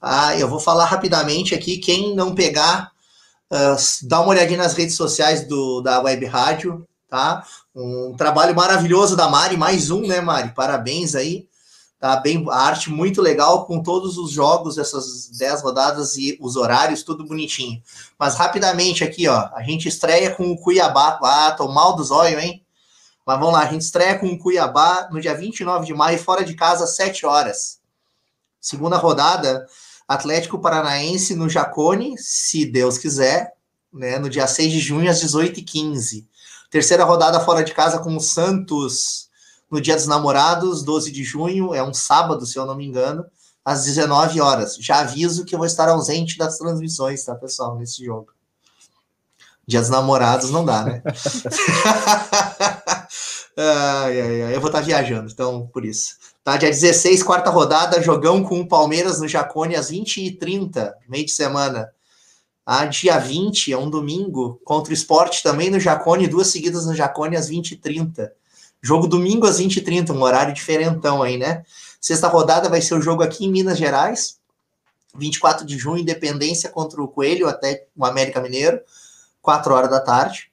Ah, 0.02 0.36
eu 0.36 0.48
vou 0.48 0.60
falar 0.60 0.84
rapidamente 0.84 1.54
aqui. 1.54 1.78
Quem 1.78 2.14
não 2.14 2.34
pegar 2.34 2.92
Uh, 3.52 3.76
dá 4.04 4.18
uma 4.22 4.30
olhadinha 4.30 4.56
nas 4.56 4.72
redes 4.72 4.96
sociais 4.96 5.46
do, 5.46 5.82
da 5.82 6.00
Web 6.00 6.24
Rádio, 6.24 6.88
tá? 7.06 7.46
Um 7.74 8.16
trabalho 8.16 8.56
maravilhoso 8.56 9.14
da 9.14 9.28
Mari, 9.28 9.58
mais 9.58 9.90
um, 9.90 10.06
né, 10.06 10.22
Mari? 10.22 10.54
Parabéns 10.54 11.14
aí. 11.14 11.46
Tá 12.00 12.16
bem, 12.16 12.46
a 12.48 12.56
arte 12.56 12.90
muito 12.90 13.20
legal 13.20 13.66
com 13.66 13.82
todos 13.82 14.16
os 14.16 14.30
jogos, 14.30 14.78
essas 14.78 15.28
10 15.28 15.62
rodadas 15.62 16.16
e 16.16 16.38
os 16.40 16.56
horários, 16.56 17.02
tudo 17.02 17.26
bonitinho. 17.26 17.80
Mas 18.18 18.36
rapidamente 18.36 19.04
aqui, 19.04 19.28
ó, 19.28 19.50
a 19.54 19.62
gente 19.62 19.86
estreia 19.86 20.34
com 20.34 20.50
o 20.50 20.56
Cuiabá. 20.56 21.20
Ah, 21.22 21.52
tô 21.52 21.68
mal 21.68 21.94
dos 21.94 22.10
olhos, 22.10 22.42
hein? 22.42 22.64
Mas 23.26 23.38
vamos 23.38 23.52
lá, 23.52 23.60
a 23.60 23.70
gente 23.70 23.82
estreia 23.82 24.18
com 24.18 24.28
o 24.28 24.38
Cuiabá 24.38 25.08
no 25.12 25.20
dia 25.20 25.34
29 25.34 25.84
de 25.84 25.92
maio, 25.92 26.18
fora 26.18 26.42
de 26.42 26.54
casa, 26.54 26.84
às 26.84 26.96
7 26.96 27.26
horas. 27.26 27.78
Segunda 28.58 28.96
rodada, 28.96 29.66
Atlético 30.12 30.58
Paranaense 30.58 31.34
no 31.34 31.48
Jacone, 31.48 32.16
se 32.18 32.66
Deus 32.66 32.98
quiser, 32.98 33.54
né, 33.92 34.18
no 34.18 34.28
dia 34.28 34.46
6 34.46 34.72
de 34.72 34.80
junho, 34.80 35.10
às 35.10 35.22
18h15. 35.22 36.26
Terceira 36.70 37.04
rodada 37.04 37.40
fora 37.40 37.62
de 37.62 37.74
casa 37.74 37.98
com 37.98 38.16
o 38.16 38.20
Santos 38.20 39.30
no 39.70 39.80
Dia 39.80 39.96
dos 39.96 40.06
Namorados, 40.06 40.82
12 40.82 41.10
de 41.10 41.24
junho, 41.24 41.74
é 41.74 41.82
um 41.82 41.94
sábado, 41.94 42.44
se 42.44 42.58
eu 42.58 42.66
não 42.66 42.74
me 42.74 42.86
engano, 42.86 43.24
às 43.64 43.84
19 43.84 44.40
horas. 44.40 44.76
Já 44.76 45.00
aviso 45.00 45.46
que 45.46 45.54
eu 45.54 45.58
vou 45.58 45.66
estar 45.66 45.88
ausente 45.88 46.36
das 46.36 46.58
transmissões, 46.58 47.24
tá, 47.24 47.34
pessoal, 47.34 47.78
nesse 47.78 48.04
jogo. 48.04 48.28
Dia 49.66 49.80
dos 49.80 49.88
Namorados 49.88 50.50
não 50.50 50.64
dá, 50.64 50.84
né? 50.84 51.02
ai, 53.56 54.20
ai, 54.20 54.42
ai, 54.42 54.56
eu 54.56 54.60
vou 54.60 54.68
estar 54.68 54.82
viajando, 54.82 55.30
então, 55.30 55.66
por 55.72 55.84
isso. 55.84 56.16
Tá, 56.44 56.56
dia 56.56 56.70
16, 56.70 57.22
quarta 57.22 57.50
rodada, 57.50 58.02
jogão 58.02 58.42
com 58.42 58.60
o 58.60 58.66
Palmeiras 58.66 59.20
no 59.20 59.28
Jacone 59.28 59.76
às 59.76 59.92
20h30, 59.92 60.92
meio 61.08 61.24
de 61.24 61.30
semana. 61.30 61.88
Ah, 62.66 62.84
dia 62.84 63.16
20, 63.16 63.72
é 63.72 63.78
um 63.78 63.88
domingo, 63.88 64.60
contra 64.64 64.90
o 64.90 64.94
esporte 64.94 65.40
também 65.40 65.70
no 65.70 65.78
Jacone, 65.78 66.26
duas 66.26 66.48
seguidas 66.48 66.84
no 66.84 66.96
Jacone 66.96 67.36
às 67.36 67.48
20h30. 67.48 68.32
Jogo 68.82 69.06
domingo 69.06 69.46
às 69.46 69.60
20h30, 69.60 70.10
um 70.10 70.20
horário 70.20 70.52
diferentão 70.52 71.22
aí, 71.22 71.38
né? 71.38 71.64
Sexta 72.00 72.26
rodada 72.26 72.68
vai 72.68 72.82
ser 72.82 72.94
o 72.94 73.00
jogo 73.00 73.22
aqui 73.22 73.44
em 73.44 73.50
Minas 73.50 73.78
Gerais, 73.78 74.40
24 75.14 75.64
de 75.64 75.78
junho, 75.78 76.02
Independência 76.02 76.68
contra 76.68 77.00
o 77.00 77.06
Coelho, 77.06 77.48
até 77.48 77.86
o 77.96 78.04
América 78.04 78.40
Mineiro, 78.40 78.80
4 79.40 79.72
horas 79.72 79.90
da 79.90 80.00
tarde. 80.00 80.50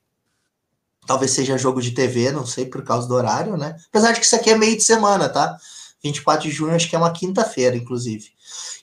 Talvez 1.07 1.31
seja 1.31 1.57
jogo 1.57 1.81
de 1.81 1.89
TV, 1.89 2.31
não 2.31 2.45
sei, 2.45 2.67
por 2.67 2.83
causa 2.83 3.07
do 3.07 3.15
horário, 3.15 3.57
né? 3.57 3.75
Apesar 3.89 4.11
de 4.11 4.19
que 4.19 4.25
isso 4.27 4.35
aqui 4.35 4.51
é 4.51 4.55
meio 4.55 4.77
de 4.77 4.83
semana, 4.83 5.27
tá? 5.27 5.57
24 6.03 6.49
de 6.49 6.51
junho, 6.55 6.75
acho 6.75 6.89
que 6.89 6.95
é 6.95 6.99
uma 6.99 7.11
quinta-feira, 7.11 7.75
inclusive. 7.75 8.29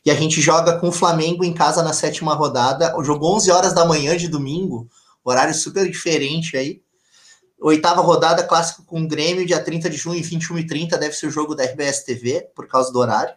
E 0.04 0.10
a 0.10 0.14
gente 0.14 0.40
joga 0.40 0.78
com 0.78 0.88
o 0.88 0.92
Flamengo 0.92 1.44
em 1.44 1.52
casa 1.52 1.82
na 1.82 1.92
sétima 1.92 2.34
rodada. 2.34 2.94
Jogou 3.02 3.34
11 3.36 3.50
horas 3.50 3.72
da 3.72 3.84
manhã 3.84 4.16
de 4.16 4.28
domingo, 4.28 4.88
horário 5.24 5.54
super 5.54 5.90
diferente 5.90 6.56
aí. 6.56 6.82
Oitava 7.58 8.02
rodada, 8.02 8.42
clássico 8.42 8.84
com 8.84 9.00
o 9.00 9.08
Grêmio, 9.08 9.46
dia 9.46 9.62
30 9.62 9.88
de 9.88 9.96
junho, 9.96 10.22
21 10.22 10.58
e 10.58 10.66
30 10.66 10.98
deve 10.98 11.14
ser 11.14 11.26
o 11.26 11.30
jogo 11.30 11.54
da 11.54 11.64
RBS 11.64 12.04
TV, 12.04 12.50
por 12.54 12.68
causa 12.68 12.92
do 12.92 12.98
horário. 12.98 13.34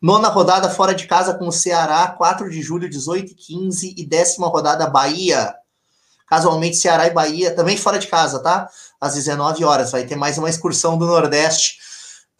Nona 0.00 0.28
rodada, 0.28 0.70
fora 0.70 0.94
de 0.94 1.06
casa 1.06 1.34
com 1.34 1.48
o 1.48 1.52
Ceará, 1.52 2.08
4 2.08 2.48
de 2.48 2.62
julho, 2.62 2.88
18 2.88 3.32
e 3.32 3.34
15. 3.34 3.94
E 3.98 4.06
décima 4.06 4.46
rodada, 4.46 4.88
Bahia. 4.88 5.54
Casualmente, 6.26 6.76
Ceará 6.76 7.06
e 7.06 7.10
Bahia, 7.10 7.54
também 7.54 7.76
fora 7.76 7.98
de 7.98 8.06
casa, 8.06 8.38
tá? 8.38 8.70
Às 9.00 9.14
19 9.14 9.62
horas. 9.64 9.90
Vai 9.90 10.06
ter 10.06 10.16
mais 10.16 10.38
uma 10.38 10.48
excursão 10.48 10.96
do 10.96 11.04
Nordeste. 11.04 11.80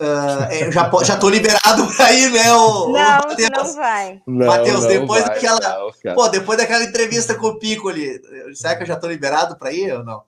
Uh, 0.01 0.73
já, 0.73 0.91
já 1.05 1.17
tô 1.19 1.29
liberado 1.29 1.87
pra 1.95 2.11
ir, 2.11 2.33
né? 2.33 2.51
O, 2.55 2.89
não, 2.89 3.21
o 3.21 3.65
não 3.67 3.75
vai. 3.75 4.23
Matheus, 4.27 4.87
depois 4.87 5.23
vai, 5.23 5.35
daquela. 5.35 5.61
Não, 5.61 6.15
pô, 6.15 6.29
depois 6.29 6.59
daquela 6.59 6.85
entrevista 6.85 7.35
com 7.35 7.49
o 7.49 7.59
Piccoli, 7.59 8.19
será 8.55 8.77
que 8.77 8.85
eu 8.85 8.87
já 8.87 8.97
tô 8.97 9.07
liberado 9.07 9.59
pra 9.59 9.71
ir 9.71 9.93
ou 9.93 10.03
não? 10.03 10.23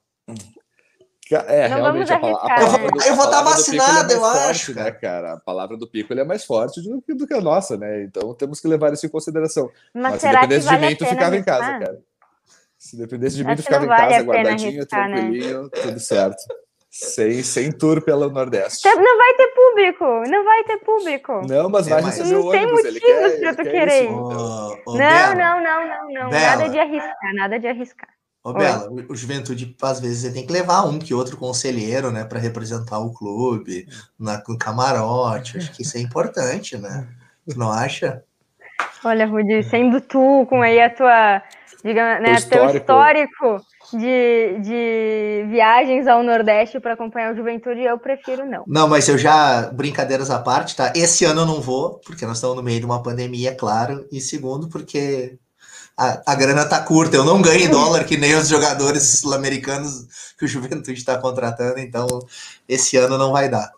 É, 1.46 1.68
não 1.70 1.76
realmente 1.78 2.12
a, 2.12 2.18
palavra, 2.18 2.60
eu, 2.60 2.68
vou, 2.68 2.80
eu 3.06 3.16
vou 3.16 3.24
estar 3.24 3.40
é 3.40 3.44
vacinado, 3.44 4.12
é 4.12 4.16
eu 4.16 4.20
forte, 4.20 4.50
acho. 4.50 4.74
Né, 4.74 4.90
cara? 4.90 5.32
A 5.32 5.40
palavra 5.40 5.78
do 5.78 5.88
Pico 5.88 6.12
é 6.12 6.24
mais 6.24 6.44
forte 6.44 6.82
do 6.82 7.00
que, 7.00 7.14
do 7.14 7.26
que 7.26 7.32
a 7.32 7.40
nossa, 7.40 7.78
né? 7.78 8.02
Então 8.02 8.34
temos 8.34 8.60
que 8.60 8.68
levar 8.68 8.92
isso 8.92 9.06
em 9.06 9.08
consideração. 9.08 9.70
Mas, 9.94 10.12
Mas 10.12 10.20
se 10.20 10.30
dependesse 10.30 10.66
vale 10.66 10.78
de 10.78 10.86
mim, 10.86 10.96
tu 10.96 11.06
ficava 11.06 11.36
em 11.36 11.42
casa, 11.42 11.78
cara. 11.78 11.98
Se 12.76 12.96
dependesse 12.96 13.36
de 13.36 13.44
mim, 13.44 13.56
tu 13.56 13.62
ficava 13.62 13.84
em 13.86 13.88
casa, 13.88 14.22
guardadinho, 14.22 14.70
arriscar, 14.72 15.08
né? 15.08 15.16
tranquilinho, 15.16 15.62
né? 15.62 15.68
tudo 15.72 16.00
certo. 16.00 16.42
Sem, 16.94 17.42
sem 17.42 17.72
tour 17.72 18.02
pelo 18.02 18.28
Nordeste. 18.28 18.86
Não 18.86 19.16
vai 19.16 19.34
ter 19.34 19.46
público, 19.54 20.04
não 20.28 20.44
vai 20.44 20.62
ter 20.64 20.76
público. 20.76 21.40
Não, 21.48 21.70
mas 21.70 21.88
vai 21.88 22.02
receber 22.02 22.34
o 22.34 22.50
Tem 22.50 22.66
motivos 22.66 23.34
para 23.40 23.54
tu 23.54 23.62
querer. 23.62 24.04
Isso, 24.04 24.84
não, 24.86 25.34
não, 25.34 25.62
não, 25.62 25.88
não, 25.88 26.12
não. 26.12 26.30
Nada 26.30 26.68
de 26.68 26.78
arriscar, 26.78 27.34
nada 27.34 27.58
de 27.58 27.66
arriscar. 27.66 28.10
Ô, 28.44 28.52
Bela, 28.52 28.90
o 29.08 29.16
Juventude, 29.16 29.74
às 29.80 30.00
vezes, 30.00 30.18
você 30.20 30.32
tem 30.32 30.46
que 30.46 30.52
levar 30.52 30.82
um 30.82 30.98
que 30.98 31.14
outro 31.14 31.38
conselheiro, 31.38 32.10
né, 32.10 32.24
para 32.24 32.38
representar 32.38 32.98
o 32.98 33.14
clube, 33.14 33.86
na, 34.18 34.42
no 34.46 34.58
camarote. 34.58 35.56
Acho 35.56 35.72
que 35.72 35.80
isso 35.80 35.96
é 35.96 36.00
importante, 36.00 36.76
né? 36.76 37.08
Tu 37.48 37.58
não 37.58 37.72
acha? 37.72 38.22
Olha, 39.02 39.24
Rudi, 39.24 39.62
sendo 39.62 39.98
tu 39.98 40.44
com 40.46 40.60
aí 40.60 40.78
a 40.78 40.90
tua, 40.90 41.42
digamos, 41.82 42.22
né, 42.22 42.34
histórico. 42.34 42.70
teu 42.70 42.80
histórico 42.80 43.66
de, 43.96 44.58
de 44.60 45.46
viagens 45.48 46.06
ao 46.06 46.22
Nordeste 46.22 46.80
para 46.80 46.94
acompanhar 46.94 47.32
o 47.32 47.36
Juventude, 47.36 47.82
eu 47.82 47.98
prefiro 47.98 48.44
não. 48.44 48.64
Não, 48.66 48.88
mas 48.88 49.08
eu 49.08 49.18
já, 49.18 49.70
brincadeiras 49.72 50.30
à 50.30 50.38
parte, 50.38 50.76
tá? 50.76 50.92
Esse 50.96 51.24
ano 51.24 51.42
eu 51.42 51.46
não 51.46 51.60
vou, 51.60 52.00
porque 52.04 52.26
nós 52.26 52.38
estamos 52.38 52.56
no 52.56 52.62
meio 52.62 52.80
de 52.80 52.86
uma 52.86 53.02
pandemia, 53.02 53.50
é 53.50 53.54
claro, 53.54 54.06
e 54.10 54.20
segundo, 54.20 54.68
porque 54.68 55.38
a, 55.96 56.32
a 56.32 56.34
grana 56.34 56.64
tá 56.64 56.80
curta. 56.80 57.16
Eu 57.16 57.24
não 57.24 57.40
ganho 57.40 57.70
dólar 57.70 58.04
que 58.04 58.16
nem 58.16 58.34
os 58.34 58.48
jogadores 58.48 59.20
sul-americanos 59.20 60.34
que 60.38 60.44
o 60.44 60.48
Juventude 60.48 60.98
está 60.98 61.18
contratando, 61.18 61.78
então 61.78 62.06
esse 62.68 62.96
ano 62.96 63.18
não 63.18 63.32
vai 63.32 63.48
dar. 63.48 63.70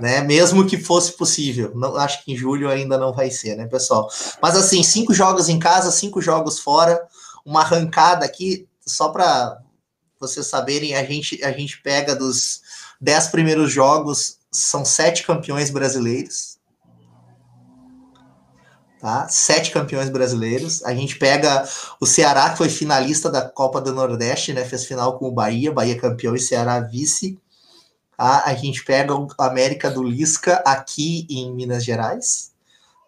Né? 0.00 0.20
Mesmo 0.20 0.66
que 0.66 0.78
fosse 0.78 1.12
possível, 1.16 1.72
não, 1.74 1.96
acho 1.96 2.24
que 2.24 2.32
em 2.32 2.36
julho 2.36 2.70
ainda 2.70 2.96
não 2.96 3.12
vai 3.12 3.30
ser, 3.30 3.56
né, 3.56 3.66
pessoal? 3.66 4.08
Mas 4.40 4.56
assim, 4.56 4.80
cinco 4.82 5.12
jogos 5.12 5.48
em 5.48 5.58
casa, 5.58 5.90
cinco 5.90 6.20
jogos 6.20 6.60
fora, 6.60 7.00
uma 7.44 7.62
arrancada 7.62 8.24
aqui, 8.24 8.68
só 8.86 9.08
para 9.08 9.60
vocês 10.18 10.46
saberem, 10.46 10.94
a 10.94 11.04
gente, 11.04 11.42
a 11.42 11.52
gente 11.52 11.80
pega 11.82 12.14
dos 12.14 12.62
dez 13.00 13.26
primeiros 13.28 13.72
jogos, 13.72 14.38
são 14.50 14.84
sete 14.84 15.24
campeões 15.24 15.70
brasileiros, 15.70 16.58
tá? 19.00 19.28
Sete 19.28 19.72
campeões 19.72 20.08
brasileiros. 20.08 20.84
A 20.84 20.94
gente 20.94 21.16
pega 21.18 21.68
o 22.00 22.06
Ceará, 22.06 22.50
que 22.50 22.58
foi 22.58 22.68
finalista 22.68 23.28
da 23.28 23.42
Copa 23.42 23.80
do 23.80 23.92
Nordeste, 23.92 24.52
né? 24.52 24.64
Fez 24.64 24.86
final 24.86 25.18
com 25.18 25.26
o 25.26 25.32
Bahia, 25.32 25.72
Bahia 25.72 25.98
campeão 25.98 26.36
e 26.36 26.40
Ceará 26.40 26.78
vice. 26.78 27.38
Tá? 28.16 28.44
A 28.46 28.54
gente 28.54 28.84
pega 28.84 29.14
o 29.14 29.26
América 29.38 29.90
do 29.90 30.02
Lisca 30.02 30.62
aqui 30.64 31.26
em 31.28 31.52
Minas 31.52 31.84
Gerais, 31.84 32.52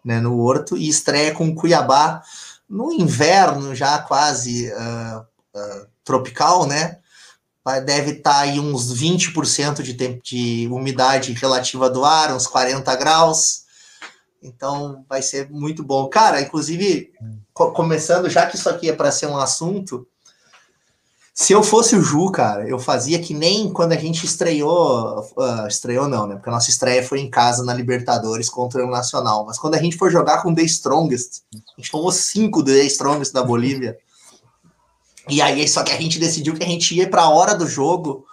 né? 0.03 0.19
No 0.19 0.37
Horto, 0.39 0.75
e 0.75 0.89
estreia 0.89 1.33
com 1.33 1.47
o 1.47 1.55
Cuiabá 1.55 2.21
no 2.67 2.91
inverno 2.91 3.73
já 3.73 3.99
quase 3.99 4.69
uh, 4.71 5.25
tropical, 6.03 6.65
né? 6.65 6.99
Deve 7.85 8.11
estar 8.11 8.31
tá 8.31 8.39
aí 8.41 8.59
uns 8.59 8.93
20% 8.93 9.81
de, 9.81 9.93
tempo, 9.95 10.21
de 10.23 10.67
umidade 10.71 11.33
relativa 11.33 11.89
do 11.89 12.05
ar, 12.05 12.33
uns 12.33 12.45
40 12.45 12.95
graus 12.95 13.65
então 14.45 15.03
vai 15.09 15.21
ser 15.21 15.49
muito 15.49 15.83
bom. 15.83 16.07
Cara, 16.07 16.41
inclusive, 16.41 17.11
co 17.53 17.71
começando, 17.71 18.29
já 18.29 18.45
que 18.45 18.55
isso 18.55 18.69
aqui 18.69 18.89
é 18.89 18.93
para 18.93 19.11
ser 19.11 19.27
um 19.27 19.37
assunto, 19.37 20.07
se 21.33 21.51
eu 21.51 21.63
fosse 21.63 21.95
o 21.97 22.01
Ju, 22.01 22.31
cara, 22.31 22.67
eu 22.67 22.79
fazia 22.79 23.19
que 23.19 23.33
nem 23.33 23.71
quando 23.73 23.91
a 23.91 23.97
gente 23.97 24.25
estreou, 24.25 25.19
uh, 25.19 25.67
estreou 25.67 26.07
não, 26.07 26.27
né? 26.27 26.35
Porque 26.35 26.49
a 26.49 26.53
nossa 26.53 26.69
estreia 26.69 27.03
foi 27.03 27.19
em 27.19 27.29
casa 27.29 27.63
na 27.63 27.73
Libertadores 27.73 28.49
contra 28.49 28.85
o 28.85 28.89
Nacional. 28.89 29.45
Mas 29.45 29.57
quando 29.57 29.75
a 29.75 29.81
gente 29.81 29.97
for 29.97 30.09
jogar 30.09 30.41
com 30.41 30.53
The 30.53 30.63
Strongest, 30.63 31.41
a 31.53 31.81
gente 31.81 31.91
tomou 31.91 32.11
cinco 32.11 32.63
The 32.63 32.85
Strongest 32.85 33.33
da 33.33 33.43
Bolívia. 33.43 33.97
E 35.29 35.41
aí, 35.41 35.67
só 35.67 35.83
que 35.83 35.91
a 35.91 35.97
gente 35.97 36.19
decidiu 36.19 36.53
que 36.53 36.63
a 36.63 36.67
gente 36.67 36.95
ia 36.95 37.09
para 37.09 37.23
a 37.23 37.29
hora 37.29 37.55
do 37.55 37.67
jogo, 37.67 38.25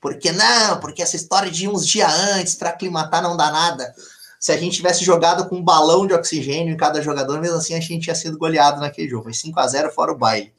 porque 0.00 0.32
não, 0.32 0.80
porque 0.80 1.02
essa 1.02 1.16
história 1.16 1.50
de 1.50 1.68
uns 1.68 1.86
dias 1.86 2.12
antes 2.12 2.54
para 2.54 2.70
aclimatar 2.70 3.22
não 3.22 3.36
dá 3.36 3.50
nada 3.50 3.94
se 4.38 4.52
a 4.52 4.56
gente 4.56 4.76
tivesse 4.76 5.04
jogado 5.04 5.48
com 5.48 5.56
um 5.56 5.62
balão 5.62 6.06
de 6.06 6.14
oxigênio 6.14 6.72
em 6.72 6.76
cada 6.76 7.02
jogador, 7.02 7.40
mesmo 7.40 7.56
assim 7.56 7.74
a 7.74 7.80
gente 7.80 8.04
tinha 8.04 8.14
sido 8.14 8.38
goleado 8.38 8.80
naquele 8.80 9.08
jogo. 9.08 9.24
Foi 9.24 9.34
5 9.34 9.58
a 9.58 9.66
0 9.66 9.92
fora 9.92 10.12
o 10.12 10.18
baile. 10.18 10.52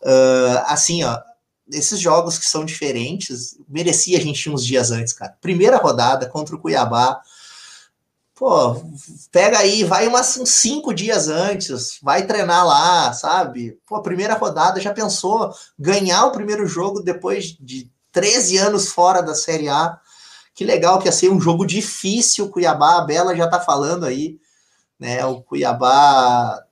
Uh, 0.00 0.62
assim, 0.66 1.02
ó, 1.02 1.18
esses 1.70 1.98
jogos 1.98 2.38
que 2.38 2.46
são 2.46 2.64
diferentes, 2.64 3.58
merecia 3.68 4.18
a 4.18 4.20
gente 4.20 4.46
ir 4.46 4.50
uns 4.50 4.64
dias 4.64 4.90
antes, 4.90 5.12
cara. 5.12 5.36
Primeira 5.40 5.78
rodada 5.78 6.28
contra 6.28 6.54
o 6.54 6.58
Cuiabá. 6.58 7.20
Pô, 8.42 8.74
pega 9.30 9.60
aí, 9.60 9.84
vai 9.84 10.08
umas, 10.08 10.36
uns 10.36 10.50
cinco 10.50 10.92
dias 10.92 11.28
antes, 11.28 12.00
vai 12.02 12.26
treinar 12.26 12.66
lá, 12.66 13.12
sabe? 13.12 13.78
Pô, 13.86 14.02
primeira 14.02 14.34
rodada, 14.34 14.80
já 14.80 14.92
pensou 14.92 15.54
ganhar 15.78 16.26
o 16.26 16.32
primeiro 16.32 16.66
jogo 16.66 16.98
depois 16.98 17.56
de 17.60 17.88
13 18.10 18.58
anos 18.58 18.88
fora 18.88 19.22
da 19.22 19.32
Série 19.32 19.68
A? 19.68 19.96
Que 20.56 20.64
legal 20.64 20.98
que 20.98 21.06
ia 21.06 21.12
ser 21.12 21.30
um 21.30 21.40
jogo 21.40 21.64
difícil, 21.64 22.50
Cuiabá, 22.50 22.98
a 22.98 23.04
Bela 23.04 23.36
já 23.36 23.46
tá 23.46 23.60
falando 23.60 24.04
aí, 24.04 24.40
né? 24.98 25.24
O 25.24 25.40
Cuiabá 25.40 26.64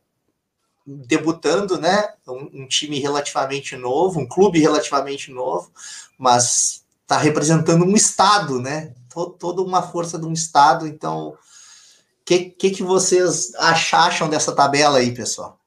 debutando, 0.85 1.79
né? 1.79 2.15
Um, 2.27 2.63
um 2.65 2.67
time 2.67 2.99
relativamente 2.99 3.77
novo, 3.77 4.19
um 4.19 4.27
clube 4.27 4.59
relativamente 4.59 5.31
novo, 5.31 5.71
mas 6.19 6.85
tá 7.07 7.17
representando 7.17 7.85
um 7.85 7.95
estado, 7.95 8.61
né? 8.61 8.93
toda 9.39 9.61
uma 9.63 9.83
força 9.83 10.19
de 10.19 10.25
um 10.25 10.33
estado, 10.33 10.87
então 10.87 11.37
que, 12.31 12.51
que, 12.51 12.71
que 12.71 12.83
vocês 12.85 13.53
acham 13.59 14.29
dessa 14.29 14.55
tabela 14.55 14.99
aí, 14.99 15.13
pessoal? 15.13 15.59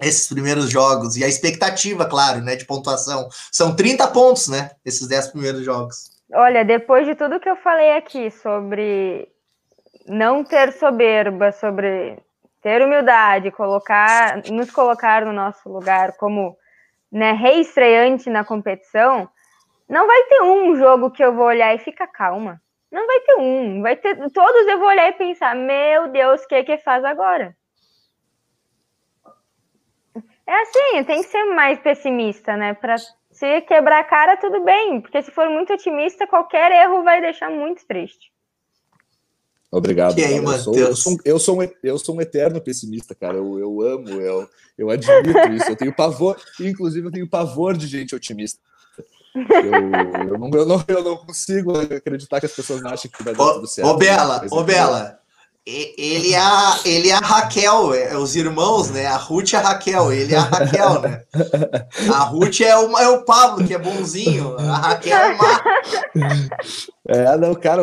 Esses 0.00 0.26
primeiros 0.26 0.70
jogos 0.70 1.16
e 1.18 1.22
a 1.22 1.28
expectativa, 1.28 2.06
claro, 2.06 2.40
né, 2.40 2.56
de 2.56 2.64
pontuação. 2.64 3.28
São 3.50 3.76
30 3.76 4.08
pontos, 4.08 4.48
né? 4.48 4.70
Esses 4.82 5.06
10 5.06 5.28
primeiros 5.28 5.62
jogos. 5.62 6.10
Olha, 6.32 6.64
depois 6.64 7.06
de 7.06 7.14
tudo 7.14 7.38
que 7.38 7.50
eu 7.50 7.56
falei 7.56 7.92
aqui 7.92 8.30
sobre 8.30 9.28
não 10.08 10.42
ter 10.42 10.72
soberba, 10.72 11.52
sobre 11.52 12.18
ter 12.62 12.80
humildade, 12.82 13.50
colocar, 13.50 14.42
nos 14.50 14.70
colocar 14.70 15.26
no 15.26 15.34
nosso 15.34 15.68
lugar 15.68 16.12
como 16.16 16.56
né, 17.10 17.32
reestreante 17.32 18.30
na 18.30 18.42
competição, 18.42 19.28
não 19.86 20.06
vai 20.06 20.22
ter 20.24 20.42
um 20.42 20.74
jogo 20.76 21.10
que 21.10 21.22
eu 21.22 21.34
vou 21.34 21.44
olhar 21.44 21.74
e 21.74 21.78
ficar 21.78 22.06
calma. 22.06 22.58
Não 22.92 23.06
vai 23.06 23.20
ter 23.20 23.36
um, 23.40 23.80
vai 23.80 23.96
ter 23.96 24.16
todos 24.30 24.66
eu 24.66 24.78
vou 24.78 24.88
olhar 24.88 25.08
e 25.08 25.12
pensar, 25.12 25.56
meu 25.56 26.08
Deus, 26.08 26.42
o 26.42 26.46
que 26.46 26.62
que 26.62 26.76
faz 26.78 27.02
agora? 27.02 27.56
É 30.46 30.62
assim, 30.62 31.04
tem 31.04 31.22
que 31.22 31.28
ser 31.28 31.44
mais 31.44 31.80
pessimista, 31.80 32.54
né, 32.54 32.74
para 32.74 32.96
se 33.30 33.62
quebrar 33.62 34.00
a 34.00 34.04
cara, 34.04 34.36
tudo 34.36 34.62
bem, 34.62 35.00
porque 35.00 35.22
se 35.22 35.30
for 35.30 35.48
muito 35.48 35.72
otimista, 35.72 36.26
qualquer 36.26 36.70
erro 36.70 37.02
vai 37.02 37.22
deixar 37.22 37.50
muito 37.50 37.86
triste. 37.86 38.30
Obrigado. 39.70 40.18
Aí, 40.18 40.36
eu, 40.36 40.58
sou, 40.58 40.74
eu, 40.74 40.94
sou, 40.94 41.18
eu, 41.24 41.38
sou 41.38 41.62
um, 41.62 41.68
eu 41.82 41.98
sou 41.98 42.16
um 42.16 42.20
eterno 42.20 42.60
pessimista, 42.60 43.14
cara. 43.14 43.38
Eu, 43.38 43.58
eu 43.58 43.80
amo, 43.80 44.10
eu, 44.10 44.46
eu 44.76 44.90
admito 44.90 45.48
isso. 45.54 45.70
Eu 45.70 45.76
tenho 45.76 45.96
pavor, 45.96 46.36
inclusive, 46.60 47.06
eu 47.06 47.10
tenho 47.10 47.26
pavor 47.26 47.74
de 47.74 47.86
gente 47.86 48.14
otimista. 48.14 48.60
Eu, 49.34 50.34
eu, 50.34 50.38
não, 50.38 50.50
eu, 50.52 50.66
não, 50.66 50.84
eu 50.86 51.04
não 51.04 51.16
consigo 51.16 51.78
acreditar 51.78 52.38
que 52.38 52.46
as 52.46 52.52
pessoas 52.52 52.84
acham 52.84 53.10
que 53.10 53.22
vai 53.22 53.34
dar 53.34 53.42
ô, 53.42 53.54
tudo 53.54 53.66
certo. 53.66 53.88
Ô, 53.88 53.96
Bela, 53.96 54.46
ô, 54.50 54.62
Bela, 54.62 55.18
ele 55.64 56.34
é, 56.34 56.38
a, 56.38 56.80
ele 56.84 57.08
é 57.08 57.14
a 57.14 57.18
Raquel, 57.18 57.94
é, 57.94 58.16
os 58.16 58.34
irmãos, 58.34 58.90
né? 58.90 59.06
A 59.06 59.16
Ruth 59.16 59.52
e 59.52 59.56
a 59.56 59.60
Raquel, 59.60 60.12
ele 60.12 60.34
é 60.34 60.36
a 60.36 60.42
Raquel, 60.42 61.00
né? 61.00 61.22
A 62.12 62.24
Ruth 62.24 62.60
é 62.60 62.76
o, 62.76 62.98
é 62.98 63.08
o 63.08 63.24
Pablo, 63.24 63.66
que 63.66 63.72
é 63.72 63.78
bonzinho, 63.78 64.56
a 64.58 64.76
Raquel 64.76 65.16
é 65.16 65.34
o 65.34 65.38
Marco. 65.38 65.68
É, 67.08 67.36
não, 67.36 67.54
cara, 67.54 67.82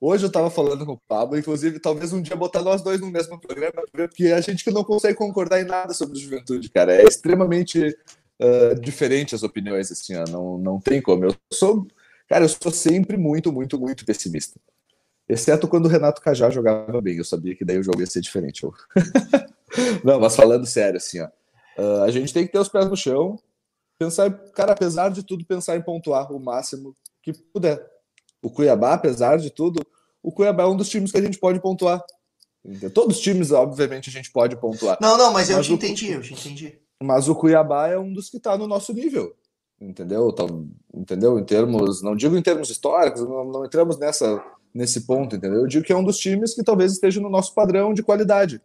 hoje 0.00 0.24
eu 0.24 0.32
tava 0.32 0.48
falando 0.48 0.86
com 0.86 0.92
o 0.92 1.00
Pablo, 1.08 1.36
inclusive, 1.36 1.80
talvez 1.80 2.12
um 2.12 2.22
dia 2.22 2.36
botar 2.36 2.62
nós 2.62 2.82
dois 2.82 3.00
no 3.00 3.10
mesmo 3.10 3.38
programa, 3.40 3.82
porque 3.92 4.26
a 4.26 4.40
gente 4.40 4.62
que 4.64 4.70
não 4.70 4.84
consegue 4.84 5.16
concordar 5.16 5.60
em 5.60 5.66
nada 5.66 5.92
sobre 5.92 6.18
juventude, 6.18 6.70
cara, 6.70 6.94
é 6.94 7.02
extremamente 7.02 7.96
uh, 8.42 8.80
diferente 8.80 9.34
as 9.34 9.42
opiniões, 9.42 9.90
assim, 9.90 10.16
ó, 10.16 10.24
não, 10.28 10.58
não 10.58 10.80
tem 10.80 11.00
como. 11.00 11.24
Eu 11.24 11.34
sou, 11.52 11.86
cara, 12.28 12.44
eu 12.44 12.48
sou 12.48 12.72
sempre 12.72 13.16
muito, 13.16 13.52
muito, 13.52 13.78
muito 13.78 14.04
pessimista. 14.04 14.58
Exceto 15.28 15.68
quando 15.68 15.86
o 15.86 15.88
Renato 15.88 16.20
Cajá 16.20 16.50
jogava 16.50 17.00
bem, 17.00 17.16
eu 17.16 17.24
sabia 17.24 17.54
que 17.54 17.64
daí 17.64 17.78
o 17.78 17.82
jogo 17.82 18.00
ia 18.00 18.06
ser 18.06 18.20
diferente. 18.20 18.62
não, 20.04 20.20
mas 20.20 20.34
falando 20.34 20.66
sério, 20.66 20.96
assim, 20.96 21.20
ó, 21.20 21.28
uh, 21.78 22.02
a 22.02 22.10
gente 22.10 22.34
tem 22.34 22.44
que 22.44 22.52
ter 22.52 22.58
os 22.58 22.68
pés 22.68 22.88
no 22.88 22.96
chão, 22.96 23.38
pensar, 23.98 24.30
cara, 24.52 24.72
apesar 24.72 25.10
de 25.10 25.22
tudo, 25.22 25.44
pensar 25.44 25.76
em 25.76 25.82
pontuar 25.82 26.32
o 26.32 26.40
máximo 26.40 26.96
que 27.22 27.32
puder. 27.32 27.80
O 28.42 28.50
Cuiabá, 28.50 28.94
apesar 28.94 29.38
de 29.38 29.50
tudo, 29.50 29.80
o 30.20 30.32
Cuiabá 30.32 30.64
é 30.64 30.66
um 30.66 30.76
dos 30.76 30.88
times 30.88 31.12
que 31.12 31.18
a 31.18 31.22
gente 31.22 31.38
pode 31.38 31.60
pontuar. 31.60 32.02
Todos 32.92 33.16
os 33.16 33.22
times, 33.22 33.50
obviamente, 33.50 34.08
a 34.08 34.12
gente 34.12 34.30
pode 34.30 34.56
pontuar. 34.56 34.98
Não, 35.00 35.16
não, 35.16 35.32
mas 35.32 35.50
eu 35.50 35.56
mas 35.56 35.66
te 35.66 35.72
o... 35.72 35.74
entendi, 35.74 36.10
eu 36.10 36.22
te 36.22 36.34
entendi. 36.34 36.81
Mas 37.02 37.28
o 37.28 37.34
Cuiabá 37.34 37.88
é 37.88 37.98
um 37.98 38.12
dos 38.12 38.30
que 38.30 38.36
está 38.36 38.56
no 38.56 38.66
nosso 38.66 38.92
nível, 38.92 39.34
entendeu? 39.80 40.28
Então, 40.28 40.68
entendeu? 40.94 41.38
Em 41.38 41.44
termos, 41.44 42.02
não 42.02 42.14
digo 42.14 42.36
em 42.36 42.42
termos 42.42 42.70
históricos, 42.70 43.22
não, 43.22 43.44
não 43.44 43.64
entramos 43.64 43.98
nessa 43.98 44.42
nesse 44.74 45.02
ponto, 45.02 45.36
entendeu? 45.36 45.60
Eu 45.60 45.66
digo 45.66 45.84
que 45.84 45.92
é 45.92 45.96
um 45.96 46.04
dos 46.04 46.16
times 46.16 46.54
que 46.54 46.62
talvez 46.62 46.92
esteja 46.92 47.20
no 47.20 47.28
nosso 47.28 47.54
padrão 47.54 47.92
de 47.92 48.02
qualidade. 48.02 48.60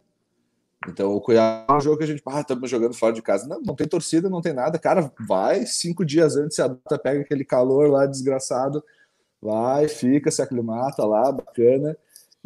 Então, 0.86 1.12
o 1.14 1.20
Cuiabá 1.20 1.74
é 1.74 1.76
um 1.76 1.80
jogo 1.80 1.98
que 1.98 2.04
a 2.04 2.06
gente, 2.06 2.22
ah, 2.24 2.40
estamos 2.40 2.70
jogando 2.70 2.94
fora 2.94 3.12
de 3.12 3.20
casa. 3.20 3.46
Não, 3.46 3.60
não 3.60 3.74
tem 3.74 3.86
torcida, 3.86 4.30
não 4.30 4.40
tem 4.40 4.52
nada. 4.52 4.78
Cara, 4.78 5.12
vai, 5.26 5.66
cinco 5.66 6.04
dias 6.04 6.36
antes, 6.36 6.58
a 6.60 6.68
data 6.68 6.98
pega 6.98 7.20
aquele 7.20 7.44
calor 7.44 7.90
lá 7.90 8.06
desgraçado, 8.06 8.82
vai, 9.42 9.88
fica, 9.88 10.30
se 10.30 10.40
aclimata 10.40 11.04
lá, 11.04 11.32
bacana. 11.32 11.96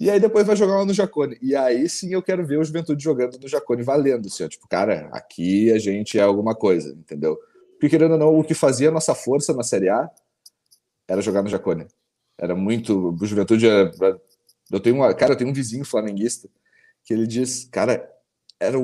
E 0.03 0.11
aí 0.11 0.19
depois 0.19 0.45
vai 0.45 0.57
jogar 0.57 0.79
lá 0.79 0.85
no 0.85 0.93
Jacone. 0.93 1.39
E 1.41 1.55
aí 1.55 1.89
sim 1.89 2.13
eu 2.13 2.21
quero 2.21 2.45
ver 2.45 2.59
o 2.59 2.65
Juventude 2.65 3.01
jogando 3.01 3.39
no 3.39 3.47
Jacone 3.47 3.85
valendo, 3.85 4.27
assim, 4.27 4.43
ó, 4.43 4.49
tipo, 4.49 4.67
cara, 4.67 5.09
aqui 5.13 5.71
a 5.71 5.79
gente 5.79 6.19
é 6.19 6.23
alguma 6.23 6.57
coisa, 6.57 6.93
entendeu? 6.93 7.39
Porque 7.75 7.89
querendo 7.89 8.15
ou 8.15 8.19
não, 8.19 8.37
o 8.37 8.43
que 8.43 8.53
fazia 8.53 8.89
a 8.89 8.91
nossa 8.91 9.15
força 9.15 9.55
na 9.55 9.63
Série 9.63 9.89
A 9.89 10.11
era 11.07 11.23
jogar 11.23 11.41
no 11.41 11.49
Jacone. 11.49 11.87
Era 12.37 12.57
muito. 12.57 13.17
O 13.17 13.25
Juventude 13.25 13.69
era. 13.69 13.93
Eu 14.73 14.81
tenho 14.81 14.97
uma. 14.97 15.15
Cara, 15.15 15.35
eu 15.35 15.37
tenho 15.37 15.51
um 15.51 15.55
vizinho 15.55 15.85
flamenguista 15.85 16.49
que 17.05 17.15
ele 17.15 17.25
diz, 17.25 17.69
cara, 17.71 18.05
era 18.59 18.77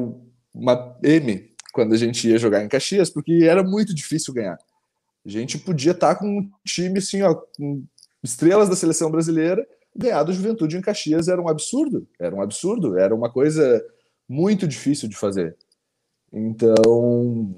uma 0.54 0.96
M 1.02 1.52
quando 1.72 1.94
a 1.94 1.96
gente 1.96 2.28
ia 2.28 2.38
jogar 2.38 2.62
em 2.62 2.68
Caxias, 2.68 3.10
porque 3.10 3.40
era 3.42 3.64
muito 3.64 3.92
difícil 3.92 4.32
ganhar. 4.32 4.56
A 5.26 5.28
gente 5.28 5.58
podia 5.58 5.90
estar 5.90 6.14
com 6.14 6.38
um 6.38 6.50
time 6.64 7.00
assim, 7.00 7.22
ó, 7.22 7.34
com 7.34 7.82
estrelas 8.22 8.68
da 8.68 8.76
seleção 8.76 9.10
brasileira, 9.10 9.66
ganhar 9.98 10.22
do 10.22 10.32
Juventude 10.32 10.76
em 10.76 10.80
Caxias 10.80 11.28
era 11.28 11.42
um 11.42 11.48
absurdo, 11.48 12.06
era 12.18 12.34
um 12.34 12.40
absurdo, 12.40 12.96
era 12.96 13.14
uma 13.14 13.28
coisa 13.30 13.84
muito 14.28 14.66
difícil 14.66 15.08
de 15.08 15.16
fazer. 15.16 15.56
Então, 16.32 17.54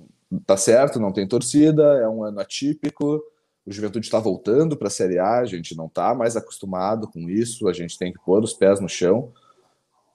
tá 0.47 0.57
certo, 0.57 0.99
não 0.99 1.13
tem 1.13 1.29
torcida, 1.29 1.83
é 1.99 2.09
um 2.09 2.25
ano 2.25 2.41
atípico, 2.41 3.23
o 3.67 3.73
Juventude 3.73 4.07
está 4.07 4.19
voltando 4.19 4.77
para 4.77 4.89
a 4.89 4.91
Série 4.91 5.19
A, 5.19 5.41
a 5.41 5.45
gente 5.45 5.77
não 5.77 5.87
está 5.87 6.15
mais 6.15 6.37
acostumado 6.37 7.09
com 7.09 7.29
isso, 7.29 7.69
a 7.69 7.73
gente 7.73 7.99
tem 7.99 8.13
que 8.13 8.19
pôr 8.25 8.43
os 8.43 8.55
pés 8.55 8.81
no 8.81 8.89
chão, 8.89 9.33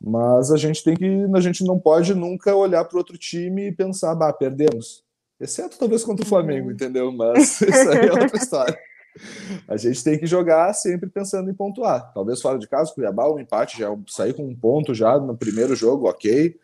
mas 0.02 0.52
a 0.52 0.58
gente 0.58 0.84
tem 0.84 0.96
que, 0.96 1.26
a 1.34 1.40
gente 1.40 1.64
não 1.64 1.80
pode 1.80 2.16
nunca 2.16 2.56
olhar 2.56 2.84
para 2.86 2.98
outro 2.98 3.18
time 3.18 3.68
e 3.68 3.72
pensar, 3.72 4.16
bah, 4.16 4.34
perdemos. 4.34 5.04
Exceto 5.40 5.78
talvez 5.78 6.04
contra 6.04 6.26
o 6.26 6.28
Flamengo, 6.28 6.72
entendeu? 6.72 7.12
Mas 7.12 7.60
isso 7.62 7.90
aí 7.90 8.08
é 8.08 8.12
outra 8.12 8.38
história. 8.38 8.78
A 9.68 9.78
gente 9.78 10.04
tem 10.04 10.20
que 10.20 10.26
jogar 10.26 10.74
sempre 10.74 11.10
pensando 11.10 11.50
em 11.50 11.54
pontuar. 11.54 12.12
Talvez 12.14 12.42
fora 12.42 12.60
de 12.60 12.68
casa, 12.68 12.94
Cuiabá, 12.94 13.30
um 13.30 13.40
empate 13.40 13.80
já 13.80 13.88
sair 14.08 14.34
com 14.34 14.46
um 14.46 14.56
ponto 14.56 14.94
já 14.94 15.18
no 15.20 15.38
primeiro 15.38 15.76
jogo, 15.76 16.10
ok. 16.10 16.60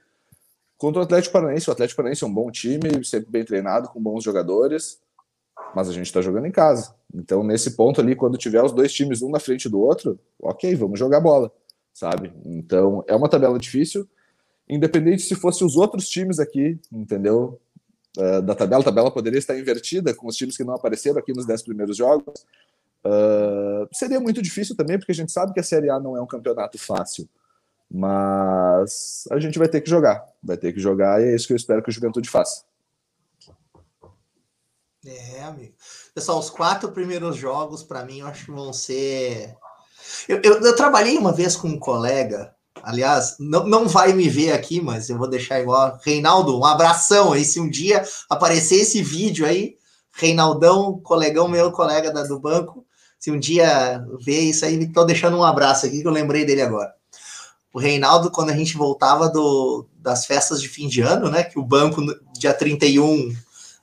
Contra 0.78 1.02
o 1.02 1.03
Atlético 1.03 1.34
Paranaense, 1.34 1.69
o 1.69 1.73
Atlético 1.73 1.98
Paranaense 1.98 2.23
é 2.23 2.28
um 2.28 2.34
bom 2.34 2.52
time, 2.52 3.03
sempre 3.06 3.30
bem 3.30 3.45
treinado, 3.45 3.90
com 3.90 4.02
bons 4.02 4.23
jogadores 4.23 4.99
mas 5.76 5.90
a 5.90 5.94
gente 5.94 6.06
está 6.06 6.22
jogando 6.22 6.48
em 6.48 6.52
casa. 6.52 6.94
Então, 7.14 7.44
nesse 7.44 7.76
ponto 7.76 8.02
ali, 8.02 8.15
quando 8.15 8.38
tiver 8.38 8.64
os 8.64 8.72
dois 8.72 8.94
times 8.94 9.22
um 9.22 9.30
na 9.30 9.40
frente 9.40 9.69
do 9.69 9.80
outro, 9.80 10.19
ok, 10.41 10.76
vamos 10.76 10.99
jogar 10.99 11.19
bola, 11.19 11.52
sabe? 11.94 12.32
Então, 12.45 13.03
é 13.07 13.15
uma 13.15 13.30
tabela 13.30 13.57
difícil, 13.57 14.07
independente 14.68 15.23
se 15.23 15.36
fosse 15.36 15.64
os 15.64 15.76
outros 15.76 16.07
times 16.07 16.40
aqui, 16.40 16.80
entendeu? 16.91 17.60
Uh, 18.18 18.42
da 18.42 18.54
tabela, 18.54 18.82
a 18.82 18.86
tabela 18.86 19.12
poderia 19.12 19.40
estar 19.40 19.58
invertida 19.58 20.14
com 20.14 20.28
os 20.28 20.36
times 20.36 20.58
que 20.58 20.64
não 20.64 20.74
apareceram 20.74 21.20
aqui 21.20 21.34
nos 21.34 21.46
dez 21.46 21.62
primeiros 21.62 21.96
jogos. 21.96 22.46
Uh, 23.06 23.88
seria 23.92 24.20
muito 24.20 24.42
difícil 24.42 24.76
também, 24.76 24.98
porque 24.98 25.12
a 25.12 25.16
gente 25.16 25.32
sabe 25.32 25.54
que 25.54 25.60
a 25.60 25.64
Série 25.64 25.90
A 25.90 26.00
não 26.00 26.16
é 26.16 26.22
um 26.22 26.28
campeonato 26.28 26.78
fácil. 26.78 27.28
Mas 27.90 29.28
a 29.32 29.40
gente 29.40 29.60
vai 29.60 29.68
ter 29.68 29.82
que 29.82 29.90
jogar, 29.90 30.26
vai 30.42 30.56
ter 30.56 30.72
que 30.72 30.80
jogar, 30.80 31.22
e 31.22 31.26
é 31.26 31.36
isso 31.36 31.48
que 31.48 31.54
eu 31.54 31.58
espero 31.58 31.84
que 31.84 31.90
o 31.90 31.92
Juventude 31.92 32.30
faça. 32.30 32.64
É, 35.06 35.42
amigo. 35.44 35.74
Pessoal, 36.14 36.40
os 36.40 36.50
quatro 36.50 36.92
primeiros 36.92 37.36
jogos, 37.36 37.84
para 37.84 38.06
mim, 38.06 38.20
eu 38.20 38.28
acho 38.28 38.46
que 38.46 38.52
vão 38.52 38.72
ser. 38.72 39.56
Eu, 40.28 40.40
eu, 40.44 40.62
eu, 40.62 40.76
trabalhei 40.76 41.18
uma 41.18 41.34
vez 41.34 41.56
com 41.56 41.68
um 41.68 41.80
colega, 41.80 42.56
aliás, 42.84 43.35
não, 43.39 43.65
não 43.65 43.88
vai 43.88 44.14
me 44.14 44.30
ver 44.30 44.53
aqui, 44.53 44.81
mas 44.81 45.10
eu 45.10 45.18
vou 45.18 45.30
deixar 45.30 45.60
igual. 45.60 45.99
Reinaldo, 46.03 46.57
um 46.57 46.65
abração 46.65 47.34
aí. 47.34 47.45
Se 47.45 47.60
um 47.60 47.69
dia 47.69 48.03
aparecer 48.30 48.81
esse 48.81 49.02
vídeo 49.02 49.45
aí, 49.45 49.76
Reinaldão, 50.14 50.99
colegão 51.03 51.48
meu, 51.48 51.72
colega 51.72 52.11
da, 52.11 52.23
do 52.23 52.39
banco, 52.39 52.85
se 53.19 53.31
um 53.31 53.39
dia 53.39 54.03
ver 54.19 54.41
isso 54.41 54.65
aí, 54.65 54.91
tô 54.91 55.03
deixando 55.06 55.38
um 55.38 55.43
abraço 55.43 55.85
aqui 55.85 56.02
que 56.02 56.07
eu 56.07 56.11
lembrei 56.11 56.43
dele 56.45 56.61
agora. 56.61 56.93
O 57.73 57.80
Reinaldo, 57.80 58.31
quando 58.31 58.49
a 58.49 58.56
gente 58.56 58.76
voltava 58.76 59.30
do, 59.30 59.85
das 59.95 60.26
festas 60.26 60.61
de 60.61 60.68
fim 60.68 60.88
de 60.88 61.02
ano, 61.02 61.30
né? 61.30 61.43
Que 61.43 61.57
o 61.57 61.64
banco, 61.64 62.02
dia 62.38 62.53
31 62.53 63.34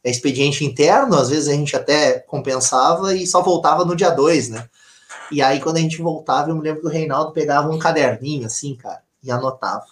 é 0.05 0.11
expediente 0.11 0.65
interno, 0.65 1.17
às 1.17 1.31
vezes 1.31 1.49
a 1.49 1.53
gente 1.53 1.75
até 1.75 2.19
compensava 2.21 3.15
e 3.15 3.27
só 3.27 3.43
voltava 3.43 3.85
no 3.85 3.97
dia 3.97 4.11
2, 4.11 4.51
né? 4.51 4.69
E 5.31 5.43
aí, 5.43 5.61
quando 5.61 5.77
a 5.77 5.81
gente 5.81 6.01
voltava, 6.01 6.51
eu 6.51 6.57
me 6.57 6.63
lembro 6.63 6.81
que 6.81 6.87
o 6.87 6.91
Reinaldo 6.91 7.33
pegava 7.33 7.71
um 7.71 7.79
caderninho 7.79 8.47
assim, 8.47 8.75
cara, 8.75 9.03
e 9.23 9.31
anotava. 9.31 9.87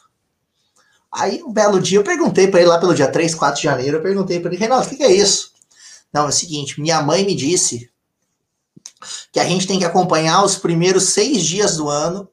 Aí, 1.13 1.43
um 1.43 1.53
belo 1.53 1.81
dia, 1.81 1.99
eu 1.99 2.05
perguntei 2.05 2.49
para 2.49 2.61
ele 2.61 2.69
lá 2.69 2.79
pelo 2.79 2.95
dia 2.95 3.11
3, 3.11 3.35
4 3.35 3.57
de 3.57 3.65
janeiro, 3.65 3.99
eu 3.99 4.03
perguntei 4.03 4.41
para 4.41 4.51
ele, 4.51 4.59
Reinaldo, 4.59 4.87
o 4.87 4.89
que, 4.89 5.03
é 5.03 5.13
isso? 5.13 5.53
Não, 6.13 6.27
é 6.27 6.29
o 6.29 6.33
seguinte, 6.33 6.81
minha 6.81 7.01
mãe 7.03 7.25
me 7.25 7.35
disse 7.35 7.91
que 9.33 9.39
a 9.39 9.45
gente 9.45 9.67
tem 9.67 9.79
que 9.79 9.85
acompanhar 9.85 10.45
os 10.45 10.57
primeiros 10.57 11.11
seis 11.11 11.43
dias 11.43 11.77
do 11.77 11.89
ano, 11.89 12.29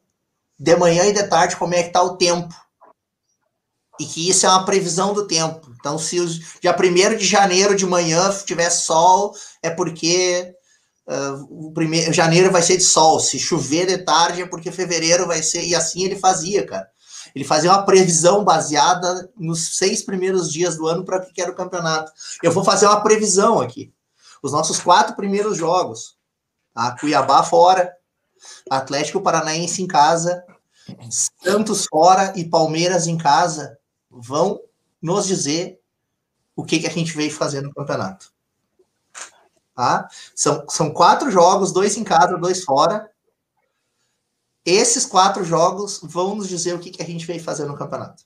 de 0.58 0.76
manhã 0.76 1.06
e 1.06 1.14
de 1.14 1.24
tarde, 1.24 1.58
como 1.58 1.74
é 1.74 1.84
que 1.84 1.90
tá 1.90 2.02
o 2.02 2.16
tempo 2.16 2.54
e 4.00 4.06
que 4.06 4.30
isso 4.30 4.46
é 4.46 4.50
uma 4.50 4.66
previsão 4.66 5.14
do 5.14 5.28
tempo. 5.28 5.72
Então, 5.80 5.98
se 5.98 6.20
o 6.20 6.28
dia 6.28 6.76
1 6.78 7.18
de 7.18 7.26
janeiro 7.26 7.76
de 7.76 7.86
manhã 7.86 8.32
tiver 8.46 8.70
sol, 8.70 9.36
é 9.62 9.70
porque 9.70 10.54
uh, 11.08 11.68
o 11.68 11.72
primeiro, 11.72 12.14
janeiro 12.14 12.52
vai 12.52 12.62
ser 12.62 12.78
de 12.78 12.84
sol. 12.84 13.20
Se 13.20 13.40
chover 13.40 13.88
de 13.88 13.98
tarde, 14.00 14.42
é 14.42 14.48
porque 14.48 14.72
fevereiro 14.72 15.28
vai 15.28 15.42
ser. 15.42 15.64
E 15.64 15.76
assim 15.76 16.04
ele 16.04 16.18
fazia, 16.18 16.66
cara. 16.66 16.88
Ele 17.36 17.46
fazia 17.46 17.72
uma 17.72 17.86
previsão 17.86 18.44
baseada 18.44 19.30
nos 19.36 19.78
seis 19.78 20.04
primeiros 20.04 20.52
dias 20.52 20.78
do 20.78 20.88
ano 20.88 21.04
para 21.04 21.20
que 21.20 21.42
era 21.42 21.52
o 21.52 21.56
campeonato. 21.56 22.12
Eu 22.42 22.52
vou 22.52 22.64
fazer 22.64 22.86
uma 22.86 23.02
previsão 23.02 23.60
aqui. 23.60 23.92
Os 24.42 24.52
nossos 24.52 24.80
quatro 24.80 25.16
primeiros 25.16 25.58
jogos. 25.58 26.18
Tá? 26.74 26.96
Cuiabá 27.00 27.44
fora, 27.44 27.96
Atlético 28.70 29.22
Paranaense 29.22 29.82
em 29.82 29.88
casa, 29.88 30.44
Santos 31.10 31.86
fora 31.86 32.34
e 32.36 32.44
Palmeiras 32.44 33.08
em 33.08 33.18
casa 33.18 33.78
vão 34.10 34.60
nos 35.02 35.26
dizer 35.26 35.80
o 36.56 36.64
que, 36.64 36.80
que 36.80 36.88
a 36.88 36.92
gente 36.92 37.16
veio 37.16 37.32
fazer 37.32 37.62
no 37.62 37.74
campeonato. 37.74 38.33
Tá? 39.76 40.08
São, 40.36 40.66
são 40.70 40.92
quatro 40.92 41.32
jogos, 41.32 41.72
dois 41.72 41.98
em 41.98 42.04
casa, 42.04 42.38
dois 42.38 42.64
fora. 42.64 43.10
Esses 44.66 45.06
quatro 45.06 45.44
jogos 45.44 46.00
vão 46.04 46.36
nos 46.36 46.48
dizer 46.48 46.74
o 46.74 46.80
que, 46.80 46.92
que 46.92 47.02
a 47.02 47.06
gente 47.06 47.26
veio 47.26 47.44
fazer 47.44 47.66
no 47.66 47.78
campeonato. 47.78 48.24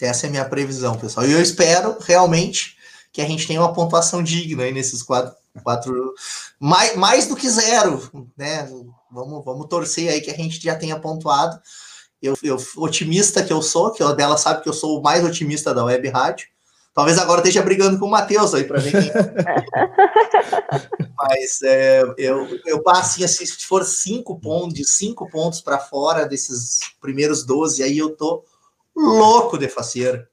Essa 0.00 0.26
é 0.26 0.28
a 0.28 0.30
minha 0.30 0.44
previsão, 0.44 0.98
pessoal. 0.98 1.26
E 1.26 1.32
eu 1.32 1.40
espero 1.40 1.96
realmente 2.00 2.76
que 3.12 3.20
a 3.20 3.26
gente 3.26 3.46
tenha 3.46 3.60
uma 3.60 3.72
pontuação 3.72 4.22
digna 4.22 4.64
aí 4.64 4.72
nesses 4.72 5.02
quatro. 5.02 5.34
quatro 5.62 6.14
mais, 6.58 6.96
mais 6.96 7.26
do 7.26 7.36
que 7.36 7.48
zero, 7.48 8.28
né? 8.36 8.68
Vamos, 9.10 9.44
vamos 9.44 9.66
torcer 9.68 10.10
aí 10.10 10.20
que 10.20 10.30
a 10.30 10.36
gente 10.36 10.60
já 10.60 10.74
tenha 10.76 10.98
pontuado 10.98 11.60
eu, 12.22 12.36
eu, 12.42 12.56
otimista 12.76 13.42
que 13.42 13.52
eu 13.52 13.62
sou, 13.62 13.92
que 13.92 14.02
a 14.02 14.12
dela 14.12 14.36
sabe 14.36 14.62
que 14.62 14.68
eu 14.68 14.72
sou 14.72 14.98
o 14.98 15.02
mais 15.02 15.24
otimista 15.24 15.72
da 15.72 15.84
web 15.84 16.08
rádio. 16.08 16.48
Talvez 17.00 17.16
agora 17.16 17.40
esteja 17.40 17.62
brigando 17.62 17.98
com 17.98 18.04
o 18.04 18.10
Matheus 18.10 18.52
aí 18.52 18.64
para 18.64 18.78
ver 18.78 18.90
quem. 18.90 19.10
Mas 21.16 21.62
é, 21.62 22.02
eu, 22.18 22.60
eu 22.66 22.82
passo 22.82 23.24
assim, 23.24 23.46
se 23.46 23.64
for 23.64 23.86
cinco 23.86 24.38
pontos, 24.38 24.74
de 24.74 24.86
cinco 24.86 25.26
pontos 25.30 25.62
para 25.62 25.78
fora 25.78 26.26
desses 26.26 26.80
primeiros 27.00 27.42
12, 27.42 27.82
aí 27.82 27.96
eu 27.96 28.14
tô 28.14 28.44
louco 28.94 29.56
de 29.56 29.66
faceiro. 29.66 30.26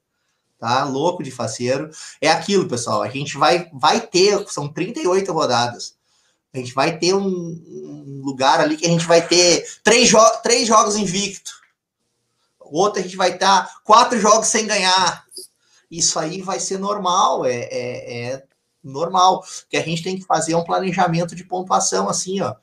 Tá? 0.58 0.84
Louco 0.84 1.22
de 1.22 1.30
faceiro. 1.30 1.88
É 2.20 2.30
aquilo, 2.30 2.68
pessoal. 2.68 3.00
A 3.00 3.08
gente 3.08 3.38
vai, 3.38 3.70
vai 3.72 4.02
ter, 4.02 4.46
são 4.48 4.68
38 4.68 5.32
rodadas. 5.32 5.94
A 6.52 6.58
gente 6.58 6.74
vai 6.74 6.98
ter 6.98 7.14
um, 7.14 7.26
um 7.26 8.20
lugar 8.22 8.60
ali 8.60 8.76
que 8.76 8.84
a 8.84 8.90
gente 8.90 9.06
vai 9.06 9.26
ter 9.26 9.64
três, 9.82 10.06
jo 10.06 10.20
três 10.42 10.68
jogos 10.68 10.96
invicto 10.96 11.50
o 12.70 12.78
outro 12.78 13.00
a 13.00 13.02
gente 13.02 13.16
vai 13.16 13.32
estar 13.32 13.80
quatro 13.82 14.20
jogos 14.20 14.48
sem 14.48 14.66
ganhar. 14.66 15.24
Isso 15.90 16.18
aí 16.18 16.42
vai 16.42 16.60
ser 16.60 16.78
normal, 16.78 17.44
é, 17.44 17.68
é, 17.70 18.32
é 18.32 18.44
normal, 18.82 19.44
que 19.68 19.76
a 19.76 19.82
gente 19.82 20.02
tem 20.02 20.18
que 20.18 20.24
fazer 20.24 20.54
um 20.54 20.64
planejamento 20.64 21.34
de 21.34 21.44
pontuação 21.44 22.08
assim, 22.08 22.40
ó, 22.40 22.54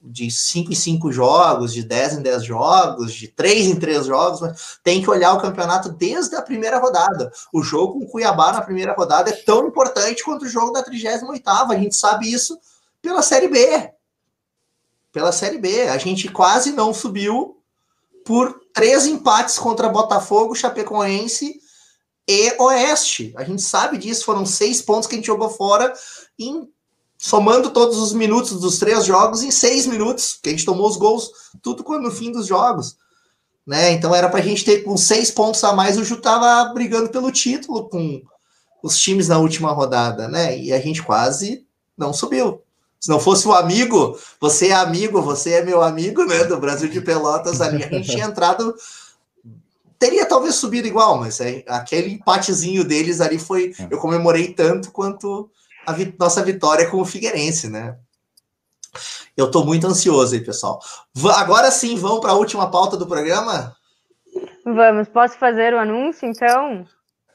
de 0.00 0.30
5 0.30 0.70
em 0.70 0.74
5 0.74 1.10
jogos, 1.12 1.72
de 1.72 1.82
10 1.82 2.14
em 2.14 2.22
10 2.22 2.44
jogos, 2.44 3.14
de 3.14 3.28
3 3.28 3.66
em 3.66 3.76
3 3.76 4.06
jogos, 4.06 4.40
mas 4.40 4.78
tem 4.82 5.02
que 5.02 5.08
olhar 5.08 5.32
o 5.32 5.40
campeonato 5.40 5.88
desde 5.88 6.36
a 6.36 6.42
primeira 6.42 6.78
rodada. 6.78 7.32
O 7.52 7.62
jogo 7.62 7.94
com 7.94 8.04
o 8.04 8.08
Cuiabá 8.08 8.52
na 8.52 8.60
primeira 8.60 8.92
rodada 8.92 9.30
é 9.30 9.32
tão 9.32 9.66
importante 9.66 10.22
quanto 10.22 10.44
o 10.44 10.48
jogo 10.48 10.72
da 10.72 10.84
38ª, 10.84 11.70
a 11.70 11.78
gente 11.78 11.96
sabe 11.96 12.30
isso 12.30 12.58
pela 13.00 13.22
Série 13.22 13.48
B. 13.48 13.92
Pela 15.10 15.32
Série 15.32 15.58
B, 15.58 15.88
a 15.88 15.96
gente 15.96 16.28
quase 16.28 16.72
não 16.72 16.92
subiu 16.92 17.58
por 18.26 18.60
três 18.74 19.06
empates 19.06 19.58
contra 19.58 19.88
Botafogo, 19.88 20.54
Chapecoense 20.54 21.60
e 22.28 22.54
Oeste. 22.58 23.32
A 23.36 23.44
gente 23.44 23.62
sabe 23.62 23.98
disso, 23.98 24.24
foram 24.24 24.46
seis 24.46 24.80
pontos 24.80 25.06
que 25.06 25.14
a 25.14 25.18
gente 25.18 25.26
jogou 25.26 25.50
fora 25.50 25.92
em 26.38 26.68
somando 27.18 27.70
todos 27.70 27.98
os 27.98 28.12
minutos 28.12 28.60
dos 28.60 28.78
três 28.78 29.04
jogos 29.04 29.42
em 29.42 29.50
seis 29.50 29.86
minutos, 29.86 30.38
que 30.42 30.50
a 30.50 30.52
gente 30.52 30.64
tomou 30.64 30.88
os 30.88 30.96
gols 30.96 31.30
tudo 31.62 31.82
no 31.98 32.10
fim 32.10 32.30
dos 32.30 32.46
jogos. 32.46 32.96
Né? 33.66 33.92
Então 33.92 34.14
era 34.14 34.28
para 34.28 34.40
a 34.40 34.42
gente 34.42 34.64
ter 34.64 34.82
com 34.82 34.96
seis 34.96 35.30
pontos 35.30 35.64
a 35.64 35.72
mais, 35.72 35.96
o 35.96 36.04
Ju 36.04 36.20
tava 36.20 36.72
brigando 36.74 37.08
pelo 37.08 37.32
título 37.32 37.88
com 37.88 38.20
os 38.82 38.98
times 38.98 39.28
na 39.28 39.38
última 39.38 39.72
rodada, 39.72 40.28
né? 40.28 40.58
E 40.58 40.70
a 40.70 40.78
gente 40.78 41.02
quase 41.02 41.66
não 41.96 42.12
subiu. 42.12 42.60
Se 43.00 43.08
não 43.08 43.18
fosse 43.18 43.48
o 43.48 43.54
amigo, 43.54 44.18
você 44.38 44.68
é 44.68 44.74
amigo, 44.74 45.22
você 45.22 45.52
é 45.52 45.64
meu 45.64 45.82
amigo, 45.82 46.24
né? 46.24 46.44
Do 46.44 46.58
Brasil 46.58 46.88
de 46.88 47.00
Pelotas 47.00 47.62
ali, 47.62 47.82
a 47.82 47.88
gente 47.88 48.10
tinha 48.10 48.24
entrado. 48.28 48.74
Teria 50.04 50.26
talvez 50.26 50.56
subido 50.56 50.86
igual, 50.86 51.18
mas 51.18 51.40
é, 51.40 51.64
aquele 51.66 52.12
empatezinho 52.12 52.84
deles 52.84 53.22
ali 53.22 53.38
foi. 53.38 53.72
Eu 53.90 53.96
comemorei 53.96 54.52
tanto 54.52 54.90
quanto 54.90 55.50
a 55.86 55.92
vi 55.92 56.14
nossa 56.18 56.42
vitória 56.42 56.90
com 56.90 56.98
o 56.98 57.06
Figueirense, 57.06 57.70
né? 57.70 57.96
Eu 59.34 59.50
tô 59.50 59.64
muito 59.64 59.86
ansioso 59.86 60.34
aí, 60.34 60.44
pessoal. 60.44 60.78
V 61.14 61.30
agora 61.30 61.70
sim, 61.70 61.96
vamos 61.96 62.20
para 62.20 62.32
a 62.32 62.34
última 62.34 62.70
pauta 62.70 62.98
do 62.98 63.06
programa? 63.06 63.74
Vamos, 64.66 65.08
posso 65.08 65.38
fazer 65.38 65.72
o 65.72 65.78
anúncio, 65.78 66.28
então? 66.28 66.86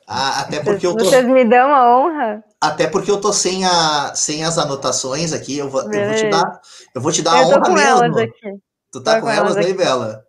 Ah, 0.08 0.41
até 0.41 0.60
porque 0.64 0.86
eu 0.86 0.96
tô... 0.96 1.06
Vocês 1.06 1.26
me 1.26 1.46
dão 1.46 1.74
a 1.74 1.98
honra? 1.98 2.44
Até 2.62 2.86
porque 2.86 3.10
eu 3.10 3.20
tô 3.20 3.34
sem, 3.34 3.66
a, 3.66 4.14
sem 4.14 4.46
as 4.46 4.60
anotações 4.60 5.34
aqui, 5.34 5.58
eu 5.58 5.68
vou, 5.72 5.82
eu 5.91 6.06
vou 6.06 6.16
te 6.16 6.30
dar, 6.30 6.62
eu 6.94 7.02
vou 7.02 7.12
te 7.12 7.24
dar 7.24 7.41
eu 7.41 7.56
a 7.56 7.58
honra 7.58 7.70
mesmo. 7.72 8.32
Tu 8.91 9.02
tá 9.02 9.16
tô 9.16 9.22
com, 9.22 9.30
elas, 9.32 9.56
elas 9.56 9.66
aí, 9.66 9.74
Bela? 9.74 10.28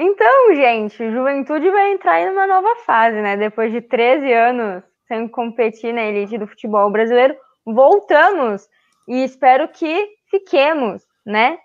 Então, 0.00 0.54
gente, 0.54 1.10
Juventude 1.10 1.68
vai 1.70 1.90
entrar 1.90 2.20
em 2.20 2.30
uma 2.30 2.46
nova 2.46 2.76
fase, 2.86 3.20
né? 3.20 3.36
Depois 3.36 3.72
de 3.72 3.80
13 3.80 4.32
anos 4.32 4.84
sem 5.08 5.26
competir 5.26 5.92
na 5.92 6.02
elite 6.02 6.38
do 6.38 6.46
futebol 6.46 6.88
brasileiro, 6.88 7.36
voltamos 7.66 8.68
e 9.08 9.24
espero 9.24 9.66
que 9.66 10.08
fiquemos, 10.30 11.02
né? 11.26 11.58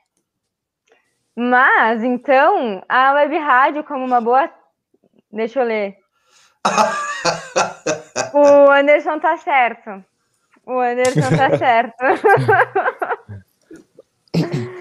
Mas, 1.36 2.04
então, 2.04 2.84
a 2.90 3.14
web 3.14 3.38
rádio, 3.38 3.84
como 3.84 4.04
uma 4.04 4.20
boa. 4.20 4.50
Deixa 5.32 5.60
eu 5.60 5.66
ler. 5.66 5.96
o 8.34 8.72
Anderson 8.72 9.20
tá 9.20 9.38
certo. 9.38 10.04
O 10.66 10.80
Anderson 10.80 11.38
tá 11.38 11.56
certo. 11.56 12.04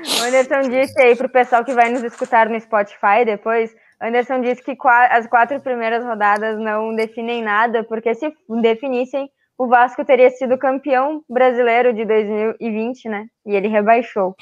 o 0.03 0.25
Anderson 0.25 0.69
disse 0.69 1.01
aí 1.01 1.17
pro 1.17 1.29
pessoal 1.29 1.65
que 1.65 1.75
vai 1.75 1.91
nos 1.91 2.03
escutar 2.03 2.49
no 2.49 2.61
Spotify 2.61 3.25
depois. 3.25 3.75
Anderson 4.01 4.41
disse 4.41 4.63
que 4.63 4.77
as 5.11 5.27
quatro 5.29 5.61
primeiras 5.61 6.05
rodadas 6.05 6.59
não 6.59 6.95
definem 6.95 7.43
nada, 7.43 7.85
porque 7.85 8.15
se 8.15 8.33
definissem, 8.61 9.31
o 9.57 9.69
Vasco 9.69 10.05
teria 10.05 10.29
sido 10.31 10.59
campeão 10.59 11.23
brasileiro 11.29 11.93
de 11.93 12.05
2020, 12.05 13.09
né? 13.09 13.27
E 13.47 13.55
ele 13.55 13.69
rebaixou. 13.69 14.35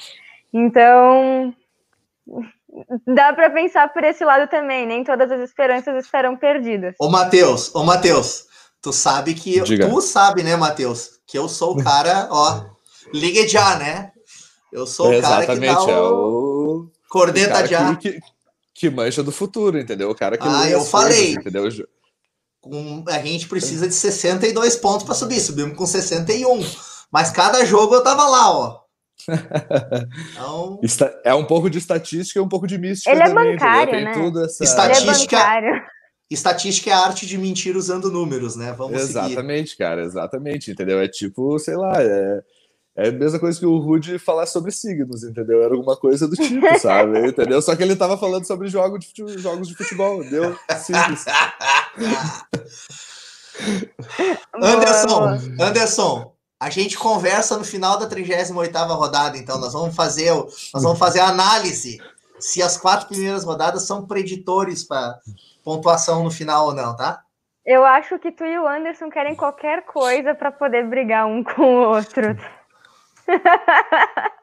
Então, 0.51 1.53
dá 3.05 3.31
para 3.33 3.51
pensar 3.51 3.93
por 3.93 4.03
esse 4.03 4.25
lado 4.25 4.49
também, 4.49 4.87
nem 4.87 5.03
todas 5.03 5.31
as 5.31 5.41
esperanças 5.41 6.03
estarão 6.03 6.35
perdidas. 6.35 6.95
Ô, 6.99 7.09
Matheus, 7.09 7.73
ô, 7.75 7.83
Matheus, 7.83 8.47
tu 8.81 8.91
sabe 8.91 9.35
que. 9.35 9.61
Diga. 9.61 9.87
Tu 9.87 10.01
sabe, 10.01 10.41
né, 10.41 10.55
Matheus? 10.55 11.19
Que 11.27 11.37
eu 11.37 11.47
sou 11.47 11.73
o 11.73 11.77
cara, 11.83 12.27
ó. 12.31 12.65
Ligue 13.13 13.47
já, 13.47 13.77
né? 13.77 14.11
Eu 14.71 14.87
sou 14.87 15.11
o 15.11 15.21
cara 15.21 15.45
que 15.45 15.59
dá 15.59 15.83
o. 15.83 15.89
É 15.89 16.01
o... 16.01 16.87
Corneta 17.09 17.67
já. 17.67 17.95
Que, 17.95 18.19
que 18.73 18.89
mancha 18.89 19.21
do 19.21 19.31
futuro, 19.31 19.79
entendeu? 19.79 20.09
O 20.09 20.15
cara 20.15 20.37
que. 20.37 20.47
Ah, 20.47 20.69
eu 20.69 20.83
falei. 20.83 21.35
Coisas, 21.35 21.41
entendeu? 21.41 21.87
com, 22.61 23.03
a 23.07 23.19
gente 23.19 23.47
precisa 23.47 23.87
de 23.87 23.93
62 23.93 24.75
pontos 24.77 25.03
para 25.03 25.15
subir, 25.15 25.39
subimos 25.39 25.75
com 25.75 25.85
61. 25.85 26.63
Mas 27.11 27.31
cada 27.31 27.65
jogo 27.65 27.95
eu 27.95 28.03
tava 28.03 28.23
lá, 28.29 28.51
ó. 28.51 28.81
Então... 30.83 31.11
É 31.23 31.33
um 31.33 31.45
pouco 31.45 31.69
de 31.69 31.77
estatística 31.77 32.39
e 32.39 32.41
um 32.41 32.47
pouco 32.47 32.65
de 32.65 32.77
mística. 32.77 33.11
Ele 33.11 33.21
é 33.21 33.27
também, 33.27 33.49
é 33.49 33.51
bancário, 33.51 34.05
né? 34.05 34.13
Tudo 34.13 34.45
essa... 34.45 34.63
Estatística, 34.63 35.37
é 35.37 35.83
estatística 36.29 36.89
é 36.89 36.93
a 36.93 36.99
arte 36.99 37.25
de 37.25 37.37
mentir 37.37 37.75
usando 37.75 38.09
números, 38.09 38.55
né? 38.55 38.73
Vamos 38.77 38.99
Exatamente, 38.99 39.71
seguir. 39.71 39.83
cara, 39.83 40.01
exatamente, 40.03 40.71
entendeu? 40.71 40.99
É 40.99 41.07
tipo, 41.07 41.59
sei 41.59 41.75
lá, 41.75 42.01
é 42.01 42.41
é 42.95 43.07
a 43.07 43.11
mesma 43.11 43.39
coisa 43.39 43.59
que 43.59 43.65
o 43.65 43.77
Rude 43.77 44.19
falar 44.19 44.45
sobre 44.45 44.71
signos, 44.71 45.23
entendeu? 45.23 45.63
Era 45.63 45.73
alguma 45.73 45.95
coisa 45.95 46.27
do 46.27 46.35
tipo, 46.35 46.67
sabe? 46.79 47.27
entendeu? 47.27 47.61
Só 47.61 47.75
que 47.75 47.83
ele 47.83 47.95
tava 47.95 48.17
falando 48.17 48.45
sobre 48.45 48.67
jogos 48.67 48.99
de 48.99 49.07
futebol, 49.07 49.37
jogos 49.37 49.67
de 49.67 49.75
futebol 49.75 50.21
entendeu? 50.21 50.57
Simples. 50.77 51.25
Anderson, 54.53 55.37
Anderson, 55.59 56.33
a 56.59 56.69
gente 56.69 56.97
conversa 56.97 57.57
no 57.57 57.63
final 57.63 57.97
da 57.97 58.09
38ª 58.09 58.87
rodada, 58.95 59.37
então 59.37 59.59
nós 59.59 59.73
vamos 59.73 59.95
fazer, 59.95 60.31
nós 60.33 60.83
vamos 60.83 60.99
fazer 60.99 61.19
a 61.19 61.27
análise 61.27 61.99
se 62.39 62.61
as 62.61 62.75
quatro 62.75 63.07
primeiras 63.07 63.43
rodadas 63.43 63.83
são 63.83 64.05
preditores 64.05 64.83
para 64.83 65.17
pontuação 65.63 66.23
no 66.23 66.31
final 66.31 66.67
ou 66.67 66.73
não, 66.73 66.95
tá? 66.95 67.21
Eu 67.63 67.85
acho 67.85 68.17
que 68.17 68.31
tu 68.31 68.43
e 68.43 68.57
o 68.57 68.67
Anderson 68.67 69.09
querem 69.09 69.35
qualquer 69.35 69.85
coisa 69.85 70.33
para 70.33 70.51
poder 70.51 70.87
brigar 70.87 71.27
um 71.27 71.43
com 71.43 71.61
o 71.61 71.89
outro. 71.89 72.35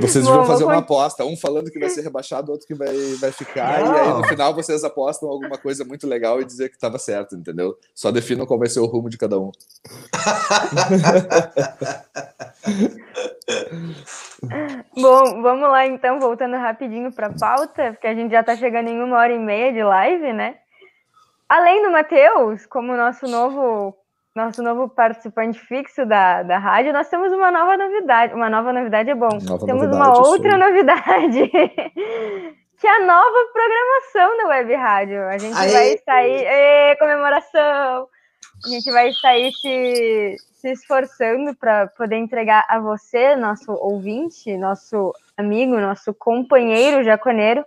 Vocês 0.00 0.24
vão 0.24 0.44
fazer 0.44 0.64
uma 0.64 0.78
aposta, 0.78 1.24
um 1.24 1.36
falando 1.36 1.70
que 1.70 1.78
vai 1.78 1.88
ser 1.88 2.02
rebaixado, 2.02 2.52
outro 2.52 2.66
que 2.66 2.74
vai, 2.74 2.94
vai 3.18 3.32
ficar, 3.32 3.80
Não. 3.80 3.94
e 3.94 3.98
aí 3.98 4.14
no 4.14 4.24
final 4.24 4.54
vocês 4.54 4.84
apostam 4.84 5.28
alguma 5.28 5.58
coisa 5.58 5.84
muito 5.84 6.06
legal 6.06 6.40
e 6.40 6.44
dizer 6.44 6.68
que 6.68 6.76
estava 6.76 6.98
certo, 6.98 7.34
entendeu? 7.34 7.76
Só 7.94 8.12
definam 8.12 8.46
qual 8.46 8.58
vai 8.58 8.68
ser 8.68 8.80
o 8.80 8.86
rumo 8.86 9.08
de 9.08 9.18
cada 9.18 9.38
um. 9.38 9.50
Bom, 14.94 15.42
vamos 15.42 15.68
lá 15.68 15.86
então, 15.86 16.20
voltando 16.20 16.56
rapidinho 16.56 17.12
para 17.12 17.28
a 17.28 17.32
pauta, 17.32 17.92
porque 17.92 18.06
a 18.06 18.14
gente 18.14 18.30
já 18.30 18.40
está 18.40 18.56
chegando 18.56 18.88
em 18.88 19.02
uma 19.02 19.18
hora 19.18 19.32
e 19.32 19.38
meia 19.38 19.72
de 19.72 19.82
live, 19.82 20.32
né? 20.32 20.56
Além 21.48 21.82
do 21.82 21.90
Matheus, 21.90 22.66
como 22.66 22.96
nosso 22.96 23.26
novo 23.26 23.96
nosso 24.34 24.62
novo 24.62 24.88
participante 24.88 25.60
fixo 25.60 26.04
da, 26.04 26.42
da 26.42 26.58
rádio, 26.58 26.92
nós 26.92 27.08
temos 27.08 27.32
uma 27.32 27.52
nova 27.52 27.76
novidade. 27.76 28.34
Uma 28.34 28.50
nova 28.50 28.72
novidade 28.72 29.10
é 29.10 29.14
bom. 29.14 29.28
Nova 29.42 29.64
temos 29.64 29.84
novidade, 29.84 29.96
uma 29.96 30.18
outra 30.18 30.50
sim. 30.50 30.58
novidade. 30.58 31.48
que 32.80 32.86
é 32.86 32.96
a 32.96 33.06
nova 33.06 33.38
programação 33.52 34.36
da 34.36 34.48
Web 34.48 34.74
Rádio. 34.74 35.22
A 35.28 35.38
gente 35.38 35.56
Aê. 35.56 35.72
vai 35.72 35.98
sair. 36.04 36.46
Ê, 36.46 36.96
comemoração! 36.96 38.08
A 38.64 38.68
gente 38.68 38.90
vai 38.90 39.12
sair 39.12 39.52
se, 39.52 40.36
se 40.52 40.72
esforçando 40.72 41.54
para 41.54 41.86
poder 41.88 42.16
entregar 42.16 42.64
a 42.68 42.80
você, 42.80 43.36
nosso 43.36 43.72
ouvinte, 43.72 44.56
nosso 44.56 45.12
amigo, 45.36 45.78
nosso 45.78 46.12
companheiro 46.14 47.04
jaconeiro, 47.04 47.64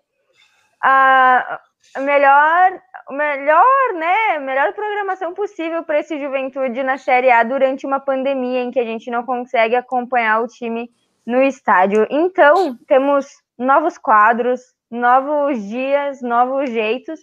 a 0.81 1.59
melhor 1.99 2.81
melhor, 3.09 3.93
né, 3.95 4.39
melhor 4.39 4.73
programação 4.73 5.33
possível 5.33 5.83
para 5.83 5.99
esse 5.99 6.19
Juventude 6.19 6.83
na 6.83 6.97
Série 6.97 7.31
A 7.31 7.43
durante 7.43 7.85
uma 7.85 7.99
pandemia 7.99 8.61
em 8.61 8.71
que 8.71 8.79
a 8.79 8.85
gente 8.85 9.09
não 9.09 9.23
consegue 9.23 9.75
acompanhar 9.75 10.41
o 10.41 10.47
time 10.47 10.89
no 11.25 11.41
estádio. 11.41 12.07
Então, 12.09 12.77
temos 12.87 13.27
novos 13.57 13.97
quadros, 13.97 14.61
novos 14.89 15.61
dias, 15.67 16.21
novos 16.21 16.69
jeitos. 16.69 17.19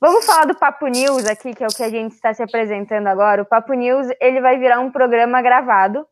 Vamos 0.00 0.24
falar 0.26 0.46
do 0.46 0.54
Papo 0.54 0.86
News 0.86 1.26
aqui, 1.26 1.54
que 1.54 1.64
é 1.64 1.66
o 1.66 1.74
que 1.74 1.82
a 1.82 1.90
gente 1.90 2.12
está 2.12 2.32
se 2.34 2.42
apresentando 2.42 3.06
agora. 3.06 3.42
O 3.42 3.46
Papo 3.46 3.72
News, 3.72 4.08
ele 4.20 4.40
vai 4.40 4.58
virar 4.58 4.80
um 4.80 4.90
programa 4.90 5.40
gravado, 5.40 6.06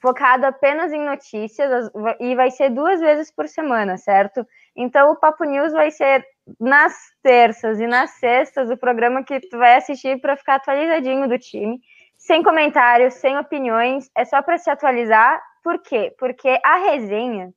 focado 0.00 0.46
apenas 0.46 0.92
em 0.92 1.04
notícias 1.04 1.90
e 2.20 2.34
vai 2.34 2.50
ser 2.50 2.70
duas 2.70 3.00
vezes 3.00 3.30
por 3.30 3.48
semana, 3.48 3.96
certo? 3.96 4.46
Então, 4.74 5.10
o 5.10 5.16
Papo 5.16 5.44
News 5.44 5.72
vai 5.72 5.90
ser 5.90 6.26
nas 6.60 6.94
terças 7.22 7.80
e 7.80 7.86
nas 7.86 8.10
sextas 8.12 8.70
o 8.70 8.76
programa 8.76 9.24
que 9.24 9.40
tu 9.40 9.58
vai 9.58 9.76
assistir 9.76 10.20
para 10.20 10.36
ficar 10.36 10.56
atualizadinho 10.56 11.28
do 11.28 11.38
time, 11.38 11.80
sem 12.16 12.42
comentários, 12.42 13.14
sem 13.14 13.36
opiniões, 13.38 14.10
é 14.16 14.24
só 14.24 14.40
para 14.42 14.58
se 14.58 14.70
atualizar. 14.70 15.40
Por 15.62 15.80
quê? 15.80 16.14
Porque 16.18 16.58
a 16.64 16.76
resenha, 16.90 17.50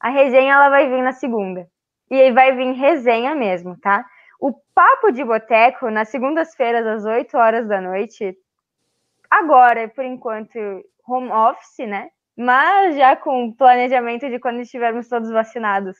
a 0.00 0.10
resenha 0.10 0.54
ela 0.54 0.68
vai 0.68 0.88
vir 0.88 1.02
na 1.02 1.12
segunda. 1.12 1.66
E 2.10 2.20
aí 2.20 2.32
vai 2.32 2.54
vir 2.54 2.72
resenha 2.72 3.34
mesmo, 3.34 3.78
tá? 3.80 4.04
O 4.38 4.52
Papo 4.74 5.10
de 5.10 5.24
Boteco, 5.24 5.90
nas 5.90 6.10
segundas-feiras, 6.10 6.86
às 6.86 7.04
8 7.04 7.36
horas 7.36 7.66
da 7.66 7.80
noite, 7.80 8.36
agora, 9.30 9.88
por 9.88 10.04
enquanto, 10.04 10.58
home 11.08 11.30
office, 11.30 11.86
né? 11.86 12.10
Mas 12.36 12.96
já 12.96 13.16
com 13.16 13.52
planejamento 13.52 14.28
de 14.28 14.38
quando 14.38 14.60
estivermos 14.60 15.08
todos 15.08 15.30
vacinados, 15.30 15.96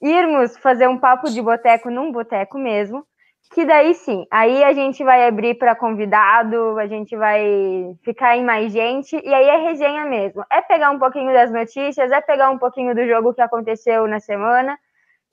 irmos 0.00 0.56
fazer 0.58 0.88
um 0.88 0.98
papo 0.98 1.30
de 1.30 1.40
boteco 1.42 1.90
num 1.90 2.12
boteco 2.12 2.58
mesmo, 2.58 3.04
que 3.52 3.64
daí 3.64 3.94
sim, 3.94 4.26
aí 4.30 4.62
a 4.62 4.72
gente 4.72 5.02
vai 5.02 5.26
abrir 5.26 5.54
para 5.54 5.74
convidado, 5.74 6.78
a 6.78 6.86
gente 6.86 7.16
vai 7.16 7.96
ficar 8.02 8.36
em 8.36 8.44
mais 8.44 8.72
gente, 8.72 9.16
e 9.24 9.34
aí 9.34 9.46
é 9.46 9.56
resenha 9.68 10.04
mesmo. 10.04 10.44
É 10.52 10.60
pegar 10.60 10.90
um 10.90 10.98
pouquinho 10.98 11.32
das 11.32 11.50
notícias, 11.50 12.10
é 12.10 12.20
pegar 12.20 12.50
um 12.50 12.58
pouquinho 12.58 12.94
do 12.94 13.06
jogo 13.06 13.32
que 13.32 13.40
aconteceu 13.40 14.06
na 14.06 14.20
semana 14.20 14.78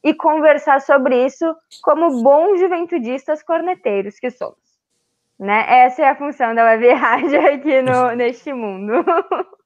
e 0.04 0.14
conversar 0.14 0.82
sobre 0.82 1.26
isso 1.26 1.56
como 1.82 2.24
bons 2.24 2.60
juventudistas 2.60 3.44
corneteiros 3.44 4.18
que 4.18 4.30
somos. 4.30 4.64
Né? 5.38 5.66
Essa 5.68 6.04
é 6.04 6.10
a 6.10 6.16
função 6.16 6.56
da 6.56 6.64
Web 6.64 6.94
Rádio 6.94 7.46
aqui 7.54 7.82
no, 7.82 8.16
neste 8.16 8.54
mundo. 8.54 8.94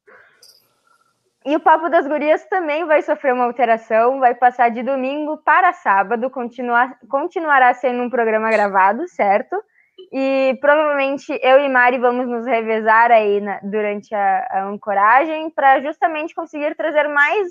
E 1.49 1.55
o 1.55 1.59
Papo 1.59 1.89
das 1.89 2.07
Gurias 2.07 2.45
também 2.45 2.85
vai 2.85 3.01
sofrer 3.01 3.33
uma 3.33 3.45
alteração, 3.45 4.19
vai 4.19 4.35
passar 4.35 4.69
de 4.69 4.83
domingo 4.83 5.35
para 5.37 5.73
sábado, 5.73 6.29
continuar, 6.29 6.95
continuará 7.09 7.73
sendo 7.73 8.03
um 8.03 8.09
programa 8.09 8.51
gravado, 8.51 9.07
certo? 9.07 9.55
E 10.13 10.55
provavelmente 10.61 11.27
eu 11.41 11.59
e 11.59 11.67
Mari 11.67 11.97
vamos 11.97 12.27
nos 12.27 12.45
revezar 12.45 13.09
aí 13.09 13.41
na, 13.41 13.59
durante 13.63 14.13
a, 14.13 14.47
a 14.47 14.65
ancoragem 14.65 15.49
para 15.49 15.81
justamente 15.81 16.35
conseguir 16.35 16.75
trazer 16.75 17.07
mais 17.07 17.47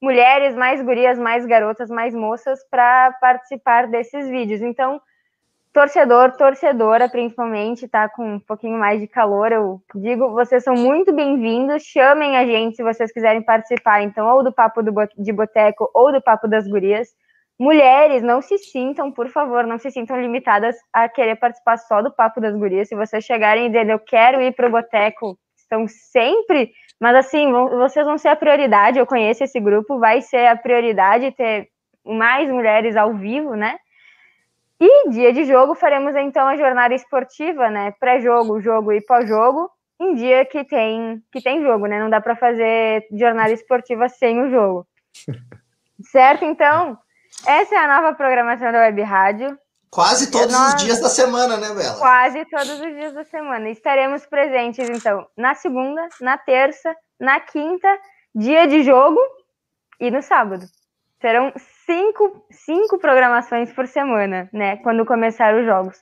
mulheres, 0.00 0.56
mais 0.56 0.80
gurias, 0.80 1.18
mais 1.18 1.44
garotas, 1.44 1.90
mais 1.90 2.14
moças 2.14 2.58
para 2.70 3.12
participar 3.20 3.86
desses 3.86 4.30
vídeos. 4.30 4.62
Então, 4.62 4.98
torcedor, 5.72 6.36
torcedora, 6.36 7.08
principalmente, 7.08 7.88
tá 7.88 8.08
com 8.08 8.34
um 8.34 8.40
pouquinho 8.40 8.78
mais 8.78 9.00
de 9.00 9.08
calor, 9.08 9.50
eu 9.52 9.80
digo, 9.94 10.30
vocês 10.30 10.62
são 10.62 10.74
muito 10.74 11.12
bem-vindos, 11.14 11.82
chamem 11.82 12.36
a 12.36 12.44
gente 12.44 12.76
se 12.76 12.82
vocês 12.82 13.10
quiserem 13.10 13.42
participar, 13.42 14.02
então, 14.02 14.26
ou 14.28 14.44
do 14.44 14.52
Papo 14.52 14.82
do, 14.82 14.92
de 15.16 15.32
Boteco, 15.32 15.90
ou 15.94 16.12
do 16.12 16.20
Papo 16.20 16.46
das 16.46 16.68
Gurias. 16.68 17.08
Mulheres, 17.58 18.22
não 18.22 18.42
se 18.42 18.58
sintam, 18.58 19.10
por 19.10 19.28
favor, 19.28 19.66
não 19.66 19.78
se 19.78 19.90
sintam 19.90 20.20
limitadas 20.20 20.76
a 20.92 21.08
querer 21.08 21.36
participar 21.36 21.78
só 21.78 22.02
do 22.02 22.12
Papo 22.12 22.40
das 22.40 22.54
Gurias. 22.54 22.88
Se 22.88 22.96
vocês 22.96 23.24
chegarem 23.24 23.66
e 23.66 23.68
dizerem, 23.68 23.92
eu 23.92 23.98
quero 23.98 24.42
ir 24.42 24.52
para 24.54 24.68
o 24.68 24.70
Boteco, 24.70 25.38
estão 25.56 25.86
sempre, 25.88 26.72
mas 27.00 27.16
assim, 27.16 27.50
vocês 27.50 28.04
vão 28.04 28.18
ser 28.18 28.28
a 28.28 28.36
prioridade, 28.36 28.98
eu 28.98 29.06
conheço 29.06 29.44
esse 29.44 29.58
grupo, 29.58 29.98
vai 29.98 30.20
ser 30.20 30.46
a 30.48 30.56
prioridade 30.56 31.32
ter 31.32 31.68
mais 32.04 32.50
mulheres 32.50 32.96
ao 32.96 33.14
vivo, 33.14 33.54
né? 33.54 33.78
E 34.84 35.10
dia 35.10 35.32
de 35.32 35.44
jogo 35.44 35.76
faremos 35.76 36.16
então 36.16 36.48
a 36.48 36.56
jornada 36.56 36.92
esportiva, 36.92 37.70
né? 37.70 37.92
Pré-jogo, 38.00 38.60
jogo 38.60 38.92
e 38.92 39.00
pós-jogo, 39.00 39.70
em 40.00 40.12
dia 40.14 40.44
que 40.44 40.64
tem 40.64 41.22
que 41.30 41.40
tem 41.40 41.62
jogo, 41.62 41.86
né? 41.86 42.00
Não 42.00 42.10
dá 42.10 42.20
para 42.20 42.34
fazer 42.34 43.06
jornada 43.12 43.52
esportiva 43.52 44.08
sem 44.08 44.42
o 44.42 44.50
jogo. 44.50 44.84
certo? 46.10 46.44
Então, 46.44 46.98
essa 47.46 47.76
é 47.76 47.78
a 47.78 47.86
nova 47.86 48.16
programação 48.16 48.72
da 48.72 48.80
Web 48.80 49.02
Rádio. 49.02 49.56
Quase 49.88 50.32
todos 50.32 50.52
Nós... 50.52 50.74
os 50.74 50.82
dias 50.82 51.00
da 51.00 51.08
semana, 51.08 51.56
né, 51.56 51.68
Bela? 51.68 51.98
Quase 51.98 52.44
todos 52.46 52.80
os 52.80 52.92
dias 52.92 53.14
da 53.14 53.22
semana. 53.22 53.70
Estaremos 53.70 54.26
presentes, 54.26 54.88
então, 54.88 55.28
na 55.36 55.54
segunda, 55.54 56.08
na 56.20 56.36
terça, 56.36 56.92
na 57.20 57.38
quinta, 57.38 57.88
dia 58.34 58.66
de 58.66 58.82
jogo 58.82 59.20
e 60.00 60.10
no 60.10 60.22
sábado. 60.22 60.66
Serão 61.20 61.52
cinco, 61.86 62.44
cinco 62.50 62.98
programações 62.98 63.72
por 63.72 63.86
semana, 63.86 64.48
né? 64.52 64.76
Quando 64.78 65.04
começar 65.04 65.54
os 65.54 65.64
jogos. 65.64 65.96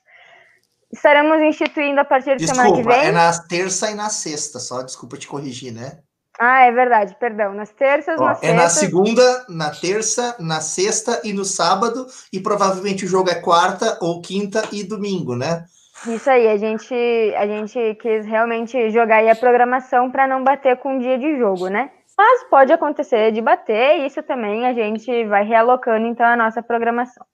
Estaremos 0.92 1.40
instituindo 1.42 2.00
a 2.00 2.04
partir 2.04 2.36
de 2.36 2.44
desculpa, 2.44 2.62
semana 2.62 2.76
que 2.76 2.88
vem. 2.88 3.08
É 3.08 3.12
na 3.12 3.30
terça 3.42 3.90
e 3.90 3.94
na 3.94 4.08
sexta, 4.08 4.58
só 4.58 4.82
desculpa 4.82 5.16
te 5.16 5.28
corrigir, 5.28 5.72
né? 5.72 5.98
Ah, 6.38 6.62
é 6.62 6.72
verdade, 6.72 7.14
perdão. 7.20 7.52
Nas 7.54 7.70
terças, 7.70 8.18
Ó, 8.18 8.34
É 8.42 8.52
na 8.52 8.68
segunda, 8.68 9.44
na 9.48 9.70
terça, 9.70 10.34
na 10.40 10.60
sexta 10.60 11.20
e 11.22 11.32
no 11.32 11.44
sábado, 11.44 12.06
e 12.32 12.40
provavelmente 12.40 13.04
o 13.04 13.08
jogo 13.08 13.30
é 13.30 13.34
quarta 13.34 13.98
ou 14.00 14.22
quinta 14.22 14.62
e 14.72 14.82
domingo, 14.82 15.36
né? 15.36 15.64
Isso 16.08 16.30
aí, 16.30 16.48
a 16.48 16.56
gente, 16.56 16.94
a 17.36 17.46
gente 17.46 17.94
quis 17.96 18.24
realmente 18.24 18.90
jogar 18.90 19.16
aí 19.16 19.28
a 19.28 19.36
programação 19.36 20.10
para 20.10 20.26
não 20.26 20.42
bater 20.42 20.78
com 20.78 20.96
o 20.96 20.98
dia 20.98 21.18
de 21.18 21.38
jogo, 21.38 21.68
né? 21.68 21.90
Mas 22.20 22.44
pode 22.50 22.70
acontecer 22.70 23.32
de 23.32 23.40
bater, 23.40 24.00
e 24.00 24.06
isso 24.06 24.22
também 24.22 24.66
a 24.66 24.74
gente 24.74 25.24
vai 25.24 25.42
realocando 25.42 26.06
então 26.06 26.26
a 26.26 26.36
nossa 26.36 26.62
programação. 26.62 27.24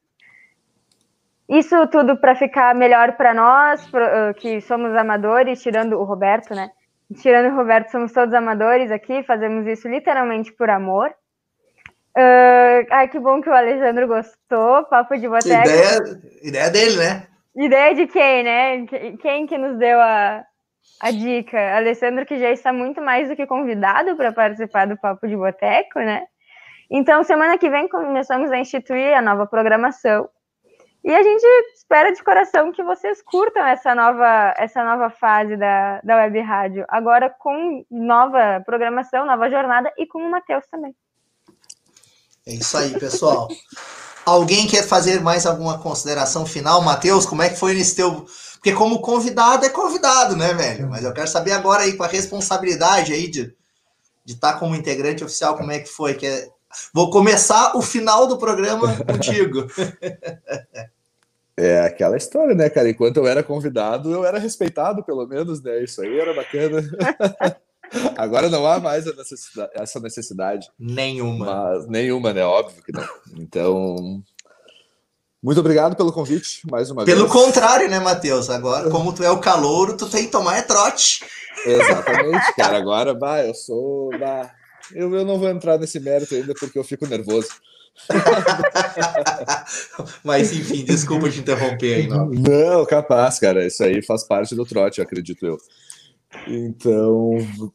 Isso 1.48 1.88
tudo 1.88 2.16
para 2.16 2.36
ficar 2.36 2.72
melhor 2.72 3.16
para 3.16 3.34
nós, 3.34 3.84
que 4.36 4.60
somos 4.60 4.94
amadores, 4.94 5.60
tirando 5.60 5.94
o 5.94 6.04
Roberto, 6.04 6.54
né? 6.54 6.70
Tirando 7.20 7.52
o 7.52 7.56
Roberto, 7.56 7.90
somos 7.90 8.12
todos 8.12 8.32
amadores 8.32 8.92
aqui, 8.92 9.24
fazemos 9.24 9.66
isso 9.66 9.88
literalmente 9.88 10.52
por 10.52 10.70
amor. 10.70 11.08
Uh, 12.16 12.86
ai, 12.88 13.08
que 13.08 13.18
bom 13.18 13.40
que 13.40 13.50
o 13.50 13.54
Alexandre 13.54 14.06
gostou. 14.06 14.84
Papo 14.84 15.16
de 15.18 15.28
boteca. 15.28 15.68
Ideia, 15.68 16.20
ideia 16.44 16.70
dele, 16.70 16.96
né? 16.96 17.26
Ideia 17.56 17.92
de 17.92 18.06
quem, 18.06 18.44
né? 18.44 18.86
Quem 19.20 19.48
que 19.48 19.58
nos 19.58 19.76
deu 19.78 20.00
a, 20.00 20.44
a 21.00 21.10
dica. 21.10 21.76
Alessandro, 21.76 22.26
que 22.26 22.38
já 22.38 22.50
está 22.50 22.72
muito 22.72 23.00
mais 23.00 23.28
do 23.28 23.36
que 23.36 23.46
convidado 23.46 24.16
para 24.16 24.32
participar 24.32 24.86
do 24.86 24.96
Papo 24.96 25.26
de 25.26 25.36
Boteco, 25.36 25.98
né? 25.98 26.26
Então, 26.90 27.24
semana 27.24 27.58
que 27.58 27.68
vem 27.68 27.88
começamos 27.88 28.50
a 28.50 28.58
instituir 28.58 29.16
a 29.16 29.22
nova 29.22 29.46
programação. 29.46 30.28
E 31.04 31.14
a 31.14 31.22
gente 31.22 31.44
espera 31.76 32.12
de 32.12 32.22
coração 32.22 32.72
que 32.72 32.82
vocês 32.82 33.22
curtam 33.22 33.64
essa 33.64 33.94
nova, 33.94 34.54
essa 34.56 34.84
nova 34.84 35.08
fase 35.08 35.56
da, 35.56 36.00
da 36.02 36.16
Web 36.16 36.40
Rádio. 36.40 36.84
Agora 36.88 37.30
com 37.30 37.84
nova 37.88 38.60
programação, 38.66 39.24
nova 39.24 39.48
jornada 39.48 39.92
e 39.96 40.06
com 40.06 40.18
o 40.18 40.30
Matheus 40.30 40.64
também. 40.68 40.94
É 42.44 42.54
isso 42.54 42.76
aí, 42.76 42.98
pessoal. 42.98 43.48
Alguém 44.24 44.66
quer 44.66 44.82
fazer 44.82 45.20
mais 45.20 45.46
alguma 45.46 45.78
consideração 45.78 46.44
final? 46.44 46.82
Matheus, 46.82 47.24
como 47.24 47.42
é 47.42 47.50
que 47.50 47.56
foi 47.56 47.74
nesse 47.74 47.94
teu 47.94 48.26
porque 48.56 48.72
como 48.72 49.00
convidado 49.00 49.64
é 49.64 49.70
convidado, 49.70 50.36
né, 50.36 50.52
velho? 50.54 50.88
Mas 50.88 51.04
eu 51.04 51.12
quero 51.12 51.28
saber 51.28 51.52
agora 51.52 51.84
aí 51.84 51.96
com 51.96 52.02
a 52.02 52.08
responsabilidade 52.08 53.12
aí 53.12 53.28
de 53.28 53.54
de 54.26 54.32
estar 54.32 54.54
tá 54.54 54.58
como 54.58 54.74
integrante 54.74 55.22
oficial, 55.22 55.56
como 55.56 55.70
é 55.70 55.78
que 55.78 55.88
foi? 55.88 56.14
Que 56.14 56.26
é... 56.26 56.48
Vou 56.92 57.10
começar 57.10 57.76
o 57.76 57.80
final 57.80 58.26
do 58.26 58.36
programa 58.36 58.96
contigo. 59.06 59.68
É 61.56 61.80
aquela 61.82 62.16
história, 62.16 62.54
né, 62.54 62.68
cara? 62.68 62.90
Enquanto 62.90 63.18
eu 63.18 63.26
era 63.26 63.42
convidado, 63.42 64.12
eu 64.12 64.24
era 64.24 64.38
respeitado, 64.38 65.02
pelo 65.04 65.26
menos, 65.26 65.62
né? 65.62 65.82
Isso 65.82 66.02
aí 66.02 66.18
era 66.18 66.34
bacana. 66.34 66.82
Agora 68.18 68.50
não 68.50 68.66
há 68.66 68.80
mais 68.80 69.06
necessidade, 69.06 69.70
essa 69.74 70.00
necessidade. 70.00 70.68
Nenhuma. 70.76 71.46
Mas, 71.46 71.86
nenhuma, 71.86 72.32
né? 72.34 72.44
Óbvio 72.44 72.82
que 72.82 72.92
não. 72.92 73.08
Então, 73.38 74.22
muito 75.46 75.60
obrigado 75.60 75.94
pelo 75.94 76.12
convite, 76.12 76.62
mais 76.68 76.90
uma 76.90 77.04
pelo 77.04 77.20
vez. 77.20 77.32
Pelo 77.32 77.44
contrário, 77.44 77.88
né, 77.88 78.00
Matheus? 78.00 78.50
Agora, 78.50 78.90
como 78.90 79.12
tu 79.12 79.22
é 79.22 79.30
o 79.30 79.38
calouro, 79.38 79.96
tu 79.96 80.10
tem 80.10 80.24
que 80.24 80.32
tomar 80.32 80.56
é 80.56 80.62
trote. 80.62 81.24
Exatamente, 81.64 82.52
cara. 82.56 82.76
Agora, 82.76 83.14
bah, 83.14 83.46
eu 83.46 83.54
sou. 83.54 84.10
Bah, 84.18 84.52
eu, 84.92 85.14
eu 85.14 85.24
não 85.24 85.38
vou 85.38 85.48
entrar 85.48 85.78
nesse 85.78 86.00
mérito 86.00 86.34
ainda 86.34 86.52
porque 86.58 86.76
eu 86.76 86.82
fico 86.82 87.06
nervoso. 87.06 87.46
Mas 90.24 90.52
enfim, 90.52 90.84
desculpa 90.84 91.30
te 91.30 91.38
interromper 91.38 91.94
aí, 91.94 92.08
não. 92.08 92.26
Não, 92.26 92.84
capaz, 92.84 93.38
cara. 93.38 93.64
Isso 93.64 93.84
aí 93.84 94.02
faz 94.02 94.24
parte 94.24 94.52
do 94.52 94.66
trote, 94.66 95.00
acredito 95.00 95.46
eu. 95.46 95.58
Então, 96.48 97.30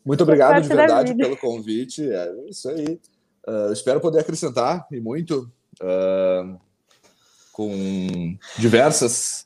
muito 0.05 0.23
obrigado 0.23 0.61
de 0.61 0.67
verdade 0.67 1.15
pelo 1.15 1.37
convite. 1.37 2.03
É 2.03 2.33
isso 2.49 2.67
aí. 2.67 2.99
Uh, 3.47 3.71
espero 3.71 4.01
poder 4.01 4.19
acrescentar 4.19 4.85
e 4.91 4.99
muito. 4.99 5.49
Uh, 5.81 6.59
com 7.61 8.35
diversas 8.57 9.45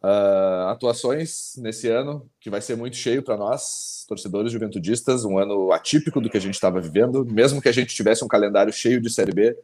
uh, 0.00 0.68
atuações 0.68 1.56
nesse 1.58 1.88
ano, 1.88 2.28
que 2.38 2.48
vai 2.48 2.60
ser 2.60 2.76
muito 2.76 2.96
cheio 2.96 3.24
para 3.24 3.36
nós, 3.36 4.04
torcedores 4.08 4.52
juventudistas, 4.52 5.24
um 5.24 5.36
ano 5.36 5.72
atípico 5.72 6.20
do 6.20 6.30
que 6.30 6.36
a 6.36 6.40
gente 6.40 6.54
estava 6.54 6.80
vivendo, 6.80 7.24
mesmo 7.24 7.60
que 7.60 7.68
a 7.68 7.72
gente 7.72 7.94
tivesse 7.94 8.24
um 8.24 8.28
calendário 8.28 8.72
cheio 8.72 9.00
de 9.00 9.10
Série 9.10 9.32
B 9.32 9.58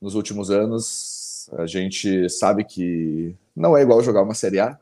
nos 0.00 0.14
últimos 0.14 0.50
anos, 0.50 1.48
a 1.56 1.66
gente 1.66 2.28
sabe 2.28 2.62
que 2.64 3.34
não 3.56 3.74
é 3.76 3.80
igual 3.82 4.02
jogar 4.02 4.22
uma 4.22 4.34
Série 4.34 4.60
A, 4.60 4.78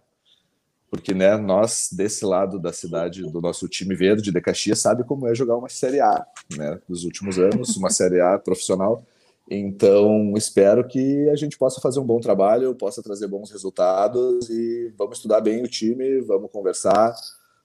porque 0.90 1.14
né, 1.14 1.36
nós, 1.36 1.90
desse 1.92 2.24
lado 2.24 2.58
da 2.58 2.72
cidade, 2.72 3.22
do 3.22 3.40
nosso 3.40 3.68
time 3.68 3.94
verde 3.94 4.32
de 4.32 4.40
Caxias, 4.40 4.80
sabe 4.80 5.04
como 5.04 5.28
é 5.28 5.34
jogar 5.34 5.56
uma 5.56 5.68
Série 5.68 6.00
A, 6.00 6.26
né, 6.56 6.80
nos 6.88 7.04
últimos 7.04 7.38
anos, 7.38 7.76
uma 7.76 7.90
Série 7.90 8.20
A 8.20 8.36
profissional, 8.36 9.04
então, 9.50 10.34
espero 10.36 10.86
que 10.86 11.28
a 11.30 11.36
gente 11.36 11.56
possa 11.56 11.80
fazer 11.80 11.98
um 11.98 12.04
bom 12.04 12.20
trabalho, 12.20 12.74
possa 12.74 13.02
trazer 13.02 13.26
bons 13.26 13.50
resultados 13.50 14.50
e 14.50 14.92
vamos 14.96 15.16
estudar 15.16 15.40
bem 15.40 15.62
o 15.62 15.68
time, 15.68 16.20
vamos 16.20 16.50
conversar, 16.50 17.14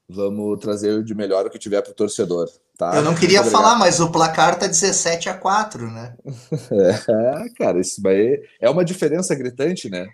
vamos 0.07 0.59
trazer 0.61 1.03
de 1.03 1.13
melhor 1.13 1.45
o 1.45 1.49
que 1.49 1.59
tiver 1.59 1.81
para 1.81 1.91
o 1.91 1.95
torcedor. 1.95 2.49
Tá? 2.77 2.95
Eu 2.95 3.03
não 3.03 3.13
queria 3.13 3.43
falar, 3.43 3.75
mas 3.75 3.99
o 3.99 4.11
placar 4.11 4.57
tá 4.57 4.65
17 4.65 5.27
a 5.27 5.37
4, 5.37 5.91
né? 5.91 6.15
É, 6.71 7.49
cara, 7.57 7.79
isso 7.79 8.05
aí 8.07 8.41
é 8.61 8.69
uma 8.69 8.85
diferença 8.85 9.35
gritante, 9.35 9.89
né? 9.89 10.07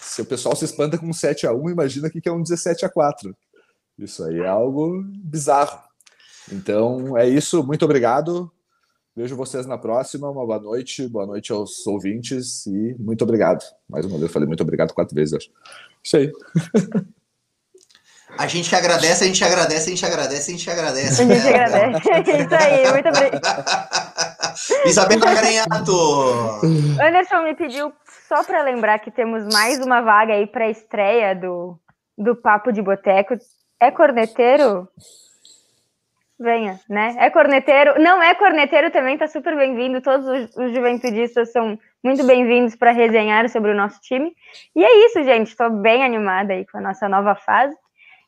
Se 0.00 0.20
o 0.20 0.26
pessoal 0.26 0.54
se 0.54 0.64
espanta 0.64 0.98
com 0.98 1.12
7 1.12 1.46
a 1.46 1.52
1 1.52 1.70
imagina 1.70 2.10
que 2.10 2.28
é 2.28 2.32
um 2.32 2.42
17 2.42 2.84
a 2.84 2.88
4 2.88 3.34
Isso 3.98 4.24
aí 4.24 4.40
é 4.40 4.46
algo 4.46 5.02
bizarro. 5.16 5.80
Então, 6.52 7.16
é 7.16 7.28
isso. 7.28 7.62
Muito 7.62 7.84
obrigado. 7.84 8.50
Vejo 9.18 9.34
vocês 9.34 9.66
na 9.66 9.76
próxima. 9.76 10.30
Uma 10.30 10.46
boa 10.46 10.60
noite. 10.60 11.08
Boa 11.08 11.26
noite 11.26 11.50
aos 11.50 11.84
ouvintes 11.88 12.64
e 12.68 12.94
muito 13.00 13.24
obrigado. 13.24 13.64
Mais 13.90 14.06
uma 14.06 14.12
vez, 14.12 14.22
eu 14.22 14.28
falei 14.28 14.46
muito 14.46 14.62
obrigado 14.62 14.94
quatro 14.94 15.12
vezes, 15.12 15.34
acho. 15.34 15.50
Isso 16.04 16.16
aí. 16.18 16.32
A 18.38 18.46
gente 18.46 18.72
agradece, 18.76 19.24
a 19.24 19.26
gente 19.26 19.42
agradece, 19.42 19.86
a 19.86 19.90
gente 19.90 20.06
agradece, 20.06 20.50
a 20.52 20.54
gente 20.54 20.70
agradece. 20.70 21.22
A 21.22 21.24
gente 21.24 21.42
né? 21.42 21.64
agradece. 21.64 22.30
Isso 22.30 22.54
aí, 22.54 22.92
muito 22.92 23.08
obrigado. 23.08 23.64
Isabel 24.86 25.18
Carinhato. 25.18 26.60
Anderson 27.02 27.42
me 27.42 27.56
pediu 27.56 27.92
só 28.28 28.44
para 28.44 28.62
lembrar 28.62 29.00
que 29.00 29.10
temos 29.10 29.52
mais 29.52 29.84
uma 29.84 30.00
vaga 30.00 30.34
aí 30.34 30.46
para 30.46 30.66
a 30.66 30.70
estreia 30.70 31.34
do, 31.34 31.76
do 32.16 32.36
Papo 32.36 32.70
de 32.70 32.80
Boteco. 32.80 33.34
É 33.80 33.90
corneteiro? 33.90 34.86
Venha, 36.38 36.78
né? 36.88 37.16
É 37.18 37.30
corneteiro. 37.30 38.00
Não 38.00 38.22
é 38.22 38.32
corneteiro 38.34 38.92
também, 38.92 39.18
tá 39.18 39.26
super 39.26 39.56
bem-vindo. 39.56 40.00
Todos 40.00 40.26
os, 40.26 40.56
os 40.56 40.72
juventudistas 40.72 41.50
são 41.50 41.76
muito 42.02 42.24
bem-vindos 42.24 42.76
para 42.76 42.92
resenhar 42.92 43.48
sobre 43.48 43.72
o 43.72 43.74
nosso 43.74 44.00
time. 44.00 44.32
E 44.74 44.84
é 44.84 45.06
isso, 45.06 45.22
gente. 45.24 45.48
Estou 45.48 45.68
bem 45.68 46.04
animada 46.04 46.52
aí 46.52 46.64
com 46.64 46.78
a 46.78 46.80
nossa 46.80 47.08
nova 47.08 47.34
fase. 47.34 47.76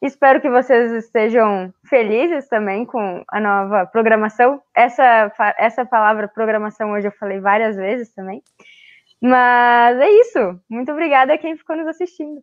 Espero 0.02 0.40
que 0.40 0.50
vocês 0.50 0.90
estejam 0.92 1.72
felizes 1.88 2.48
também 2.48 2.84
com 2.84 3.22
a 3.28 3.38
nova 3.38 3.86
programação. 3.86 4.60
Essa, 4.74 5.32
essa 5.56 5.84
palavra 5.84 6.26
programação 6.26 6.90
hoje 6.90 7.06
eu 7.06 7.12
falei 7.12 7.38
várias 7.38 7.76
vezes 7.76 8.12
também. 8.12 8.42
Mas 9.22 10.00
é 10.00 10.10
isso. 10.10 10.60
Muito 10.68 10.90
obrigada 10.90 11.34
a 11.34 11.38
quem 11.38 11.56
ficou 11.56 11.76
nos 11.76 11.86
assistindo. 11.86 12.42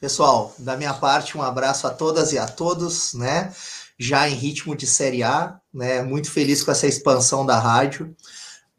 Pessoal, 0.00 0.52
da 0.58 0.76
minha 0.76 0.92
parte, 0.92 1.38
um 1.38 1.42
abraço 1.42 1.86
a 1.86 1.90
todas 1.90 2.32
e 2.32 2.38
a 2.38 2.48
todos, 2.48 3.14
né? 3.14 3.52
Já 4.02 4.28
em 4.28 4.34
ritmo 4.34 4.74
de 4.74 4.84
Série 4.84 5.22
A, 5.22 5.60
né? 5.72 6.02
Muito 6.02 6.28
feliz 6.28 6.64
com 6.64 6.72
essa 6.72 6.88
expansão 6.88 7.46
da 7.46 7.56
rádio. 7.56 8.16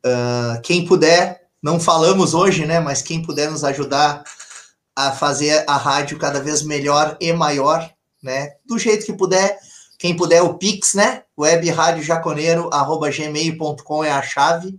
Uh, 0.05 0.61
quem 0.61 0.85
puder, 0.85 1.47
não 1.61 1.79
falamos 1.79 2.33
hoje, 2.33 2.65
né? 2.65 2.81
Mas 2.81 3.01
quem 3.01 3.21
puder 3.21 3.49
nos 3.49 3.63
ajudar 3.63 4.25
a 4.93 5.13
fazer 5.13 5.63
a 5.65 5.77
rádio 5.77 6.19
cada 6.19 6.41
vez 6.41 6.61
melhor 6.61 7.15
e 7.21 7.31
maior, 7.31 7.89
né? 8.21 8.55
Do 8.65 8.77
jeito 8.77 9.05
que 9.05 9.13
puder. 9.13 9.57
Quem 9.97 10.13
puder, 10.13 10.41
o 10.41 10.55
Pix, 10.55 10.93
né? 10.93 11.23
webradiojaconeiro.gmail.com 11.39 14.03
é 14.03 14.11
a 14.11 14.21
chave. 14.21 14.77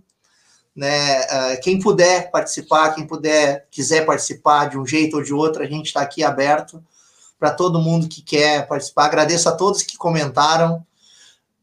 Né? 0.75 1.21
Uh, 1.21 1.59
quem 1.63 1.79
puder 1.79 2.29
participar, 2.29 2.93
quem 2.93 3.07
puder, 3.07 3.65
quiser 3.71 4.05
participar 4.05 4.69
de 4.69 4.77
um 4.77 4.85
jeito 4.85 5.17
ou 5.17 5.23
de 5.23 5.33
outro, 5.33 5.63
a 5.63 5.65
gente 5.65 5.87
está 5.87 6.01
aqui 6.01 6.23
aberto 6.23 6.83
para 7.39 7.51
todo 7.51 7.81
mundo 7.81 8.07
que 8.07 8.21
quer 8.21 8.67
participar. 8.67 9.05
Agradeço 9.05 9.49
a 9.49 9.51
todos 9.51 9.83
que 9.83 9.97
comentaram. 9.97 10.85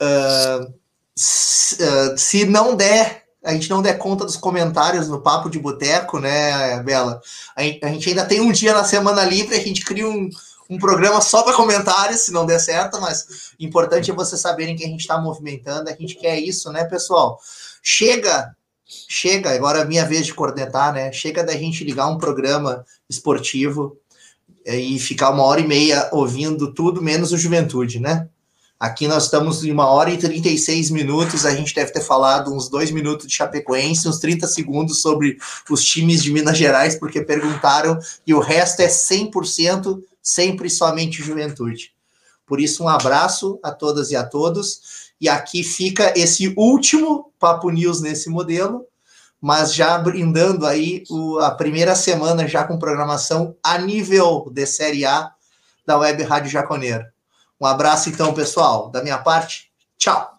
Uh, 0.01 0.73
se, 1.15 2.45
não 2.45 2.75
der 2.75 3.23
a 3.45 3.53
gente 3.53 3.69
não 3.69 3.83
der 3.83 3.99
conta 3.99 4.25
dos 4.25 4.37
comentários 4.37 5.09
no 5.09 5.21
Papo 5.21 5.51
de 5.51 5.59
Boteco, 5.59 6.21
né, 6.21 6.81
Bela? 6.85 7.21
A 7.57 7.63
gente 7.63 8.09
ainda 8.09 8.25
tem 8.25 8.41
um 8.41 8.53
dia 8.53 8.73
na 8.73 8.85
semana 8.85 9.25
livre, 9.25 9.57
a 9.57 9.61
gente 9.61 9.85
cria 9.85 10.07
um, 10.07 10.31
um 10.71 10.79
programa 10.79 11.21
só 11.21 11.43
para 11.43 11.57
comentários, 11.57 12.21
se 12.21 12.33
não 12.33 12.47
der 12.47 12.61
certo, 12.61 13.01
mas 13.01 13.53
importante 13.59 14.11
é 14.11 14.15
vocês 14.15 14.41
saberem 14.41 14.77
que 14.77 14.85
a 14.85 14.89
gente 14.89 15.01
está 15.01 15.21
movimentando, 15.21 15.91
a 15.91 15.93
gente 15.93 16.15
quer 16.15 16.39
isso, 16.39 16.71
né, 16.71 16.85
pessoal? 16.85 17.39
Chega, 17.83 18.55
chega, 18.87 19.51
agora 19.51 19.81
é 19.81 19.85
minha 19.85 20.07
vez 20.07 20.25
de 20.25 20.35
cornetar, 20.35 20.93
né? 20.93 21.11
Chega 21.11 21.43
da 21.43 21.53
gente 21.53 21.83
ligar 21.83 22.07
um 22.07 22.19
programa 22.19 22.85
esportivo 23.11 23.99
e 24.67 24.99
ficar 24.99 25.31
uma 25.31 25.45
hora 25.45 25.61
e 25.61 25.67
meia 25.67 26.09
ouvindo 26.13 26.73
tudo 26.73 27.03
menos 27.03 27.33
o 27.33 27.39
Juventude, 27.39 27.99
né? 27.99 28.29
Aqui 28.83 29.07
nós 29.07 29.27
estamos 29.27 29.65
em 29.65 29.71
uma 29.71 29.87
hora 29.87 30.11
e 30.11 30.19
36 30.19 30.91
minutos. 30.91 31.47
A 31.47 31.55
gente 31.55 31.73
deve 31.73 31.93
ter 31.93 32.01
falado 32.01 32.53
uns 32.53 32.69
dois 32.69 32.91
minutos 32.91 33.29
de 33.29 33.33
Chapecoense, 33.33 34.09
uns 34.09 34.19
30 34.19 34.49
segundos 34.49 35.01
sobre 35.01 35.39
os 35.71 35.85
times 35.85 36.21
de 36.21 36.33
Minas 36.33 36.59
Gerais, 36.59 36.97
porque 36.97 37.21
perguntaram, 37.21 37.97
e 38.27 38.35
o 38.35 38.41
resto 38.41 38.81
é 38.81 38.89
100% 38.89 40.03
sempre 40.21 40.69
somente 40.69 41.23
juventude. 41.23 41.93
Por 42.45 42.61
isso, 42.61 42.83
um 42.83 42.89
abraço 42.89 43.59
a 43.63 43.71
todas 43.71 44.11
e 44.11 44.17
a 44.17 44.25
todos. 44.25 44.81
E 45.21 45.29
aqui 45.29 45.63
fica 45.63 46.13
esse 46.19 46.53
último 46.57 47.33
Papo 47.39 47.71
News 47.71 48.01
nesse 48.01 48.29
modelo, 48.29 48.85
mas 49.43 49.75
já 49.75 49.99
brindando 49.99 50.65
aí 50.65 51.03
o, 51.11 51.41
a 51.41 51.51
primeira 51.51 51.97
semana 51.97 52.47
já 52.47 52.63
com 52.63 52.79
programação 52.79 53.57
a 53.61 53.77
nível 53.77 54.49
de 54.53 54.65
Série 54.65 55.05
A 55.05 55.33
da 55.85 55.99
Web 55.99 56.23
Rádio 56.23 56.49
Jaconeiro. 56.49 57.05
Um 57.61 57.67
abraço, 57.67 58.09
então, 58.09 58.33
pessoal. 58.33 58.89
Da 58.89 59.03
minha 59.03 59.19
parte, 59.19 59.73
tchau. 59.99 60.32